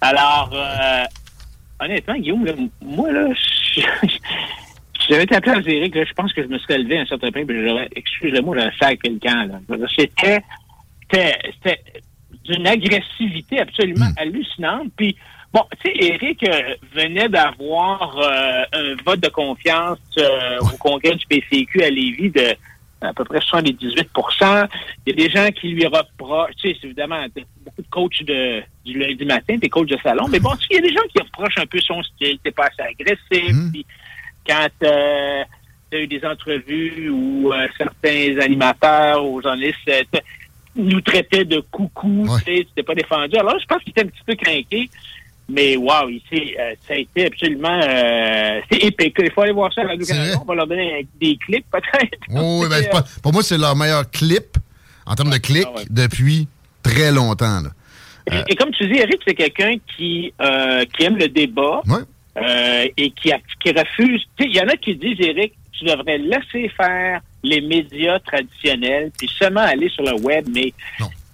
Alors, 0.00 0.50
euh, 0.52 1.04
honnêtement, 1.80 2.14
Guillaume, 2.14 2.70
moi, 2.80 3.10
là, 3.10 3.28
je, 3.74 3.80
j'avais 5.08 5.24
été 5.24 5.36
appelé 5.36 5.52
à 5.52 5.56
là, 5.56 6.04
je 6.04 6.12
pense 6.12 6.32
que 6.32 6.42
je 6.42 6.48
me 6.48 6.58
serais 6.58 6.78
levé 6.78 6.98
à 6.98 7.02
un 7.02 7.06
certain 7.06 7.30
point, 7.30 7.44
puis 7.46 7.66
j'aurais, 7.66 7.88
excusez-moi, 7.94 8.56
j'aurais 8.56 8.72
fait 8.72 8.84
à 8.84 8.96
quelqu'un. 8.96 9.46
Là. 9.46 9.60
C'était, 9.96 10.42
c'était, 11.10 11.82
d'une 12.44 12.66
agressivité 12.66 13.60
absolument 13.60 14.06
hmm. 14.06 14.18
hallucinante. 14.18 14.88
Puis, 14.96 15.16
Bon, 15.52 15.62
tu 15.80 15.90
sais, 15.90 15.96
Eric 15.96 16.44
euh, 16.44 16.74
venait 16.94 17.28
d'avoir 17.28 18.18
euh, 18.18 18.64
un 18.72 18.94
vote 19.04 19.20
de 19.20 19.28
confiance 19.28 19.98
euh, 20.18 20.58
au 20.60 20.76
congrès 20.76 21.14
du 21.14 21.26
PCQ 21.26 21.82
à 21.82 21.90
Lévis 21.90 22.30
de 22.30 22.54
à 23.00 23.14
peu 23.14 23.24
près 23.24 23.38
78% 23.38 24.68
Il 25.06 25.10
y 25.10 25.12
a 25.12 25.28
des 25.28 25.30
gens 25.30 25.48
qui 25.52 25.68
lui 25.68 25.86
reprochent, 25.86 26.50
tu 26.56 26.70
sais, 26.70 26.78
évidemment, 26.82 27.24
beaucoup 27.64 27.82
de 27.82 27.88
coachs 27.90 28.24
de, 28.24 28.60
du 28.84 28.98
lundi 28.98 29.24
matin, 29.24 29.56
des 29.56 29.68
coachs 29.68 29.88
de 29.88 29.96
salon, 30.02 30.26
mais 30.28 30.40
bon, 30.40 30.50
il 30.68 30.76
y 30.76 30.78
a 30.80 30.82
des 30.82 30.92
gens 30.92 31.06
qui 31.14 31.22
reprochent 31.22 31.58
un 31.58 31.66
peu 31.66 31.78
son 31.78 32.02
style, 32.02 32.40
t'es 32.42 32.50
pas 32.50 32.64
assez 32.66 32.82
agressif, 32.82 33.54
mmh. 33.54 33.70
puis 33.70 33.86
quand 34.44 34.68
euh, 34.82 35.44
tu 35.92 35.96
as 35.96 36.00
eu 36.00 36.06
des 36.08 36.24
entrevues 36.24 37.08
où 37.08 37.52
certains 37.76 38.40
animateurs 38.40 39.24
ou 39.24 39.40
journalistes 39.40 39.88
nous 40.74 41.00
traitaient 41.00 41.44
de 41.44 41.60
coucou, 41.60 42.26
tu 42.38 42.56
sais, 42.56 42.66
t'es 42.74 42.82
pas 42.82 42.94
défendu. 42.94 43.36
Alors, 43.36 43.58
je 43.58 43.66
pense 43.66 43.82
qu'il 43.82 43.90
était 43.90 44.02
un 44.02 44.06
petit 44.06 44.24
peu 44.26 44.34
craqué. 44.34 44.90
Mais 45.50 45.76
wow, 45.76 46.08
ici, 46.10 46.54
euh, 46.58 46.74
ça 46.86 46.94
a 46.94 46.96
été 46.96 47.26
absolument 47.26 47.80
euh, 47.82 48.60
c'est 48.70 48.84
épique. 48.84 49.16
Il 49.18 49.30
faut 49.32 49.40
aller 49.40 49.52
voir 49.52 49.72
ça 49.72 49.80
à 49.80 49.84
la 49.84 49.94
On 50.40 50.44
va 50.44 50.54
leur 50.54 50.66
donner 50.66 51.06
des 51.18 51.36
clips 51.36 51.64
peut-être. 51.72 52.18
oui, 52.28 52.66
ben, 52.68 52.84
pas, 52.90 53.02
pour 53.22 53.32
moi, 53.32 53.42
c'est 53.42 53.56
leur 53.56 53.74
meilleur 53.74 54.10
clip 54.10 54.58
en 55.06 55.14
termes 55.14 55.30
de 55.30 55.38
clics 55.38 55.66
ah 55.74 55.80
depuis 55.88 56.48
très 56.82 57.10
longtemps. 57.12 57.62
Et, 58.46 58.54
comme 58.56 58.70
tu 58.72 58.86
dis, 58.86 58.98
Eric, 58.98 59.22
c'est 59.26 59.34
quelqu'un 59.34 59.76
qui, 59.96 60.34
euh, 60.38 60.84
qui 60.84 61.04
aime 61.04 61.16
le 61.16 61.28
débat 61.28 61.80
et 62.96 63.10
qui, 63.12 63.32
qui 63.62 63.70
refuse. 63.72 64.22
Il 64.40 64.54
y 64.54 64.60
en 64.60 64.68
a 64.68 64.76
qui 64.76 64.94
disent, 64.96 65.18
Eric, 65.18 65.54
tu 65.72 65.86
devrais 65.86 66.18
laisser 66.18 66.68
faire 66.76 67.22
les 67.42 67.60
médias 67.62 68.18
traditionnels 68.18 69.10
puis 69.16 69.28
seulement 69.38 69.60
aller 69.60 69.88
sur 69.88 70.02
le 70.02 70.20
web, 70.20 70.46
mais 70.52 70.72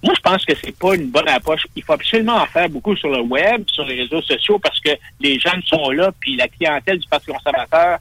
moi, 0.05 0.12
je 0.14 0.20
pense 0.20 0.44
que 0.44 0.52
c'est 0.62 0.76
pas 0.76 0.94
une 0.94 1.06
bonne 1.06 1.28
approche. 1.28 1.66
Il 1.74 1.82
faut 1.82 1.94
absolument 1.94 2.36
en 2.36 2.47
faire 2.47 2.68
beaucoup 2.68 2.94
sur 2.94 3.09
le 3.09 3.22
web, 3.22 3.64
sur 3.72 3.85
les 3.86 4.02
réseaux 4.02 4.20
sociaux, 4.22 4.59
parce 4.59 4.78
que 4.81 4.90
les 5.20 5.39
jeunes 5.39 5.62
sont 5.64 5.90
là, 5.90 6.12
puis 6.20 6.36
la 6.36 6.47
clientèle 6.47 6.98
du 6.98 7.09
Parti 7.09 7.31
conservateur, 7.32 7.98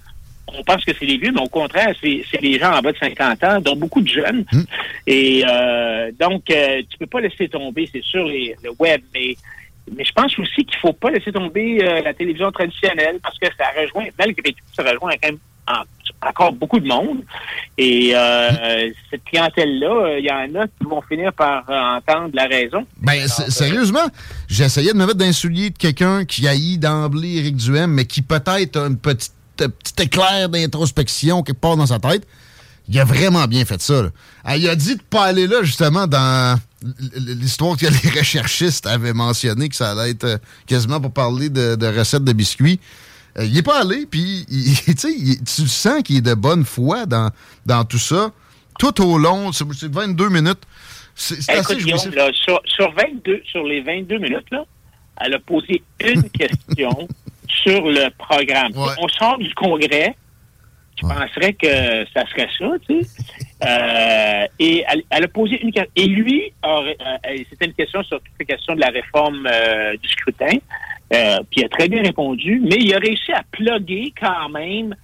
on 0.47 0.63
pense 0.63 0.83
que 0.83 0.91
c'est 0.93 1.05
les 1.05 1.17
vieux, 1.17 1.31
mais 1.31 1.41
au 1.41 1.47
contraire, 1.47 1.95
c'est 2.01 2.41
les 2.41 2.59
gens 2.59 2.73
en 2.73 2.81
bas 2.81 2.91
de 2.91 2.97
50 2.97 3.43
ans, 3.45 3.61
dont 3.61 3.77
beaucoup 3.77 4.01
de 4.01 4.09
jeunes. 4.09 4.45
Hmm. 4.51 4.63
Et 5.07 5.43
euh, 5.47 6.11
donc, 6.19 6.43
euh, 6.51 6.81
tu 6.89 6.97
peux 6.97 7.07
pas 7.07 7.21
laisser 7.21 7.47
tomber, 7.47 7.89
c'est 7.91 8.03
sûr, 8.03 8.27
le 8.27 8.69
web, 8.77 9.01
mais 9.13 9.35
mais 9.91 10.05
je 10.05 10.13
pense 10.13 10.37
aussi 10.39 10.65
qu'il 10.65 10.77
faut 10.79 10.93
pas 10.93 11.11
laisser 11.11 11.31
tomber 11.31 11.83
euh, 11.83 12.01
la 12.01 12.13
télévision 12.13 12.51
traditionnelle 12.51 13.19
parce 13.21 13.37
que 13.37 13.47
ça 13.57 13.65
rejoint, 13.77 14.05
malgré 14.17 14.53
tout, 14.53 14.63
ça 14.73 14.83
rejoint 14.83 15.11
quand 15.21 15.29
même 15.29 15.39
encore 16.21 16.53
beaucoup 16.53 16.79
de 16.79 16.87
monde. 16.87 17.19
Et 17.77 18.11
euh, 18.15 18.89
cette 19.09 19.23
clientèle-là, 19.25 20.19
il 20.19 20.25
y 20.25 20.31
en 20.31 20.61
a 20.61 20.67
qui 20.67 20.85
vont 20.89 21.01
finir 21.01 21.33
par 21.33 21.63
entendre 21.69 22.31
la 22.33 22.45
raison. 22.45 22.85
Ben, 23.01 23.27
sérieusement, 23.27 24.07
j'essayais 24.47 24.93
de 24.93 24.97
me 24.97 25.05
mettre 25.05 25.33
soulier 25.33 25.69
de 25.69 25.77
quelqu'un 25.77 26.25
qui 26.25 26.47
haït 26.47 26.77
d'emblée 26.77 27.37
Éric 27.37 27.57
Duhem, 27.57 27.91
mais 27.91 28.05
qui 28.05 28.21
peut-être 28.21 28.77
a 28.77 28.87
une 28.87 28.97
petite, 28.97 29.33
petit 29.57 30.03
éclair 30.03 30.49
d'introspection 30.49 31.43
quelque 31.43 31.59
part 31.59 31.77
dans 31.77 31.87
sa 31.87 31.99
tête. 31.99 32.25
Il 32.89 32.99
a 32.99 33.05
vraiment 33.05 33.45
bien 33.45 33.63
fait 33.63 33.81
ça. 33.81 34.09
Il 34.55 34.67
a 34.67 34.75
dit 34.75 34.95
de 34.95 35.01
pas 35.01 35.23
aller 35.23 35.47
là, 35.47 35.63
justement, 35.63 36.05
dans 36.05 36.59
l'histoire 37.15 37.77
que 37.77 37.85
les 38.03 38.19
recherchistes 38.19 38.87
avaient 38.87 39.13
mentionné, 39.13 39.69
que 39.69 39.75
ça 39.75 39.91
allait 39.91 40.11
être 40.11 40.25
euh, 40.25 40.37
quasiment 40.67 40.99
pour 40.99 41.13
parler 41.13 41.49
de, 41.49 41.75
de 41.75 41.87
recettes 41.87 42.25
de 42.25 42.33
biscuits. 42.33 42.79
Euh, 43.37 43.45
il 43.45 43.57
est 43.57 43.63
pas 43.63 43.81
allé, 43.81 44.05
puis 44.05 44.45
tu 44.85 45.67
sens 45.67 46.03
qu'il 46.03 46.17
est 46.17 46.21
de 46.21 46.35
bonne 46.35 46.65
foi 46.65 47.05
dans, 47.05 47.31
dans 47.65 47.83
tout 47.83 47.97
ça. 47.97 48.31
Tout 48.79 49.01
au 49.01 49.17
long, 49.17 49.51
c'est 49.51 49.65
22 49.91 50.29
minutes. 50.29 50.61
C'est 51.15 51.37
assez 51.49 51.79
sur, 51.79 52.61
sur, 52.65 52.91
22, 52.91 53.41
sur 53.45 53.63
les 53.63 53.81
22 53.81 54.17
minutes, 54.17 54.49
là, 54.51 54.65
elle 55.21 55.35
a 55.35 55.39
posé 55.39 55.83
une 56.03 56.27
question 56.31 57.07
sur 57.47 57.81
le 57.87 58.09
programme. 58.17 58.71
On 58.75 59.07
sort 59.09 59.37
du 59.37 59.53
congrès, 59.53 60.15
je 60.99 61.07
penserais 61.07 61.53
que 61.53 62.05
ça 62.13 62.25
serait 62.29 62.49
ça, 62.57 62.71
tu 62.87 63.01
sais. 63.01 63.07
Euh, 63.63 64.47
et 64.59 64.83
elle, 65.11 65.23
a 65.23 65.27
posé 65.27 65.61
une 65.61 65.71
question. 65.71 65.91
Et 65.95 66.07
lui, 66.07 66.51
euh, 66.65 66.93
c'était 67.49 67.65
une 67.65 67.73
question 67.73 68.03
sur 68.03 68.19
toutes 68.19 68.39
les 68.39 68.45
questions 68.45 68.73
de 68.75 68.81
la 68.81 68.89
réforme 68.89 69.47
du 70.01 70.09
scrutin. 70.09 70.57
Euh, 71.13 71.39
puis 71.49 71.61
il 71.61 71.65
a 71.65 71.69
très 71.69 71.87
bien 71.87 72.01
répondu, 72.01 72.61
mais 72.63 72.77
il 72.79 72.93
a 72.93 72.97
réussi 72.97 73.31
à 73.31 73.43
plugger 73.51 74.13
quand 74.19 74.49
même 74.49 74.95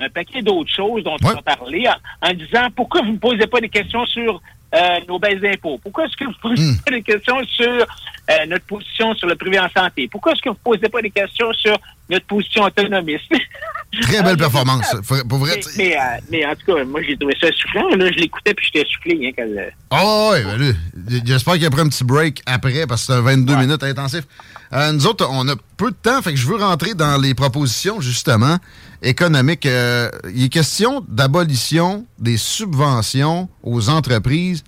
un 0.00 0.08
paquet 0.08 0.42
d'autres 0.42 0.72
choses 0.72 1.02
dont 1.02 1.16
on 1.22 1.30
a 1.30 1.42
parlé 1.42 1.86
en, 2.22 2.32
disant 2.32 2.68
pourquoi 2.74 3.02
vous 3.02 3.12
ne 3.12 3.18
posez 3.18 3.46
pas 3.46 3.60
des 3.60 3.68
questions 3.68 4.06
sur 4.06 4.40
euh, 4.74 4.78
nos 5.08 5.18
baisses 5.18 5.40
d'impôts? 5.40 5.78
Pourquoi 5.82 6.04
est-ce 6.04 6.16
que 6.16 6.24
vous 6.24 6.30
ne 6.30 6.54
posez 6.54 6.62
hmm. 6.62 6.78
pas 6.84 6.90
des 6.92 7.02
questions 7.02 7.44
sur 7.44 7.72
euh, 7.72 8.46
notre 8.46 8.64
position 8.66 9.14
sur 9.14 9.26
le 9.26 9.34
privé 9.34 9.58
en 9.58 9.68
santé? 9.70 10.08
Pourquoi 10.10 10.32
est-ce 10.32 10.42
que 10.42 10.50
vous 10.50 10.56
ne 10.56 10.76
posez 10.76 10.88
pas 10.88 11.02
des 11.02 11.10
questions 11.10 11.52
sur 11.54 11.76
notre 12.08 12.26
position 12.26 12.64
autonomiste? 12.64 13.32
Très 14.02 14.22
belle 14.22 14.36
performance. 14.36 14.94
Pour 15.28 15.38
vrai, 15.38 15.58
mais, 15.78 15.96
mais, 16.30 16.46
en 16.46 16.54
tout 16.54 16.74
cas, 16.74 16.84
moi, 16.84 17.00
j'ai 17.02 17.16
trouvé 17.16 17.34
ça 17.40 17.48
soufflant. 17.52 17.88
Là, 17.96 18.12
je 18.12 18.18
l'écoutais 18.18 18.52
puis 18.52 18.70
j'étais 18.72 18.86
soufflé. 18.88 19.28
Hein, 19.28 19.64
quand, 19.90 19.98
oh, 20.02 20.34
oui, 20.34 20.72
ben, 20.94 21.22
j'espère 21.24 21.54
qu'il 21.54 21.62
y 21.62 21.66
a 21.66 21.68
un 21.68 21.88
petit 21.88 22.04
break 22.04 22.42
après 22.44 22.86
parce 22.86 23.06
que 23.06 23.14
c'est 23.14 23.20
22 23.20 23.56
minutes 23.56 23.82
intensif. 23.82 24.24
Euh, 24.72 24.92
nous 24.92 25.06
autres, 25.06 25.26
on 25.30 25.48
a 25.48 25.54
peu 25.76 25.90
de 25.90 25.96
temps, 25.96 26.20
fait 26.20 26.32
que 26.32 26.38
je 26.38 26.46
veux 26.46 26.56
rentrer 26.56 26.94
dans 26.94 27.20
les 27.20 27.34
propositions, 27.34 28.00
justement, 28.00 28.58
économiques. 29.02 29.66
Euh, 29.66 30.10
il 30.34 30.44
est 30.44 30.48
question 30.48 31.04
d'abolition 31.08 32.06
des 32.18 32.36
subventions 32.36 33.48
aux 33.62 33.88
entreprises 33.88 34.64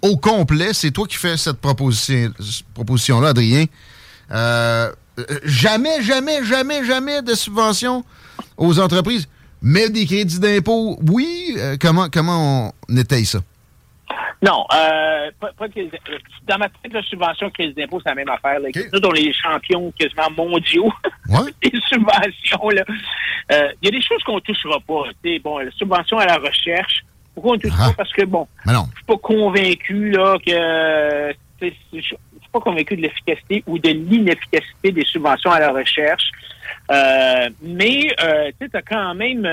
au 0.00 0.16
complet. 0.16 0.70
C'est 0.72 0.90
toi 0.90 1.06
qui 1.06 1.16
fais 1.16 1.36
cette 1.36 1.58
proposition, 1.58 2.32
proposition-là, 2.74 3.28
Adrien. 3.28 3.66
Euh, 4.30 4.90
jamais, 5.44 6.02
jamais, 6.02 6.44
jamais, 6.44 6.84
jamais 6.84 7.22
de 7.22 7.34
subventions 7.34 8.04
aux 8.56 8.80
entreprises. 8.80 9.28
Mais 9.60 9.90
des 9.90 10.06
crédits 10.06 10.40
d'impôt, 10.40 10.98
oui. 11.06 11.56
comment, 11.80 12.08
comment 12.10 12.74
on 12.88 12.96
étaye 12.96 13.24
ça? 13.24 13.40
Non, 14.42 14.66
euh, 14.74 15.30
pas, 15.38 15.52
pas 15.52 15.66
dans 15.68 16.58
ma 16.58 16.68
tête, 16.68 16.92
la 16.92 17.02
subvention 17.02 17.48
crédit 17.50 17.74
d'impôt, 17.74 18.00
c'est 18.00 18.08
la 18.08 18.16
même 18.16 18.28
affaire. 18.28 18.58
Là. 18.58 18.70
Nous, 18.92 18.98
dans 18.98 19.12
les 19.12 19.32
champions 19.32 19.92
quasiment 19.92 20.30
mondiaux 20.36 20.92
des 21.62 21.72
subventions, 21.88 22.68
là. 22.70 22.82
Euh, 23.52 23.68
il 23.80 23.86
y 23.86 23.88
a 23.88 23.90
des 23.92 24.02
choses 24.02 24.22
qu'on 24.24 24.36
ne 24.36 24.40
touchera 24.40 24.80
pas. 24.80 25.04
Bon, 25.44 25.58
la 25.58 25.70
subvention 25.70 26.18
à 26.18 26.26
la 26.26 26.38
recherche, 26.38 27.04
pourquoi 27.34 27.52
on 27.52 27.54
ne 27.54 27.60
touche 27.60 27.72
ah. 27.78 27.88
pas? 27.88 27.94
Parce 27.98 28.12
que, 28.12 28.24
bon, 28.24 28.48
je 28.66 28.72
suis 28.72 29.04
pas 29.06 29.18
convaincu 29.18 30.10
là, 30.10 30.36
que... 30.44 31.34
Je 31.60 32.00
suis 32.00 32.16
pas 32.52 32.60
convaincu 32.60 32.96
de 32.96 33.02
l'efficacité 33.02 33.62
ou 33.68 33.78
de 33.78 33.90
l'inefficacité 33.90 34.90
des 34.90 35.04
subventions 35.04 35.52
à 35.52 35.60
la 35.60 35.70
recherche. 35.70 36.32
Euh, 36.90 37.48
mais, 37.62 38.08
euh, 38.20 38.50
tu 38.60 38.68
as 38.74 38.82
quand 38.82 39.14
même 39.14 39.46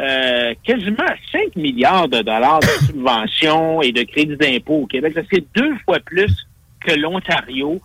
euh, 0.00 0.54
quasiment 0.64 1.04
5 1.32 1.56
milliards 1.56 2.08
de 2.08 2.22
dollars 2.22 2.60
de 2.60 2.86
subventions 2.86 3.82
et 3.82 3.92
de 3.92 4.02
crédits 4.02 4.36
d'impôt 4.36 4.82
au 4.82 4.86
Québec. 4.86 5.14
C'est 5.30 5.44
deux 5.54 5.76
fois 5.84 5.98
plus 6.00 6.32
que 6.80 6.92
l'Ontario 6.94 7.80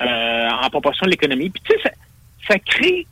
euh, 0.00 0.48
en 0.62 0.68
proportion 0.70 1.06
de 1.06 1.10
l'économie. 1.10 1.50
Puis 1.50 1.62
tu 1.64 1.72
sais, 1.76 1.82
ça, 1.84 1.90
ça 2.48 2.58
crée, 2.58 3.06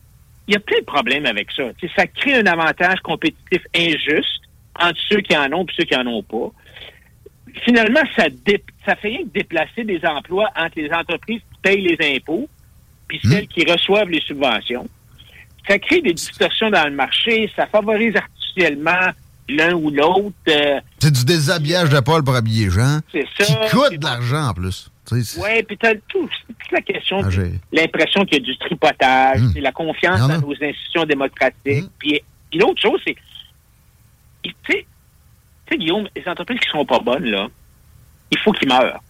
il 0.48 0.55
y 0.55 0.56
a 0.56 0.60
plein 0.60 0.81
de 0.81 0.85
problèmes 0.85 1.27
avec 1.27 1.52
ça. 1.52 1.64
Tu 1.78 1.86
sais, 1.86 1.93
ça 1.97 2.06
crée 2.06 2.35
un 2.35 2.47
avantage 2.47 2.98
compétitif 3.01 3.62
injuste 3.77 4.40
entre 4.78 4.98
ceux 5.09 5.20
qui 5.20 5.36
en 5.36 5.52
ont 5.52 5.64
et 5.64 5.72
ceux 5.77 5.85
qui 5.85 5.94
en 5.97 6.06
ont 6.06 6.22
pas. 6.22 6.51
Finalement, 7.64 8.01
ça, 8.16 8.28
dé- 8.28 8.62
ça 8.86 8.97
fait 8.97 9.09
rien 9.09 9.22
que 9.22 9.28
déplacer 9.39 9.85
des 9.85 10.01
emplois 10.05 10.48
entre 10.56 10.78
les 10.81 10.90
entreprises 10.93 11.40
qui 11.40 11.60
payent 11.62 11.82
les 11.97 12.16
impôts 12.16 12.48
puis 13.09 13.20
celles 13.24 13.48
qui 13.48 13.64
reçoivent 13.70 14.09
les 14.09 14.20
subventions. 14.20 14.89
Ça 15.68 15.78
crée 15.78 16.01
des 16.01 16.14
distorsions 16.14 16.70
dans 16.70 16.85
le 16.85 16.94
marché, 16.94 17.51
ça 17.56 17.66
favorise 17.66 18.14
l'un 18.56 19.74
ou 19.74 19.90
l'autre. 19.90 20.32
euh, 20.48 20.81
C'est 20.98 21.12
du 21.12 21.24
déshabillage 21.24 21.90
de 21.90 22.01
Paul 22.01 22.22
pour 22.22 22.35
habiller 22.36 22.70
Jean. 22.70 23.01
C'est 23.12 23.27
ça. 23.39 23.44
Qui 23.44 23.77
coûte 23.77 23.98
de 23.98 24.05
l'argent 24.05 24.48
en 24.48 24.55
plus. 24.55 24.90
Oui, 25.12 25.62
puis 25.64 25.77
t'as 25.77 25.94
tout, 26.09 26.28
toute 26.47 26.70
la 26.70 26.81
question, 26.82 27.20
Ah, 27.24 27.28
l'impression 27.72 28.24
qu'il 28.24 28.39
y 28.39 28.40
a 28.40 28.44
du 28.44 28.56
tripotage, 28.59 29.40
c'est 29.52 29.60
la 29.60 29.72
confiance 29.72 30.20
dans 30.20 30.40
nos 30.40 30.52
institutions 30.52 31.05
démocratiques. 31.05 31.90
Puis, 31.98 32.20
puis 32.48 32.60
l'autre 32.60 32.81
chose, 32.81 33.01
c'est, 33.05 33.16
tu 34.44 34.52
sais, 34.68 34.86
Guillaume, 35.77 36.09
les 36.14 36.27
entreprises 36.28 36.60
qui 36.60 36.68
sont 36.70 36.85
pas 36.85 37.01
bonnes, 37.01 37.24
là, 37.24 37.48
il 38.31 38.39
faut 38.39 38.52
qu'ils 38.52 38.68
meurent. 38.68 39.01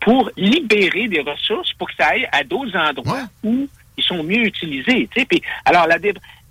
Pour 0.00 0.30
libérer 0.36 1.08
des 1.08 1.20
ressources, 1.22 1.72
pour 1.72 1.88
que 1.88 1.94
ça 1.98 2.08
aille 2.10 2.28
à 2.30 2.44
d'autres 2.44 2.76
endroits 2.76 3.22
où 3.42 3.66
ils 3.96 4.04
sont 4.04 4.22
mieux 4.22 4.44
utilisés. 4.46 5.08
Tu 5.12 5.20
sais, 5.20 5.26
puis, 5.26 5.42
alors, 5.64 5.86
la 5.88 5.98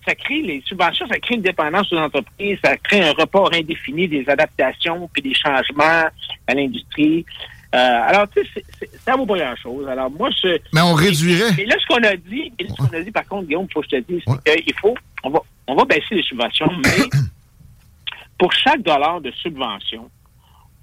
ça 0.05 0.15
crée 0.15 0.41
les 0.41 0.61
subventions, 0.65 1.07
ça 1.07 1.19
crée 1.19 1.35
une 1.35 1.41
dépendance 1.41 1.91
aux 1.91 1.97
entreprises, 1.97 2.57
ça 2.63 2.77
crée 2.77 3.01
un 3.01 3.13
report 3.13 3.51
indéfini 3.53 4.07
des 4.07 4.27
adaptations 4.27 5.09
puis 5.13 5.21
des 5.21 5.33
changements 5.33 6.07
à 6.47 6.53
l'industrie. 6.53 7.25
Euh, 7.73 7.77
alors, 7.77 8.27
tu 8.29 8.41
sais, 8.45 8.63
ça 9.03 9.15
vaut 9.15 9.25
pas 9.25 9.37
grand-chose. 9.37 9.87
Alors, 9.87 10.11
moi, 10.11 10.29
je... 10.43 10.59
Mais 10.73 10.81
on 10.81 10.93
réduirait. 10.93 11.51
Mais 11.57 11.65
là, 11.65 11.75
ce 11.79 11.87
qu'on 11.87 12.03
a 12.03 12.15
dit, 12.15 12.51
et 12.59 12.67
ce 12.67 12.73
qu'on 12.75 12.95
a 12.95 13.01
dit, 13.01 13.11
par 13.11 13.25
contre, 13.25 13.47
Guillaume, 13.47 13.67
faut 13.73 13.81
que 13.81 13.87
je 13.91 13.97
te 13.97 14.11
dise, 14.11 14.21
c'est 14.45 14.61
qu'il 14.61 14.75
faut, 14.79 14.93
on 15.23 15.31
va, 15.31 15.39
on 15.67 15.75
va 15.75 15.85
baisser 15.85 16.13
les 16.15 16.21
subventions, 16.21 16.69
mais 16.83 17.19
pour 18.37 18.53
chaque 18.53 18.83
dollar 18.83 19.21
de 19.21 19.31
subvention, 19.31 20.09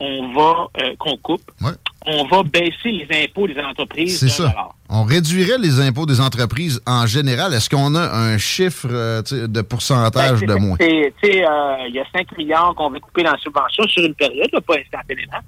on 0.01 0.32
va, 0.32 0.68
euh, 0.81 0.94
qu'on 0.98 1.16
coupe, 1.18 1.43
on 2.06 2.24
va 2.24 2.43
baisser 2.43 2.90
les 2.90 3.06
impôts 3.24 3.47
des 3.47 3.59
entreprises 3.60 4.18
C'est 4.18 4.28
ça. 4.31 4.44
dollar. 4.48 4.74
On 4.89 5.05
réduirait 5.05 5.59
les 5.59 5.78
impôts 5.81 6.06
des 6.06 6.20
entreprises 6.20 6.81
en 6.86 7.06
général. 7.06 7.52
Est-ce 7.55 7.68
qu'on 7.70 7.94
a 7.94 8.10
un 8.16 8.39
chiffre 8.39 8.89
euh, 8.90 9.22
de 9.31 9.60
pourcentage 9.60 10.40
de 10.40 10.47
Ben, 10.47 10.55
c'est- 10.55 10.60
moins? 10.60 10.77
euh, 10.81 11.86
il 11.89 11.94
y 11.94 12.01
a 12.01 12.05
5 12.12 12.36
milliards 12.39 12.74
qu'on 12.74 12.90
va 12.90 12.98
couper 12.98 13.22
dans 13.22 13.32
la 13.32 13.39
subvention 13.39 13.86
sur 13.89 14.02
une 14.05 14.14
période, 14.14 14.48
là, 14.52 14.60
pas 14.62 14.77
instantanément. 14.78 15.39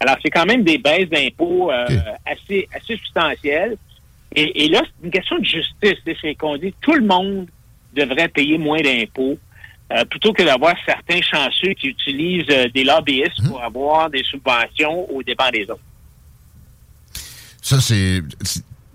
Alors, 0.00 0.16
c'est 0.22 0.30
quand 0.30 0.46
même 0.46 0.64
des 0.64 0.78
baisses 0.78 1.08
d'impôts 1.08 1.70
euh, 1.70 1.86
assez, 2.26 2.68
assez 2.74 2.96
substantielles. 2.96 3.76
Et, 4.34 4.64
et 4.64 4.68
là, 4.68 4.80
c'est 4.84 5.04
une 5.06 5.12
question 5.12 5.38
de 5.38 5.44
justice. 5.44 5.98
C'est 6.20 6.34
qu'on 6.34 6.56
dit 6.56 6.74
tout 6.80 6.94
le 6.94 7.04
monde 7.06 7.46
devrait 7.94 8.28
payer 8.28 8.58
moins 8.58 8.80
d'impôts 8.80 9.38
euh, 9.92 10.04
plutôt 10.04 10.32
que 10.32 10.42
d'avoir 10.42 10.74
certains 10.86 11.20
chanceux 11.22 11.72
qui 11.74 11.88
utilisent 11.88 12.46
euh, 12.50 12.68
des 12.74 12.84
lobbyistes 12.84 13.46
pour 13.46 13.62
avoir 13.62 14.08
des 14.10 14.22
subventions 14.24 15.10
aux 15.10 15.22
dépens 15.22 15.50
des 15.50 15.64
autres. 15.64 15.80
Ça, 17.62 17.80
c'est. 17.80 18.22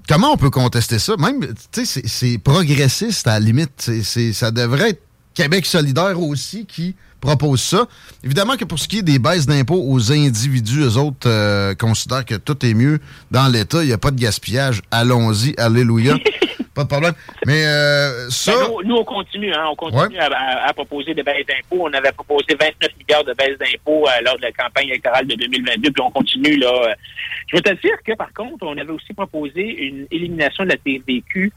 Comment 0.07 0.33
on 0.33 0.37
peut 0.37 0.49
contester 0.51 0.99
ça? 0.99 1.15
Même, 1.17 1.41
tu 1.71 1.85
sais, 1.85 2.01
c'est- 2.05 2.37
progressiste 2.37 3.27
à 3.27 3.39
la 3.39 3.39
limite. 3.39 3.89
Ça 4.33 4.51
devrait 4.51 4.91
être 4.91 5.01
Québec 5.33 5.65
solidaire 5.65 6.19
aussi 6.19 6.65
qui 6.65 6.95
propose 7.25 7.61
ça. 7.61 7.87
Évidemment 8.23 8.55
que 8.55 8.65
pour 8.65 8.79
ce 8.79 8.87
qui 8.87 8.99
est 8.99 9.03
des 9.03 9.19
baisses 9.19 9.45
d'impôts 9.45 9.83
aux 9.85 10.11
individus, 10.11 10.81
eux 10.81 10.97
autres 10.97 11.27
euh, 11.27 11.73
considèrent 11.75 12.25
que 12.25 12.35
tout 12.35 12.65
est 12.65 12.73
mieux 12.73 12.99
dans 13.31 13.47
l'État. 13.51 13.83
Il 13.83 13.87
n'y 13.87 13.93
a 13.93 13.97
pas 13.97 14.11
de 14.11 14.19
gaspillage. 14.19 14.81
Allons-y, 14.91 15.53
alléluia. 15.57 16.15
pas 16.75 16.83
de 16.83 16.89
problème. 16.89 17.13
Mais 17.45 17.65
euh, 17.65 18.29
ça. 18.29 18.51
Ben, 18.53 18.67
nous, 18.67 18.83
nous, 18.89 18.95
on 18.95 19.03
continue, 19.03 19.53
hein, 19.53 19.65
on 19.71 19.75
continue 19.75 20.17
à, 20.17 20.25
à- 20.27 20.69
à 20.69 20.73
proposer 20.73 21.13
des 21.13 21.23
baisses 21.23 21.45
d'impôts. 21.47 21.87
On 21.87 21.93
avait 21.93 22.11
proposé 22.11 22.45
29 22.59 22.89
milliards 22.99 23.23
de 23.23 23.33
baisses 23.33 23.57
d'impôts 23.59 24.07
euh, 24.07 24.21
lors 24.23 24.37
de 24.37 24.41
la 24.43 24.51
campagne 24.51 24.87
électorale 24.89 25.27
de 25.27 25.35
2022, 25.35 25.91
puis 25.91 26.03
on 26.03 26.11
continue 26.11 26.57
là. 26.57 26.95
Je 27.47 27.55
veux 27.57 27.61
te 27.61 27.69
dire 27.81 27.95
que 28.05 28.13
par 28.15 28.31
contre, 28.33 28.65
on 28.65 28.77
avait 28.77 28.91
aussi 28.91 29.13
proposé 29.13 29.61
une 29.61 30.07
élimination 30.11 30.63
de 30.63 30.69
la 30.69 30.77
TVQ 30.77 31.51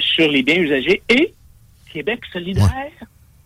sur 0.00 0.28
les 0.28 0.42
biens 0.42 0.56
usagers 0.60 1.02
et 1.08 1.34
Québec 1.92 2.20
solidaire 2.32 2.68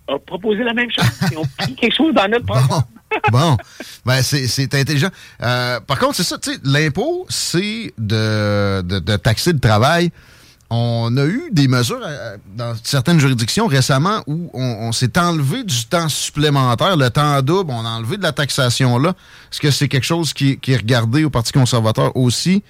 a 0.09 0.19
proposé 0.19 0.63
la 0.63 0.75
même 0.75 0.91
chose. 0.91 1.05
Ils 1.31 1.39
ont 1.39 1.47
pris 1.59 1.75
quelque 1.75 1.95
chose 1.95 2.15
dans 2.15 2.29
notre 2.29 2.47
programme. 2.47 2.85
Bon, 3.31 3.57
ben 4.05 4.23
c'est 4.23 4.75
intelligent. 4.75 5.11
Euh, 5.43 5.81
par 5.81 5.99
contre, 5.99 6.17
c'est 6.17 6.25
ça, 6.25 6.39
tu 6.39 6.53
sais, 6.53 6.59
l'impôt, 6.65 7.25
c'est 7.29 7.93
de, 7.99 8.83
de, 8.83 9.17
taxer 9.17 9.53
le 9.53 9.61
travail. 9.61 10.11
On 10.69 11.17
a 11.17 11.25
eu 11.25 11.45
des 11.53 11.69
mesures 11.69 12.01
euh, 12.03 12.37
dans 12.57 12.75
certaines 12.83 13.21
juridictions 13.21 13.69
récemment 13.69 14.23
où 14.27 14.51
on, 14.53 14.91
s'est 14.91 15.17
enlevé 15.19 15.63
du 15.63 15.87
temps 15.87 16.09
supplémentaire, 16.09 16.97
le 16.97 17.09
temps 17.09 17.41
double, 17.43 17.71
on 17.71 17.87
a 17.87 17.91
enlevé 17.91 18.17
de 18.17 18.23
la 18.23 18.33
taxation 18.33 18.99
là. 18.99 19.11
Est-ce 19.53 19.61
que 19.61 19.71
c'est 19.71 19.87
quelque 19.87 20.05
chose 20.05 20.33
qui, 20.33 20.59
qui 20.59 20.73
est 20.73 20.77
regardé 20.77 21.25
au 21.25 21.31
Parti 21.31 21.53
conservateur 21.53 22.17
aussi? 22.17 22.65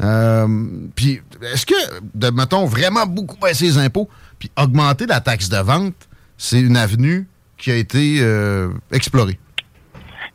Euh, 0.00 0.46
puis, 0.94 1.20
est-ce 1.52 1.66
que, 1.66 1.74
de, 2.14 2.30
mettons, 2.30 2.66
vraiment 2.66 3.06
beaucoup 3.06 3.36
baisser 3.38 3.64
les 3.64 3.78
impôts, 3.78 4.08
puis 4.38 4.50
augmenter 4.56 5.06
la 5.06 5.20
taxe 5.20 5.48
de 5.48 5.58
vente, 5.58 5.94
c'est 6.36 6.60
une 6.60 6.76
avenue 6.76 7.26
qui 7.56 7.70
a 7.70 7.76
été 7.76 8.18
euh, 8.20 8.70
explorée? 8.92 9.38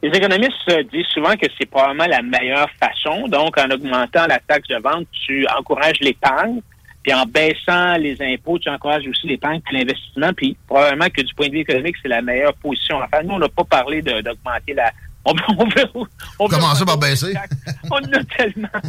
Les 0.04 0.10
économistes 0.10 0.54
euh, 0.70 0.82
disent 0.92 1.06
souvent 1.14 1.36
que 1.38 1.46
c'est 1.60 1.68
probablement 1.70 2.08
la 2.08 2.22
meilleure 2.24 2.70
façon. 2.80 3.28
Donc, 3.28 3.56
en 3.60 3.70
augmentant 3.70 4.26
la 4.28 4.40
taxe 4.40 4.68
de 4.68 4.78
vente, 4.82 5.06
tu 5.28 5.46
encourages 5.58 6.00
l'épargne. 6.02 6.62
Puis 7.04 7.14
en 7.14 7.26
baissant 7.26 7.96
les 7.98 8.16
impôts, 8.22 8.58
tu 8.60 8.70
encourages 8.70 9.08
aussi 9.08 9.28
l'épargne 9.28 9.62
et 9.72 9.76
l'investissement. 9.78 10.34
Puis 10.34 10.58
probablement 10.68 11.08
que 11.10 11.22
du 11.22 11.34
point 11.36 11.48
de 11.48 11.52
vue 11.54 11.60
économique, 11.60 11.96
c'est 12.02 12.08
la 12.10 12.22
meilleure 12.22 12.54
position 12.56 13.00
faire. 13.12 13.24
Nous, 13.24 13.34
on 13.36 13.40
n'a 13.40 13.50
pas 13.50 13.64
parlé 13.64 14.02
d'augmenter 14.02 14.74
la... 14.76 14.92
On, 15.26 15.34
on 15.58 15.66
veut, 15.66 15.86
on 16.40 16.48
veut- 16.48 16.56
Commencer 16.58 16.84
par 16.86 16.98
baisser? 16.98 17.34
on 17.92 17.96
en 17.98 18.14
a 18.14 18.24
tellement. 18.24 18.68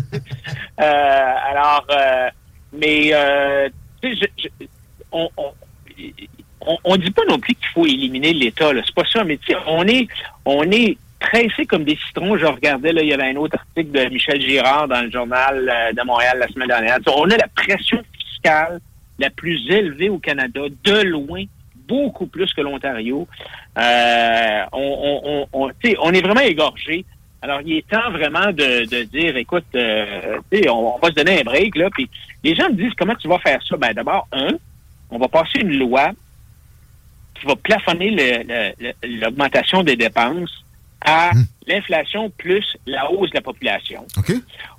Euh, 0.80 1.34
alors, 1.50 1.86
euh, 1.90 2.28
mais 2.72 3.10
euh, 3.12 3.68
je- 4.02 4.26
je- 4.38 4.66
on, 5.12 5.28
on, 6.66 6.78
on 6.84 6.96
dit 6.96 7.10
pas 7.10 7.24
non 7.28 7.38
plus 7.38 7.54
qu'il 7.54 7.68
faut 7.68 7.86
éliminer 7.86 8.32
l'État. 8.32 8.70
C'est 8.84 8.94
pas 8.94 9.04
ça, 9.04 9.24
mais 9.24 9.36
tu 9.36 9.52
sais, 9.52 9.58
on 9.66 9.86
est, 9.86 10.08
on 10.44 10.62
est 10.70 10.96
pressé 11.20 11.66
comme 11.66 11.84
des 11.84 11.98
citrons. 12.06 12.36
Je 12.36 12.46
regardais, 12.46 12.92
là, 12.92 13.02
il 13.02 13.08
y 13.08 13.12
avait 13.12 13.30
un 13.30 13.36
autre 13.36 13.56
article 13.56 13.90
de 13.92 14.08
Michel 14.08 14.40
Girard 14.40 14.88
dans 14.88 15.02
le 15.02 15.10
journal 15.10 15.68
euh, 15.68 15.92
de 15.92 16.04
Montréal 16.04 16.38
la 16.38 16.48
semaine 16.48 16.68
dernière. 16.68 16.98
On 17.06 17.30
a 17.30 17.36
la 17.36 17.48
pression 17.54 18.02
fiscale 18.18 18.80
la 19.18 19.30
plus 19.30 19.70
élevée 19.70 20.08
au 20.08 20.18
Canada, 20.18 20.62
de 20.84 21.02
loin, 21.02 21.44
beaucoup 21.86 22.26
plus 22.26 22.52
que 22.52 22.60
l'Ontario. 22.60 23.28
Euh, 23.78 24.60
on, 24.72 25.18
on, 25.24 25.46
on, 25.52 25.70
on, 26.00 26.12
est 26.12 26.20
vraiment 26.20 26.40
égorgé. 26.40 27.04
Alors, 27.40 27.60
il 27.64 27.76
est 27.78 27.88
temps 27.88 28.10
vraiment 28.10 28.52
de, 28.52 28.88
de 28.88 29.02
dire, 29.04 29.36
écoute, 29.36 29.64
euh, 29.74 30.38
on, 30.68 30.94
on 30.94 30.98
va 30.98 31.08
se 31.08 31.14
donner 31.14 31.40
un 31.40 31.44
break, 31.44 31.76
là. 31.76 31.88
Puis 31.90 32.08
les 32.42 32.54
gens 32.54 32.68
me 32.68 32.74
disent, 32.74 32.94
comment 32.98 33.14
tu 33.14 33.28
vas 33.28 33.38
faire 33.38 33.60
ça? 33.68 33.76
Ben, 33.76 33.92
d'abord, 33.92 34.26
un, 34.32 34.56
on 35.10 35.18
va 35.18 35.28
passer 35.28 35.60
une 35.60 35.76
loi 35.78 36.10
qui 37.42 37.46
va 37.48 37.56
plafonner 37.56 38.10
l'augmentation 39.02 39.82
des 39.82 39.96
dépenses 39.96 40.64
à 41.04 41.32
l'inflation 41.66 42.30
plus 42.30 42.64
la 42.86 43.10
hausse 43.10 43.30
de 43.30 43.34
la 43.36 43.40
population. 43.40 44.06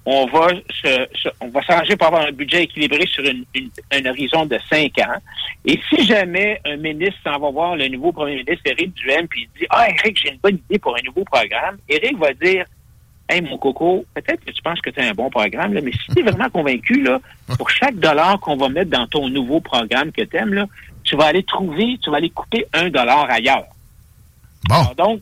On 0.06 0.26
va 0.28 0.50
se, 0.82 1.08
se- 1.22 1.30
on 1.42 1.50
va 1.50 1.62
s'arranger 1.64 1.98
pour 1.98 2.08
avoir 2.08 2.26
un 2.26 2.32
budget 2.32 2.64
équilibré 2.64 3.06
sur 3.08 3.24
une, 3.26 3.44
une- 3.54 3.70
un 3.92 4.06
horizon 4.10 4.46
de 4.46 4.58
cinq 4.70 4.98
ans. 5.00 5.20
Et 5.66 5.80
si 5.90 6.06
jamais 6.06 6.62
un 6.66 6.78
ministre 6.78 7.20
s'en 7.26 7.40
va 7.40 7.50
voir 7.52 7.76
le 7.76 7.88
nouveau 7.90 8.12
premier 8.14 8.36
ministre, 8.38 8.62
Éric 8.66 8.94
Duhem, 8.94 9.28
puis 9.28 9.48
il 9.54 9.60
dit 9.60 9.66
Ah, 9.70 9.88
Éric, 9.90 10.18
j'ai 10.22 10.30
une 10.32 10.38
bonne 10.40 10.60
idée 10.70 10.80
pour 10.80 10.96
un 10.96 11.02
nouveau 11.06 11.26
programme, 11.26 11.78
Éric 11.90 12.18
va 12.18 12.34
dire 12.34 12.66
Hey, 13.30 13.42
mon 13.42 13.58
coco, 13.58 14.06
peut-être 14.14 14.44
que 14.46 14.52
tu 14.52 14.62
penses 14.62 14.80
que 14.82 14.90
tu 14.90 15.00
as 15.00 15.06
un 15.10 15.14
bon 15.14 15.30
programme, 15.30 15.74
là, 15.74 15.82
mais 15.82 15.92
si 15.94 16.14
tu 16.14 16.20
es 16.20 16.24
vraiment 16.32 16.50
convaincu, 16.50 17.02
là, 17.02 17.20
pour 17.58 17.70
chaque 17.70 17.96
dollar 17.96 18.40
qu'on 18.40 18.56
va 18.58 18.68
mettre 18.70 18.92
dans 18.92 19.08
ton 19.08 19.28
nouveau 19.30 19.60
programme 19.62 20.12
que 20.12 20.22
tu 20.22 20.36
aimes, 20.38 20.54
là, 20.54 20.68
tu 21.04 21.16
vas 21.16 21.26
aller 21.26 21.44
trouver, 21.44 21.98
tu 22.02 22.10
vas 22.10 22.18
aller 22.18 22.30
couper 22.30 22.66
un 22.74 22.90
dollar 22.90 23.30
ailleurs. 23.30 23.66
Alors 24.70 24.96
donc, 24.96 25.22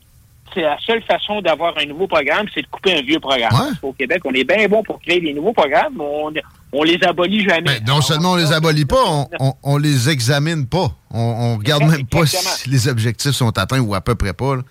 c'est 0.54 0.62
la 0.62 0.78
seule 0.86 1.02
façon 1.04 1.42
d'avoir 1.42 1.78
un 1.78 1.86
nouveau 1.86 2.08
programme, 2.08 2.46
c'est 2.54 2.62
de 2.62 2.68
couper 2.68 2.98
un 2.98 3.02
vieux 3.02 3.20
programme. 3.20 3.76
Qu'au 3.82 3.94
Québec, 3.94 4.22
on 4.26 4.34
est 4.34 4.44
bien 4.44 4.68
bon 4.68 4.84
pour 4.84 5.00
créer 5.00 5.20
des 5.22 5.34
nouveaux 5.34 5.54
programmes, 5.54 5.94
mais 5.98 6.04
on, 6.04 6.32
on 6.74 6.84
les 6.84 7.02
abolit 7.04 7.48
jamais. 7.48 7.80
Ben, 7.80 7.84
non 7.88 8.02
seulement 8.02 8.34
on 8.34 8.36
les 8.36 8.52
abolit 8.52 8.86
pas, 8.86 9.04
on, 9.06 9.28
on, 9.40 9.54
on 9.64 9.78
les 9.78 10.10
examine 10.10 10.68
pas. 10.68 10.92
On, 11.10 11.58
regarde 11.58 11.84
même 11.84 12.06
pas 12.06 12.26
si 12.26 12.70
les 12.70 12.88
objectifs 12.88 13.32
sont 13.32 13.58
atteints 13.58 13.80
ou 13.80 13.96
à 13.96 14.02
peu 14.02 14.16
près 14.16 14.34
pas. 14.34 14.58
là. 14.58 14.62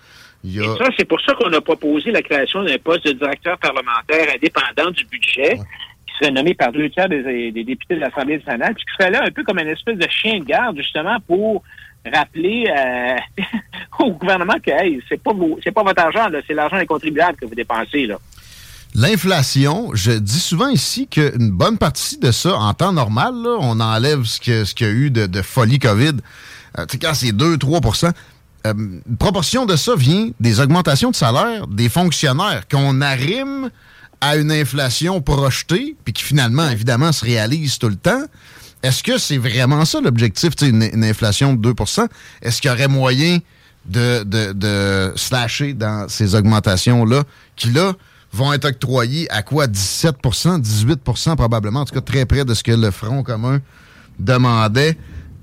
Il 0.43 0.55
y 0.55 0.59
a... 0.59 0.63
Et 0.63 0.77
ça, 0.77 0.85
c'est 0.97 1.05
pour 1.05 1.21
ça 1.21 1.33
qu'on 1.35 1.53
a 1.53 1.61
proposé 1.61 2.11
la 2.11 2.21
création 2.21 2.63
d'un 2.63 2.77
poste 2.79 3.05
de 3.05 3.11
directeur 3.11 3.57
parlementaire 3.59 4.27
indépendant 4.35 4.89
du 4.91 5.05
budget, 5.05 5.59
nommé 6.29 6.53
par 6.53 6.71
deux 6.71 6.89
tiers 6.89 7.09
des, 7.09 7.51
députés 7.51 7.95
de 7.95 8.01
l'Assemblée 8.01 8.37
nationale, 8.37 8.75
puis 8.75 8.85
qui 8.85 8.93
serait 8.93 9.11
là 9.11 9.23
un 9.25 9.31
peu 9.31 9.43
comme 9.43 9.59
une 9.59 9.69
espèce 9.69 9.97
de 9.97 10.07
chien 10.09 10.39
de 10.39 10.45
garde, 10.45 10.77
justement, 10.77 11.17
pour 11.27 11.63
rappeler 12.13 12.65
euh, 12.69 13.43
au 13.99 14.11
gouvernement 14.11 14.55
que 14.63 14.71
hey, 14.71 15.01
c'est 15.07 15.21
pas 15.21 15.33
vos- 15.33 15.59
c'est 15.63 15.71
pas 15.71 15.83
votre 15.83 16.01
argent, 16.01 16.29
c'est 16.47 16.53
l'argent 16.53 16.77
des 16.77 16.85
contribuables 16.85 17.37
que 17.37 17.45
vous 17.45 17.55
dépensez. 17.55 18.05
Là. 18.07 18.17
L'inflation, 18.93 19.91
je 19.93 20.11
dis 20.11 20.39
souvent 20.39 20.67
ici 20.67 21.07
qu'une 21.07 21.51
bonne 21.51 21.77
partie 21.77 22.17
de 22.17 22.31
ça, 22.31 22.55
en 22.57 22.73
temps 22.73 22.91
normal, 22.91 23.33
on 23.59 23.79
enlève 23.79 24.23
ce 24.23 24.39
qu'il 24.41 24.65
ce 24.65 24.83
y 24.83 24.87
a 24.87 24.91
eu 24.91 25.09
de, 25.11 25.41
folie 25.41 25.79
COVID. 25.79 26.17
Euh, 26.77 26.85
tu 26.85 26.93
sais, 26.93 26.99
quand 26.99 27.13
c'est 27.13 27.31
2-3 27.31 28.11
euh, 28.65 28.73
une 28.73 29.17
proportion 29.17 29.65
de 29.65 29.75
ça 29.75 29.95
vient 29.95 30.29
des 30.39 30.59
augmentations 30.59 31.09
de 31.09 31.15
salaire 31.15 31.67
des 31.67 31.89
fonctionnaires 31.89 32.63
qu'on 32.69 33.01
arrime 33.01 33.69
à 34.21 34.37
une 34.37 34.51
inflation 34.51 35.19
projetée, 35.21 35.95
puis 36.05 36.13
qui 36.13 36.23
finalement, 36.23 36.69
évidemment, 36.69 37.11
se 37.11 37.25
réalise 37.25 37.79
tout 37.79 37.89
le 37.89 37.95
temps. 37.95 38.23
Est-ce 38.83 39.03
que 39.03 39.17
c'est 39.17 39.37
vraiment 39.37 39.83
ça 39.85 39.99
l'objectif, 40.01 40.53
une, 40.61 40.83
une 40.93 41.03
inflation 41.03 41.53
de 41.53 41.71
2% 41.71 42.07
Est-ce 42.41 42.61
qu'il 42.61 42.69
y 42.69 42.73
aurait 42.73 42.87
moyen 42.87 43.39
de, 43.85 44.23
de, 44.23 44.53
de 44.53 45.13
slasher 45.15 45.73
dans 45.73 46.07
ces 46.07 46.35
augmentations-là, 46.35 47.23
qui 47.55 47.71
là 47.71 47.93
vont 48.31 48.53
être 48.53 48.65
octroyées 48.65 49.29
à 49.31 49.41
quoi? 49.41 49.67
17% 49.67 50.61
18% 50.61 51.35
probablement, 51.35 51.81
en 51.81 51.85
tout 51.85 51.93
cas 51.93 52.01
très 52.01 52.25
près 52.25 52.45
de 52.45 52.53
ce 52.53 52.63
que 52.63 52.71
le 52.71 52.91
Front 52.91 53.23
commun 53.23 53.59
demandait. 54.19 54.97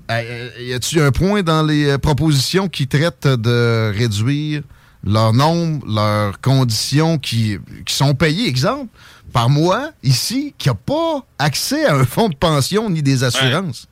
Euh, 0.09 0.49
y 0.59 0.73
a-t-il 0.73 1.01
un 1.01 1.11
point 1.11 1.43
dans 1.43 1.63
les 1.63 1.85
euh, 1.85 1.97
propositions 1.97 2.67
qui 2.67 2.87
traitent 2.87 3.27
de 3.27 3.93
réduire 3.95 4.63
leur 5.03 5.33
nombre, 5.33 5.85
leurs 5.87 6.39
conditions 6.41 7.17
qui, 7.17 7.57
qui 7.85 7.93
sont 7.93 8.15
payées, 8.15 8.47
exemple, 8.47 8.89
par 9.33 9.49
moi, 9.49 9.91
ici, 10.03 10.53
qui 10.57 10.69
n'a 10.69 10.75
pas 10.75 11.23
accès 11.37 11.85
à 11.85 11.95
un 11.95 12.05
fonds 12.05 12.29
de 12.29 12.35
pension 12.35 12.89
ni 12.89 13.01
des 13.01 13.23
assurances? 13.23 13.87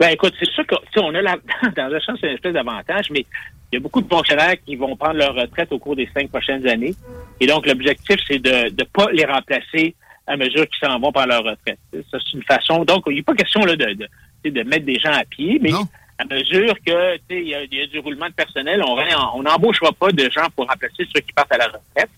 Ben 0.00 0.08
écoute, 0.08 0.34
c'est 0.38 0.50
sûr 0.50 0.64
qu'on 0.66 1.14
a 1.14 1.22
la, 1.22 1.36
dans 1.76 1.88
le 1.88 2.00
sens, 2.00 2.18
c'est 2.20 2.28
une 2.28 2.34
espèce 2.34 2.54
d'avantage, 2.54 3.10
mais 3.10 3.26
il 3.70 3.76
y 3.76 3.76
a 3.76 3.80
beaucoup 3.80 4.00
de 4.00 4.08
fonctionnaires 4.08 4.54
qui 4.64 4.76
vont 4.76 4.96
prendre 4.96 5.16
leur 5.16 5.34
retraite 5.34 5.70
au 5.72 5.78
cours 5.78 5.96
des 5.96 6.08
cinq 6.14 6.30
prochaines 6.30 6.66
années. 6.66 6.94
Et 7.40 7.46
donc, 7.46 7.66
l'objectif, 7.66 8.16
c'est 8.26 8.38
de 8.38 8.70
ne 8.70 8.84
pas 8.84 9.10
les 9.12 9.24
remplacer 9.24 9.94
à 10.26 10.36
mesure 10.36 10.66
qu'ils 10.68 10.88
s'en 10.88 10.98
vont 10.98 11.12
par 11.12 11.26
leur 11.26 11.42
retraite. 11.44 11.78
Ça, 11.92 12.18
c'est 12.18 12.36
une 12.36 12.44
façon. 12.44 12.84
Donc, 12.84 13.04
il 13.08 13.16
n'est 13.16 13.22
pas 13.22 13.34
question 13.34 13.64
là, 13.64 13.76
de, 13.76 14.06
de, 14.44 14.50
de, 14.50 14.62
mettre 14.62 14.86
des 14.86 14.98
gens 14.98 15.12
à 15.12 15.24
pied, 15.24 15.58
mais 15.60 15.72
à 16.18 16.24
mesure 16.24 16.74
que 16.86 17.18
il 17.30 17.48
y, 17.48 17.54
a, 17.54 17.64
y 17.64 17.82
a 17.82 17.86
du 17.86 17.98
roulement 17.98 18.28
de 18.28 18.34
personnel, 18.34 18.82
on 18.82 19.42
n'embauchera 19.42 19.92
pas 19.92 20.10
de 20.10 20.30
gens 20.30 20.48
pour 20.54 20.68
remplacer 20.68 21.06
ceux 21.12 21.20
qui 21.20 21.32
partent 21.32 21.52
à 21.52 21.58
la 21.58 21.66
retraite. 21.66 22.10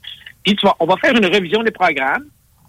Puis 0.45 0.57
on 0.79 0.87
va 0.87 0.97
faire 0.97 1.15
une 1.15 1.27
révision 1.27 1.63
des 1.63 1.71
programmes. 1.71 2.27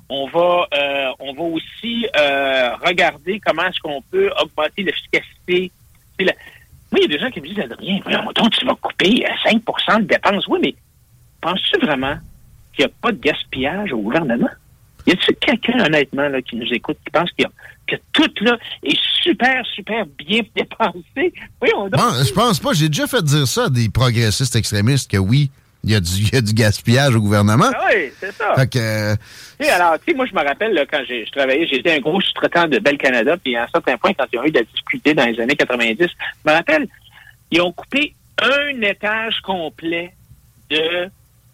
On 0.09 0.27
va, 0.27 0.67
euh, 0.73 1.11
on 1.19 1.33
va 1.33 1.43
aussi 1.43 2.07
euh, 2.15 2.75
regarder 2.77 3.41
comment 3.45 3.63
est-ce 3.63 3.79
qu'on 3.81 4.01
peut 4.03 4.31
augmenter 4.41 4.83
l'efficacité. 4.83 5.71
La... 6.19 6.31
Oui, 6.93 7.01
il 7.03 7.11
y 7.11 7.15
a 7.15 7.17
des 7.17 7.19
gens 7.19 7.29
qui 7.29 7.41
me 7.41 7.47
disent, 7.47 7.59
Adrien, 7.59 7.99
donc 8.33 8.51
tu 8.51 8.65
vas 8.65 8.75
couper 8.75 9.25
5% 9.45 9.99
de 9.99 10.03
dépenses. 10.05 10.47
Oui, 10.47 10.59
mais 10.61 10.75
penses-tu 11.41 11.85
vraiment 11.85 12.15
qu'il 12.73 12.85
n'y 12.85 12.91
a 12.91 12.93
pas 13.01 13.11
de 13.11 13.19
gaspillage 13.19 13.91
au 13.91 13.97
gouvernement? 13.97 14.49
Y 15.07 15.11
a-t-il 15.11 15.35
quelqu'un, 15.35 15.85
honnêtement, 15.85 16.27
là, 16.27 16.41
qui 16.41 16.57
nous 16.57 16.67
écoute, 16.71 16.97
qui 17.03 17.11
pense 17.11 17.31
qu'il 17.31 17.43
y 17.43 17.45
a, 17.45 17.51
que 17.87 17.95
tout 18.11 18.43
là 18.43 18.57
est 18.83 18.99
super, 19.23 19.65
super 19.65 20.05
bien 20.05 20.41
dépensé? 20.55 21.33
Oui, 21.61 21.69
on 21.75 21.87
je 21.87 22.33
pense 22.33 22.59
pas. 22.59 22.73
J'ai 22.73 22.89
déjà 22.89 23.07
fait 23.07 23.23
dire 23.23 23.47
ça 23.47 23.65
à 23.65 23.69
des 23.69 23.89
progressistes 23.89 24.55
extrémistes 24.55 25.09
que 25.09 25.17
oui, 25.17 25.49
il 25.83 25.91
y, 25.91 25.95
a 25.95 26.01
du, 26.41 26.53
gaspillage 26.53 27.15
au 27.15 27.21
gouvernement. 27.21 27.69
Ah 27.73 27.85
oui, 27.93 28.11
c'est 28.19 28.33
ça. 28.33 28.55
Fait 28.55 28.67
que, 28.67 28.77
euh, 28.77 29.15
alors, 29.71 29.97
tu 29.99 30.11
sais, 30.11 30.17
moi, 30.17 30.25
je 30.25 30.33
me 30.33 30.43
rappelle, 30.43 30.73
là, 30.73 30.85
quand 30.85 31.01
je 31.07 31.31
travaillais, 31.31 31.65
j'étais 31.67 31.93
un 31.93 31.99
gros 31.99 32.19
sous-traitant 32.19 32.67
de 32.67 32.79
Bel 32.79 32.97
Canada, 32.97 33.37
puis 33.37 33.55
à 33.55 33.63
un 33.63 33.67
certain 33.67 33.97
point, 33.97 34.11
quand 34.13 34.25
ils 34.33 34.39
ont 34.39 34.43
eu 34.43 34.51
de 34.51 34.59
la 34.59 34.65
difficulté 34.65 35.13
dans 35.13 35.25
les 35.25 35.39
années 35.39 35.55
90, 35.55 35.97
je 35.99 36.05
me 36.49 36.53
rappelle, 36.53 36.87
ils 37.51 37.61
ont 37.61 37.71
coupé 37.71 38.15
un 38.41 38.81
étage 38.81 39.39
complet 39.41 40.13
de, 40.69 41.09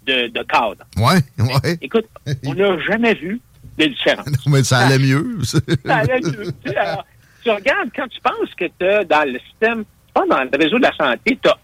de, 0.05 0.27
de 0.27 0.43
cadre. 0.43 0.83
Ouais, 0.97 1.19
ouais. 1.39 1.77
Écoute, 1.81 2.05
on 2.45 2.53
n'a 2.53 2.79
jamais 2.81 3.13
vu 3.13 3.39
de 3.77 3.85
différence. 3.85 4.27
Non, 4.45 4.51
mais 4.51 4.63
ça 4.63 4.79
allait 4.79 4.99
mieux. 4.99 5.39
ça 5.43 5.59
allait 5.87 6.21
mieux. 6.21 6.53
alors, 6.75 7.05
tu 7.43 7.49
regardes, 7.49 7.89
quand 7.95 8.07
tu 8.07 8.21
penses 8.21 8.53
que 8.57 8.65
tu 8.79 8.85
as 8.85 9.03
dans 9.03 9.31
le 9.31 9.39
système, 9.39 9.83
pas 10.13 10.25
dans 10.29 10.43
le 10.43 10.57
réseau 10.57 10.77
de 10.77 10.83
la 10.83 10.95
santé, 10.95 11.37
tu 11.41 11.49
as 11.49 11.57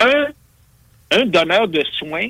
un 0.00 0.26
un 1.14 1.26
donneur 1.26 1.68
de 1.68 1.82
soins 1.98 2.28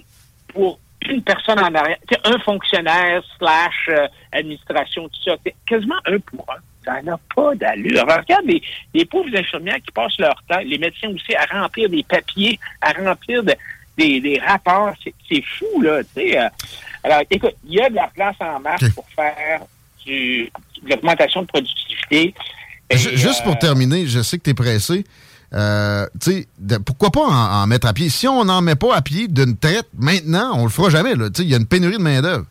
pour 0.48 0.78
une 1.08 1.22
personne 1.22 1.58
en 1.58 1.74
arrière, 1.74 1.98
un 2.24 2.38
fonctionnaire 2.38 3.22
slash 3.38 3.88
euh, 3.90 4.06
administration, 4.32 5.08
tout 5.08 5.22
ça, 5.30 5.36
quasiment 5.66 5.98
un 6.06 6.18
pour 6.18 6.46
un. 6.50 6.60
Ça 6.84 7.00
n'a 7.02 7.18
pas 7.34 7.54
d'allure. 7.54 8.02
regarde 8.02 8.44
les, 8.92 9.04
pauvres 9.06 9.34
infirmières 9.34 9.76
qui 9.76 9.90
passent 9.92 10.18
leur 10.18 10.34
temps, 10.48 10.60
les 10.64 10.78
médecins 10.78 11.08
aussi, 11.08 11.34
à 11.34 11.60
remplir 11.60 11.88
des 11.88 12.02
papiers, 12.02 12.58
à 12.80 12.92
remplir 12.92 13.42
des, 13.96 14.40
rapports. 14.44 14.94
C'est 15.28 15.42
fou, 15.58 15.80
là. 15.80 16.00
Euh. 16.16 16.48
Alors, 17.02 17.20
écoute, 17.30 17.54
il 17.66 17.74
y 17.74 17.80
a 17.80 17.90
de 17.90 17.94
la 17.94 18.08
place 18.14 18.36
en 18.40 18.60
marche 18.60 18.88
pour 18.94 19.06
faire 19.14 19.60
du, 20.04 20.50
de 20.82 20.90
l'augmentation 20.90 21.42
de 21.42 21.46
productivité. 21.46 22.34
Juste 22.90 23.42
pour 23.44 23.54
euh, 23.54 23.60
terminer, 23.60 24.06
je 24.06 24.22
sais 24.22 24.38
que 24.38 24.44
tu 24.44 24.50
es 24.50 24.54
pressé. 24.54 25.04
Euh, 25.52 26.06
pourquoi 26.84 27.10
pas 27.10 27.26
en, 27.26 27.66
mettre 27.66 27.86
à 27.86 27.92
pied? 27.92 28.08
Si 28.08 28.26
on 28.26 28.44
n'en 28.44 28.60
met 28.60 28.74
pas 28.74 28.94
à 28.94 29.02
pied 29.02 29.28
d'une 29.28 29.56
traite 29.56 29.88
maintenant, 29.96 30.52
on 30.54 30.64
le 30.64 30.70
fera 30.70 30.90
jamais. 30.90 31.12
Il 31.38 31.48
y 31.48 31.54
a 31.54 31.58
une 31.58 31.66
pénurie 31.66 31.98
de 31.98 32.02
main-d'œuvre. 32.02 32.46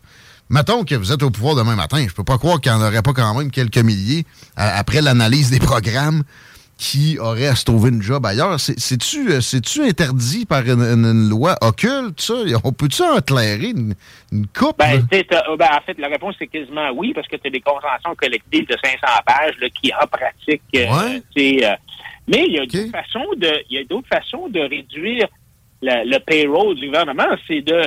Mettons 0.50 0.84
que 0.84 0.94
vous 0.94 1.12
êtes 1.12 1.22
au 1.22 1.30
pouvoir 1.30 1.56
demain 1.56 1.74
matin. 1.74 2.04
Je 2.08 2.14
peux 2.14 2.24
pas 2.24 2.38
croire 2.38 2.60
qu'il 2.60 2.72
n'y 2.72 2.78
en 2.78 2.82
aurait 2.82 3.02
pas 3.02 3.12
quand 3.12 3.34
même 3.34 3.50
quelques 3.50 3.78
milliers 3.78 4.24
après 4.56 5.02
l'analyse 5.02 5.50
des 5.50 5.58
programmes 5.58 6.22
qui 6.76 7.18
auraient 7.18 7.46
à 7.46 7.54
se 7.54 7.64
trouver 7.64 7.90
une 7.90 8.02
job 8.02 8.24
ailleurs? 8.26 8.58
C'est-tu 8.58 9.30
euh, 9.32 9.88
interdit 9.88 10.44
par 10.44 10.62
une, 10.62 11.28
loi 11.28 11.56
occulte, 11.60 12.20
ça? 12.20 12.34
On 12.64 12.72
peut-tu 12.72 13.02
éclairer 13.16 13.70
une, 13.70 13.94
coupe? 14.56 14.78
Ben, 14.78 15.06
ben, 15.10 15.66
en 15.70 15.80
fait, 15.86 15.98
la 15.98 16.08
réponse, 16.08 16.34
c'est 16.38 16.46
quasiment 16.46 16.90
oui, 16.94 17.12
parce 17.14 17.28
que 17.28 17.36
tu 17.36 17.48
as 17.48 17.50
des 17.50 17.60
conventions 17.60 18.14
collectives 18.16 18.66
de 18.66 18.76
500 18.82 18.98
pages 19.24 19.70
qui, 19.80 19.92
en 19.94 20.06
pratique, 20.06 20.62
euh, 20.76 21.20
euh 21.38 21.76
mais 22.26 22.46
il 22.46 22.54
y 22.54 22.58
a 22.58 22.64
d'autres 22.64 22.90
façons 22.90 23.28
de, 23.36 23.52
il 23.68 23.76
y 23.76 23.78
a 23.78 23.84
d'autres 23.84 24.08
façons 24.08 24.48
de 24.48 24.60
réduire 24.60 25.28
le 25.82 26.18
payroll 26.18 26.74
du 26.74 26.86
gouvernement, 26.86 27.26
c'est 27.46 27.60
de, 27.60 27.82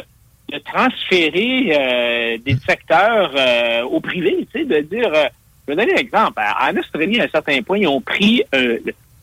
de 0.51 0.57
transférer 0.59 1.71
euh, 1.71 2.37
des 2.37 2.55
secteurs 2.67 3.31
euh, 3.35 3.81
au 3.83 3.99
privé, 3.99 4.47
tu 4.51 4.59
sais, 4.59 4.65
de 4.65 4.79
dire. 4.81 5.11
Euh, 5.67 5.73
je 5.73 5.73
vais 5.73 5.75
donner 5.75 5.93
un 5.93 6.01
exemple. 6.01 6.41
En 6.61 6.77
Australie, 6.77 7.19
à 7.19 7.25
un 7.25 7.29
certain 7.29 7.61
point, 7.61 7.79
ils 7.79 7.87
ont 7.87 8.01
pris 8.01 8.43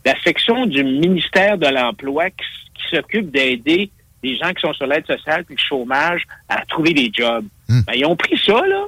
la 0.05 0.21
section 0.23 0.67
du 0.67 0.85
ministère 0.85 1.59
de 1.59 1.67
l'Emploi 1.67 2.31
qui, 2.31 2.45
s'occupe 2.91 3.31
d'aider 3.31 3.91
les 4.23 4.37
gens 4.37 4.53
qui 4.53 4.61
sont 4.61 4.75
sur 4.75 4.87
l'aide 4.87 5.07
sociale 5.07 5.45
et 5.49 5.55
le 5.55 5.59
chômage 5.59 6.23
à 6.49 6.65
trouver 6.67 6.93
des 6.93 7.11
jobs. 7.13 7.47
Ben, 7.69 7.95
ils 7.95 8.05
ont 8.05 8.15
pris 8.15 8.39
ça, 8.39 8.65
là, 8.67 8.85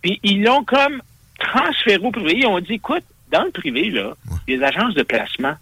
puis 0.00 0.20
ils 0.22 0.42
l'ont 0.42 0.64
comme 0.64 1.02
transféré 1.38 1.98
au 1.98 2.10
privé. 2.12 2.38
Ils 2.38 2.46
ont 2.46 2.60
dit, 2.60 2.74
écoute, 2.74 3.02
dans 3.30 3.42
le 3.42 3.50
privé, 3.50 3.90
là, 3.90 4.14
des 4.46 4.62
agences 4.62 4.94
de 4.94 5.02
placement 5.02 5.54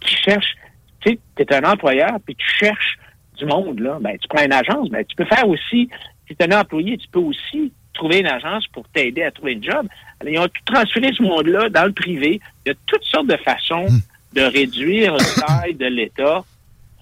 qui 0.00 0.16
cherchent, 0.16 0.56
tu 1.00 1.10
sais, 1.10 1.18
tu 1.36 1.42
es 1.42 1.54
un 1.54 1.70
employeur, 1.70 2.18
puis 2.24 2.34
tu 2.34 2.46
cherches 2.46 2.98
du 3.36 3.44
monde, 3.44 3.78
là, 3.78 3.98
ben, 4.00 4.16
tu 4.18 4.26
prends 4.26 4.44
une 4.44 4.52
agence, 4.52 4.88
ben, 4.88 5.04
tu 5.04 5.14
peux 5.14 5.26
faire 5.26 5.46
aussi, 5.46 5.90
si 6.26 6.34
tu 6.34 6.36
es 6.40 6.52
un 6.52 6.60
employé, 6.60 6.96
tu 6.96 7.08
peux 7.08 7.20
aussi 7.20 7.72
trouver 7.98 8.20
une 8.20 8.26
agence 8.26 8.66
pour 8.68 8.88
t'aider 8.88 9.22
à 9.22 9.30
trouver 9.30 9.56
un 9.56 9.62
job. 9.62 9.86
Alors, 10.20 10.32
ils 10.32 10.38
ont 10.38 10.48
tout 10.48 10.72
transféré 10.72 11.12
ce 11.16 11.22
monde-là 11.22 11.68
dans 11.68 11.84
le 11.84 11.92
privé. 11.92 12.40
Il 12.64 12.70
y 12.70 12.72
a 12.72 12.74
toutes 12.86 13.04
sortes 13.04 13.26
de 13.26 13.36
façons 13.36 13.86
hmm. 13.88 14.00
de 14.34 14.42
réduire 14.42 15.14
la 15.14 15.46
taille 15.46 15.74
de 15.74 15.86
l'État 15.86 16.44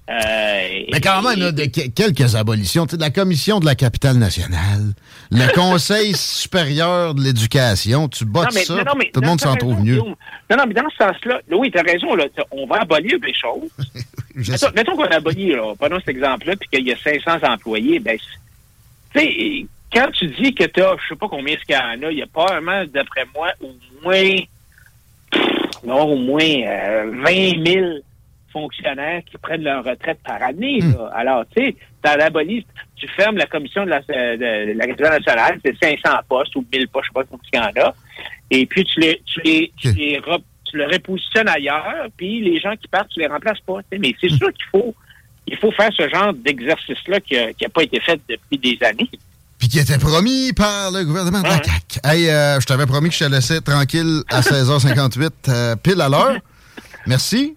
euh, 0.08 0.84
mais 0.92 1.00
quand 1.00 1.20
même, 1.22 1.50
de 1.50 1.64
quelques 1.64 2.36
abolitions. 2.36 2.86
De 2.86 2.96
la 2.96 3.10
commission 3.10 3.58
de 3.58 3.66
la 3.66 3.74
capitale 3.74 4.16
nationale, 4.16 4.92
le 5.32 5.52
conseil 5.54 6.14
supérieur 6.14 7.14
de 7.14 7.22
l'éducation, 7.22 8.08
tu 8.08 8.24
bottes 8.24 8.52
ça, 8.52 8.84
tout 9.12 9.20
le 9.20 9.26
monde 9.26 9.40
s'en 9.40 9.56
trouve 9.56 9.82
mieux. 9.82 9.98
Non, 9.98 10.56
non, 10.56 10.64
mais 10.68 10.74
dans 10.74 10.88
ce 10.90 10.96
sens-là, 10.96 11.40
oui, 11.50 11.72
tu 11.72 11.78
as 11.78 11.82
raison, 11.82 12.14
là, 12.14 12.26
on 12.52 12.66
va 12.66 12.82
abolir 12.82 13.18
des 13.18 13.34
choses. 13.34 13.68
mettons, 14.36 14.70
mettons 14.76 14.96
qu'on 14.96 15.04
abolit, 15.04 15.52
là, 15.52 15.74
prenons 15.76 15.98
cet 15.98 16.10
exemple-là, 16.10 16.54
puis 16.56 16.68
qu'il 16.68 16.86
y 16.86 16.92
a 16.92 16.96
500 16.96 17.44
employés, 17.44 17.98
ben, 17.98 18.16
tu 19.12 19.20
sais, 19.20 19.66
quand 19.92 20.10
tu 20.12 20.26
dis 20.26 20.54
que 20.54 20.64
tu 20.64 20.82
as, 20.82 20.96
je 21.02 21.08
sais 21.08 21.16
pas 21.16 21.28
combien 21.28 21.56
ce 21.56 21.64
qu'il 21.64 21.74
y 21.74 21.78
en 21.78 22.02
a, 22.02 22.10
il 22.10 22.18
y 22.18 22.22
a 22.22 22.26
probablement, 22.26 22.84
d'après 22.86 23.24
moi, 23.34 23.48
au 23.60 23.72
moins, 24.02 24.34
non, 25.84 26.02
au 26.02 26.16
moins 26.16 26.42
euh, 26.42 27.10
20 27.24 27.64
000 27.64 27.86
fonctionnaires 28.52 29.22
qui 29.30 29.36
prennent 29.38 29.62
leur 29.62 29.84
retraite 29.84 30.18
par 30.24 30.42
année. 30.42 30.80
Hmm. 30.82 30.94
Alors, 31.14 31.44
tu 31.54 31.62
sais, 31.62 31.76
dans 32.02 32.16
l'abolie, 32.16 32.66
tu 32.96 33.06
fermes 33.08 33.36
la 33.36 33.46
commission 33.46 33.84
de 33.84 33.90
la, 33.90 34.00
de, 34.00 34.72
la 34.78 35.10
nationale, 35.10 35.60
c'est 35.64 35.76
500 35.78 36.18
postes 36.28 36.56
ou 36.56 36.64
1000 36.72 36.88
postes, 36.88 37.06
je 37.06 37.08
sais 37.08 37.14
pas 37.14 37.24
combien 37.30 37.70
il 37.72 37.78
y 37.78 37.82
en 37.82 37.86
a. 37.86 37.94
Et 38.50 38.66
puis, 38.66 38.84
tu 38.84 39.00
les, 39.00 39.22
tu 39.24 39.40
les, 39.42 39.72
tu 39.76 39.92
les 39.92 40.20
tu 40.64 40.78
le 40.78 40.86
repositionnes 40.86 41.48
ailleurs, 41.48 42.08
puis 42.16 42.40
les 42.40 42.58
gens 42.58 42.74
qui 42.74 42.88
partent, 42.88 43.10
tu 43.10 43.20
les 43.20 43.28
remplaces 43.28 43.60
pas. 43.60 43.78
Mais 43.92 44.14
c'est 44.20 44.32
hmm. 44.32 44.36
sûr 44.36 44.52
qu'il 44.52 44.66
faut, 44.72 44.94
il 45.46 45.56
faut 45.58 45.70
faire 45.72 45.90
ce 45.92 46.08
genre 46.08 46.32
d'exercice-là 46.32 47.20
qui 47.20 47.36
n'a 47.36 47.68
pas 47.68 47.84
été 47.84 48.00
fait 48.00 48.20
depuis 48.28 48.58
des 48.58 48.84
années. 48.84 49.10
Puis 49.58 49.68
qui 49.68 49.78
était 49.78 49.98
promis 49.98 50.52
par 50.52 50.90
le 50.90 51.04
gouvernement 51.04 51.40
de 51.40 51.46
la 51.48 51.62
CAQ. 51.62 52.00
Hey, 52.04 52.28
euh, 52.28 52.60
je 52.60 52.66
t'avais 52.66 52.86
promis 52.86 53.08
que 53.08 53.14
je 53.14 53.24
te 53.24 53.30
laissais 53.30 53.60
tranquille 53.60 54.22
à 54.28 54.40
16h58, 54.42 55.30
euh, 55.48 55.76
pile 55.76 56.00
à 56.00 56.08
l'heure. 56.08 56.36
Merci. 57.06 57.56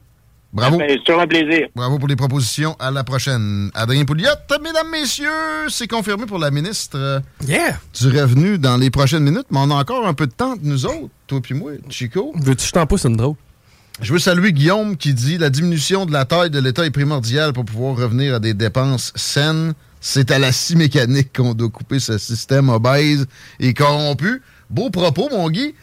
Bravo. 0.51 0.77
Ben, 0.77 0.87
c'est 0.89 1.03
toujours 1.03 1.21
un 1.21 1.27
plaisir. 1.27 1.67
Bravo 1.75 1.99
pour 1.99 2.07
les 2.07 2.15
propositions. 2.15 2.75
À 2.79 2.89
la 2.89 3.03
prochaine. 3.03 3.69
Adrien 3.75 4.03
Pouliot, 4.05 4.29
mesdames, 4.63 4.89
messieurs, 4.91 5.67
c'est 5.67 5.87
confirmé 5.87 6.25
pour 6.25 6.39
la 6.39 6.49
ministre 6.49 6.97
euh, 6.97 7.19
Yeah! 7.45 7.77
du 7.99 8.07
Revenu 8.07 8.57
dans 8.57 8.77
les 8.77 8.89
prochaines 8.89 9.23
minutes, 9.23 9.45
mais 9.51 9.59
on 9.61 9.69
a 9.69 9.75
encore 9.75 10.07
un 10.07 10.13
peu 10.15 10.25
de 10.25 10.31
temps, 10.31 10.55
nous 10.61 10.85
autres, 10.87 11.09
toi 11.27 11.39
puis 11.41 11.53
moi, 11.53 11.73
Chico. 11.89 12.31
Veux-tu 12.35 12.63
que 12.63 12.67
je 12.67 12.71
t'en 12.71 12.87
pousse 12.87 13.05
une 13.05 13.17
drôle? 13.17 13.35
Je 14.01 14.13
veux 14.13 14.19
saluer 14.19 14.53
Guillaume 14.53 14.95
qui 14.95 15.13
dit 15.13 15.37
la 15.37 15.49
diminution 15.49 16.05
de 16.05 16.13
la 16.13 16.23
taille 16.23 16.49
de 16.49 16.59
l'État 16.59 16.85
est 16.85 16.91
primordiale 16.91 17.51
pour 17.51 17.65
pouvoir 17.65 17.97
revenir 17.97 18.35
à 18.35 18.39
des 18.39 18.53
dépenses 18.53 19.11
saines. 19.15 19.73
C'est 19.99 20.31
à 20.31 20.39
la 20.39 20.53
scie 20.53 20.77
mécanique 20.77 21.35
qu'on 21.35 21.53
doit 21.53 21.69
couper 21.69 21.99
ce 21.99 22.17
système 22.17 22.69
obèse 22.69 23.27
et 23.59 23.73
corrompu. 23.73 24.41
Beau 24.69 24.89
propos, 24.89 25.27
mon 25.29 25.49
Guy. 25.49 25.75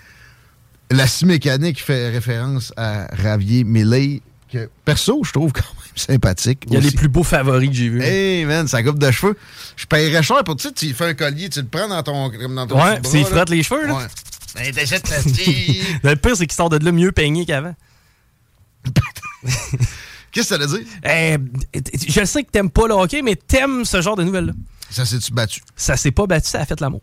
La 0.91 1.07
scie 1.07 1.27
mécanique 1.27 1.83
fait 1.83 2.09
référence 2.09 2.73
à 2.79 3.07
Ravier 3.13 3.65
Millet, 3.65 4.23
que 4.51 4.71
perso, 4.87 5.23
je 5.23 5.33
trouve 5.33 5.53
quand 5.53 5.61
même 5.61 5.97
sympathique. 5.97 6.63
Il 6.69 6.73
y 6.73 6.77
a 6.77 6.79
aussi. 6.79 6.91
les 6.91 6.97
plus 6.97 7.09
beaux 7.09 7.25
favoris 7.25 7.69
que 7.69 7.75
j'ai 7.75 7.89
vus. 7.91 8.03
Hey 8.03 8.47
man, 8.47 8.67
sa 8.67 8.83
coupe 8.83 8.99
de 8.99 9.11
cheveux. 9.11 9.37
Je 9.77 9.85
paierais 9.85 10.23
cher 10.23 10.43
pour 10.45 10.57
tu 10.57 10.69
sais, 10.69 10.73
tu 10.73 10.95
fais 10.95 11.07
un 11.07 11.15
collier, 11.15 11.51
tu 11.51 11.61
le 11.61 11.67
prends 11.67 11.89
dans 11.89 12.03
ton, 12.03 12.31
dans 12.31 12.67
ton 12.67 12.83
Ouais, 12.83 13.01
puis 13.01 13.21
il 13.21 13.27
frotte 13.27 13.51
les 13.51 13.63
cheveux, 13.63 13.87
là. 13.87 13.95
Ouais. 13.95 14.07
Ben. 14.55 14.73
Le 16.03 16.15
pire, 16.15 16.37
c'est 16.37 16.47
qu'il 16.47 16.57
sort 16.57 16.71
de 16.71 16.83
là 16.83 16.93
mieux 16.93 17.13
peigné 17.13 17.45
qu'avant. 17.45 17.75
Qu'est-ce 20.33 20.51
que 20.51 20.57
ça 20.57 20.59
veut 20.59 20.79
dire? 20.79 20.87
Eh, 21.05 21.39
je 22.09 22.25
sais 22.25 22.45
que 22.45 22.51
t'aimes 22.51 22.71
pas 22.71 22.87
le 22.87 22.95
hockey, 22.95 23.23
mais 23.23 23.37
t'aimes 23.37 23.85
ce 23.85 24.03
genre 24.03 24.17
de 24.17 24.25
nouvelles-là. 24.25 24.53
Ça 24.91 25.05
s'est-tu 25.05 25.33
battu? 25.33 25.63
Ça 25.75 25.97
s'est 25.97 26.11
pas 26.11 26.27
battu, 26.27 26.49
ça 26.49 26.61
a 26.61 26.67
fait 26.67 26.81
l'amour. 26.81 27.03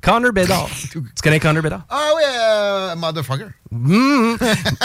Connor 0.00 0.32
Bedard. 0.32 0.68
tu 0.90 1.00
connais 1.22 1.40
Connor 1.40 1.62
Bedard? 1.62 1.82
Ah 1.88 2.10
ouais, 2.16 2.22
euh, 2.40 2.96
motherfucker. 2.96 3.46
Mhm. 3.70 4.36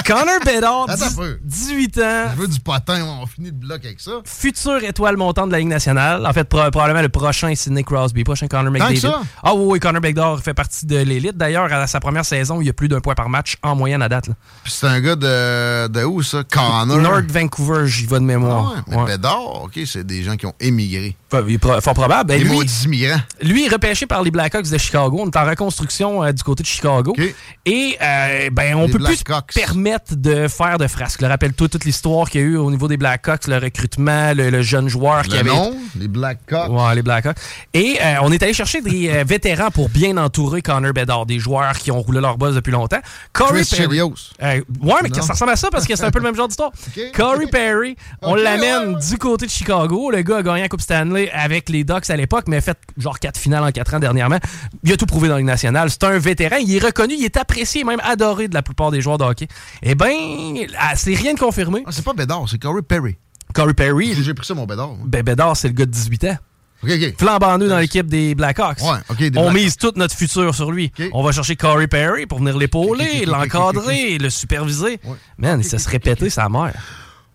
Connor 0.06 0.40
Bedard, 0.46 0.86
Attends 0.90 1.06
un 1.06 1.10
10 1.10 1.16
peu. 1.16 1.40
18 1.44 1.98
ans, 2.00 2.24
Je 2.36 2.42
veux 2.42 2.48
du 2.48 2.60
potin, 2.60 3.04
on 3.04 3.26
finit 3.26 3.48
le 3.48 3.54
bloc 3.54 3.84
avec 3.84 4.00
ça. 4.00 4.12
future 4.26 4.84
étoile 4.84 5.18
montante 5.18 5.48
de 5.48 5.52
la 5.54 5.60
Ligue 5.60 5.68
nationale. 5.68 6.26
En 6.26 6.32
fait, 6.34 6.46
pro- 6.46 6.70
probablement 6.72 7.02
le 7.02 7.10
prochain 7.10 7.54
Sidney 7.56 7.84
Crosby, 7.84 8.24
prochain 8.24 8.48
Connor 8.48 8.66
Tant 8.66 8.72
que 8.72 8.80
McDavid. 8.80 9.00
ça? 9.02 9.22
Ah 9.44 9.54
oui, 9.56 9.64
oui, 9.74 9.80
Connor 9.80 10.02
Bedard 10.02 10.40
fait 10.40 10.54
partie 10.54 10.86
de 10.86 10.98
l'élite. 10.98 11.36
D'ailleurs, 11.38 11.72
à 11.72 11.88
sa 11.88 12.00
première 12.00 12.26
saison, 12.26 12.62
il 12.62 12.68
y 12.68 12.70
a 12.70 12.74
plus 12.74 12.88
d'un 12.88 13.02
point 13.02 13.16
par 13.16 13.28
match 13.30 13.58
en 13.62 13.76
moyenne 13.76 14.02
à 14.02 14.10
date. 14.10 14.28
là. 14.30 14.34
Puis 14.64 14.72
c'est 14.74 14.88
un 14.88 15.00
gars 15.02 15.16
de, 15.16 15.88
de 15.88 16.04
où 16.06 16.22
ça? 16.24 16.44
Connor. 16.50 16.98
North 16.98 17.30
Vancouver, 17.30 17.88
j'y 17.88 18.06
vais 18.06 18.12
de 18.12 18.16
Ah 18.16 18.20
mémoire. 18.20 18.72
ouais, 18.74 18.82
mais 18.88 18.96
Ouais. 18.98 19.06
Bédard, 19.06 19.64
OK, 19.66 19.80
c'est 19.86 20.06
des 20.06 20.24
gens 20.24 20.36
qui 20.38 20.46
ont 20.46 20.56
émigré. 20.60 21.16
Fort 21.30 21.94
probable. 21.94 22.30
Ben, 22.30 22.42
lui, 22.42 22.50
maudits 22.50 22.86
immigrants. 22.86 23.20
Lui 23.42 23.66
est 23.66 23.70
repêché 23.70 24.06
par 24.06 24.24
les 24.24 24.32
Blackhawks 24.32 24.70
de 24.70 24.78
Chicago. 24.78 24.97
On 24.98 25.28
est 25.30 25.38
en 25.38 25.46
reconstruction 25.46 26.24
euh, 26.24 26.32
du 26.32 26.44
côté 26.44 26.64
de 26.64 26.68
Chicago. 26.68 27.16
Et 27.66 27.98
euh, 28.02 28.50
ben, 28.52 28.76
on 28.76 28.86
Les 28.88 28.92
peut 28.92 29.00
plus 29.00 29.18
se 29.18 29.24
permettre 29.54 30.16
de 30.16 30.48
faire 30.48 30.78
de 30.78 30.88
frasques. 30.88 31.22
Rappelle-toi 31.22 31.68
toute 31.70 31.86
l'histoire 31.86 32.30
qu'il 32.30 32.42
y 32.42 32.44
a 32.44 32.48
eu 32.48 32.58
au 32.58 32.72
niveau 32.72 32.88
des 32.88 32.98
Blackhawks, 32.98 33.48
le 33.48 33.58
recrutement, 33.58 34.34
le, 34.34 34.50
le 34.50 34.62
jeune 34.62 34.88
joueur 34.90 35.24
qui 35.24 35.38
avait. 35.38 35.52
les 36.00 36.08
Blackhawks. 36.08 36.70
Ouais, 36.70 36.96
les 36.96 37.02
Blackhawks. 37.02 37.38
Et 37.74 37.98
euh, 38.02 38.16
on 38.22 38.32
est 38.32 38.42
allé 38.44 38.54
chercher 38.54 38.82
des 38.82 39.24
vétérans 39.26 39.72
pour 39.72 39.90
bien 39.90 40.18
entourer 40.18 40.62
Connor 40.62 40.94
Bedard, 40.94 41.26
des 41.26 41.40
joueurs 41.40 41.74
qui 41.78 41.92
ont 41.92 42.02
roulé 42.02 42.22
leur 42.22 42.38
boss 42.38 42.56
depuis 42.56 42.72
longtemps. 42.72 43.00
Corey 43.34 43.64
Chris 43.64 43.88
Perry. 43.88 44.02
Ouais, 44.02 44.64
mais 45.04 45.10
Non. 45.10 45.22
ça 45.22 45.34
ressemble 45.34 45.52
à 45.52 45.56
ça 45.56 45.70
parce 45.72 45.86
que 45.86 45.96
c'est 45.96 46.04
un 46.06 46.12
peu 46.12 46.20
le 46.20 46.26
même 46.26 46.36
genre 46.36 46.48
d'histoire. 46.48 46.72
Corey 47.16 47.48
Perry, 47.48 47.96
on 48.22 48.36
l'amène 48.36 48.96
ouais. 48.96 49.06
du 49.10 49.18
côté 49.18 49.46
de 49.46 49.52
Chicago. 49.52 50.12
Le 50.12 50.22
gars 50.22 50.38
a 50.38 50.44
gagné 50.44 50.62
la 50.62 50.70
Coupe 50.70 50.82
Stanley 50.82 51.30
avec 51.32 51.70
les 51.70 51.84
Ducks 51.84 52.10
à 52.10 52.16
l'époque, 52.16 52.46
mais 52.48 52.58
a 52.58 52.62
fait 52.62 52.78
genre 52.98 53.20
quatre 53.20 53.38
finales 53.38 53.64
en 53.64 53.72
quatre 53.72 53.94
ans 53.94 54.00
dernièrement. 54.00 54.40
Il 54.88 54.94
a 54.94 54.96
tout 54.96 55.06
prouvé 55.06 55.28
dans 55.28 55.34
la 55.34 55.40
Ligue 55.42 55.48
nationale. 55.48 55.90
C'est 55.90 56.06
un 56.06 56.18
vétéran. 56.18 56.56
Il 56.62 56.74
est 56.74 56.80
reconnu, 56.80 57.14
il 57.18 57.26
est 57.26 57.36
apprécié, 57.36 57.84
même 57.84 58.00
adoré 58.06 58.48
de 58.48 58.54
la 58.54 58.62
plupart 58.62 58.90
des 58.90 59.02
joueurs 59.02 59.18
de 59.18 59.26
hockey. 59.26 59.50
Eh 59.84 59.96
bien, 59.96 60.14
c'est 60.96 61.14
rien 61.14 61.34
de 61.34 61.40
confirmé. 61.40 61.84
Ah, 61.86 61.90
c'est 61.92 62.06
pas 62.06 62.14
Bédard, 62.14 62.46
c'est 62.48 62.58
Corey 62.58 62.82
Perry. 62.84 63.18
Corey 63.54 63.74
Perry, 63.74 64.14
J'ai 64.14 64.34
pris 64.34 64.46
ça, 64.46 64.54
mon 64.54 64.66
Bédard. 64.66 64.88
moi. 64.88 65.00
ben 65.06 65.24
Bédard, 65.24 65.58
c'est 65.58 65.68
le 65.68 65.74
gars 65.74 65.86
de 65.86 65.92
18 65.92 66.24
ans. 66.24 66.38
OK, 66.84 66.90
OK. 66.90 67.16
Flambant 67.20 67.58
dans 67.58 67.80
l'équipe 67.80 68.08
des 68.08 68.34
Blackhawks. 68.34 68.80
Ouais, 68.82 69.00
OK, 69.10 69.18
des 69.18 69.38
On 69.38 69.52
mise 69.52 69.76
tout 69.76 69.92
notre 69.98 70.16
futur 70.16 70.56
sur 70.56 70.72
lui. 70.72 70.94
On 71.12 71.22
va 71.22 71.34
chercher 71.34 71.58
Corey 71.58 71.88
Perry 71.88 72.26
pour 72.26 72.40
venir 72.40 72.58
l'épauler, 72.58 73.26
l'encadrer, 73.26 74.18
le 74.18 74.30
superviser. 74.30 75.02
Man, 75.38 75.60
il 75.60 75.66
se 75.66 75.78
serait 75.80 76.00
pété 76.00 76.30
sa 76.30 76.48
mère. 76.48 76.82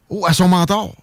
Oh, 0.09 0.25
à 0.25 0.33
son 0.33 0.49
mentor. 0.49 0.95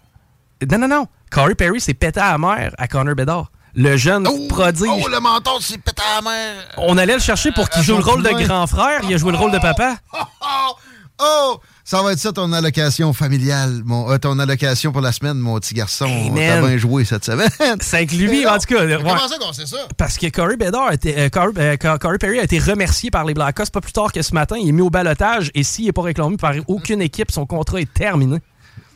Non, 0.67 0.79
non, 0.79 0.87
non. 0.87 1.07
Corey 1.29 1.53
Perry 1.53 1.79
s'est 1.79 1.93
pété 1.93 2.19
à 2.19 2.31
la 2.31 2.37
mère 2.39 2.73
à 2.79 2.87
Connor 2.87 3.13
Bedard. 3.13 3.51
Le 3.81 3.95
jeune 3.95 4.27
prodige. 4.49 4.89
Oh, 5.05 5.07
le 5.07 5.19
mentor, 5.21 5.59
c'est 5.61 5.77
pété 5.77 6.01
à 6.17 6.21
la. 6.21 6.31
On 6.77 6.97
allait 6.97 7.13
le 7.13 7.19
chercher 7.21 7.53
pour 7.53 7.69
qu'il 7.69 7.79
à 7.79 7.83
joue 7.83 7.95
le 7.95 8.03
son 8.03 8.11
rôle 8.11 8.23
de 8.23 8.29
grand 8.45 8.67
frère. 8.67 8.99
Il 9.07 9.13
a 9.13 9.17
joué 9.17 9.31
le 9.31 9.37
rôle 9.37 9.51
de 9.51 9.57
papa. 9.57 9.95
Oh, 10.13 10.17
oh, 11.21 11.59
ça 11.85 12.03
va 12.03 12.11
être 12.11 12.19
ça 12.19 12.33
ton 12.33 12.51
allocation 12.51 13.13
familiale, 13.13 13.81
mon, 13.85 14.11
euh, 14.11 14.17
ton 14.17 14.37
allocation 14.37 14.91
pour 14.91 14.99
la 14.99 15.13
semaine, 15.13 15.37
mon 15.37 15.57
petit 15.59 15.73
garçon. 15.73 16.07
Hey, 16.07 16.29
T'as 16.35 16.59
bien 16.61 16.77
joué 16.77 17.05
cette 17.05 17.23
semaine. 17.23 17.49
C'est 17.79 17.95
avec 17.95 18.11
lui, 18.11 18.45
en 18.45 18.57
tout 18.57 18.65
cas. 18.75 18.85
ouais. 18.85 18.97
Comment 18.97 19.27
ça 19.29 19.37
qu'on 19.39 19.53
sait 19.53 19.65
ça? 19.65 19.77
Parce 19.97 20.17
que 20.17 20.27
Corey 20.27 20.57
Bedard, 20.57 20.87
a 20.87 20.93
été- 20.95 21.17
euh, 21.17 21.29
Corey, 21.29 21.53
euh, 21.57 21.77
Cor- 21.77 21.99
Corey 21.99 22.17
Perry 22.17 22.39
a 22.39 22.43
été 22.43 22.59
remercié 22.59 23.09
par 23.11 23.23
les 23.23 23.33
Blackhawks 23.33 23.69
pas 23.71 23.79
plus 23.81 23.93
tard 23.93 24.11
que 24.11 24.21
ce 24.21 24.33
matin. 24.33 24.57
Il 24.61 24.67
est 24.67 24.73
mis 24.73 24.81
au 24.81 24.89
balotage 24.89 25.51
et 25.55 25.63
s'il 25.63 25.85
n'est 25.85 25.93
pas 25.93 26.01
réclamé 26.01 26.35
par 26.35 26.51
aucune 26.67 27.01
équipe, 27.01 27.31
son 27.31 27.45
contrat 27.45 27.79
est 27.79 27.93
terminé. 27.93 28.39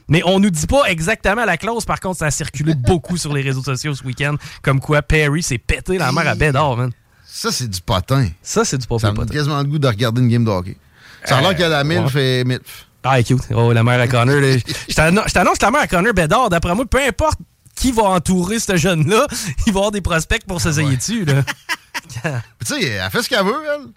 Mais 0.07 0.21
on 0.25 0.39
nous 0.39 0.49
dit 0.49 0.67
pas 0.67 0.83
exactement 0.89 1.45
la 1.45 1.57
clause. 1.57 1.85
Par 1.85 1.99
contre, 1.99 2.19
ça 2.19 2.25
a 2.27 2.31
circulé 2.31 2.73
beaucoup 2.77 3.17
sur 3.17 3.33
les 3.33 3.41
réseaux 3.41 3.63
sociaux 3.63 3.93
ce 3.95 4.03
week-end. 4.03 4.35
Comme 4.61 4.79
quoi 4.79 5.01
Perry 5.01 5.41
s'est 5.43 5.57
pété 5.57 5.97
la 5.97 6.11
mère 6.11 6.27
à 6.27 6.35
Bedard, 6.35 6.77
man. 6.77 6.91
Ça, 7.25 7.51
c'est 7.51 7.67
du 7.67 7.81
potin. 7.81 8.27
Ça, 8.41 8.63
c'est 8.65 8.77
du 8.77 8.85
Ça 8.99 9.11
me 9.11 9.17
donne 9.17 9.29
quasiment 9.29 9.57
le 9.59 9.63
goût 9.65 9.79
de 9.79 9.87
regarder 9.87 10.21
une 10.21 10.29
game 10.29 10.45
de 10.45 10.49
hockey. 10.51 10.77
Ça 11.25 11.37
a 11.37 11.41
l'air 11.41 11.51
Euh, 11.51 11.53
que 11.53 11.63
la 11.63 11.83
MILF 11.83 12.15
et 12.15 12.43
MILF. 12.43 12.87
Ah, 13.03 13.21
cute. 13.23 13.39
Oh, 13.53 13.71
la 13.73 13.83
mère 13.83 13.99
à 13.99 14.07
Connor. 14.07 14.35
Je 14.41 14.93
t'annon- 14.93 15.23
je 15.25 15.33
t'annonce 15.33 15.57
que 15.57 15.65
la 15.65 15.71
mère 15.71 15.81
à 15.81 15.87
Connor 15.87 16.13
Bedard, 16.13 16.49
d'après 16.49 16.75
moi, 16.75 16.85
peu 16.85 17.01
importe 17.01 17.39
qui 17.75 17.91
va 17.91 18.03
entourer 18.03 18.59
ce 18.59 18.77
jeune-là, 18.77 19.25
il 19.65 19.73
va 19.73 19.79
avoir 19.79 19.91
des 19.91 20.01
prospects 20.01 20.43
pour 20.47 20.61
s'essayer 20.61 20.95
dessus. 20.95 21.25
Là. 21.25 21.43
Tu 22.65 22.65
sais, 22.65 22.81
elle 22.83 23.09
fait 23.11 23.21
ce 23.23 23.29
qu'elle 23.29 23.43
veut, 23.45 23.63
elle. 23.75 23.87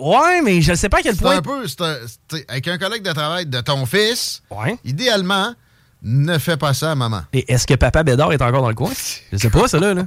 Ouais, 0.00 0.42
mais 0.42 0.60
je 0.62 0.74
sais 0.74 0.88
pas 0.88 0.98
à 0.98 1.02
quel 1.02 1.14
C'est 1.14 1.22
point. 1.22 1.36
un 1.36 1.42
peu, 1.42 1.66
c'est 1.68 1.80
un- 1.82 1.96
c'est- 2.30 2.50
avec 2.50 2.68
un 2.68 2.78
collègue 2.78 3.02
de 3.02 3.12
travail 3.12 3.46
de 3.46 3.60
ton 3.60 3.84
fils, 3.86 4.42
Ouais. 4.50 4.78
idéalement, 4.84 5.54
ne 6.02 6.38
fais 6.38 6.56
pas 6.56 6.74
ça 6.74 6.92
à 6.92 6.94
maman. 6.94 7.22
Et 7.32 7.50
est-ce 7.52 7.66
que 7.66 7.74
Papa 7.74 8.02
Bédard 8.02 8.32
est 8.32 8.42
encore 8.42 8.62
dans 8.62 8.68
le 8.68 8.74
coin? 8.74 8.90
Je 9.32 9.36
sais 9.36 9.50
pas, 9.50 9.68
ça, 9.68 9.78
là. 9.78 9.94
là. 9.94 10.06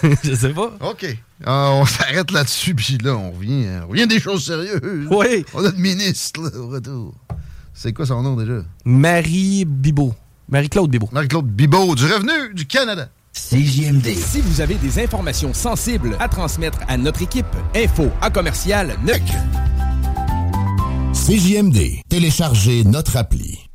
je 0.24 0.34
sais 0.34 0.50
pas. 0.50 0.70
OK. 0.80 1.06
Ah, 1.44 1.70
on 1.72 1.84
s'arrête 1.86 2.30
là-dessus, 2.30 2.74
puis 2.74 2.98
là, 3.02 3.14
on 3.16 3.30
revient, 3.32 3.64
euh, 3.66 3.80
on 3.84 3.88
revient 3.88 4.06
des 4.06 4.20
choses 4.20 4.44
sérieuses. 4.46 5.06
Oui. 5.10 5.44
On 5.54 5.64
a 5.64 5.70
le 5.70 5.76
ministre, 5.76 6.40
là, 6.42 6.50
au 6.58 6.68
retour. 6.68 7.14
C'est 7.74 7.92
quoi 7.92 8.06
son 8.06 8.22
nom, 8.22 8.34
déjà? 8.36 8.62
Marie 8.84 9.64
Bibot. 9.64 10.14
Marie-Claude 10.48 10.90
Bibot. 10.90 11.08
Marie-Claude 11.12 11.46
Bibot, 11.46 11.94
du 11.94 12.04
Revenu 12.06 12.54
du 12.54 12.66
Canada. 12.66 13.08
CJMD. 13.38 14.14
Si 14.14 14.40
vous 14.40 14.60
avez 14.60 14.74
des 14.74 15.02
informations 15.02 15.54
sensibles 15.54 16.16
à 16.18 16.28
transmettre 16.28 16.80
à 16.88 16.96
notre 16.96 17.22
équipe, 17.22 17.46
info 17.74 18.10
à 18.20 18.30
commercial 18.30 18.96
NEC. 19.04 19.22
CJMD. 21.14 22.02
Téléchargez 22.08 22.84
notre 22.84 23.16
appli. 23.16 23.68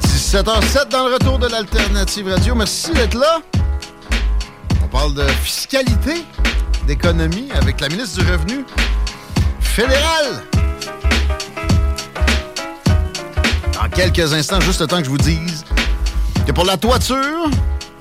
17h07 0.00 0.88
dans 0.90 1.08
le 1.08 1.14
retour 1.14 1.40
de 1.40 1.48
l'Alternative 1.48 2.28
Radio. 2.28 2.54
Merci 2.54 2.92
d'être 2.92 3.18
là. 3.18 3.40
On 4.84 4.86
parle 4.86 5.12
de 5.14 5.26
fiscalité, 5.42 6.24
d'économie 6.86 7.48
avec 7.52 7.80
la 7.80 7.88
ministre 7.88 8.22
du 8.22 8.30
Revenu 8.30 8.64
fédéral. 9.60 10.59
Quelques 14.00 14.32
instants, 14.32 14.60
juste 14.60 14.80
le 14.80 14.86
temps 14.86 14.96
que 14.98 15.04
je 15.04 15.10
vous 15.10 15.18
dise 15.18 15.62
que 16.46 16.52
pour 16.52 16.64
la 16.64 16.78
toiture, 16.78 17.50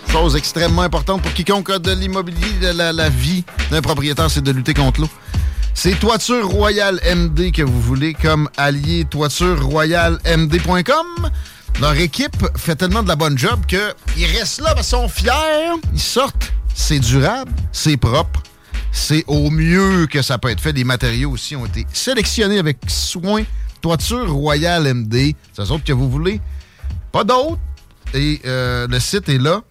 chose 0.09 0.38
extrêmement 0.38 0.84
importante 0.84 1.21
pour 1.21 1.34
quiconque 1.34 1.69
a 1.71 1.80
de 1.80 1.91
l'immobilier, 1.91 2.47
de 2.61 2.69
la, 2.69 2.93
la 2.93 3.09
vie 3.09 3.43
d'un 3.69 3.81
propriétaire, 3.81 4.31
c'est 4.31 4.41
de 4.41 4.51
lutter 4.51 4.73
contre 4.73 5.01
l'eau. 5.01 5.09
C'est 5.73 5.99
Toiture 5.99 6.47
Royale 6.47 7.01
MD 7.03 7.51
que 7.51 7.63
vous 7.63 7.81
voulez 7.81 8.13
comme 8.13 8.49
allié 8.55 9.03
toitureroyalemd.com. 9.09 11.30
Leur 11.81 11.97
équipe 11.97 12.45
fait 12.55 12.77
tellement 12.77 13.03
de 13.03 13.09
la 13.09 13.17
bonne 13.17 13.38
job 13.38 13.59
qu'ils 13.67 13.93
restent 14.38 14.61
là 14.61 14.73
parce 14.76 14.88
qu'ils 14.88 14.97
sont 14.97 15.09
fiers. 15.09 15.76
Ils 15.93 15.99
sortent. 15.99 16.53
C'est 16.76 16.99
durable, 16.99 17.51
c'est 17.73 17.97
propre, 17.97 18.41
c'est 18.93 19.26
au 19.27 19.49
mieux 19.49 20.07
que 20.07 20.21
ça 20.21 20.38
peut 20.38 20.49
être 20.49 20.61
fait. 20.61 20.71
Les 20.71 20.85
matériaux 20.85 21.31
aussi 21.31 21.57
ont 21.57 21.65
été 21.65 21.85
sélectionnés 21.91 22.57
avec 22.57 22.77
soin. 22.88 23.43
Toiture 23.81 24.31
Royale 24.31 24.93
MD. 24.93 25.35
C'est 25.53 25.65
ça 25.65 25.76
que 25.84 25.93
vous 25.93 26.10
voulez. 26.10 26.39
Pas 27.11 27.23
d'autres. 27.23 27.60
Et 28.14 28.41
euh, 28.45 28.88
le 28.88 28.99
site 28.99 29.30
est 29.30 29.38
là. 29.38 29.61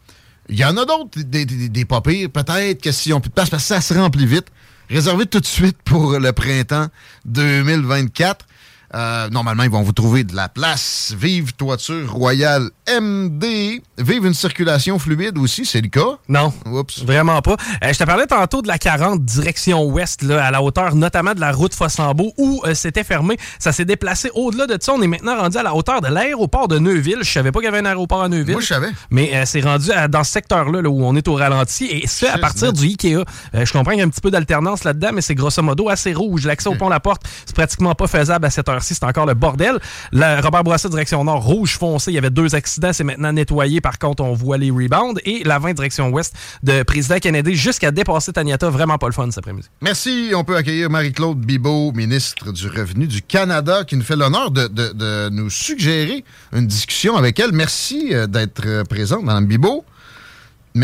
Il 0.48 0.56
y 0.56 0.64
en 0.64 0.76
a 0.76 0.84
d'autres, 0.84 1.20
des, 1.20 1.44
des. 1.44 1.84
Peut-être 1.84 2.80
que 2.80 2.92
s'ils 2.92 3.12
ont 3.12 3.20
plus 3.20 3.28
de 3.28 3.34
place, 3.34 3.50
parce 3.50 3.62
que 3.62 3.68
ça 3.68 3.80
se 3.80 3.94
remplit 3.94 4.26
vite. 4.26 4.46
Réservez 4.88 5.26
tout 5.26 5.40
de 5.40 5.46
suite 5.46 5.76
pour 5.84 6.18
le 6.18 6.32
printemps 6.32 6.88
2024. 7.26 8.46
Euh, 8.94 9.28
normalement, 9.28 9.64
ils 9.64 9.70
vont 9.70 9.82
vous 9.82 9.92
trouver 9.92 10.24
de 10.24 10.34
la 10.34 10.48
place. 10.48 11.14
Vive 11.18 11.52
Toiture 11.54 12.10
Royale 12.10 12.70
MD. 12.88 13.82
Vive 13.98 14.24
une 14.24 14.34
circulation 14.34 14.98
fluide 14.98 15.36
aussi, 15.36 15.66
c'est 15.66 15.80
le 15.80 15.88
cas? 15.88 16.18
Non. 16.28 16.52
Oups. 16.66 17.04
Vraiment 17.04 17.42
pas. 17.42 17.56
Euh, 17.84 17.92
je 17.92 17.98
te 17.98 18.04
parlais 18.04 18.26
tantôt 18.26 18.62
de 18.62 18.68
la 18.68 18.78
40 18.78 19.24
direction 19.24 19.84
ouest, 19.84 20.22
là, 20.22 20.44
à 20.44 20.50
la 20.50 20.62
hauteur 20.62 20.94
notamment 20.94 21.34
de 21.34 21.40
la 21.40 21.52
route 21.52 21.74
Fossambeau, 21.74 22.32
où 22.38 22.62
euh, 22.64 22.74
c'était 22.74 23.04
fermé. 23.04 23.36
Ça 23.58 23.72
s'est 23.72 23.84
déplacé 23.84 24.30
au-delà 24.34 24.66
de 24.66 24.78
ça. 24.80 24.94
On 24.94 25.02
est 25.02 25.06
maintenant 25.06 25.36
rendu 25.36 25.58
à 25.58 25.62
la 25.62 25.74
hauteur 25.74 26.00
de 26.00 26.08
l'aéroport 26.08 26.68
de 26.68 26.78
Neuville. 26.78 27.18
Je 27.22 27.30
savais 27.30 27.52
pas 27.52 27.60
qu'il 27.60 27.66
y 27.66 27.68
avait 27.68 27.80
un 27.80 27.86
aéroport 27.86 28.22
à 28.22 28.28
Neuville. 28.28 28.52
Moi, 28.52 28.62
je 28.62 28.66
savais. 28.66 28.90
Mais 29.10 29.44
c'est 29.44 29.60
rendu 29.60 29.90
dans 30.08 30.24
ce 30.24 30.32
secteur-là 30.32 30.88
où 30.88 31.04
on 31.04 31.14
est 31.14 31.28
au 31.28 31.34
ralenti. 31.34 31.86
Et 31.86 32.06
ça, 32.06 32.32
à 32.32 32.38
partir 32.38 32.72
du 32.72 32.86
Ikea. 32.86 33.24
je 33.52 33.72
comprends 33.72 33.90
qu'il 33.90 34.00
y 34.00 34.02
a 34.02 34.06
un 34.06 34.08
petit 34.08 34.20
peu 34.20 34.30
d'alternance 34.30 34.84
là-dedans, 34.84 35.10
mais 35.12 35.20
c'est 35.20 35.34
grosso 35.34 35.62
modo 35.62 35.88
assez 35.88 36.14
rouge. 36.14 36.46
L'accès 36.46 36.68
au 36.68 36.74
pont 36.74 36.88
La 36.88 37.00
Porte, 37.00 37.22
c'est 37.44 37.54
pratiquement 37.54 37.94
pas 37.94 38.06
faisable 38.06 38.46
à 38.46 38.50
cette 38.50 38.68
heure-ci. 38.78 38.94
C'est 38.94 39.04
encore 39.04 39.26
le 39.26 39.34
bordel. 39.34 39.78
La 40.12 40.40
Robert 40.40 40.64
Bourassa, 40.64 40.88
direction 40.88 41.22
nord, 41.24 41.42
rouge 41.44 41.76
foncé. 41.76 42.10
Il 42.10 42.14
y 42.14 42.18
avait 42.18 42.30
deux 42.30 42.54
accidents. 42.54 42.92
C'est 42.92 43.04
maintenant 43.04 43.32
nettoyé. 43.32 43.80
Par 43.80 43.98
contre, 43.98 44.22
on 44.22 44.32
voit 44.32 44.58
les 44.58 44.70
rebounds. 44.70 45.20
Et 45.24 45.44
la 45.44 45.58
20 45.58 45.74
direction 45.74 46.08
ouest 46.10 46.34
de 46.62 46.82
Président 46.82 47.18
Kennedy 47.18 47.54
jusqu'à 47.54 47.90
dépasser 47.90 48.32
Taniata. 48.32 48.70
Vraiment 48.70 48.98
pas 48.98 49.06
le 49.06 49.12
fun 49.12 49.26
cet 49.30 49.38
après-midi. 49.38 49.68
Merci. 49.80 50.32
On 50.34 50.44
peut 50.44 50.56
accueillir 50.56 50.90
Marie-Claude 50.90 51.38
Bibeau, 51.38 51.92
ministre 51.92 52.52
du 52.52 52.68
Revenu 52.68 53.06
du 53.06 53.22
Canada, 53.22 53.84
qui 53.84 53.96
nous 53.96 54.02
fait 54.02 54.16
l'honneur 54.16 54.50
de, 54.50 55.28
nous 55.30 55.50
suggérer 55.50 56.24
une 56.52 56.66
discussion 56.66 57.16
avec 57.16 57.38
elle. 57.40 57.52
Merci 57.52 58.10
euh, 58.12 58.26
d'être 58.26 58.62
euh, 58.66 58.84
présente, 58.84 59.22
Mme 59.24 59.46
Bibeau. 59.46 59.84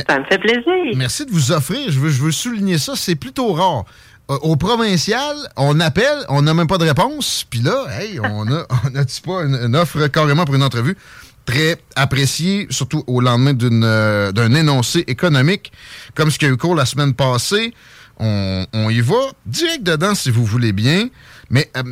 ça 0.09 0.19
me 0.19 0.25
fait 0.25 0.39
plaisir. 0.39 0.95
Merci 0.97 1.27
de 1.27 1.31
vous 1.31 1.53
offrir. 1.53 1.91
Je 1.91 1.99
veux, 1.99 2.11
je 2.11 2.23
veux 2.23 2.33
souligner 2.33 2.79
ça. 2.79 2.95
C'est 2.97 3.15
plutôt 3.15 3.53
rare. 3.53 3.85
Euh, 4.31 4.39
au 4.41 4.57
provincial, 4.57 5.37
on 5.57 5.79
appelle, 5.81 6.25
on 6.31 6.43
n'a 6.43 6.55
même 6.55 6.67
pas 6.67 6.79
de 6.79 6.85
réponse. 6.85 7.45
Puis 7.49 7.61
là, 7.61 7.85
hey, 7.91 8.19
on 8.21 8.51
a, 8.51 8.67
on 8.85 8.91
pas 8.91 9.43
une, 9.43 9.77
offre 9.77 10.07
carrément 10.07 10.45
pour 10.45 10.55
une 10.55 10.63
entrevue 10.63 10.97
très 11.45 11.77
appréciée, 11.95 12.67
surtout 12.71 13.05
au 13.07 13.21
lendemain 13.21 13.53
euh, 13.63 14.33
d'un 14.33 14.55
énoncé 14.55 15.05
économique, 15.07 15.73
comme 16.15 16.31
ce 16.31 16.39
qui 16.39 16.47
a 16.47 16.49
eu 16.49 16.57
cours 16.57 16.75
la 16.75 16.87
semaine 16.87 17.13
passée. 17.13 17.75
On, 18.19 18.65
y 18.91 19.01
va 19.01 19.17
direct 19.45 19.83
dedans 19.83 20.15
si 20.15 20.31
vous 20.31 20.45
voulez 20.45 20.73
bien, 20.73 21.09
mais 21.51 21.71
euh, 21.77 21.83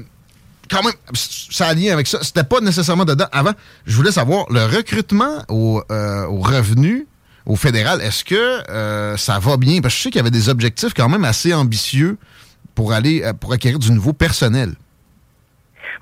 quand 0.71 0.83
même, 0.83 0.95
ça 1.13 1.67
a 1.67 1.75
lien 1.75 1.93
avec 1.93 2.07
ça. 2.07 2.21
C'était 2.23 2.45
pas 2.45 2.61
nécessairement 2.61 3.05
dedans 3.05 3.27
avant. 3.33 3.53
Je 3.85 3.95
voulais 3.95 4.13
savoir 4.13 4.47
le 4.51 4.65
recrutement 4.65 5.45
au 5.49 5.83
revenu 5.91 7.07
au 7.47 7.57
fédéral. 7.57 8.01
Est-ce 8.01 8.25
que 8.25 8.71
euh, 8.71 9.17
ça 9.17 9.39
va 9.39 9.57
bien? 9.57 9.81
Parce 9.81 9.95
que 9.95 9.99
je 9.99 10.03
sais 10.05 10.11
qu'il 10.11 10.19
y 10.19 10.21
avait 10.21 10.31
des 10.31 10.49
objectifs 10.49 10.95
quand 10.95 11.09
même 11.09 11.25
assez 11.25 11.53
ambitieux 11.55 12.17
pour 12.75 12.93
aller 12.93 13.23
euh, 13.23 13.33
pour 13.33 13.53
acquérir 13.53 13.79
du 13.79 13.93
nouveau 13.93 14.13
personnel. 14.13 14.71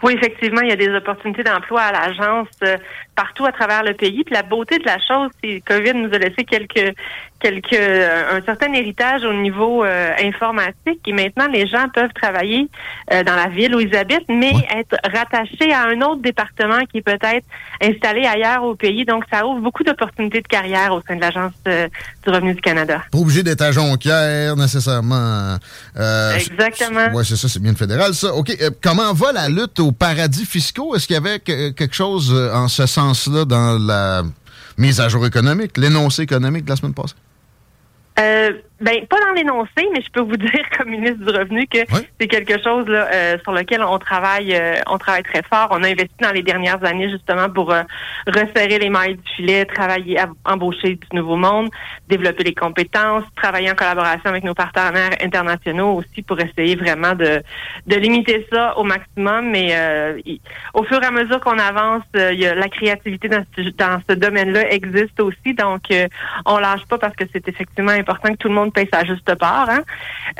Oui, 0.02 0.14
effectivement, 0.14 0.62
il 0.62 0.70
y 0.70 0.72
a 0.72 0.76
des 0.76 0.88
opportunités 0.94 1.42
d'emploi 1.42 1.82
à 1.82 1.92
l'agence 1.92 2.48
euh, 2.62 2.76
partout 3.20 3.44
à 3.44 3.52
travers 3.52 3.82
le 3.82 3.92
pays. 3.92 4.24
Puis 4.24 4.34
la 4.34 4.42
beauté 4.42 4.78
de 4.78 4.86
la 4.86 4.98
chose, 4.98 5.30
c'est 5.42 5.60
que 5.60 5.74
COVID 5.74 5.94
nous 5.94 6.14
a 6.14 6.18
laissé 6.18 6.42
quelques 6.44 6.94
quelques 7.40 7.72
euh, 7.72 8.36
un 8.36 8.42
certain 8.42 8.72
héritage 8.72 9.24
au 9.24 9.32
niveau 9.32 9.82
euh, 9.82 10.12
informatique 10.22 11.00
et 11.06 11.12
maintenant 11.12 11.48
les 11.48 11.66
gens 11.66 11.86
peuvent 11.92 12.12
travailler 12.14 12.68
euh, 13.12 13.24
dans 13.24 13.34
la 13.34 13.48
ville 13.48 13.74
où 13.74 13.80
ils 13.80 13.96
habitent 13.96 14.28
mais 14.28 14.52
être 14.76 14.96
rattachés 15.02 15.72
à 15.72 15.86
un 15.86 16.00
autre 16.02 16.20
département 16.20 16.80
qui 16.90 16.98
est 16.98 17.02
peut-être 17.02 17.46
installé 17.82 18.26
ailleurs 18.26 18.62
au 18.64 18.74
pays 18.74 19.04
donc 19.04 19.24
ça 19.32 19.46
ouvre 19.46 19.60
beaucoup 19.60 19.82
d'opportunités 19.82 20.42
de 20.42 20.48
carrière 20.48 20.92
au 20.92 21.00
sein 21.08 21.16
de 21.16 21.20
l'agence 21.20 21.52
du 21.64 22.30
revenu 22.30 22.54
du 22.54 22.60
Canada. 22.60 23.02
Pas 23.10 23.18
obligé 23.18 23.42
d'être 23.42 23.62
à 23.62 23.72
Jonquière 23.72 24.54
nécessairement. 24.56 25.56
Exactement. 25.96 27.08
Oui, 27.14 27.24
c'est 27.24 27.36
ça, 27.36 27.48
c'est 27.48 27.62
bien 27.62 27.72
le 27.72 27.76
fédéral 27.76 28.12
ça. 28.14 28.34
OK, 28.34 28.54
comment 28.82 29.12
va 29.14 29.32
la 29.32 29.48
lutte 29.48 29.80
aux 29.80 29.92
paradis 29.92 30.44
fiscaux? 30.44 30.94
Est-ce 30.94 31.06
qu'il 31.06 31.14
y 31.14 31.16
avait 31.16 31.38
quelque 31.40 31.94
chose 31.94 32.32
en 32.52 32.68
ce 32.68 32.86
sens-là 33.14 33.44
dans 33.44 33.78
la 33.78 34.22
mise 34.78 35.00
à 35.00 35.08
jour 35.08 35.26
économique, 35.26 35.76
l'énoncé 35.76 36.22
économique 36.22 36.64
de 36.64 36.70
la 36.70 36.76
semaine 36.76 36.94
passée? 36.94 37.14
Euh, 38.18 38.52
ben, 38.80 39.06
pas 39.06 39.20
dans 39.20 39.32
l'énoncé, 39.32 39.88
mais 39.92 40.00
je 40.00 40.10
peux 40.10 40.22
vous 40.22 40.36
dire, 40.38 40.64
comme 40.76 40.88
ministre 40.88 41.18
du 41.18 41.36
Revenu, 41.36 41.66
que 41.66 41.80
c'est 42.18 42.28
quelque 42.28 42.62
chose 42.62 42.86
là, 42.86 43.08
euh, 43.12 43.38
sur 43.42 43.52
lequel 43.52 43.82
on 43.82 43.98
travaille, 43.98 44.54
euh, 44.54 44.76
on 44.86 44.96
travaille 44.96 45.22
très 45.22 45.42
fort. 45.42 45.68
On 45.70 45.82
a 45.82 45.88
investi 45.88 46.14
dans 46.20 46.32
les 46.32 46.42
dernières 46.42 46.82
années 46.84 47.10
justement 47.10 47.50
pour 47.50 47.72
euh, 47.72 47.82
resserrer 48.26 48.78
les 48.78 48.88
mailles 48.88 49.16
du 49.16 49.30
filet, 49.36 49.66
travailler, 49.66 50.18
embaucher 50.46 50.96
du 50.96 51.16
nouveau 51.16 51.36
monde, 51.36 51.68
développer 52.08 52.44
les 52.44 52.54
compétences, 52.54 53.24
travailler 53.36 53.70
en 53.70 53.74
collaboration 53.74 54.30
avec 54.30 54.44
nos 54.44 54.54
partenaires 54.54 55.10
internationaux 55.20 55.96
aussi 55.96 56.22
pour 56.22 56.40
essayer 56.40 56.74
vraiment 56.74 57.14
de, 57.14 57.42
de 57.86 57.96
limiter 57.96 58.46
ça 58.50 58.78
au 58.78 58.84
maximum. 58.84 59.50
Mais 59.50 59.76
au 60.74 60.84
fur 60.84 61.02
et 61.02 61.06
à 61.06 61.10
mesure 61.10 61.40
qu'on 61.40 61.58
avance, 61.58 62.02
il 62.14 62.40
y 62.40 62.46
a 62.46 62.54
la 62.54 62.68
créativité 62.68 63.28
dans 63.28 63.44
ce, 63.56 63.62
dans 63.70 64.00
ce 64.08 64.14
domaine-là 64.14 64.72
existe 64.72 65.20
aussi. 65.20 65.54
Donc, 65.54 65.82
on 66.46 66.58
lâche 66.58 66.86
pas 66.86 66.98
parce 66.98 67.14
que 67.14 67.24
c'est 67.32 67.46
effectivement 67.48 67.92
important 67.92 68.32
que 68.32 68.38
tout 68.38 68.48
le 68.48 68.54
monde 68.54 68.69
paye 68.70 68.88
sa 68.92 69.04
juste 69.04 69.34
part. 69.36 69.68
Hein? 69.68 69.82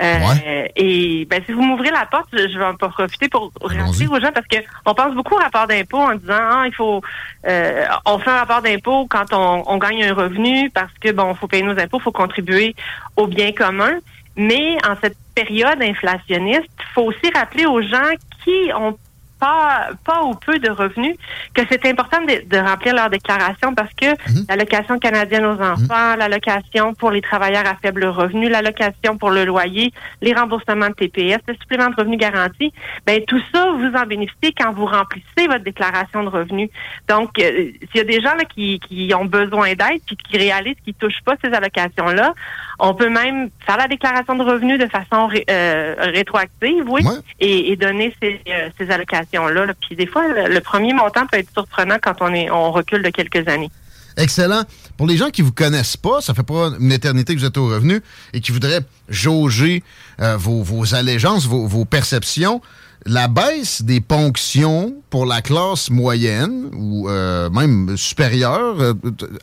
Euh, 0.00 0.66
et 0.76 1.26
ben, 1.28 1.42
si 1.46 1.52
vous 1.52 1.62
m'ouvrez 1.62 1.90
la 1.90 2.06
porte, 2.06 2.28
je, 2.32 2.58
vais 2.58 2.64
en 2.64 2.74
profiter 2.74 3.28
pour 3.28 3.52
rappeler 3.60 4.06
aux 4.06 4.20
gens 4.20 4.32
parce 4.32 4.46
que 4.46 4.56
on 4.86 4.94
pense 4.94 5.14
beaucoup 5.14 5.34
au 5.34 5.38
rapport 5.38 5.66
d'impôt 5.66 5.98
en 5.98 6.14
disant 6.14 6.38
ah, 6.38 6.64
il 6.66 6.74
faut 6.74 7.00
euh, 7.46 7.84
on 8.06 8.18
fait 8.18 8.30
un 8.30 8.38
rapport 8.38 8.62
d'impôt 8.62 9.06
quand 9.08 9.32
on, 9.32 9.64
on, 9.66 9.78
gagne 9.78 10.04
un 10.04 10.14
revenu 10.14 10.70
parce 10.70 10.92
que 11.00 11.12
bon, 11.12 11.34
faut 11.34 11.46
payer 11.46 11.62
nos 11.62 11.78
impôts, 11.78 11.98
faut 11.98 12.12
contribuer 12.12 12.74
au 13.16 13.26
bien 13.26 13.52
commun. 13.52 13.98
Mais 14.36 14.76
en 14.88 14.94
cette 15.02 15.16
période 15.34 15.82
inflationniste, 15.82 16.70
il 16.78 16.92
faut 16.94 17.02
aussi 17.02 17.30
rappeler 17.34 17.66
aux 17.66 17.82
gens 17.82 18.12
qui 18.44 18.72
ont 18.74 18.96
pas, 19.40 19.88
pas 20.04 20.22
ou 20.22 20.34
peu 20.34 20.58
de 20.58 20.70
revenus, 20.70 21.16
que 21.54 21.62
c'est 21.68 21.84
important 21.86 22.18
de, 22.22 22.58
remplir 22.58 22.94
leur 22.94 23.08
déclaration 23.08 23.74
parce 23.74 23.92
que 23.94 24.06
mhm. 24.06 24.44
l'allocation 24.48 24.98
canadienne 24.98 25.46
aux 25.46 25.60
enfants, 25.60 26.12
mhm. 26.12 26.18
l'allocation 26.18 26.94
pour 26.94 27.10
les 27.10 27.22
travailleurs 27.22 27.66
à 27.66 27.74
faible 27.76 28.04
revenu, 28.04 28.48
l'allocation 28.48 29.16
pour 29.16 29.30
le 29.30 29.44
loyer, 29.44 29.92
les 30.20 30.34
remboursements 30.34 30.88
de 30.88 30.94
TPS, 30.94 31.40
le 31.48 31.54
supplément 31.54 31.88
de 31.88 31.96
revenu 31.96 32.16
garanti, 32.16 32.72
ben 33.06 33.24
tout 33.26 33.40
ça, 33.52 33.70
vous 33.70 33.92
en 33.96 34.06
bénéficiez 34.06 34.52
quand 34.56 34.72
vous 34.72 34.86
remplissez 34.86 35.46
votre 35.46 35.64
déclaration 35.64 36.22
de 36.22 36.28
revenus. 36.28 36.68
Donc, 37.08 37.38
euh, 37.38 37.70
s'il 37.90 37.96
y 37.96 38.00
a 38.00 38.04
des 38.04 38.20
gens 38.20 38.34
là, 38.34 38.44
qui, 38.44 38.78
qui 38.80 39.12
ont 39.14 39.24
besoin 39.24 39.68
d'aide 39.74 40.02
puis 40.06 40.16
qui 40.16 40.36
réalisent 40.36 40.76
qu'ils 40.84 40.94
touchent 40.94 41.22
pas 41.24 41.34
ces 41.42 41.52
allocations-là, 41.52 42.34
on 42.80 42.94
peut 42.94 43.08
même 43.08 43.50
faire 43.66 43.76
la 43.76 43.88
déclaration 43.88 44.34
de 44.34 44.42
revenus 44.42 44.78
de 44.78 44.86
façon 44.86 45.28
euh, 45.50 45.94
rétroactive, 45.98 46.84
oui, 46.88 47.02
et, 47.38 47.76
donner 47.76 48.14
ces, 48.20 48.40
euh, 48.48 48.68
ces 48.78 48.90
allocations 48.90 49.46
là 49.48 49.66
Puis 49.80 49.96
des 49.96 50.06
fois, 50.06 50.26
le, 50.28 50.60
premier 50.60 50.92
montant 50.92 51.26
peut 51.26 51.38
être 51.38 51.52
surprenant 51.52 51.96
quand 52.02 52.16
on, 52.20 52.32
est, 52.34 52.50
on 52.50 52.72
recule 52.72 53.02
de 53.02 53.10
quelques 53.10 53.46
années. 53.48 53.70
Excellent. 54.16 54.62
Pour 54.96 55.06
les 55.06 55.16
gens 55.16 55.30
qui 55.30 55.42
vous 55.42 55.52
connaissent 55.52 55.96
pas, 55.96 56.20
ça 56.20 56.34
fait 56.34 56.42
pas 56.42 56.72
une 56.78 56.92
éternité 56.92 57.34
que 57.34 57.40
vous 57.40 57.46
êtes 57.46 57.56
au 57.56 57.68
revenu 57.68 58.00
et 58.32 58.40
qui 58.40 58.52
voudraient 58.52 58.82
jauger 59.08 59.82
euh, 60.20 60.36
vos, 60.36 60.94
allégeances, 60.94 61.46
vos, 61.46 61.84
perceptions, 61.84 62.60
la 63.06 63.28
baisse 63.28 63.82
des 63.82 64.00
ponctions 64.00 64.94
pour 65.08 65.24
la 65.24 65.40
classe 65.40 65.88
moyenne 65.90 66.68
ou 66.74 67.08
euh, 67.08 67.48
même 67.50 67.96
supérieure, 67.96 68.80
euh, 68.80 68.94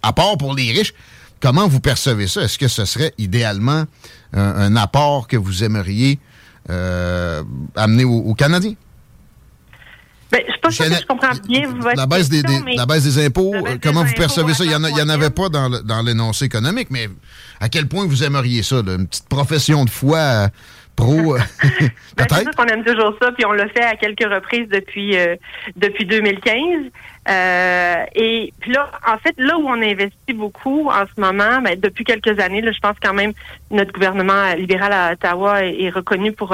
à 0.04 0.14
part 0.14 0.38
pour 0.38 0.54
les 0.54 0.72
riches, 0.72 0.94
comment 1.42 1.68
vous 1.68 1.80
percevez 1.80 2.28
ça? 2.28 2.42
Est-ce 2.42 2.58
que 2.58 2.68
ce 2.68 2.86
serait 2.86 3.14
idéalement 3.18 3.86
un, 4.34 4.76
apport 4.76 5.28
que 5.28 5.38
vous 5.38 5.64
aimeriez 5.64 6.20
amener 7.76 8.04
aux 8.04 8.34
Canadiens? 8.34 8.76
Ben, 10.32 10.42
je 10.46 10.60
pense 10.62 10.78
que 10.78 10.84
je 10.84 11.06
comprends 11.06 11.32
bien 11.48 11.72
votre 11.72 11.96
la 11.96 12.06
baisse, 12.06 12.28
des, 12.28 12.42
la 12.76 12.86
baisse 12.86 13.04
des 13.04 13.26
impôts, 13.26 13.54
comment 13.82 14.04
vous 14.04 14.14
percevez 14.14 14.54
ça? 14.54 14.66
Il 14.66 14.70
n'y 14.70 14.76
en, 14.76 15.10
avait 15.10 15.30
pas 15.30 15.48
dans, 15.48 16.02
l'énoncé 16.02 16.46
économique, 16.46 16.90
mais 16.92 17.10
à 17.62 17.70
quel 17.70 17.88
point 17.88 18.06
vous 18.06 18.24
aimeriez 18.24 18.62
ça? 18.64 18.78
une 18.78 19.08
petite 19.08 19.30
profession 19.30 19.86
de 19.86 19.90
foi 19.90 20.18
euh, 20.18 20.48
pro, 20.98 21.36
euh, 21.36 21.40
ben, 21.64 21.90
peut-être? 22.28 22.52
C'est 22.52 22.56
qu'on 22.56 22.65
aime 22.65 22.84
toujours 22.84 23.14
ça, 23.22 23.32
puis 23.32 23.45
on 23.45 23.53
l'a 23.53 23.69
fait 23.69 23.84
à 23.84 23.95
quelques 23.95 24.30
reprises 24.30 24.68
depuis, 24.68 25.18
euh, 25.18 25.38
depuis 25.78 26.06
2015. 26.06 26.91
et 28.15 28.53
puis 28.60 28.72
là, 28.74 28.91
en 29.07 29.18
fait, 29.18 29.34
là 29.38 29.57
où 29.57 29.68
on 29.68 29.82
investit 29.82 30.34
beaucoup 30.34 30.90
en 30.90 31.06
ce 31.06 31.22
moment, 31.22 31.61
ben, 31.61 31.80
depuis 31.80 32.03
quelques 32.03 32.40
années, 32.40 32.61
là, 32.61 32.74
je 32.74 32.80
pense 32.80 32.98
quand 33.02 33.14
même 33.14 33.32
notre 33.72 33.94
gouvernement 33.94 34.53
libéral 34.56 34.91
à 34.91 35.14
Ottawa 35.14 35.64
est, 35.64 35.90
reconnu 35.90 36.34
pour 36.34 36.53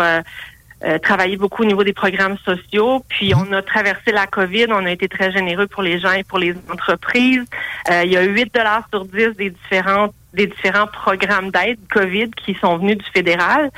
euh, 0.86 0.98
travaillé 1.00 1.38
beaucoup 1.38 1.64
au 1.64 1.66
niveau 1.66 1.84
des 1.84 1.94
programmes 1.94 2.38
sociaux. 2.46 3.04
Puis 3.08 3.34
on 3.36 3.52
a 3.54 3.62
traversé 3.62 4.12
la 4.12 4.28
COVID, 4.28 4.68
on 4.70 4.86
a 4.86 4.92
été 4.92 5.08
très 5.08 5.32
généreux 5.32 5.68
pour 5.68 5.82
les 5.82 6.00
gens 6.00 6.12
et 6.12 6.24
pour 6.24 6.40
les 6.40 6.54
entreprises. 6.72 7.46
Euh, 7.90 8.04
il 8.04 8.12
y 8.12 8.18
a 8.18 8.24
8 8.24 8.54
dollars 8.54 8.88
sur 8.92 9.06
10 9.06 9.38
des 9.38 9.50
différentes 9.50 10.14
des 10.34 10.48
différents 10.48 10.88
programmes 10.88 11.52
d'aide 11.52 11.78
COVID 11.92 12.32
qui 12.32 12.56
sont 12.56 12.78
venus 12.78 12.98
du 12.98 13.06
fédéral. 13.12 13.70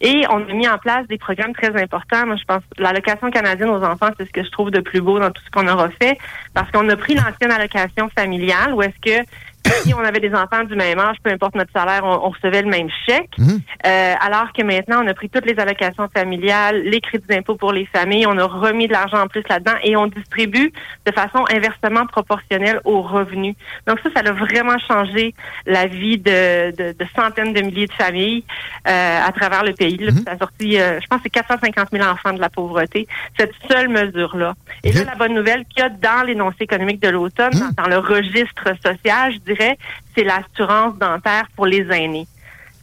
Et 0.00 0.24
on 0.28 0.38
a 0.38 0.52
mis 0.52 0.68
en 0.68 0.78
place 0.78 1.06
des 1.06 1.18
programmes 1.18 1.52
très 1.52 1.80
importants. 1.80 2.26
Moi, 2.26 2.36
je 2.36 2.44
pense 2.44 2.62
l'allocation 2.78 3.30
canadienne 3.30 3.68
aux 3.68 3.84
enfants, 3.84 4.08
c'est 4.18 4.26
ce 4.26 4.32
que 4.32 4.42
je 4.42 4.50
trouve 4.50 4.70
de 4.70 4.80
plus 4.80 5.00
beau 5.00 5.18
dans 5.18 5.30
tout 5.30 5.42
ce 5.44 5.50
qu'on 5.50 5.68
aura 5.68 5.88
fait, 6.02 6.18
parce 6.52 6.70
qu'on 6.70 6.88
a 6.88 6.96
pris 6.96 7.14
l'ancienne 7.14 7.52
allocation 7.52 8.08
familiale, 8.08 8.74
où 8.74 8.82
est-ce 8.82 9.00
que 9.00 9.24
si 9.82 9.94
on 9.94 10.00
avait 10.00 10.20
des 10.20 10.34
enfants 10.34 10.64
du 10.64 10.74
même 10.74 10.98
âge, 10.98 11.16
peu 11.22 11.30
importe 11.30 11.54
notre 11.54 11.72
salaire, 11.72 12.04
on, 12.04 12.30
recevait 12.30 12.62
le 12.62 12.70
même 12.70 12.88
chèque. 13.06 13.36
Mhm. 13.38 13.60
Euh, 13.86 14.14
alors 14.20 14.52
que 14.52 14.62
maintenant, 14.62 15.02
on 15.04 15.06
a 15.06 15.14
pris 15.14 15.28
toutes 15.28 15.46
les 15.46 15.58
allocations 15.58 16.08
familiales, 16.14 16.82
les 16.82 17.00
crédits 17.00 17.26
d'impôt 17.28 17.56
pour 17.56 17.72
les 17.72 17.86
familles, 17.86 18.26
on 18.26 18.38
a 18.38 18.44
remis 18.44 18.86
de 18.86 18.92
l'argent 18.92 19.20
en 19.20 19.26
plus 19.26 19.42
là-dedans 19.48 19.74
et 19.82 19.96
on 19.96 20.06
distribue 20.06 20.72
de 21.06 21.12
façon 21.12 21.44
inversement 21.52 22.06
proportionnelle 22.06 22.80
aux 22.84 23.02
revenus. 23.02 23.54
Donc 23.86 23.98
ça, 24.02 24.10
ça 24.14 24.20
a 24.28 24.32
vraiment 24.32 24.78
changé 24.78 25.34
la 25.66 25.86
vie 25.86 26.18
de, 26.18 26.70
de, 26.76 26.92
de 26.92 27.06
centaines 27.16 27.52
de 27.52 27.60
milliers 27.60 27.86
de 27.86 27.92
familles 27.92 28.44
euh, 28.88 29.20
à 29.26 29.32
travers 29.32 29.64
le 29.64 29.72
pays. 29.72 29.98
Là, 29.98 30.12
Ça 30.24 30.32
a 30.32 30.38
sorti, 30.38 30.80
euh, 30.80 31.00
je 31.00 31.06
pense, 31.06 31.20
c'est 31.22 31.30
450 31.30 31.88
000 31.92 32.06
enfants 32.06 32.32
de 32.32 32.40
la 32.40 32.48
pauvreté. 32.48 33.06
Cette 33.38 33.52
seule 33.70 33.88
mesure-là. 33.88 34.54
Et 34.84 34.92
là, 34.92 35.04
la 35.04 35.14
bonne 35.16 35.34
nouvelle 35.34 35.64
qu'il 35.66 35.82
y 35.82 35.86
a 35.86 35.88
dans 35.88 36.24
l'énoncé 36.26 36.56
économique 36.60 37.00
de 37.00 37.08
l'automne, 37.08 37.52
dans, 37.52 37.84
dans 37.84 37.88
le 37.88 37.98
registre 37.98 38.72
social, 38.84 39.32
je 39.32 39.49
dirais, 39.52 39.78
c'est 40.14 40.24
l'assurance 40.24 40.98
dentaire 40.98 41.46
pour 41.56 41.66
les 41.66 41.86
aînés. 41.90 42.26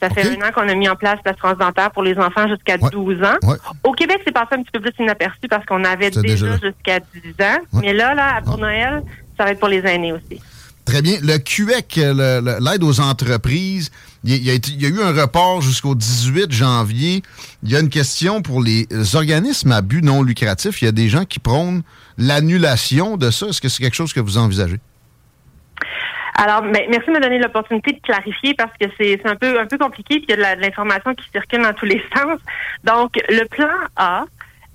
Ça 0.02 0.10
fait 0.10 0.30
un 0.30 0.48
an 0.48 0.52
qu'on 0.54 0.68
a 0.68 0.76
mis 0.76 0.88
en 0.88 0.96
place 0.96 1.20
l'assurance 1.26 1.58
dentaire 1.58 1.90
pour 1.92 2.04
les 2.04 2.18
enfants 2.18 2.48
jusqu'à 2.48 2.78
12 2.78 3.24
ans. 3.24 3.58
Au 3.84 3.94
Québec, 3.94 4.22
c'est 4.26 4.34
passé 4.34 4.50
un 4.52 4.62
petit 4.62 4.72
peu 4.72 4.80
plus 4.80 4.94
inaperçu 5.00 5.48
parce 5.50 5.66
qu'on 5.66 5.84
avait 5.84 6.12
déjà, 6.12 6.58
jusqu'à 6.58 7.00
10 7.00 7.44
ans. 7.44 7.60
Mais 7.82 7.94
là, 7.94 8.14
là, 8.14 8.42
pour 8.44 8.58
Noël, 8.58 9.02
ça 9.38 9.46
va 9.46 9.52
être 9.52 9.60
pour 9.60 9.70
les 9.70 9.80
aînés 9.80 10.14
aussi. 10.14 10.42
Très 10.86 11.02
bien. 11.02 11.18
Le 11.22 11.38
QEC, 11.38 11.96
l'aide 11.96 12.84
aux 12.84 13.02
entreprises, 13.02 13.92
il 14.24 14.44
y, 14.44 14.50
a, 14.50 14.90
eu 14.90 15.02
un 15.02 15.20
report 15.20 15.62
jusqu'au 15.62 15.96
18 15.96 16.52
janvier. 16.52 17.24
Il 17.64 17.72
y 17.72 17.76
a 17.76 17.80
une 17.80 17.90
question 17.90 18.42
pour 18.42 18.62
les 18.62 18.88
organismes 19.16 19.72
à 19.72 19.82
but 19.82 20.04
non 20.04 20.22
lucratif. 20.22 20.82
Il 20.82 20.86
y 20.86 20.88
a 20.88 20.94
des 20.94 21.10
gens 21.10 21.26
qui 21.26 21.40
prônent 21.40 21.82
l'annulation 22.18 23.18
de 23.18 23.32
ça. 23.32 23.48
Est-ce 23.48 23.62
que 23.62 23.68
c'est 23.68 23.84
quelque 23.84 23.96
chose 23.96 24.14
que 24.14 24.20
vous 24.20 24.38
envisagez? 24.38 24.80
Alors, 26.36 26.62
ben, 26.62 26.86
merci 26.90 27.08
de 27.08 27.14
me 27.14 27.20
donner 27.20 27.40
l'opportunité 27.40 27.94
de 27.94 28.00
clarifier 28.02 28.54
parce 28.54 28.72
que 28.80 28.88
c'est 28.98 29.26
un 29.26 29.36
peu 29.36 29.60
un 29.60 29.66
peu 29.66 29.78
compliqué 29.78 30.16
puis 30.16 30.26
il 30.30 30.40
y 30.40 30.44
a 30.44 30.56
de 30.56 30.62
l'information 30.62 31.14
qui 31.16 31.30
circule 31.32 31.62
dans 31.64 31.74
tous 31.74 31.86
les 31.86 32.02
sens. 32.16 32.40
Donc, 32.84 33.14
le 33.30 33.46
plan 33.46 33.68
A, 33.96 34.26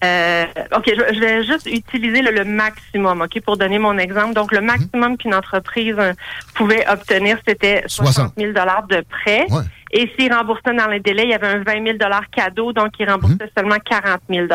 euh, 0.05 0.47
OK, 0.77 0.85
je, 0.87 1.21
vais 1.21 1.45
juste 1.45 1.67
utiliser 1.67 2.23
le, 2.23 2.45
maximum, 2.45 3.21
OK, 3.23 3.41
pour 3.43 3.57
donner 3.57 3.79
mon 3.79 3.97
exemple. 3.99 4.35
Donc, 4.35 4.53
le 4.53 4.61
mhm. 4.61 4.67
maximum 4.67 5.17
qu'une 5.17 5.35
entreprise 5.35 5.95
euh, 5.99 6.13
pouvait 6.55 6.85
obtenir, 6.89 7.39
c'était 7.47 7.85
60 7.87 8.33
000 8.37 8.53
de 8.53 9.05
prêt. 9.09 9.47
Et 9.93 10.11
s'il 10.19 10.33
remboursait 10.33 10.75
dans 10.75 10.89
les 10.89 11.01
délais, 11.01 11.25
il 11.25 11.31
y 11.31 11.35
avait 11.35 11.49
un 11.49 11.63
20 11.63 11.99
000 11.99 11.99
cadeau, 12.33 12.73
donc 12.73 12.93
il 12.99 13.09
remboursait 13.09 13.45
mhm. 13.45 13.51
seulement 13.57 13.77
40 13.85 14.21
000 14.29 14.47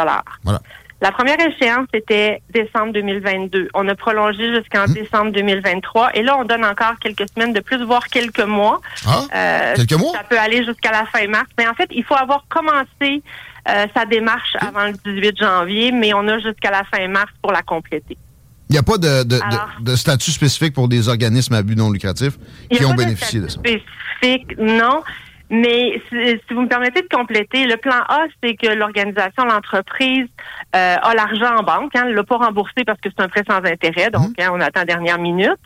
Voilà. 0.44 0.60
La 1.00 1.12
première 1.12 1.40
échéance, 1.40 1.86
c'était 1.94 2.42
décembre 2.50 2.92
2022. 2.94 3.70
On 3.76 3.88
a 3.88 3.94
prolongé 3.96 4.56
jusqu'en 4.56 4.88
mhm. 4.88 4.94
décembre 4.94 5.32
2023. 5.32 6.16
Et 6.16 6.24
là, 6.24 6.38
on 6.40 6.44
donne 6.44 6.66
encore 6.66 6.98
quelques 7.00 7.26
semaines 7.36 7.54
de 7.54 7.60
plus, 7.60 7.84
voire 7.84 8.08
quelques 8.08 8.40
mois. 8.40 8.82
Ah, 9.06 9.22
euh, 9.36 9.76
quelques 9.76 9.94
mois? 9.94 10.14
Ça 10.14 10.24
peut 10.24 10.40
aller 10.40 10.66
jusqu'à 10.66 10.92
la 10.92 11.06
fin 11.06 11.28
mars. 11.28 11.48
Mais 11.58 11.68
en 11.68 11.76
fait, 11.76 11.88
il 11.92 12.04
faut 12.04 12.16
avoir 12.16 12.46
commencé 12.50 13.22
euh, 13.70 13.86
sa 13.96 14.06
démarche 14.06 14.56
avant 14.60 14.86
le 14.86 14.94
18 14.94 15.38
janvier, 15.38 15.92
mais 15.92 16.14
on 16.16 16.28
a 16.28 16.40
jusqu'à 16.40 16.72
la 16.72 16.84
fin 16.84 17.08
mars 17.08 17.32
pour 17.44 17.52
la 17.52 17.62
compléter. 17.62 18.18
Il 18.70 18.74
n'y 18.74 18.80
a 18.80 18.84
pas 18.84 18.98
de, 18.98 19.24
de, 19.24 19.96
statut 19.96 20.32
spécifique 20.32 20.74
pour 20.74 20.90
des 20.90 21.08
organismes 21.08 21.54
à 21.54 21.62
but 21.62 21.78
non 21.78 21.90
lucratif 21.90 22.34
qui 22.70 22.84
ont 22.84 22.96
bénéficié 22.96 23.40
de, 23.40 23.48
ça? 23.48 23.60
Spécifique, 23.60 24.58
non. 24.58 25.04
Mais 25.50 26.02
si, 26.10 26.54
vous 26.54 26.62
me 26.62 26.68
permettez 26.68 27.02
de 27.02 27.08
compléter, 27.08 27.66
le 27.66 27.78
plan 27.78 28.02
A, 28.10 28.26
c'est 28.44 28.56
que 28.56 28.68
l'organisation, 28.68 29.46
l'entreprise 29.46 30.28
euh, 30.76 30.96
a 31.02 31.14
l'argent 31.16 31.56
en 31.58 31.64
banque. 31.64 31.96
Hein, 31.96 32.06
ne 32.06 32.14
l'a 32.14 32.24
pas 32.24 32.38
remboursé 32.38 32.84
parce 32.86 33.00
que 33.00 33.10
c'est 33.10 33.24
un 33.24 33.30
prêt 33.30 33.44
sans 33.50 33.64
intérêt, 33.64 34.10
donc 34.10 34.30
mhm. 34.30 34.46
hein, 34.46 34.50
on 34.54 34.60
attend 34.60 34.84
dernière 34.84 35.20
minute. 35.20 35.58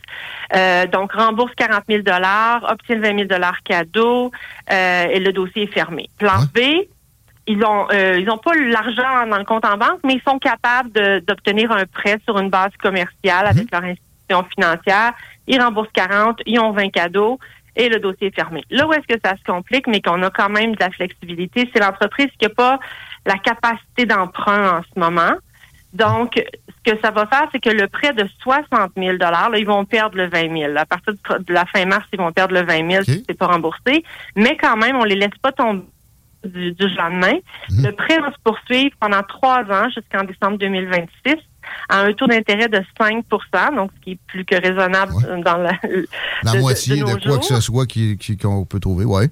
Euh, 0.54 0.86
donc 0.86 1.12
rembourse 1.12 1.52
40 1.56 1.82
000 1.88 2.02
obtient 2.02 3.00
20 3.00 3.28
000 3.28 3.40
cadeau 3.64 4.30
euh, 4.70 5.04
et 5.10 5.18
le 5.18 5.32
dossier 5.32 5.64
est 5.64 5.74
fermé. 5.74 6.08
Plan 6.16 6.44
B, 6.54 6.60
ils 7.48 7.64
ont 7.64 7.88
euh, 7.92 8.20
ils 8.20 8.30
ont 8.30 8.38
pas 8.38 8.54
l'argent 8.54 9.26
dans 9.28 9.38
le 9.38 9.44
compte 9.44 9.64
en 9.64 9.76
banque, 9.76 9.98
mais 10.04 10.14
ils 10.14 10.22
sont 10.22 10.38
capables 10.38 10.92
d'obtenir 11.26 11.72
un 11.72 11.86
prêt 11.86 12.18
sur 12.24 12.38
une 12.38 12.50
base 12.50 12.72
commerciale 12.80 13.46
avec 13.46 13.64
mhm. 13.64 13.68
leur 13.72 13.82
institution 13.82 14.44
financière. 14.54 15.12
Ils 15.48 15.60
remboursent 15.60 15.90
40, 15.92 16.38
ils 16.46 16.60
ont 16.60 16.70
20 16.70 16.90
cadeaux 16.90 17.40
et 17.76 17.88
le 17.88 17.98
dossier 18.00 18.28
est 18.28 18.34
fermé. 18.34 18.64
Là 18.70 18.86
où 18.86 18.92
est-ce 18.92 19.06
que 19.06 19.20
ça 19.24 19.36
se 19.36 19.44
complique, 19.44 19.86
mais 19.86 20.00
qu'on 20.00 20.22
a 20.22 20.30
quand 20.30 20.50
même 20.50 20.74
de 20.74 20.80
la 20.80 20.90
flexibilité, 20.90 21.68
c'est 21.72 21.80
l'entreprise 21.80 22.28
qui 22.38 22.46
n'a 22.46 22.50
pas 22.50 22.78
la 23.26 23.38
capacité 23.38 24.04
d'emprunt 24.04 24.78
en 24.78 24.82
ce 24.82 24.98
moment. 24.98 25.32
Donc, 25.92 26.42
ce 26.68 26.92
que 26.92 26.98
ça 27.00 27.10
va 27.10 27.26
faire, 27.26 27.48
c'est 27.52 27.60
que 27.60 27.70
le 27.70 27.86
prêt 27.86 28.12
de 28.14 28.26
60 28.40 28.92
000 28.96 29.16
là, 29.18 29.50
ils 29.56 29.66
vont 29.66 29.84
perdre 29.84 30.16
le 30.16 30.28
20 30.28 30.58
000. 30.58 30.76
À 30.76 30.86
partir 30.86 31.12
de 31.14 31.52
la 31.52 31.66
fin 31.66 31.84
mars, 31.84 32.06
ils 32.12 32.18
vont 32.18 32.32
perdre 32.32 32.54
le 32.54 32.62
20 32.62 32.90
000 32.90 33.04
si 33.04 33.24
c'est 33.28 33.36
pas 33.36 33.46
remboursé. 33.46 34.02
Mais 34.34 34.56
quand 34.56 34.76
même, 34.76 34.96
on 34.96 35.04
les 35.04 35.16
laisse 35.16 35.36
pas 35.42 35.52
tomber 35.52 35.84
du, 36.44 36.72
du 36.72 36.88
lendemain. 36.88 37.38
Mhm. 37.70 37.86
Le 37.86 37.92
prêt 37.92 38.18
va 38.18 38.32
se 38.32 38.38
poursuivre 38.42 38.96
pendant 39.00 39.22
trois 39.22 39.64
ans 39.70 39.88
jusqu'en 39.90 40.24
décembre 40.24 40.58
2026 40.58 41.36
à 41.88 42.00
un 42.00 42.12
taux 42.12 42.26
d'intérêt 42.26 42.68
de 42.68 42.80
5% 42.98 43.74
donc 43.74 43.90
ce 43.96 44.04
qui 44.04 44.12
est 44.12 44.18
plus 44.26 44.44
que 44.44 44.54
raisonnable 44.54 45.12
dans 45.44 45.56
la, 45.56 45.72
la 46.42 46.54
moitié 46.54 46.96
de, 46.96 47.04
quoi 47.04 47.38
que 47.38 47.44
ce 47.44 47.60
soit 47.60 47.86
qu'on 48.40 48.64
peut 48.64 48.80
trouver, 48.80 49.04
ouais. 49.04 49.28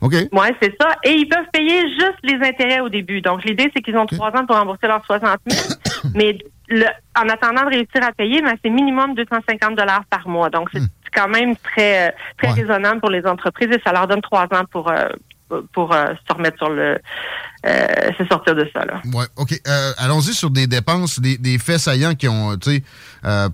OK. 0.00 0.12
Oui, 0.12 0.46
c'est 0.62 0.74
ça. 0.80 0.90
Et 1.02 1.12
ils 1.12 1.28
peuvent 1.28 1.48
payer 1.52 1.80
juste 1.88 2.18
les 2.22 2.36
intérêts 2.46 2.80
au 2.80 2.88
début. 2.88 3.20
Donc, 3.20 3.44
l'idée, 3.44 3.70
c'est 3.74 3.82
qu'ils 3.82 3.96
ont 3.96 4.06
trois 4.06 4.28
ans 4.28 4.46
pour 4.46 4.56
rembourser 4.56 4.86
leurs 4.86 5.04
60 5.04 5.38
000. 5.50 5.62
mais 6.14 6.38
en 7.16 7.28
attendant 7.28 7.64
de 7.64 7.70
réussir 7.70 8.02
à 8.02 8.12
payer, 8.12 8.40
ben, 8.40 8.54
c'est 8.62 8.70
minimum 8.70 9.14
250 9.14 9.76
dollars 9.76 10.04
par 10.08 10.28
mois. 10.28 10.50
Donc, 10.50 10.68
c'est 10.72 10.80
hmm. 10.80 10.88
quand 11.12 11.28
même 11.28 11.56
très, 11.56 12.14
très 12.36 12.52
raisonnable 12.52 13.00
pour 13.00 13.10
les 13.10 13.26
entreprises 13.26 13.70
et 13.72 13.80
ça 13.84 13.92
leur 13.92 14.06
donne 14.06 14.22
trois 14.22 14.44
ans 14.44 14.64
pour, 14.70 14.88
euh, 14.88 15.08
pour 15.72 15.92
euh, 15.92 16.06
se 16.28 16.34
remettre 16.34 16.58
sur 16.58 16.70
le 16.70 16.98
euh, 17.66 17.86
se 18.16 18.24
sortir 18.26 18.54
de 18.54 18.68
ça 18.72 18.84
là. 18.84 19.00
Ouais, 19.12 19.26
ok. 19.36 19.60
Euh, 19.66 19.92
allons-y 19.98 20.32
sur 20.32 20.50
des 20.50 20.66
dépenses, 20.66 21.20
des, 21.20 21.58
faits 21.58 21.78
saillants 21.78 22.14
qui 22.14 22.28
ont 22.28 22.56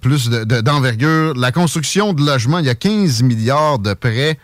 plus 0.01 0.29
d'envergure. 0.29 1.35
la 1.35 1.53
construction 1.53 2.13
de 2.13 2.25
logements, 2.25 2.59
il 2.59 2.67
y 2.67 2.71
a 2.71 2.75
15 2.75 3.23
milliards 3.23 3.79
de 3.79 3.95
prêts 3.95 4.39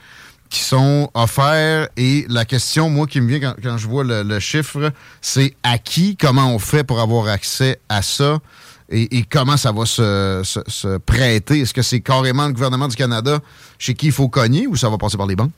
qui 0.48 0.60
sont 0.60 1.10
offerts 1.14 1.88
et 1.96 2.26
la 2.28 2.44
question, 2.44 2.90
moi, 2.90 3.06
qui 3.06 3.20
me 3.20 3.28
vient 3.28 3.54
quand, 3.62 3.76
je 3.76 3.86
vois 3.86 4.02
le, 4.04 4.40
chiffre, 4.40 4.90
c'est 5.20 5.54
à 5.62 5.78
qui, 5.78 6.16
comment 6.16 6.52
on 6.52 6.58
fait 6.58 6.82
pour 6.82 7.00
avoir 7.00 7.28
accès 7.28 7.80
à 7.88 8.02
ça? 8.02 8.38
Et, 8.92 9.22
comment 9.30 9.56
ça 9.56 9.70
va 9.70 9.86
se, 9.86 10.40
se 10.42 10.98
prêter? 10.98 11.60
Est-ce 11.60 11.72
que 11.72 11.82
c'est 11.82 12.00
carrément 12.00 12.48
le 12.48 12.52
gouvernement 12.52 12.88
du 12.88 12.96
Canada 12.96 13.38
chez 13.78 13.94
qui 13.94 14.06
il 14.06 14.12
faut 14.12 14.28
cogner 14.28 14.66
ou 14.66 14.74
ça 14.74 14.88
va 14.88 14.98
passer 14.98 15.16
par 15.16 15.28
les 15.28 15.36
banques? 15.36 15.52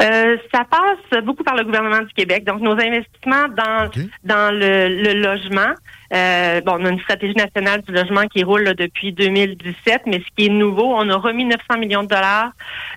Euh, 0.00 0.36
ça 0.52 0.64
passe 0.64 1.22
beaucoup 1.22 1.44
par 1.44 1.56
le 1.56 1.64
gouvernement 1.64 2.00
du 2.00 2.12
Québec. 2.14 2.44
Donc, 2.44 2.60
nos 2.60 2.72
investissements 2.72 3.48
dans 3.56 3.90
dans 4.24 4.54
le, 4.54 5.12
logement, 5.14 5.74
euh, 6.12 6.60
bon, 6.62 6.78
on 6.80 6.84
a 6.84 6.90
une 6.90 7.00
stratégie 7.00 7.34
nationale 7.34 7.82
du 7.82 7.92
logement 7.92 8.26
qui 8.26 8.42
roule 8.42 8.74
depuis 8.74 9.12
2017, 9.12 10.02
mais 10.06 10.18
ce 10.18 10.34
qui 10.36 10.46
est 10.46 10.50
nouveau, 10.50 10.94
on 10.94 11.08
a 11.08 11.16
remis 11.16 11.44
900 11.44 11.78
millions 11.78 12.02
de 12.02 12.08
dollars 12.08 12.52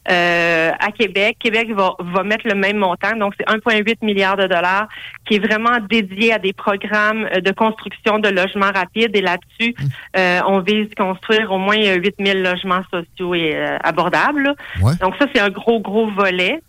euh, 0.10 0.72
à 0.80 0.92
Québec. 0.92 1.38
Québec 1.40 1.72
va, 1.72 1.96
va 2.00 2.24
mettre 2.24 2.48
le 2.48 2.56
même 2.56 2.78
montant, 2.78 3.16
donc 3.18 3.34
c'est 3.38 3.48
1,8 3.48 3.98
milliard 4.04 4.38
de 4.38 4.48
dollars 4.48 4.88
qui 5.28 5.36
est 5.36 5.40
vraiment 5.40 5.80
dédié 5.90 6.34
à 6.34 6.40
des 6.40 6.54
programmes 6.54 7.28
de 7.30 7.52
construction 7.52 8.20
de 8.20 8.30
logements 8.30 8.72
rapides. 8.74 9.16
Et 9.16 9.22
là-dessus, 9.22 9.76
mmh. 9.78 10.20
on 10.48 10.60
vise 10.60 10.88
construire 10.96 11.52
au 11.52 11.58
moins 11.58 11.78
8 11.78 12.16
000 12.20 12.40
logements 12.40 12.82
sociaux 12.92 13.36
et 13.36 13.56
abordables. 13.84 14.56
Donc 15.02 15.16
ça, 15.20 15.26
c'est 15.34 15.42
un 15.42 15.50
gros, 15.50 15.80
gros 15.80 16.10
volet. 16.12 16.62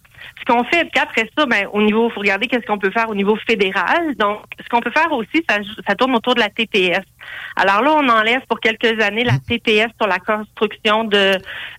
Qu'on 0.49 0.65
fait 0.65 0.89
après 0.99 1.31
ça, 1.37 1.45
ben, 1.45 1.69
au 1.75 1.83
niveau, 1.83 2.09
faut 2.09 2.21
regarder 2.21 2.47
qu'est-ce 2.47 2.65
qu'on 2.65 2.79
peut 2.79 2.91
faire 2.91 3.11
au 3.11 3.15
niveau 3.15 3.37
fédéral. 3.47 4.15
Donc, 4.17 4.41
ce 4.59 4.67
qu'on 4.71 4.81
peut 4.81 4.91
faire 4.91 5.13
aussi, 5.13 5.45
ça, 5.47 5.59
ça 5.87 5.95
tourne 5.95 6.15
autour 6.15 6.35
de 6.35 6.41
la 6.41 6.49
TPS. 6.49 7.05
Alors 7.55 7.83
là, 7.83 7.93
on 7.95 8.09
enlève 8.09 8.41
pour 8.49 8.59
quelques 8.59 8.99
années 9.03 9.25
la 9.25 9.39
TPS 9.39 9.89
sur 10.01 10.09
la 10.09 10.19
construction 10.19 11.05
de 11.05 11.35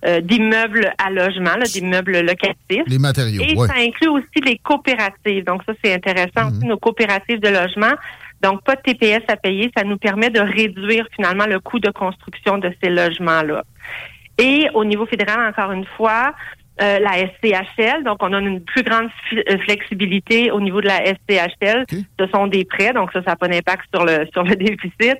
euh, 0.06 0.22
d'immeubles 0.22 0.94
à 1.04 1.10
logement, 1.10 1.56
d'immeubles 1.64 2.20
locatifs. 2.20 2.84
Les 2.86 3.00
matériaux. 3.00 3.42
Et 3.42 3.56
ça 3.56 3.74
inclut 3.80 4.10
aussi 4.10 4.40
les 4.46 4.60
coopératives. 4.60 5.46
Donc 5.46 5.64
ça, 5.66 5.74
c'est 5.84 5.96
intéressant 5.96 6.50
aussi, 6.50 6.64
mhm. 6.64 6.70
nos 6.70 6.78
coopératives 6.78 7.40
de 7.40 7.50
logement. 7.50 7.96
Donc, 8.44 8.64
pas 8.64 8.76
de 8.76 8.82
TPS 8.82 9.24
à 9.30 9.36
payer, 9.36 9.72
ça 9.76 9.84
nous 9.84 9.98
permet 9.98 10.30
de 10.30 10.40
réduire 10.40 11.08
finalement 11.16 11.48
le 11.48 11.60
coût 11.60 11.80
de 11.80 11.90
construction 11.90 12.60
de 12.60 12.72
ces 12.84 12.90
logements-là. 12.90 13.64
Et 14.38 14.68
au 14.74 14.86
niveau 14.86 15.06
fédéral, 15.06 15.50
encore 15.50 15.72
une 15.74 15.86
fois, 15.98 16.34
euh, 16.82 17.00
la 17.00 17.28
SCHL. 17.28 18.04
Donc, 18.06 18.20
on 18.22 18.32
a 18.32 18.40
une 18.40 18.62
plus 18.62 18.84
grande 18.84 19.10
euh, 19.34 19.58
flexibilité 19.66 20.50
au 20.50 20.62
niveau 20.62 20.80
de 20.80 20.88
la 20.88 21.04
SCHL. 21.04 21.86
Ce 22.18 22.28
sont 22.34 22.48
des 22.48 22.64
prêts, 22.64 22.94
donc 22.94 23.12
ça, 23.12 23.22
ça 23.22 23.32
n'a 23.32 23.36
pas 23.36 23.50
d'impact 23.50 23.84
sur 23.94 24.06
le 24.06 24.26
sur 24.32 24.44
le 24.44 24.56
déficit. 24.56 25.18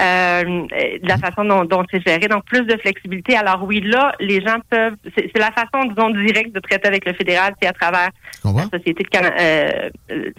Euh, 0.00 0.42
de 0.42 1.06
la 1.06 1.18
façon 1.18 1.44
dont, 1.44 1.64
dont 1.64 1.84
c'est 1.90 2.00
géré, 2.06 2.28
donc 2.28 2.46
plus 2.46 2.62
de 2.62 2.78
flexibilité. 2.78 3.36
Alors 3.36 3.62
oui, 3.64 3.82
là, 3.82 4.14
les 4.20 4.40
gens 4.40 4.56
peuvent. 4.70 4.96
C'est 5.14 5.38
la 5.38 5.50
façon, 5.50 5.84
disons, 5.86 6.10
directe 6.10 6.54
de 6.54 6.60
traiter 6.60 6.88
avec 6.88 7.04
le 7.04 7.12
fédéral, 7.12 7.54
c'est 7.60 7.68
à 7.68 7.74
travers 7.74 8.08
la 8.44 8.78
Société 8.78 9.04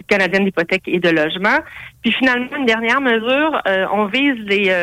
canadienne 0.08 0.44
d'hypothèque 0.44 0.88
et 0.88 0.98
de 0.98 1.08
logement. 1.08 1.58
Puis 2.02 2.10
finalement, 2.12 2.56
une 2.56 2.66
dernière 2.66 3.00
mesure, 3.00 3.62
on 3.92 4.06
vise 4.06 4.38
les 4.46 4.74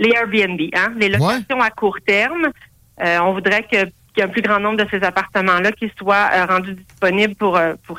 les 0.00 0.10
Airbnb, 0.10 0.60
hein, 0.74 0.92
les 0.96 1.08
locations 1.08 1.60
à 1.60 1.70
court 1.70 1.98
terme. 2.04 2.48
on 3.00 3.32
voudrait 3.32 3.62
que 3.62 3.86
qu'il 4.18 4.24
y 4.24 4.26
ait 4.26 4.30
un 4.30 4.32
plus 4.32 4.42
grand 4.42 4.58
nombre 4.58 4.84
de 4.84 4.86
ces 4.90 5.04
appartements-là 5.04 5.72
qui 5.72 5.90
soient 5.96 6.28
rendus 6.46 6.74
disponibles 6.74 7.34
pour, 7.36 7.58
pour 7.86 7.96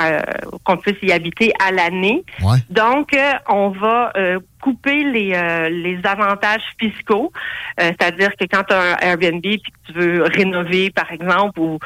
qu'on 0.63 0.77
puisse 0.77 0.97
y 1.01 1.11
habiter 1.11 1.53
à 1.65 1.71
l'année. 1.71 2.23
Donc, 2.69 3.15
on 3.47 3.69
va 3.69 4.11
couper 4.61 5.03
les, 5.03 5.33
euh, 5.33 5.69
les 5.69 5.99
avantages 6.03 6.63
fiscaux, 6.79 7.31
euh, 7.79 7.91
c'est-à-dire 7.99 8.35
que 8.35 8.45
quand 8.45 8.63
tu 8.63 8.73
as 8.73 8.81
un 8.81 8.97
Airbnb 8.97 9.41
puis 9.41 9.61
que 9.61 9.91
tu 9.91 9.93
veux 9.93 10.23
rénover, 10.23 10.91
par 10.91 11.11
exemple, 11.11 11.59
ou, 11.59 11.79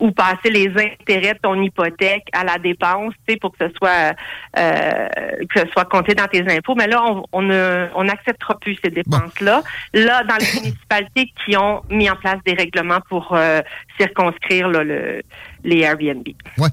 ou, 0.00 0.10
passer 0.12 0.50
les 0.50 0.68
intérêts 0.68 1.34
de 1.34 1.38
ton 1.42 1.60
hypothèque 1.60 2.28
à 2.32 2.44
la 2.44 2.58
dépense, 2.58 3.14
tu 3.26 3.34
sais, 3.34 3.38
pour 3.38 3.52
que 3.56 3.66
ce 3.66 3.72
soit 3.76 4.14
euh, 4.58 5.08
que 5.48 5.60
ce 5.60 5.66
soit 5.72 5.84
compté 5.86 6.14
dans 6.14 6.26
tes 6.26 6.46
impôts, 6.48 6.74
mais 6.74 6.86
là, 6.86 7.02
on 7.04 7.24
on 7.32 8.04
n'acceptera 8.04 8.58
plus 8.58 8.78
ces 8.82 8.90
dépenses-là. 8.90 9.62
Là, 9.94 10.24
dans 10.24 10.36
les 10.36 10.60
municipalités 10.60 11.32
qui 11.44 11.56
ont 11.56 11.82
mis 11.90 12.08
en 12.10 12.16
place 12.16 12.38
des 12.44 12.54
règlements 12.54 13.00
pour 13.08 13.36
circonscrire 13.98 14.68
le, 14.68 15.22
les 15.64 15.80
Airbnb. 15.80 16.26
Ouais. 16.58 16.68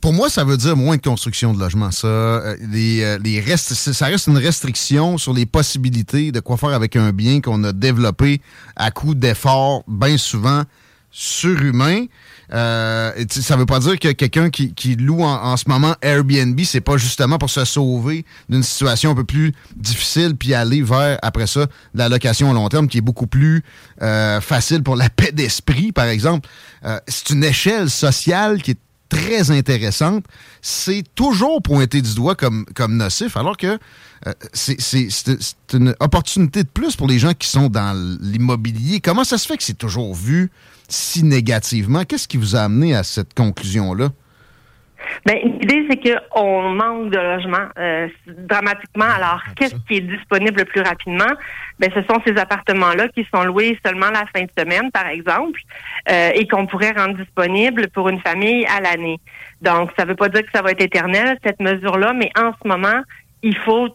Pour 0.00 0.12
moi, 0.12 0.28
ça 0.28 0.42
veut 0.42 0.56
dire 0.56 0.76
moins 0.76 0.96
de 0.96 1.02
construction 1.02 1.54
de 1.54 1.60
logements. 1.60 1.92
Ça, 1.92 2.08
euh, 2.08 2.56
les, 2.72 3.02
euh, 3.02 3.18
les 3.22 3.40
restes, 3.40 3.72
ça 3.72 4.06
reste 4.06 4.26
une 4.26 4.38
restriction 4.38 5.16
sur 5.16 5.32
les 5.32 5.46
possibilités 5.46 6.32
de 6.32 6.40
quoi 6.40 6.56
faire 6.56 6.70
avec 6.70 6.96
un 6.96 7.12
bien 7.12 7.40
qu'on 7.40 7.62
a 7.62 7.72
développé 7.72 8.40
à 8.74 8.90
coup 8.90 9.14
d'efforts, 9.14 9.84
bien 9.86 10.16
souvent 10.16 10.64
surhumains. 11.12 12.06
Euh, 12.52 13.24
ça 13.30 13.56
veut 13.56 13.64
pas 13.64 13.78
dire 13.78 13.98
que 13.98 14.12
quelqu'un 14.12 14.50
qui, 14.50 14.74
qui, 14.74 14.96
loue 14.96 15.22
en, 15.22 15.56
ce 15.56 15.64
moment 15.68 15.94
Airbnb, 16.02 16.60
c'est 16.64 16.80
pas 16.80 16.96
justement 16.96 17.38
pour 17.38 17.48
se 17.48 17.64
sauver 17.64 18.24
d'une 18.48 18.62
situation 18.62 19.12
un 19.12 19.14
peu 19.14 19.24
plus 19.24 19.52
difficile, 19.76 20.36
puis 20.36 20.52
aller 20.52 20.82
vers, 20.82 21.18
après 21.22 21.46
ça, 21.46 21.66
la 21.94 22.08
location 22.08 22.50
à 22.50 22.54
long 22.54 22.68
terme, 22.68 22.88
qui 22.88 22.98
est 22.98 23.02
beaucoup 23.02 23.26
plus 23.26 23.62
euh, 24.02 24.40
facile 24.40 24.82
pour 24.82 24.96
la 24.96 25.08
paix 25.16 25.32
d'esprit, 25.32 25.92
par 25.92 26.06
exemple. 26.06 26.48
c'est 27.06 27.30
une 27.30 27.44
échelle 27.44 27.88
sociale 27.88 28.60
qui 28.62 28.72
est 28.72 28.78
très 29.08 29.50
intéressante, 29.50 30.24
c'est 30.62 31.04
toujours 31.14 31.62
pointé 31.62 32.02
du 32.02 32.14
doigt 32.14 32.34
comme, 32.34 32.64
comme 32.74 32.96
nocif, 32.96 33.36
alors 33.36 33.56
que 33.56 33.78
euh, 34.26 34.32
c'est 34.52 35.08
une 35.72 35.94
opportunité 36.00 36.62
de 36.62 36.68
plus 36.68 36.96
pour 36.96 37.06
les 37.06 37.18
gens 37.18 37.32
qui 37.34 37.48
sont 37.48 37.68
dans 37.68 37.96
l'immobilier. 38.20 39.00
Comment 39.00 39.24
ça 39.24 39.38
se 39.38 39.46
fait 39.46 39.56
que 39.56 39.62
c'est 39.62 39.78
toujours 39.78 40.14
vu 40.14 40.50
si 40.88 41.22
négativement? 41.22 42.04
Qu'est-ce 42.04 42.28
qui 42.28 42.36
vous 42.36 42.56
a 42.56 42.60
amené 42.60 42.94
à 42.94 43.02
cette 43.02 43.34
conclusion-là? 43.34 44.10
Ben, 45.24 45.38
l'idée, 45.42 45.86
c'est 45.90 46.28
qu'on 46.30 46.70
manque 46.70 47.10
de 47.10 47.18
logements 47.18 47.68
euh, 47.78 48.08
dramatiquement. 48.26 49.06
Alors, 49.16 49.42
qu'est-ce 49.56 49.74
qui 49.86 49.96
est 49.96 50.00
disponible 50.00 50.60
le 50.60 50.64
plus 50.64 50.80
rapidement? 50.80 51.32
Ben, 51.78 51.90
ce 51.94 52.02
sont 52.02 52.20
ces 52.26 52.36
appartements-là 52.36 53.08
qui 53.08 53.26
sont 53.34 53.44
loués 53.44 53.78
seulement 53.84 54.10
la 54.10 54.24
fin 54.34 54.44
de 54.44 54.50
semaine, 54.58 54.90
par 54.90 55.06
exemple, 55.06 55.60
euh, 56.10 56.30
et 56.34 56.46
qu'on 56.46 56.66
pourrait 56.66 56.92
rendre 56.92 57.16
disponibles 57.16 57.88
pour 57.88 58.08
une 58.08 58.20
famille 58.20 58.66
à 58.66 58.80
l'année. 58.80 59.20
Donc, 59.62 59.90
ça 59.98 60.04
ne 60.04 60.10
veut 60.10 60.16
pas 60.16 60.28
dire 60.28 60.42
que 60.42 60.50
ça 60.54 60.62
va 60.62 60.70
être 60.70 60.82
éternel, 60.82 61.38
cette 61.44 61.60
mesure-là, 61.60 62.12
mais 62.12 62.30
en 62.38 62.52
ce 62.62 62.68
moment, 62.68 63.02
il 63.42 63.56
faut 63.58 63.88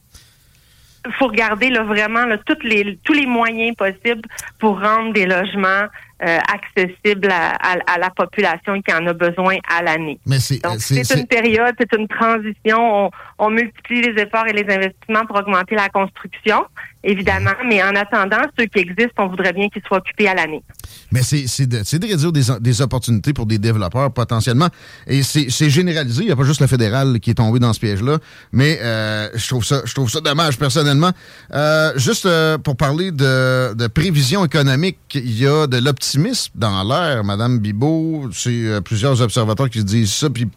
faut 1.17 1.27
regarder 1.27 1.69
là, 1.69 1.83
vraiment 1.83 2.25
là, 2.25 2.37
toutes 2.45 2.63
les, 2.63 2.97
tous 3.03 3.13
les 3.13 3.25
moyens 3.25 3.75
possibles 3.75 4.21
pour 4.59 4.79
rendre 4.79 5.13
des 5.13 5.25
logements 5.25 5.87
euh, 6.23 6.37
accessible 6.53 7.29
à, 7.31 7.97
la 7.97 8.09
population 8.11 8.79
qui 8.81 8.93
en 8.93 9.07
a 9.07 9.13
besoin 9.13 9.57
à 9.67 9.81
l'année. 9.81 10.19
Donc, 10.25 10.79
c'est 10.79 11.15
une 11.15 11.25
période, 11.25 11.73
c'est 11.79 11.97
une 11.97 12.07
transition. 12.07 13.09
On, 13.39 13.49
multiplie 13.49 14.01
les 14.01 14.21
efforts 14.21 14.47
et 14.47 14.53
les 14.53 14.71
investissements 14.71 15.25
pour 15.25 15.37
augmenter 15.37 15.75
la 15.75 15.89
construction, 15.89 16.63
évidemment, 17.03 17.51
mais 17.67 17.81
en 17.83 17.95
attendant, 17.95 18.41
ceux 18.57 18.65
qui 18.65 18.79
existent, 18.79 19.13
on 19.19 19.27
voudrait 19.27 19.53
bien 19.53 19.69
qu'ils 19.69 19.81
soient 19.87 19.97
occupés 19.97 20.27
à 20.27 20.35
l'année. 20.35 20.63
Mais 21.11 21.21
c'est 21.23 21.65
de, 21.65 21.77
de, 21.77 22.07
réduire 22.07 22.59
des, 22.59 22.81
opportunités 22.81 23.33
pour 23.33 23.45
des 23.45 23.57
développeurs 23.57 24.11
potentiellement. 24.11 24.67
Et 25.07 25.23
c'est 25.23 25.69
généralisé. 25.69 26.23
Il 26.23 26.27
n'y 26.27 26.31
a 26.31 26.35
pas 26.35 26.43
juste 26.43 26.61
le 26.61 26.67
fédéral 26.67 27.19
qui 27.19 27.31
est 27.31 27.35
tombé 27.35 27.59
dans 27.59 27.73
ce 27.73 27.79
piège-là. 27.79 28.17
Mais 28.51 28.79
euh, 28.81 29.29
je, 29.35 29.47
trouve 29.47 29.65
ça, 29.65 29.81
je 29.85 29.93
trouve 29.93 30.09
ça 30.09 30.21
dommage 30.21 30.57
personnellement. 30.57 31.11
Euh, 31.53 31.91
juste 31.97 32.27
pour 32.63 32.75
parler 32.75 33.11
de, 33.11 33.73
de 33.73 33.87
prévision 33.87 34.45
économique, 34.45 34.99
il 35.13 35.37
y 35.37 35.47
a 35.47 35.67
de 35.67 35.77
l'optimisme 35.77 36.51
dans 36.55 36.83
l'air, 36.83 37.23
Madame 37.23 37.59
Bibot. 37.59 38.29
C'est 38.33 38.49
euh, 38.49 38.81
plusieurs 38.81 39.21
observateurs 39.21 39.69
qui 39.69 39.83
disent 39.83 40.13
ça. 40.13 40.29
Puis, 40.29 40.47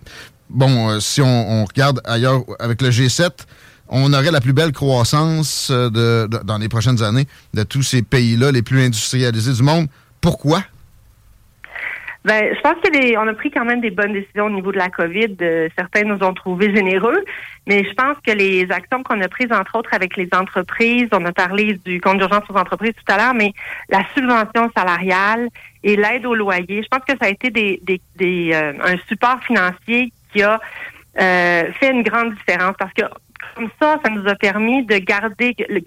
bon, 0.51 0.91
euh, 0.91 1.01
si 1.01 1.21
on, 1.21 1.65
regarde 1.65 2.01
ailleurs 2.05 2.43
avec 2.59 2.83
le 2.83 2.91
G7, 2.91 3.31
on 3.89 4.13
aurait 4.13 4.31
la 4.31 4.41
plus 4.41 4.53
belle 4.53 4.73
croissance 4.73 5.71
euh, 5.71 5.91
de, 5.91 6.43
dans 6.45 6.59
les 6.59 6.69
prochaines 6.69 7.03
années 7.03 7.27
de 7.53 7.63
tous 7.63 7.83
ces 7.83 8.03
pays-là, 8.03 8.53
les 8.53 8.63
plus 8.63 8.83
industrialisés 8.83 9.53
du 9.53 9.63
monde. 9.63 9.87
Pourquoi? 10.21 10.63
Ben, 12.25 12.55
je 12.55 12.61
pense 12.63 12.77
qu'on 12.83 13.29
a 13.29 13.35
pris 13.35 13.51
quand 13.51 13.67
même 13.67 13.83
des 13.83 13.91
bonnes 13.91 14.15
décisions 14.15 14.47
au 14.47 14.51
niveau 14.51 14.73
de 14.73 14.79
la 14.79 14.89
COVID. 14.89 15.37
Euh, 15.43 15.69
certains 15.77 16.05
nous 16.05 16.25
ont 16.25 16.33
trouvés 16.33 16.75
généreux, 16.75 17.23
mais 17.67 17.85
je 17.85 17.93
pense 17.93 18.17
que 18.27 18.33
les 18.33 18.67
actions 18.71 19.03
qu'on 19.03 19.21
a 19.21 19.29
prises, 19.29 19.53
entre 19.53 19.77
autres 19.77 19.93
avec 19.93 20.17
les 20.17 20.29
entreprises, 20.33 21.09
on 21.13 21.23
a 21.27 21.33
parlé 21.33 21.79
du 21.85 22.01
compte 22.01 22.17
d'urgence 22.17 22.45
aux 22.49 22.57
entreprises 22.57 22.95
tout 22.95 23.13
à 23.13 23.19
l'heure, 23.19 23.35
mais 23.35 23.53
la 23.91 24.07
subvention 24.15 24.71
salariale 24.75 25.51
et 25.83 25.97
l'aide 25.97 26.25
au 26.25 26.35
loyer, 26.35 26.83
je 26.83 26.89
pense 26.89 27.05
que 27.07 27.13
ça 27.21 27.27
a 27.27 27.29
été 27.29 27.51
des, 27.51 27.79
euh, 28.55 28.73
un 28.83 28.97
support 29.07 29.41
financier 29.45 30.11
qui 30.33 30.43
a 30.43 30.59
fait 31.17 31.93
une 31.93 32.03
grande 32.03 32.35
différence 32.35 32.75
parce 32.77 32.93
que 32.93 33.03
comme 33.55 33.71
ça, 33.81 33.99
ça 34.05 34.11
nous 34.11 34.27
a 34.29 34.35
permis 34.35 34.85
de 34.85 34.97
garder 34.99 35.55
le, 35.69 35.81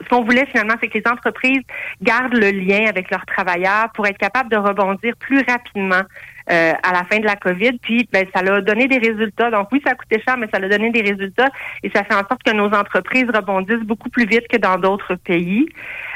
ce 0.00 0.08
qu'on 0.08 0.24
voulait 0.24 0.46
finalement, 0.46 0.74
c'est 0.80 0.88
que 0.88 0.98
les 0.98 1.06
entreprises 1.06 1.62
gardent 2.00 2.34
le 2.34 2.50
lien 2.50 2.86
avec 2.88 3.10
leurs 3.10 3.26
travailleurs 3.26 3.90
pour 3.94 4.06
être 4.06 4.18
capables 4.18 4.50
de 4.50 4.56
rebondir 4.56 5.14
plus 5.16 5.42
rapidement 5.46 6.02
euh, 6.50 6.72
à 6.82 6.92
la 6.92 7.04
fin 7.04 7.18
de 7.18 7.24
la 7.24 7.36
COVID. 7.36 7.78
Puis, 7.82 8.08
ben, 8.12 8.26
ça 8.34 8.40
a 8.40 8.60
donné 8.60 8.88
des 8.88 8.98
résultats. 8.98 9.50
Donc, 9.50 9.68
oui, 9.72 9.80
ça 9.84 9.92
a 9.92 9.94
coûté 9.94 10.20
cher, 10.26 10.36
mais 10.36 10.48
ça 10.52 10.58
a 10.58 10.68
donné 10.68 10.90
des 10.90 11.02
résultats 11.02 11.48
et 11.82 11.90
ça 11.90 12.04
fait 12.04 12.14
en 12.14 12.26
sorte 12.28 12.42
que 12.44 12.52
nos 12.52 12.72
entreprises 12.72 13.26
rebondissent 13.32 13.86
beaucoup 13.86 14.08
plus 14.08 14.26
vite 14.26 14.48
que 14.48 14.56
dans 14.56 14.78
d'autres 14.78 15.14
pays. 15.14 15.68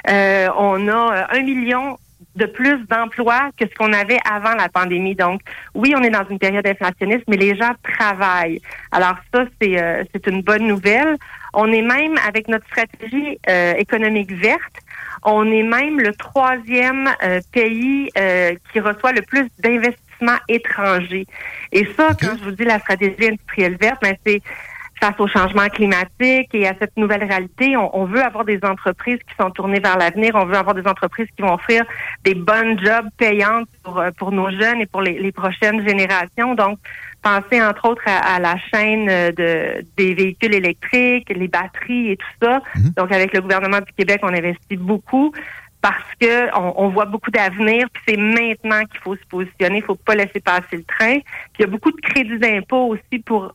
Euh, 0.08 0.48
on 0.56 0.88
a 0.88 0.92
euh, 0.92 1.38
un 1.38 1.42
million 1.42 1.98
de 2.36 2.46
plus 2.46 2.78
d'emplois 2.86 3.50
que 3.58 3.66
ce 3.66 3.74
qu'on 3.74 3.92
avait 3.92 4.18
avant 4.30 4.54
la 4.54 4.68
pandémie. 4.68 5.14
Donc, 5.14 5.40
oui, 5.74 5.94
on 5.96 6.02
est 6.02 6.10
dans 6.10 6.26
une 6.28 6.38
période 6.38 6.66
inflationniste, 6.66 7.24
mais 7.28 7.36
les 7.36 7.56
gens 7.56 7.72
travaillent. 7.82 8.60
Alors 8.92 9.16
ça, 9.32 9.44
c'est 9.60 10.06
c'est 10.12 10.26
une 10.26 10.42
bonne 10.42 10.66
nouvelle. 10.66 11.16
On 11.58 11.72
est 11.72 11.82
même, 11.82 12.18
avec 12.26 12.48
notre 12.48 12.66
stratégie 12.66 13.38
euh, 13.48 13.74
économique 13.74 14.30
verte, 14.30 14.76
on 15.22 15.50
est 15.50 15.62
même 15.62 15.98
le 15.98 16.12
troisième 16.14 17.08
euh, 17.22 17.40
pays 17.50 18.10
euh, 18.18 18.54
qui 18.70 18.80
reçoit 18.80 19.12
le 19.12 19.22
plus 19.22 19.48
d'investissements 19.58 20.38
étrangers. 20.48 21.26
Et 21.72 21.86
ça, 21.96 22.10
quand 22.20 22.36
je 22.38 22.44
vous 22.44 22.50
dis 22.52 22.64
la 22.64 22.78
stratégie 22.78 23.28
industrielle 23.28 23.76
verte, 23.80 24.02
ben 24.02 24.14
c'est 24.26 24.42
face 25.00 25.14
au 25.18 25.26
changement 25.26 25.68
climatique 25.68 26.48
et 26.54 26.66
à 26.66 26.74
cette 26.80 26.96
nouvelle 26.96 27.24
réalité, 27.24 27.76
on, 27.76 28.04
veut 28.06 28.22
avoir 28.22 28.44
des 28.44 28.58
entreprises 28.62 29.18
qui 29.18 29.34
sont 29.38 29.50
tournées 29.50 29.80
vers 29.80 29.98
l'avenir. 29.98 30.32
On 30.34 30.46
veut 30.46 30.56
avoir 30.56 30.74
des 30.74 30.86
entreprises 30.86 31.28
qui 31.36 31.42
vont 31.42 31.54
offrir 31.54 31.84
des 32.24 32.34
bonnes 32.34 32.78
jobs 32.82 33.06
payantes 33.18 33.68
pour, 33.82 34.02
pour 34.18 34.32
nos 34.32 34.50
jeunes 34.50 34.80
et 34.80 34.86
pour 34.86 35.02
les, 35.02 35.18
les 35.18 35.32
prochaines 35.32 35.86
générations. 35.86 36.54
Donc, 36.54 36.78
penser 37.26 37.60
entre 37.60 37.88
autres 37.88 38.04
à, 38.06 38.38
la 38.38 38.54
chaîne 38.72 39.06
de, 39.06 39.84
des 39.96 40.14
véhicules 40.14 40.54
électriques, 40.54 41.28
les 41.28 41.48
batteries 41.48 42.12
et 42.12 42.16
tout 42.16 42.46
ça. 42.46 42.60
Mhm. 42.76 42.90
Donc 42.96 43.12
avec 43.12 43.34
le 43.34 43.40
gouvernement 43.40 43.80
du 43.80 43.92
Québec, 43.96 44.20
on 44.22 44.28
investit 44.28 44.76
beaucoup 44.76 45.32
parce 45.82 46.14
que 46.20 46.56
on, 46.56 46.88
voit 46.88 47.04
beaucoup 47.04 47.30
d'avenir, 47.30 47.86
puis 47.92 48.02
c'est 48.08 48.16
maintenant 48.16 48.84
qu'il 48.86 49.00
faut 49.00 49.14
se 49.14 49.24
positionner, 49.28 49.78
il 49.78 49.84
faut 49.84 49.94
pas 49.94 50.14
laisser 50.16 50.40
passer 50.40 50.76
le 50.76 50.84
train. 50.84 51.18
Puis 51.18 51.58
il 51.58 51.62
y 51.62 51.64
a 51.64 51.68
beaucoup 51.68 51.92
de 51.92 52.00
crédits 52.00 52.38
d'impôt 52.38 52.88
aussi 52.88 53.20
pour 53.24 53.54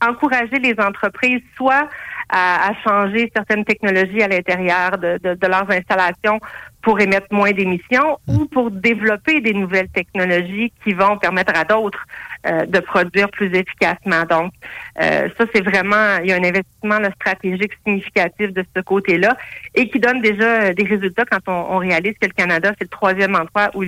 encourager 0.00 0.58
les 0.58 0.74
entreprises 0.78 1.42
soit 1.56 1.88
à, 2.28 2.72
changer 2.82 3.30
certaines 3.34 3.64
technologies 3.64 4.22
à 4.22 4.28
l'intérieur 4.28 4.98
de, 4.98 5.18
de, 5.22 5.46
leurs 5.46 5.70
installations 5.70 6.40
pour 6.82 7.00
émettre 7.00 7.28
moins 7.30 7.52
d'émissions 7.52 8.18
ou 8.26 8.46
pour 8.46 8.70
développer 8.70 9.40
des 9.40 9.52
nouvelles 9.52 9.88
technologies 9.88 10.72
qui 10.82 10.92
vont 10.92 11.18
permettre 11.18 11.56
à 11.56 11.64
d'autres 11.64 12.04
euh, 12.46 12.66
de 12.66 12.80
produire 12.80 13.30
plus 13.30 13.54
efficacement. 13.54 14.24
Donc, 14.24 14.52
euh, 15.00 15.28
ça, 15.38 15.44
c'est 15.54 15.62
vraiment, 15.62 16.18
il 16.22 16.30
y 16.30 16.32
a 16.32 16.36
un 16.36 16.44
investissement 16.44 16.98
stratégique 17.14 17.72
significatif 17.84 18.52
de 18.52 18.64
ce 18.74 18.80
côté-là 18.82 19.36
et 19.74 19.88
qui 19.88 19.98
donne 19.98 20.20
déjà 20.20 20.72
des 20.72 20.84
résultats 20.84 21.24
quand 21.24 21.48
on, 21.48 21.78
réalise 21.78 22.14
que 22.20 22.26
le 22.26 22.32
Canada, 22.32 22.72
c'est 22.78 22.84
le 22.84 22.88
troisième 22.88 23.34
endroit 23.34 23.70
où, 23.74 23.84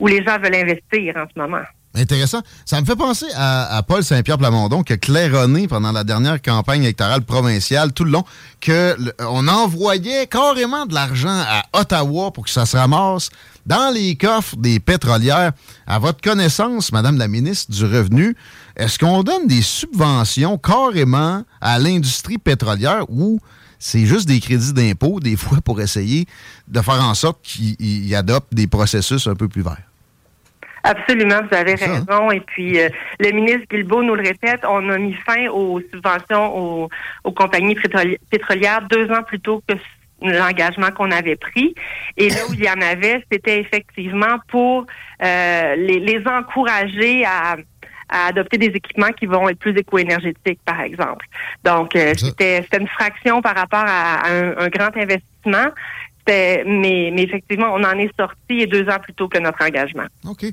où 0.00 0.06
les 0.06 0.22
gens 0.22 0.38
veulent 0.38 0.54
investir 0.54 1.16
en 1.16 1.26
ce 1.32 1.38
moment. 1.38 1.62
Intéressant. 1.96 2.40
Ça 2.64 2.80
me 2.80 2.86
fait 2.86 2.96
penser 2.96 3.26
à, 3.36 3.80
Paul 3.86 4.02
Saint-Pierre 4.02 4.38
Plamondon 4.38 4.82
qui 4.82 4.94
a 4.94 4.96
claironné 4.96 5.68
pendant 5.68 5.92
la 5.92 6.02
dernière 6.02 6.42
campagne 6.42 6.82
électorale 6.82 7.22
provinciale 7.22 7.92
tout 7.92 8.02
le 8.02 8.10
long 8.10 8.24
que 8.60 8.96
on 9.20 9.46
envoyait 9.46 10.26
carrément 10.26 10.86
de 10.86 10.94
l'argent 10.94 11.28
à 11.46 11.62
Ottawa 11.72 12.32
pour 12.32 12.44
que 12.44 12.50
ça 12.50 12.66
se 12.66 12.76
ramasse 12.76 13.30
dans 13.64 13.94
les 13.94 14.16
coffres 14.16 14.56
des 14.56 14.80
pétrolières. 14.80 15.52
À 15.86 16.00
votre 16.00 16.20
connaissance, 16.20 16.90
Madame 16.90 17.16
la 17.16 17.28
ministre 17.28 17.70
du 17.70 17.84
Revenu, 17.84 18.36
est-ce 18.76 18.98
qu'on 18.98 19.22
donne 19.22 19.46
des 19.46 19.62
subventions 19.62 20.58
carrément 20.58 21.44
à 21.60 21.78
l'industrie 21.78 22.38
pétrolière 22.38 23.04
ou 23.08 23.38
c'est 23.78 24.06
juste 24.06 24.26
des 24.26 24.40
crédits 24.40 24.72
d'impôt, 24.72 25.20
des 25.20 25.36
fois, 25.36 25.60
pour 25.60 25.80
essayer 25.80 26.26
de 26.66 26.80
faire 26.80 27.04
en 27.04 27.14
sorte 27.14 27.40
qu'ils 27.42 28.14
adoptent 28.16 28.52
des 28.54 28.66
processus 28.66 29.26
un 29.28 29.34
peu 29.34 29.46
plus 29.46 29.62
verts? 29.62 29.93
Absolument, 30.84 31.40
vous 31.50 31.56
avez 31.56 31.74
raison. 31.74 32.30
Et 32.30 32.40
puis, 32.40 32.78
euh, 32.78 32.90
le 33.18 33.30
ministre 33.30 33.64
Guilbeault 33.70 34.02
nous 34.02 34.14
le 34.14 34.22
répète, 34.22 34.60
on 34.68 34.90
a 34.90 34.98
mis 34.98 35.14
fin 35.26 35.48
aux 35.48 35.80
subventions 35.80 36.56
aux, 36.56 36.88
aux 37.24 37.32
compagnies 37.32 37.74
pétrolières 38.30 38.82
deux 38.82 39.10
ans 39.10 39.22
plus 39.22 39.40
tôt 39.40 39.62
que 39.66 39.74
l'engagement 40.20 40.90
qu'on 40.90 41.10
avait 41.10 41.36
pris. 41.36 41.74
Et 42.18 42.28
là 42.28 42.36
où 42.48 42.52
il 42.52 42.62
y 42.62 42.68
en 42.68 42.80
avait, 42.80 43.24
c'était 43.32 43.60
effectivement 43.60 44.36
pour 44.48 44.86
euh, 45.22 45.76
les, 45.76 46.00
les, 46.00 46.22
encourager 46.26 47.24
à, 47.24 47.56
à, 48.08 48.26
adopter 48.26 48.58
des 48.58 48.66
équipements 48.66 49.12
qui 49.18 49.24
vont 49.26 49.48
être 49.48 49.58
plus 49.58 49.76
éco-énergétiques, 49.76 50.60
par 50.66 50.80
exemple. 50.82 51.26
Donc, 51.64 51.96
euh, 51.96 52.12
c'était 52.14 52.62
une 52.78 52.88
fraction 52.88 53.40
par 53.40 53.56
rapport 53.56 53.84
à, 53.86 54.28
un, 54.28 54.58
un, 54.58 54.68
grand 54.68 54.94
investissement. 54.96 55.72
Mais, 56.26 56.64
mais 56.66 57.22
effectivement, 57.22 57.68
on 57.74 57.84
en 57.84 57.98
est 57.98 58.10
sorti 58.18 58.66
deux 58.66 58.88
ans 58.88 58.98
plus 59.02 59.14
tôt 59.14 59.28
que 59.28 59.38
notre 59.38 59.62
engagement. 59.62 60.06
OK. 60.26 60.46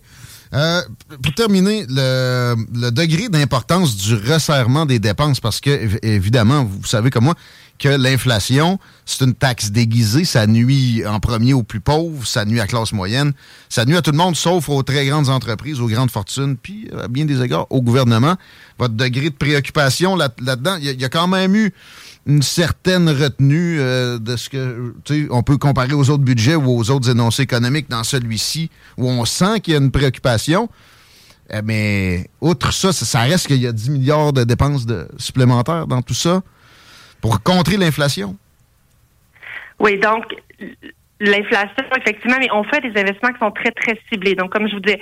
Euh, 0.54 0.82
pour 1.24 1.34
terminer, 1.34 1.86
le, 1.88 2.56
le 2.74 2.92
degré 2.92 3.30
d'importance 3.30 3.96
du 3.96 4.16
resserrement 4.16 4.86
des 4.86 5.00
dépenses, 5.00 5.40
parce 5.40 5.62
que, 5.62 6.06
évidemment, 6.06 6.66
vous 6.66 6.84
savez 6.84 7.10
comme 7.10 7.24
moi, 7.24 7.36
que 7.82 7.90
l'inflation, 7.90 8.80
c'est 9.06 9.26
une 9.26 9.34
taxe 9.34 9.72
déguisée. 9.72 10.24
Ça 10.24 10.46
nuit 10.46 11.04
en 11.06 11.20
premier 11.20 11.54
aux 11.54 11.64
plus 11.64 11.80
pauvres, 11.80 12.28
ça 12.28 12.46
nuit 12.46 12.60
à 12.60 12.64
la 12.64 12.68
classe 12.68 12.94
moyenne, 12.94 13.34
ça 13.70 13.86
nuit 13.86 13.98
à 13.98 14.02
tout 14.02 14.12
le 14.12 14.18
monde, 14.18 14.36
sauf 14.36 14.70
aux 14.70 14.84
très 14.84 15.06
grandes 15.08 15.30
entreprises, 15.30 15.82
aux 15.82 15.88
grandes 15.88 16.12
fortunes, 16.12 16.58
puis 16.58 16.88
à 16.98 17.08
bien 17.08 17.26
des 17.26 17.42
égards, 17.42 17.66
au 17.72 17.82
gouvernement. 17.82 18.36
Votre 18.78 18.94
degré 18.94 19.32
de 19.32 19.36
préoccupation 19.36 20.16
là-dedans, 20.16 20.78
il 20.80 21.02
y, 21.02 21.06
a 21.06 21.10
quand 21.10 21.28
même 21.28 21.56
eu 21.56 21.74
une 22.28 22.42
certaine 22.42 23.10
retenue 23.10 23.80
euh, 23.80 24.20
de 24.20 24.36
ce 24.36 24.50
que, 24.50 24.94
tu 25.04 25.24
sais, 25.24 25.28
on 25.32 25.42
peut 25.42 25.58
comparer 25.58 25.94
aux 25.94 26.10
autres 26.10 26.24
budgets 26.24 26.56
ou 26.56 26.70
aux 26.70 26.92
autres 26.92 27.10
énoncés 27.10 27.44
économiques 27.44 27.90
dans 27.90 28.04
celui-ci, 28.04 28.70
où 28.98 29.10
on 29.10 29.26
sent 29.26 29.62
qu'il 29.62 29.74
y 29.74 29.78
a 29.78 29.80
une 29.80 29.92
préoccupation. 29.92 30.70
Eh, 31.52 31.62
mais 31.64 32.28
outre 32.40 32.72
ça, 32.72 32.94
ça, 32.94 33.22
reste 33.22 33.48
qu'il 33.48 33.58
y 33.58 33.68
a 33.68 33.72
10 33.72 33.90
milliards 33.90 34.34
de 34.34 34.44
dépenses 34.44 34.86
de, 34.86 35.08
supplémentaires 35.18 35.88
dans 35.88 36.02
tout 36.02 36.14
ça 36.14 36.42
pour 37.20 37.42
contrer 37.44 37.78
l'inflation. 37.78 38.38
Oui, 39.80 40.00
donc 40.00 40.24
l'inflation, 41.20 41.84
effectivement, 41.98 42.38
mais 42.40 42.50
on 42.54 42.64
fait 42.64 42.82
des 42.82 43.00
investissements 43.00 43.34
qui 43.34 43.40
sont 43.40 43.52
très, 43.52 43.72
très 43.72 44.00
ciblés. 44.12 44.36
Donc, 44.36 44.52
comme 44.52 44.68
je 44.68 44.76
vous 44.76 44.80
disais, 44.80 45.02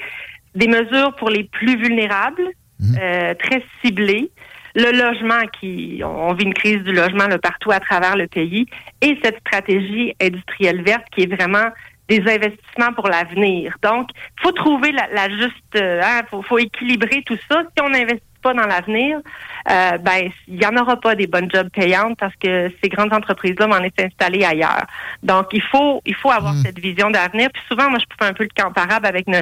des 0.55 0.67
mesures 0.67 1.15
pour 1.17 1.29
les 1.29 1.43
plus 1.43 1.77
vulnérables, 1.77 2.47
mhm. 2.79 2.97
euh, 2.99 3.33
très 3.35 3.63
ciblées. 3.83 4.31
Le 4.75 4.91
logement, 4.91 5.45
qui 5.59 6.01
on 6.03 6.33
vit 6.33 6.45
une 6.45 6.53
crise 6.53 6.83
du 6.83 6.93
logement 6.93 7.27
là, 7.27 7.37
partout 7.37 7.71
à 7.71 7.79
travers 7.79 8.15
le 8.15 8.27
pays, 8.27 8.65
et 9.01 9.17
cette 9.23 9.39
stratégie 9.39 10.13
industrielle 10.21 10.83
verte 10.83 11.05
qui 11.11 11.23
est 11.23 11.33
vraiment 11.33 11.69
des 12.09 12.21
investissements 12.21 12.91
pour 12.95 13.07
l'avenir. 13.07 13.75
Donc, 13.83 14.09
il 14.15 14.41
faut 14.41 14.51
trouver 14.51 14.91
la, 14.91 15.29
juste, 15.29 15.53
il 15.75 15.81
euh, 15.81 16.01
hein, 16.03 16.21
faut, 16.29 16.41
faut 16.41 16.57
équilibrer 16.57 17.21
tout 17.23 17.37
ça. 17.49 17.61
Si 17.61 17.83
on 17.83 17.93
investit 17.93 18.23
pas 18.41 18.53
dans 18.53 18.65
l'avenir, 18.65 19.19
euh, 19.69 19.97
ben 19.97 20.29
il 20.47 20.61
y 20.61 20.65
en 20.65 20.75
aura 20.77 20.99
pas 20.99 21.13
des 21.13 21.27
bonnes 21.27 21.51
jobs 21.51 21.69
payantes 21.69 22.17
parce 22.17 22.35
que 22.37 22.71
ces 22.81 22.89
grandes 22.89 23.13
entreprises-là 23.13 23.67
vont 23.67 23.83
être 23.83 24.01
installées 24.03 24.45
ailleurs. 24.45 24.85
Donc 25.23 25.47
il 25.51 25.61
faut 25.61 26.01
il 26.05 26.15
faut 26.15 26.31
avoir 26.31 26.53
hmm. 26.53 26.63
cette 26.63 26.79
vision 26.79 27.09
d'avenir. 27.09 27.49
Puis 27.53 27.61
souvent, 27.67 27.89
moi 27.89 27.99
je 27.99 28.05
fais 28.17 28.29
un 28.29 28.33
peu 28.33 28.45
le 28.45 28.63
comparable 28.63 29.05
avec 29.05 29.27
euh, 29.27 29.41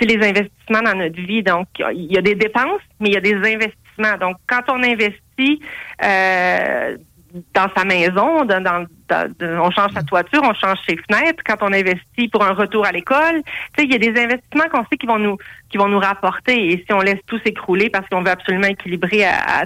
les 0.00 0.16
investissements 0.16 0.82
dans 0.82 0.96
notre 0.96 1.20
vie. 1.20 1.42
Donc 1.42 1.68
il 1.78 2.12
y 2.12 2.18
a 2.18 2.22
des 2.22 2.34
dépenses, 2.34 2.82
mais 2.98 3.10
il 3.10 3.14
y 3.14 3.16
a 3.16 3.20
des 3.20 3.36
investissements. 3.36 3.76
Donc 4.18 4.36
quand 4.46 4.62
on 4.68 4.82
investit 4.82 5.60
euh, 6.04 6.96
dans 7.54 7.68
sa 7.76 7.84
maison, 7.84 8.44
dans, 8.44 8.86
on 9.40 9.70
change 9.70 9.92
sa 9.92 10.02
toiture, 10.02 10.42
on 10.42 10.54
change 10.54 10.78
ses 10.88 10.96
fenêtres. 10.96 11.42
Quand 11.46 11.56
on 11.60 11.72
investit 11.72 12.28
pour 12.28 12.44
un 12.44 12.52
retour 12.52 12.84
à 12.86 12.92
l'école, 12.92 13.42
il 13.78 13.90
y 13.90 13.94
a 13.94 13.98
des 13.98 14.20
investissements 14.20 14.68
qu'on 14.70 14.84
sait 14.90 14.96
qui 14.98 15.06
vont 15.06 15.18
nous 15.18 15.38
qui 15.70 15.78
vont 15.78 15.88
nous 15.88 16.00
rapporter. 16.00 16.72
Et 16.72 16.84
si 16.84 16.92
on 16.92 17.00
laisse 17.00 17.20
tout 17.26 17.38
s'écrouler 17.44 17.90
parce 17.90 18.08
qu'on 18.08 18.22
veut 18.22 18.30
absolument 18.30 18.66
équilibrer 18.66 19.24
à, 19.24 19.64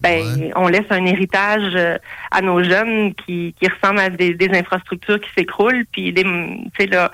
ben, 0.00 0.52
on 0.56 0.68
laisse 0.68 0.86
un 0.90 1.04
héritage 1.04 1.72
euh, 1.74 1.98
à 2.30 2.40
nos 2.40 2.62
jeunes 2.62 3.14
qui, 3.14 3.54
qui 3.60 3.68
ressemble 3.68 4.00
à 4.00 4.10
des, 4.10 4.48
infrastructures 4.52 5.20
qui 5.20 5.28
s'écroulent, 5.36 5.84
puis 5.92 6.12
des, 6.12 6.24
là, 6.86 7.10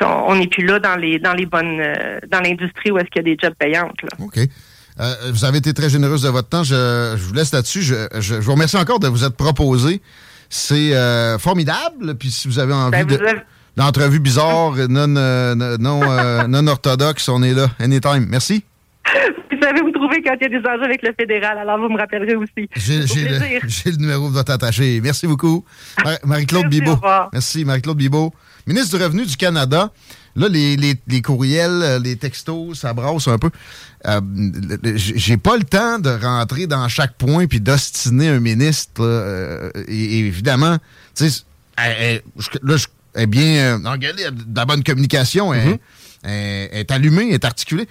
on 0.00 0.36
n'est 0.36 0.46
plus 0.46 0.64
là 0.64 0.78
dans 0.78 0.96
les 0.96 1.18
dans 1.18 1.34
les 1.34 1.46
bonnes 1.46 1.80
euh, 1.80 2.18
dans 2.28 2.40
l'industrie 2.40 2.90
où 2.90 2.98
est-ce 2.98 3.06
qu'il 3.06 3.26
y 3.26 3.32
a 3.32 3.34
des 3.34 3.38
jobs 3.40 3.54
payantes. 3.54 4.00
Là. 4.02 4.10
OK. 4.20 4.38
Euh, 5.00 5.14
vous 5.32 5.44
avez 5.44 5.58
été 5.58 5.74
très 5.74 5.90
généreuse 5.90 6.22
de 6.22 6.28
votre 6.28 6.48
temps. 6.48 6.62
Je, 6.62 7.16
vous 7.16 7.34
laisse 7.34 7.52
là-dessus. 7.52 7.82
Je, 7.82 8.34
vous 8.34 8.52
remercie 8.52 8.76
encore 8.76 9.00
de 9.00 9.08
vous 9.08 9.24
être 9.24 9.36
proposé. 9.36 10.00
C'est 10.48 10.94
euh, 10.94 11.38
formidable. 11.38 12.14
Puis 12.14 12.30
si 12.30 12.48
vous 12.48 12.58
avez 12.58 12.72
envie 12.72 13.04
ben, 13.04 13.42
d'entrevue 13.76 14.20
bizarre, 14.20 14.74
non, 14.88 15.16
euh, 15.16 15.54
non, 15.78 16.48
non 16.48 16.66
orthodoxe, 16.68 17.28
on 17.28 17.42
est 17.42 17.54
là. 17.54 17.68
Anytime. 17.80 18.26
Merci. 18.28 18.64
Vous 19.50 19.60
savez 19.60 19.80
vous 19.80 19.90
trouver 19.90 20.22
quand 20.22 20.34
il 20.40 20.52
y 20.52 20.56
a 20.56 20.60
des 20.60 20.68
enjeux 20.68 20.84
avec 20.84 21.02
le 21.02 21.12
fédéral, 21.18 21.58
alors 21.58 21.78
vous 21.78 21.88
me 21.88 21.98
rappellerez 21.98 22.34
aussi. 22.34 22.68
J'ai 22.76 22.98
le, 23.90 23.96
numéro 23.96 24.28
de 24.28 24.34
votre 24.34 24.52
attaché. 24.52 25.00
Merci 25.02 25.26
beaucoup. 25.26 25.64
Marie-Claude 26.24 26.68
Bibot. 26.68 26.98
Merci, 27.32 27.64
Marie-Claude 27.64 27.96
Bibot. 27.96 28.32
Ministre 28.66 28.96
du 28.96 29.02
Revenu 29.02 29.26
du 29.26 29.36
Canada. 29.36 29.90
Là, 30.36 30.48
les, 30.48 30.76
les, 30.76 31.22
courriels, 31.22 31.82
euh, 31.82 31.98
les 32.00 32.16
textos, 32.16 32.80
ça 32.80 32.92
brasse 32.92 33.28
un 33.28 33.38
peu. 33.38 33.50
Euh, 34.06 34.20
j'ai 34.96 35.36
pas 35.36 35.56
le 35.56 35.62
temps 35.62 35.98
de 36.00 36.10
rentrer 36.10 36.66
dans 36.66 36.88
chaque 36.88 37.14
point 37.16 37.46
puis 37.46 37.60
d'ostiner 37.60 38.28
un 38.28 38.40
ministre. 38.40 39.00
Euh, 39.00 39.70
et, 39.86 40.18
évidemment, 40.18 40.78
tu 41.14 41.30
sais, 41.30 41.44
là, 41.76 42.76
je 42.76 42.86
est 43.16 43.26
bien 43.28 43.84
engueulé, 43.84 44.24
de 44.24 44.56
la 44.56 44.64
bonne 44.64 44.82
communication, 44.82 45.54
elle, 45.54 45.78
mm-hmm. 46.24 46.68
est 46.72 46.90
allumée, 46.90 47.30
est 47.30 47.44
articulée. 47.44 47.86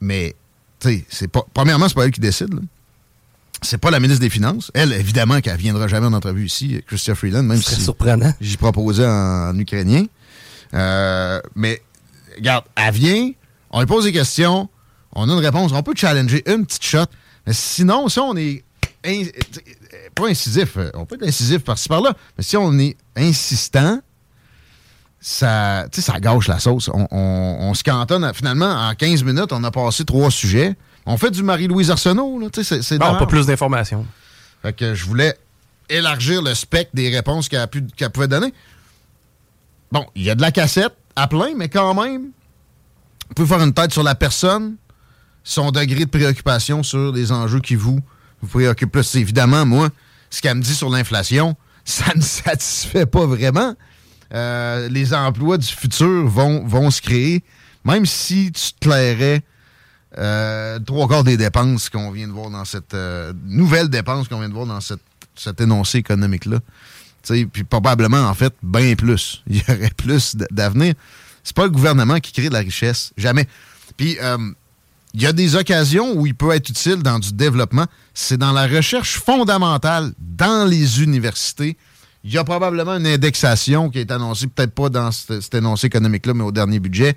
Mais, 0.00 0.34
tu 0.80 0.88
sais, 0.88 1.04
c'est 1.10 1.28
pas, 1.28 1.44
premièrement, 1.52 1.86
c'est 1.86 1.94
pas 1.94 2.06
elle 2.06 2.10
qui 2.10 2.20
décide. 2.20 2.58
C'est 3.60 3.78
pas 3.78 3.90
la 3.90 4.00
ministre 4.00 4.22
des 4.22 4.30
Finances. 4.30 4.70
Elle, 4.74 4.92
évidemment, 4.92 5.40
qu'elle 5.40 5.58
viendra 5.58 5.86
jamais 5.86 6.06
en 6.06 6.12
entrevue 6.14 6.46
ici, 6.46 6.82
Christian 6.86 7.14
Freeland, 7.14 7.42
même 7.42 7.60
si 7.60 7.80
surprenant. 7.80 8.32
j'y 8.40 8.56
proposais 8.56 9.06
en 9.06 9.58
ukrainien. 9.58 10.04
Euh, 10.74 11.40
mais, 11.54 11.82
regarde, 12.36 12.64
elle 12.76 12.92
vient, 12.92 13.30
on 13.70 13.80
lui 13.80 13.86
pose 13.86 14.04
des 14.04 14.12
questions, 14.12 14.68
on 15.12 15.28
a 15.28 15.32
une 15.32 15.38
réponse, 15.38 15.72
on 15.72 15.82
peut 15.82 15.94
challenger 15.96 16.42
une 16.50 16.66
petite 16.66 16.84
shot. 16.84 17.06
Mais 17.46 17.52
sinon, 17.52 18.08
si 18.08 18.18
on 18.18 18.36
est 18.36 18.64
pas 20.14 20.28
incisif, 20.28 20.76
euh, 20.76 20.90
on 20.94 21.04
peut 21.04 21.16
être 21.16 21.28
incisif 21.28 21.62
par-ci 21.62 21.88
par-là, 21.88 22.14
mais 22.36 22.44
si 22.44 22.56
on 22.56 22.78
est 22.78 22.96
insistant, 23.16 24.00
ça, 25.20 25.86
ça 25.90 26.20
gâche 26.20 26.48
la 26.48 26.58
sauce. 26.58 26.90
On, 26.92 27.72
se 27.74 27.82
cantonne. 27.82 28.30
Finalement, 28.34 28.70
en 28.70 28.94
15 28.94 29.24
minutes, 29.24 29.52
on 29.52 29.64
a 29.64 29.70
passé 29.70 30.04
trois 30.04 30.30
sujets. 30.30 30.74
On 31.06 31.16
fait 31.16 31.30
du 31.30 31.42
Marie-Louise 31.42 31.90
Arsenault. 31.90 32.40
C'est 32.52 32.98
bon, 32.98 33.16
pas 33.16 33.26
plus 33.26 33.46
d'informations. 33.46 34.06
Fait 34.60 34.74
que 34.74 34.94
je 34.94 35.04
voulais 35.06 35.34
élargir 35.88 36.42
le 36.42 36.54
spectre 36.54 36.90
des 36.94 37.08
réponses 37.08 37.48
qu'elle 37.48 38.10
pouvait 38.10 38.28
donner. 38.28 38.52
Bon, 39.94 40.04
il 40.16 40.24
y 40.24 40.30
a 40.30 40.34
de 40.34 40.40
la 40.40 40.50
cassette 40.50 40.92
à 41.14 41.28
plein, 41.28 41.54
mais 41.56 41.68
quand 41.68 41.94
même, 41.94 42.30
on 43.30 43.34
peut 43.34 43.46
faire 43.46 43.62
une 43.62 43.72
tête 43.72 43.92
sur 43.92 44.02
la 44.02 44.16
personne, 44.16 44.74
son 45.44 45.70
degré 45.70 46.04
de 46.04 46.10
préoccupation 46.10 46.82
sur 46.82 47.12
les 47.12 47.30
enjeux 47.30 47.60
qui 47.60 47.76
vous, 47.76 48.00
vous 48.42 48.48
préoccupent 48.48 48.90
plus. 48.90 49.14
Évidemment, 49.14 49.64
moi, 49.64 49.90
ce 50.30 50.42
qu'elle 50.42 50.56
me 50.56 50.62
dit 50.62 50.74
sur 50.74 50.90
l'inflation, 50.90 51.54
ça 51.84 52.12
ne 52.16 52.20
satisfait 52.20 53.06
pas 53.06 53.24
vraiment. 53.24 53.76
Euh, 54.34 54.88
les 54.88 55.14
emplois 55.14 55.58
du 55.58 55.68
futur 55.68 56.26
vont, 56.26 56.66
vont 56.66 56.90
se 56.90 57.00
créer, 57.00 57.44
même 57.84 58.04
si 58.04 58.50
tu 58.50 58.72
te 58.72 58.80
clairais 58.80 59.44
euh, 60.18 60.80
trois 60.80 61.06
quarts 61.06 61.22
des 61.22 61.36
dépenses 61.36 61.88
qu'on 61.88 62.10
vient 62.10 62.26
de 62.26 62.32
voir 62.32 62.50
dans 62.50 62.64
cette 62.64 62.94
euh, 62.94 63.32
nouvelle 63.44 63.90
dépense 63.90 64.26
qu'on 64.26 64.40
vient 64.40 64.48
de 64.48 64.54
voir 64.54 64.66
dans 64.66 64.80
cet 64.80 65.60
énoncé 65.60 65.98
économique-là 65.98 66.58
puis 67.52 67.64
probablement, 67.64 68.28
en 68.28 68.34
fait, 68.34 68.54
bien 68.62 68.94
plus. 68.94 69.42
Il 69.48 69.58
y 69.58 69.62
aurait 69.68 69.92
plus 69.96 70.36
d'avenir. 70.50 70.94
C'est 71.42 71.56
pas 71.56 71.64
le 71.64 71.70
gouvernement 71.70 72.20
qui 72.20 72.32
crée 72.32 72.48
de 72.48 72.54
la 72.54 72.60
richesse. 72.60 73.12
Jamais. 73.16 73.46
Puis, 73.96 74.16
euh, 74.22 74.38
il 75.14 75.22
y 75.22 75.26
a 75.26 75.32
des 75.32 75.54
occasions 75.54 76.12
où 76.16 76.26
il 76.26 76.34
peut 76.34 76.50
être 76.52 76.68
utile 76.68 76.96
dans 76.96 77.20
du 77.20 77.32
développement. 77.32 77.86
C'est 78.14 78.36
dans 78.36 78.50
la 78.50 78.66
recherche 78.66 79.18
fondamentale 79.18 80.12
dans 80.18 80.68
les 80.68 81.02
universités. 81.02 81.76
Il 82.24 82.32
y 82.32 82.38
a 82.38 82.42
probablement 82.42 82.96
une 82.96 83.06
indexation 83.06 83.90
qui 83.90 84.00
est 84.00 84.10
annoncée, 84.10 84.48
peut-être 84.48 84.74
pas 84.74 84.88
dans 84.88 85.12
cet, 85.12 85.54
énoncé 85.54 85.86
économique-là, 85.86 86.34
mais 86.34 86.42
au 86.42 86.50
dernier 86.50 86.80
budget. 86.80 87.16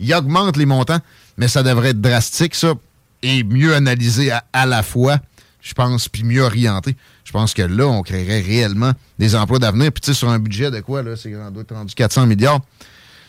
Il 0.00 0.12
augmente 0.12 0.56
les 0.56 0.66
montants, 0.66 0.98
mais 1.36 1.46
ça 1.46 1.62
devrait 1.62 1.90
être 1.90 2.00
drastique, 2.00 2.54
ça, 2.54 2.74
et 3.22 3.44
mieux 3.44 3.74
analysé 3.74 4.32
à 4.52 4.66
la 4.66 4.82
fois, 4.82 5.18
je 5.66 5.74
pense, 5.74 6.08
puis 6.08 6.22
mieux 6.22 6.42
orienté. 6.42 6.94
Je 7.24 7.32
pense 7.32 7.52
que 7.52 7.62
là, 7.62 7.88
on 7.88 8.02
créerait 8.02 8.40
réellement 8.40 8.92
des 9.18 9.34
emplois 9.34 9.58
d'avenir. 9.58 9.90
Puis 9.90 10.00
tu 10.00 10.12
sais, 10.12 10.14
sur 10.14 10.28
un 10.28 10.38
budget 10.38 10.70
de 10.70 10.78
quoi, 10.80 11.02
là, 11.02 11.16
c'est 11.16 11.34
rendu 11.34 11.94
400 11.94 12.26
milliards. 12.26 12.60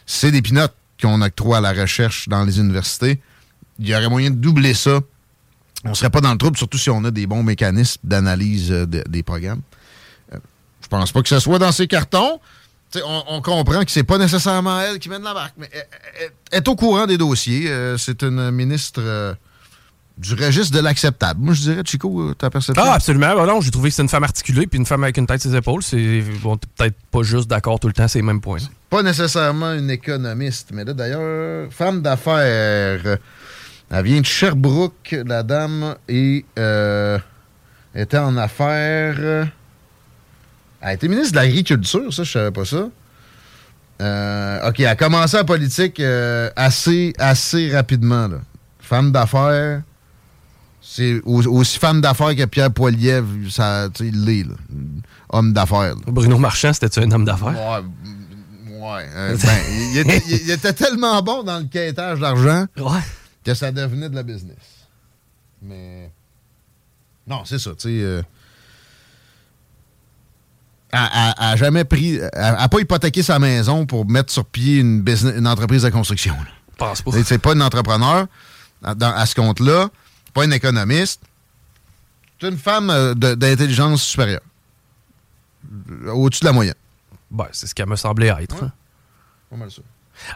C'est 0.05 0.31
des 0.31 0.43
pinottes 0.43 0.75
qu'on 1.01 1.19
octroie 1.23 1.57
à 1.57 1.61
la 1.61 1.73
recherche 1.73 2.29
dans 2.29 2.43
les 2.43 2.59
universités. 2.59 3.19
Il 3.79 3.87
y 3.87 3.95
aurait 3.95 4.07
moyen 4.07 4.29
de 4.29 4.35
doubler 4.35 4.75
ça. 4.75 4.99
On 5.83 5.89
ne 5.89 5.93
serait 5.95 6.11
pas 6.11 6.21
dans 6.21 6.31
le 6.31 6.37
trouble, 6.37 6.57
surtout 6.57 6.77
si 6.77 6.91
on 6.91 7.03
a 7.05 7.11
des 7.11 7.25
bons 7.25 7.41
mécanismes 7.41 8.01
d'analyse 8.03 8.71
euh, 8.71 8.85
des 8.85 9.23
programmes. 9.23 9.61
Je 10.31 10.87
pense 10.87 11.11
pas 11.11 11.21
que 11.21 11.29
ce 11.29 11.39
soit 11.39 11.59
dans 11.59 11.71
ses 11.71 11.87
cartons. 11.87 12.39
On, 13.05 13.41
comprend 13.41 13.83
que 13.83 13.91
c'est 13.91 14.03
pas 14.03 14.17
nécessairement 14.17 14.79
elle 14.79 14.99
qui 14.99 15.09
mène 15.09 15.23
la 15.23 15.33
barque, 15.33 15.55
mais 15.57 15.69
elle, 15.73 16.31
est 16.51 16.67
au 16.67 16.75
courant 16.75 17.05
des 17.05 17.17
dossiers. 17.17 17.69
Euh, 17.69 17.97
c'est 17.97 18.23
une 18.23 18.51
ministre 18.51 19.01
euh, 19.03 19.33
du 20.17 20.33
registre 20.33 20.75
de 20.75 20.81
l'acceptable. 20.81 21.39
Moi, 21.41 21.53
je 21.53 21.61
dirais, 21.61 21.81
Chico, 21.85 22.33
ta 22.33 22.49
perception? 22.49 22.83
Ah, 22.85 22.93
absolument. 22.93 23.35
Bon, 23.35 23.45
non, 23.45 23.61
j'ai 23.61 23.71
trouvé 23.71 23.89
que 23.89 23.95
c'est 23.95 24.01
une 24.01 24.09
femme 24.09 24.23
articulée 24.23 24.65
puis 24.65 24.79
une 24.79 24.85
femme 24.85 25.03
avec 25.03 25.17
une 25.17 25.27
tête 25.27 25.41
sur 25.41 25.51
ses 25.51 25.57
épaules. 25.57 25.83
C'est 25.83 26.23
bon, 26.41 26.57
peut-être 26.57 26.95
pas 27.11 27.21
juste 27.23 27.47
d'accord 27.47 27.79
tout 27.79 27.87
le 27.87 27.93
temps, 27.93 28.07
c'est 28.07 28.19
les 28.19 28.25
mêmes 28.25 28.41
points. 28.41 28.57
Pas 28.89 29.03
nécessairement 29.03 29.73
une 29.73 29.91
économiste, 29.91 30.69
mais 30.73 30.83
là, 30.83 30.93
d'ailleurs, 30.93 31.71
femme 31.71 32.01
d'affaires. 32.01 33.17
Elle 33.89 34.03
vient 34.03 34.19
de 34.19 34.25
Sherbrooke, 34.25 35.15
la 35.25 35.43
dame, 35.43 35.95
et 36.09 36.45
euh, 36.57 37.17
était 37.95 38.17
en 38.17 38.35
affaires. 38.37 39.17
Elle 39.19 39.51
a 40.81 40.93
été 40.93 41.07
ministre 41.07 41.31
de 41.31 41.37
l'Agriculture, 41.37 42.13
ça, 42.13 42.23
je 42.23 42.31
savais 42.31 42.51
pas 42.51 42.65
ça. 42.65 42.89
Euh, 44.01 44.69
OK, 44.69 44.79
elle 44.79 44.87
a 44.87 44.95
commencé 44.95 45.37
la 45.37 45.43
politique 45.43 45.99
euh, 45.99 46.49
assez, 46.55 47.13
assez 47.17 47.71
rapidement. 47.71 48.27
Là. 48.27 48.37
Femme 48.79 49.11
d'affaires. 49.11 49.81
C'est 50.89 51.21
aussi 51.25 51.77
femme 51.79 51.99
d'affaires 51.99 52.33
que 52.35 52.45
Pierre 52.45 52.71
Poilievre, 52.71 53.27
ça, 53.49 53.89
il 53.99 54.25
l'est. 54.25 54.45
Homme 55.29 55.51
d'affaires. 55.51 55.95
Bruno 56.07 56.37
Marchand, 56.37 56.71
c'était 56.73 57.01
un 57.01 57.11
homme 57.11 57.25
d'affaires? 57.25 57.83
Ouais. 58.69 58.79
ouais 58.79 59.35
ben, 59.35 59.59
il, 59.91 59.97
était, 59.97 60.23
il, 60.29 60.49
était, 60.49 60.71
tellement 60.71 61.21
bon 61.21 61.43
dans 61.43 61.59
le 61.59 61.65
quêtage 61.65 62.19
d'argent 62.19 62.65
que 63.43 63.53
ça 63.53 63.71
devenait 63.71 64.09
de 64.09 64.15
la 64.15 64.23
business. 64.23 64.87
Mais. 65.61 66.09
Non, 67.27 67.43
c'est 67.43 67.59
ça, 67.59 67.71
tu 67.71 67.99
sais 67.99 68.23
a, 70.91 71.55
jamais 71.55 71.83
pris. 71.83 72.19
a, 72.33 72.67
pas 72.69 72.79
hypothéqué 72.79 73.23
sa 73.23 73.39
maison 73.39 73.85
pour 73.85 74.07
mettre 74.07 74.31
sur 74.31 74.45
pied 74.45 74.79
une, 74.79 75.01
business, 75.01 75.35
une 75.37 75.47
entreprise 75.47 75.83
de 75.83 75.89
construction. 75.89 76.35
Pense 76.77 77.01
pas. 77.01 77.11
C'est 77.23 77.39
pas 77.39 77.53
une 77.53 77.61
entrepreneur 77.61 78.27
à, 78.83 79.25
ce 79.25 79.35
compte-là, 79.35 79.89
pas 80.31 80.45
une 80.45 80.53
économiste. 80.53 81.21
C'est 82.39 82.49
une 82.49 82.57
femme 82.57 82.89
euh, 82.89 83.13
d'intelligence 83.13 84.03
supérieure. 84.03 84.41
Au-dessus 86.07 86.41
de 86.41 86.45
la 86.45 86.53
moyenne. 86.53 86.75
Ben, 87.31 87.47
c'est 87.51 87.67
ce 87.67 87.75
qu'elle 87.75 87.87
me 87.87 87.95
semblait 87.95 88.27
être. 88.27 88.63
Hein. 88.63 88.71
Pas 89.49 89.57
mal 89.57 89.71
ça. 89.71 89.81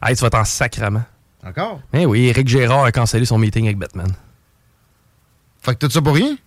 Hey, 0.01 0.15
tu 0.15 0.22
vas 0.22 0.30
t'en 0.30 0.45
sacrement. 0.45 1.03
Encore? 1.43 1.81
Eh 1.93 2.05
oui, 2.05 2.27
Eric 2.27 2.47
Gérard 2.47 2.84
a 2.84 2.91
cancellé 2.91 3.26
son 3.26 3.38
meeting 3.38 3.65
avec 3.65 3.77
Batman. 3.77 4.11
Fait 5.61 5.73
que 5.76 5.85
tout 5.85 5.91
ça 5.91 6.01
pour 6.01 6.15
rien? 6.15 6.38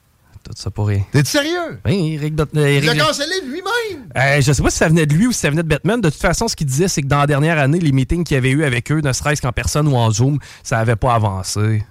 tout 0.45 0.53
ça 0.55 0.71
pour 0.71 0.89
rien? 0.89 1.03
T'es 1.11 1.25
sérieux? 1.25 1.81
Oui, 1.87 2.15
Eric... 2.15 2.35
Il 2.53 2.89
a 2.89 2.97
cancellé 2.97 3.41
lui-même? 3.47 4.09
Euh, 4.15 4.41
je 4.43 4.53
sais 4.53 4.63
pas 4.63 4.71
si 4.71 4.77
ça 4.77 4.89
venait 4.89 5.07
de 5.07 5.15
lui 5.15 5.27
ou 5.27 5.33
si 5.33 5.39
ça 5.39 5.49
venait 5.49 5.63
de 5.63 5.69
Batman. 5.69 6.01
De 6.01 6.11
toute 6.11 6.21
façon, 6.21 6.49
ce 6.49 6.55
qu'il 6.55 6.67
disait, 6.67 6.87
c'est 6.87 7.01
que 7.01 7.07
dans 7.07 7.19
la 7.19 7.27
dernière 7.27 7.59
année, 7.59 7.79
les 7.79 7.93
meetings 7.93 8.25
qu'il 8.25 8.37
avait 8.37 8.51
eu 8.51 8.63
avec 8.63 8.93
eux, 8.93 9.01
ne 9.01 9.13
serait-ce 9.13 9.41
qu'en 9.41 9.53
personne 9.53 9.89
ou 9.89 9.97
en 9.97 10.11
Zoom, 10.11 10.39
ça 10.63 10.79
avait 10.79 10.97
pas 10.97 11.15
avancé. 11.15 11.87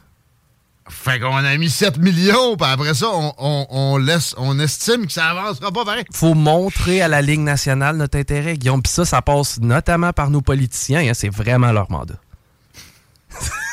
Fait 0.90 1.20
qu'on 1.20 1.36
a 1.36 1.58
mis 1.58 1.70
7 1.70 1.98
millions, 1.98 2.58
puis 2.58 2.70
après 2.70 2.94
ça, 2.94 3.08
on, 3.38 3.98
laisse, 3.98 4.36
on 4.38 4.60
estime 4.60 5.06
que 5.06 5.14
ça 5.14 5.28
avancera 5.28 5.72
pas 5.72 5.86
pareil. 5.86 6.04
Faut 6.12 6.34
montrer 6.34 7.02
à 7.02 7.08
la 7.08 7.22
Ligue 7.22 7.40
nationale 7.40 7.96
notre 7.96 8.18
intérêt, 8.18 8.58
Guillaume. 8.58 8.82
Puis 8.82 8.92
ça, 8.92 9.06
ça 9.06 9.22
passe 9.22 9.60
notamment 9.62 10.12
par 10.12 10.30
nos 10.30 10.42
politiciens. 10.42 11.00
Hein. 11.00 11.14
c'est 11.14 11.30
vraiment 11.30 11.72
leur 11.72 11.90
mandat. 11.90 12.16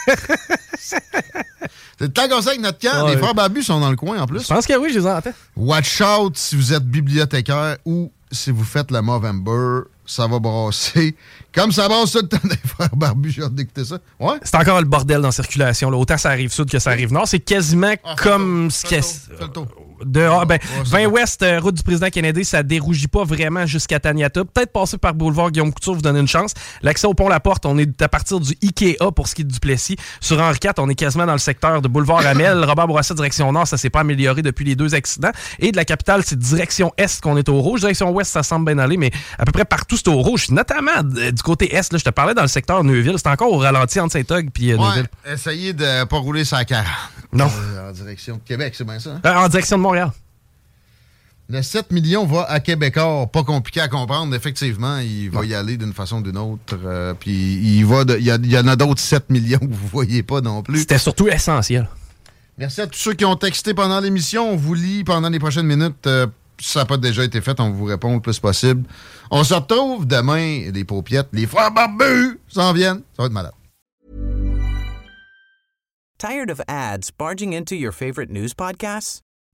C'est 2.01 2.07
le 2.07 2.13
temps 2.15 2.29
qu'on 2.31 2.41
sait 2.41 2.49
avec 2.49 2.63
notre 2.63 2.79
camp. 2.79 3.07
Les 3.09 3.19
frères 3.19 3.35
Babu 3.35 3.63
sont 3.63 3.79
dans 3.79 3.91
le 3.91 3.97
coin 3.97 4.19
en 4.23 4.27
plus. 4.27 4.41
Je 4.43 4.49
pense 4.49 4.67
que 4.67 4.75
oui, 4.79 4.91
je 4.91 5.01
les 5.01 5.07
entends. 5.07 5.35
Watch 5.55 6.01
out 6.01 6.35
si 6.35 6.57
vous 6.57 6.73
êtes 6.73 6.85
bibliothécaire 6.85 7.77
ou 7.85 8.11
si 8.33 8.51
vous 8.51 8.65
faites 8.65 8.91
le 8.91 9.03
Movember, 9.03 9.83
ça 10.07 10.27
va 10.27 10.39
brasser. 10.39 11.15
Comme 11.55 11.73
ça 11.73 11.89
brasse 11.89 12.13
tout 12.13 12.21
le 12.23 12.29
temps 12.29 12.39
des 12.49 12.57
frères 12.57 12.95
barbus, 12.97 13.31
j'ai 13.31 13.43
hâte 13.43 13.55
d'écouter 13.55 13.85
ça. 13.85 13.99
Ouais. 14.19 14.39
C'est 14.43 14.57
encore 14.57 14.81
le 14.81 14.87
bordel 14.87 15.21
dans 15.21 15.29
la 15.29 15.33
circulation. 15.33 15.91
Là. 15.91 15.97
Autant 15.97 16.17
ça 16.17 16.31
arrive 16.31 16.53
sud 16.53 16.71
que 16.71 16.79
ça 16.79 16.91
arrive 16.91 17.13
nord. 17.13 17.27
C'est 17.27 17.41
quasiment 17.41 17.95
ah, 18.05 18.15
comme 18.17 18.71
ce 18.71 18.87
qu'est 18.87 19.03
de 20.05 20.23
ah, 20.23 20.45
ben, 20.45 20.59
20 20.85 21.07
Ouest, 21.07 21.43
euh, 21.43 21.61
route 21.61 21.75
du 21.75 21.83
président 21.83 22.09
Kennedy, 22.09 22.45
ça 22.45 22.63
dérougit 22.63 23.09
pas 23.09 23.25
vraiment 23.25 23.67
jusqu'à 23.67 24.01
Taniata. 24.01 24.45
Peut-être 24.45 24.73
passer 24.73 24.99
par 24.99 25.15
boulevard 25.15 25.51
Guillaume 25.51 25.73
Couture, 25.73 25.95
vous 25.95 26.03
donner 26.03 26.21
une 26.21 26.29
chance. 26.29 26.55
L'accès 26.83 27.07
au 27.07 27.15
pont 27.15 27.29
La 27.29 27.41
Porte, 27.41 27.67
on 27.67 27.79
est 27.79 28.01
à 28.03 28.09
partir 28.09 28.41
du 28.41 28.55
Ikea 28.63 28.97
pour 29.15 29.29
ce 29.29 29.35
qui 29.35 29.43
est 29.43 29.45
du 29.45 29.61
Plessis. 29.61 29.97
Sur 30.21 30.41
Henri 30.41 30.59
IV, 30.63 30.73
on 30.79 30.89
est 30.89 30.95
quasiment 30.95 31.27
dans 31.27 31.33
le 31.33 31.39
secteur 31.39 31.83
de 31.83 31.89
boulevard 31.89 32.27
Amel. 32.27 32.65
Robert 32.65 32.87
Bourassa, 32.87 33.15
direction 33.15 33.53
nord, 33.53 33.67
ça 33.67 33.77
s'est 33.77 33.91
pas 33.91 34.01
amélioré 34.01 34.43
depuis 34.43 34.65
les 34.65 34.77
deux 34.77 34.95
accidents. 34.95 35.33
Et 35.59 35.73
de 35.73 35.77
la 35.77 35.85
capitale, 35.85 36.23
c'est 36.25 36.39
direction 36.39 36.93
est 36.97 37.21
qu'on 37.21 37.37
est 37.37 37.49
au 37.49 37.61
rouge. 37.61 37.81
Direction 37.81 38.11
ouest, 38.11 38.31
ça 38.31 38.43
semble 38.43 38.67
bien 38.67 38.79
aller, 38.79 38.97
mais 38.97 39.11
à 39.39 39.45
peu 39.45 39.53
près 39.53 39.65
partout, 39.65 39.97
c'est 39.97 40.09
au 40.09 40.21
rouge. 40.21 40.51
Notamment 40.51 41.03
du 41.03 41.43
côté 41.43 41.75
est. 41.75 41.93
Là, 41.93 41.99
je 41.99 42.05
te 42.05 42.11
parlais 42.11 42.35
dans 42.35 42.43
le 42.43 42.49
secteur 42.49 42.83
Neuville. 42.85 43.17
C'est 43.17 43.29
encore 43.29 43.53
au 43.53 43.59
ralenti 43.59 44.01
entre 44.01 44.13
Saint-Og 44.13 44.49
et 44.61 44.73
euh, 44.73 44.77
Neuville. 44.77 45.07
Essayez 45.27 45.73
de 45.73 46.05
pas 46.05 46.19
rouler 46.19 46.45
sa 46.45 46.65
40. 46.65 46.87
Non. 47.33 47.47
Euh, 47.47 47.91
en 47.91 47.93
direction 47.93 48.37
de 48.37 48.41
Québec, 48.41 48.75
c'est 48.77 48.85
bien 48.85 48.99
ça? 48.99 49.21
Hein? 49.23 49.37
en 49.37 49.49
direction 49.49 49.79
de 49.79 49.83
Montréal? 49.91 50.13
Le 51.49 51.63
7 51.63 51.91
millions 51.91 52.25
va 52.27 52.45
à 52.45 52.61
Québécois. 52.61 53.27
Pas 53.27 53.43
compliqué 53.43 53.81
à 53.81 53.89
comprendre. 53.89 54.33
Effectivement, 54.37 54.99
il 54.99 55.31
va 55.31 55.45
y 55.45 55.53
aller 55.53 55.77
d'une 55.77 55.93
façon 55.93 56.19
ou 56.19 56.23
d'une 56.23 56.39
autre. 56.39 56.79
Euh, 56.85 57.13
puis 57.13 57.33
il 57.33 57.85
va 57.85 58.05
il 58.17 58.25
y, 58.25 58.59
en 58.59 58.69
a 58.69 58.77
d'autres 58.77 59.01
7 59.01 59.31
millions 59.31 59.59
que 59.59 59.65
vous 59.69 59.89
voyez 59.89 60.23
pas 60.23 60.41
non 60.41 60.63
plus. 60.63 60.79
C'était 60.79 60.99
surtout 60.99 61.27
essentiel. 61.27 61.89
Merci 62.57 62.83
à 62.83 62.87
tous 62.87 62.99
ceux 62.99 63.15
qui 63.15 63.25
ont 63.25 63.35
texté 63.35 63.75
pendant 63.75 63.99
l'émission. 63.99 64.53
On 64.53 64.57
vous 64.57 64.75
lit 64.75 65.03
pendant 65.03 65.29
les 65.29 65.41
prochaines 65.41 65.67
minutes. 65.67 66.07
Euh, 66.07 66.29
si 66.61 66.71
ça 66.71 66.81
n'a 66.81 66.87
pas 66.87 66.99
déjà 66.99 67.25
été 67.25 67.41
fait, 67.41 67.59
on 67.59 67.71
vous 67.71 67.87
répond 67.87 68.15
le 68.15 68.21
plus 68.21 68.39
possible. 68.39 68.85
On 69.33 69.43
se 69.43 69.55
retrouve 69.55 70.07
demain. 70.07 70.71
Les 70.73 70.85
paupiettes, 70.85 71.29
les 71.33 71.49
frères 71.49 71.73
barbus 71.73 72.39
s'en 72.47 72.73
viennent. 72.73 73.03
Ça 73.17 73.23
va 73.23 73.27
être 73.27 73.33
malade. 73.33 73.55
Tired 76.19 76.51
of 76.51 76.61
ads 76.69 77.11
barging 77.11 77.55
into 77.55 77.75
your 77.75 77.93
favorite 77.93 78.31
news 78.31 78.55
podcasts? 78.55 79.23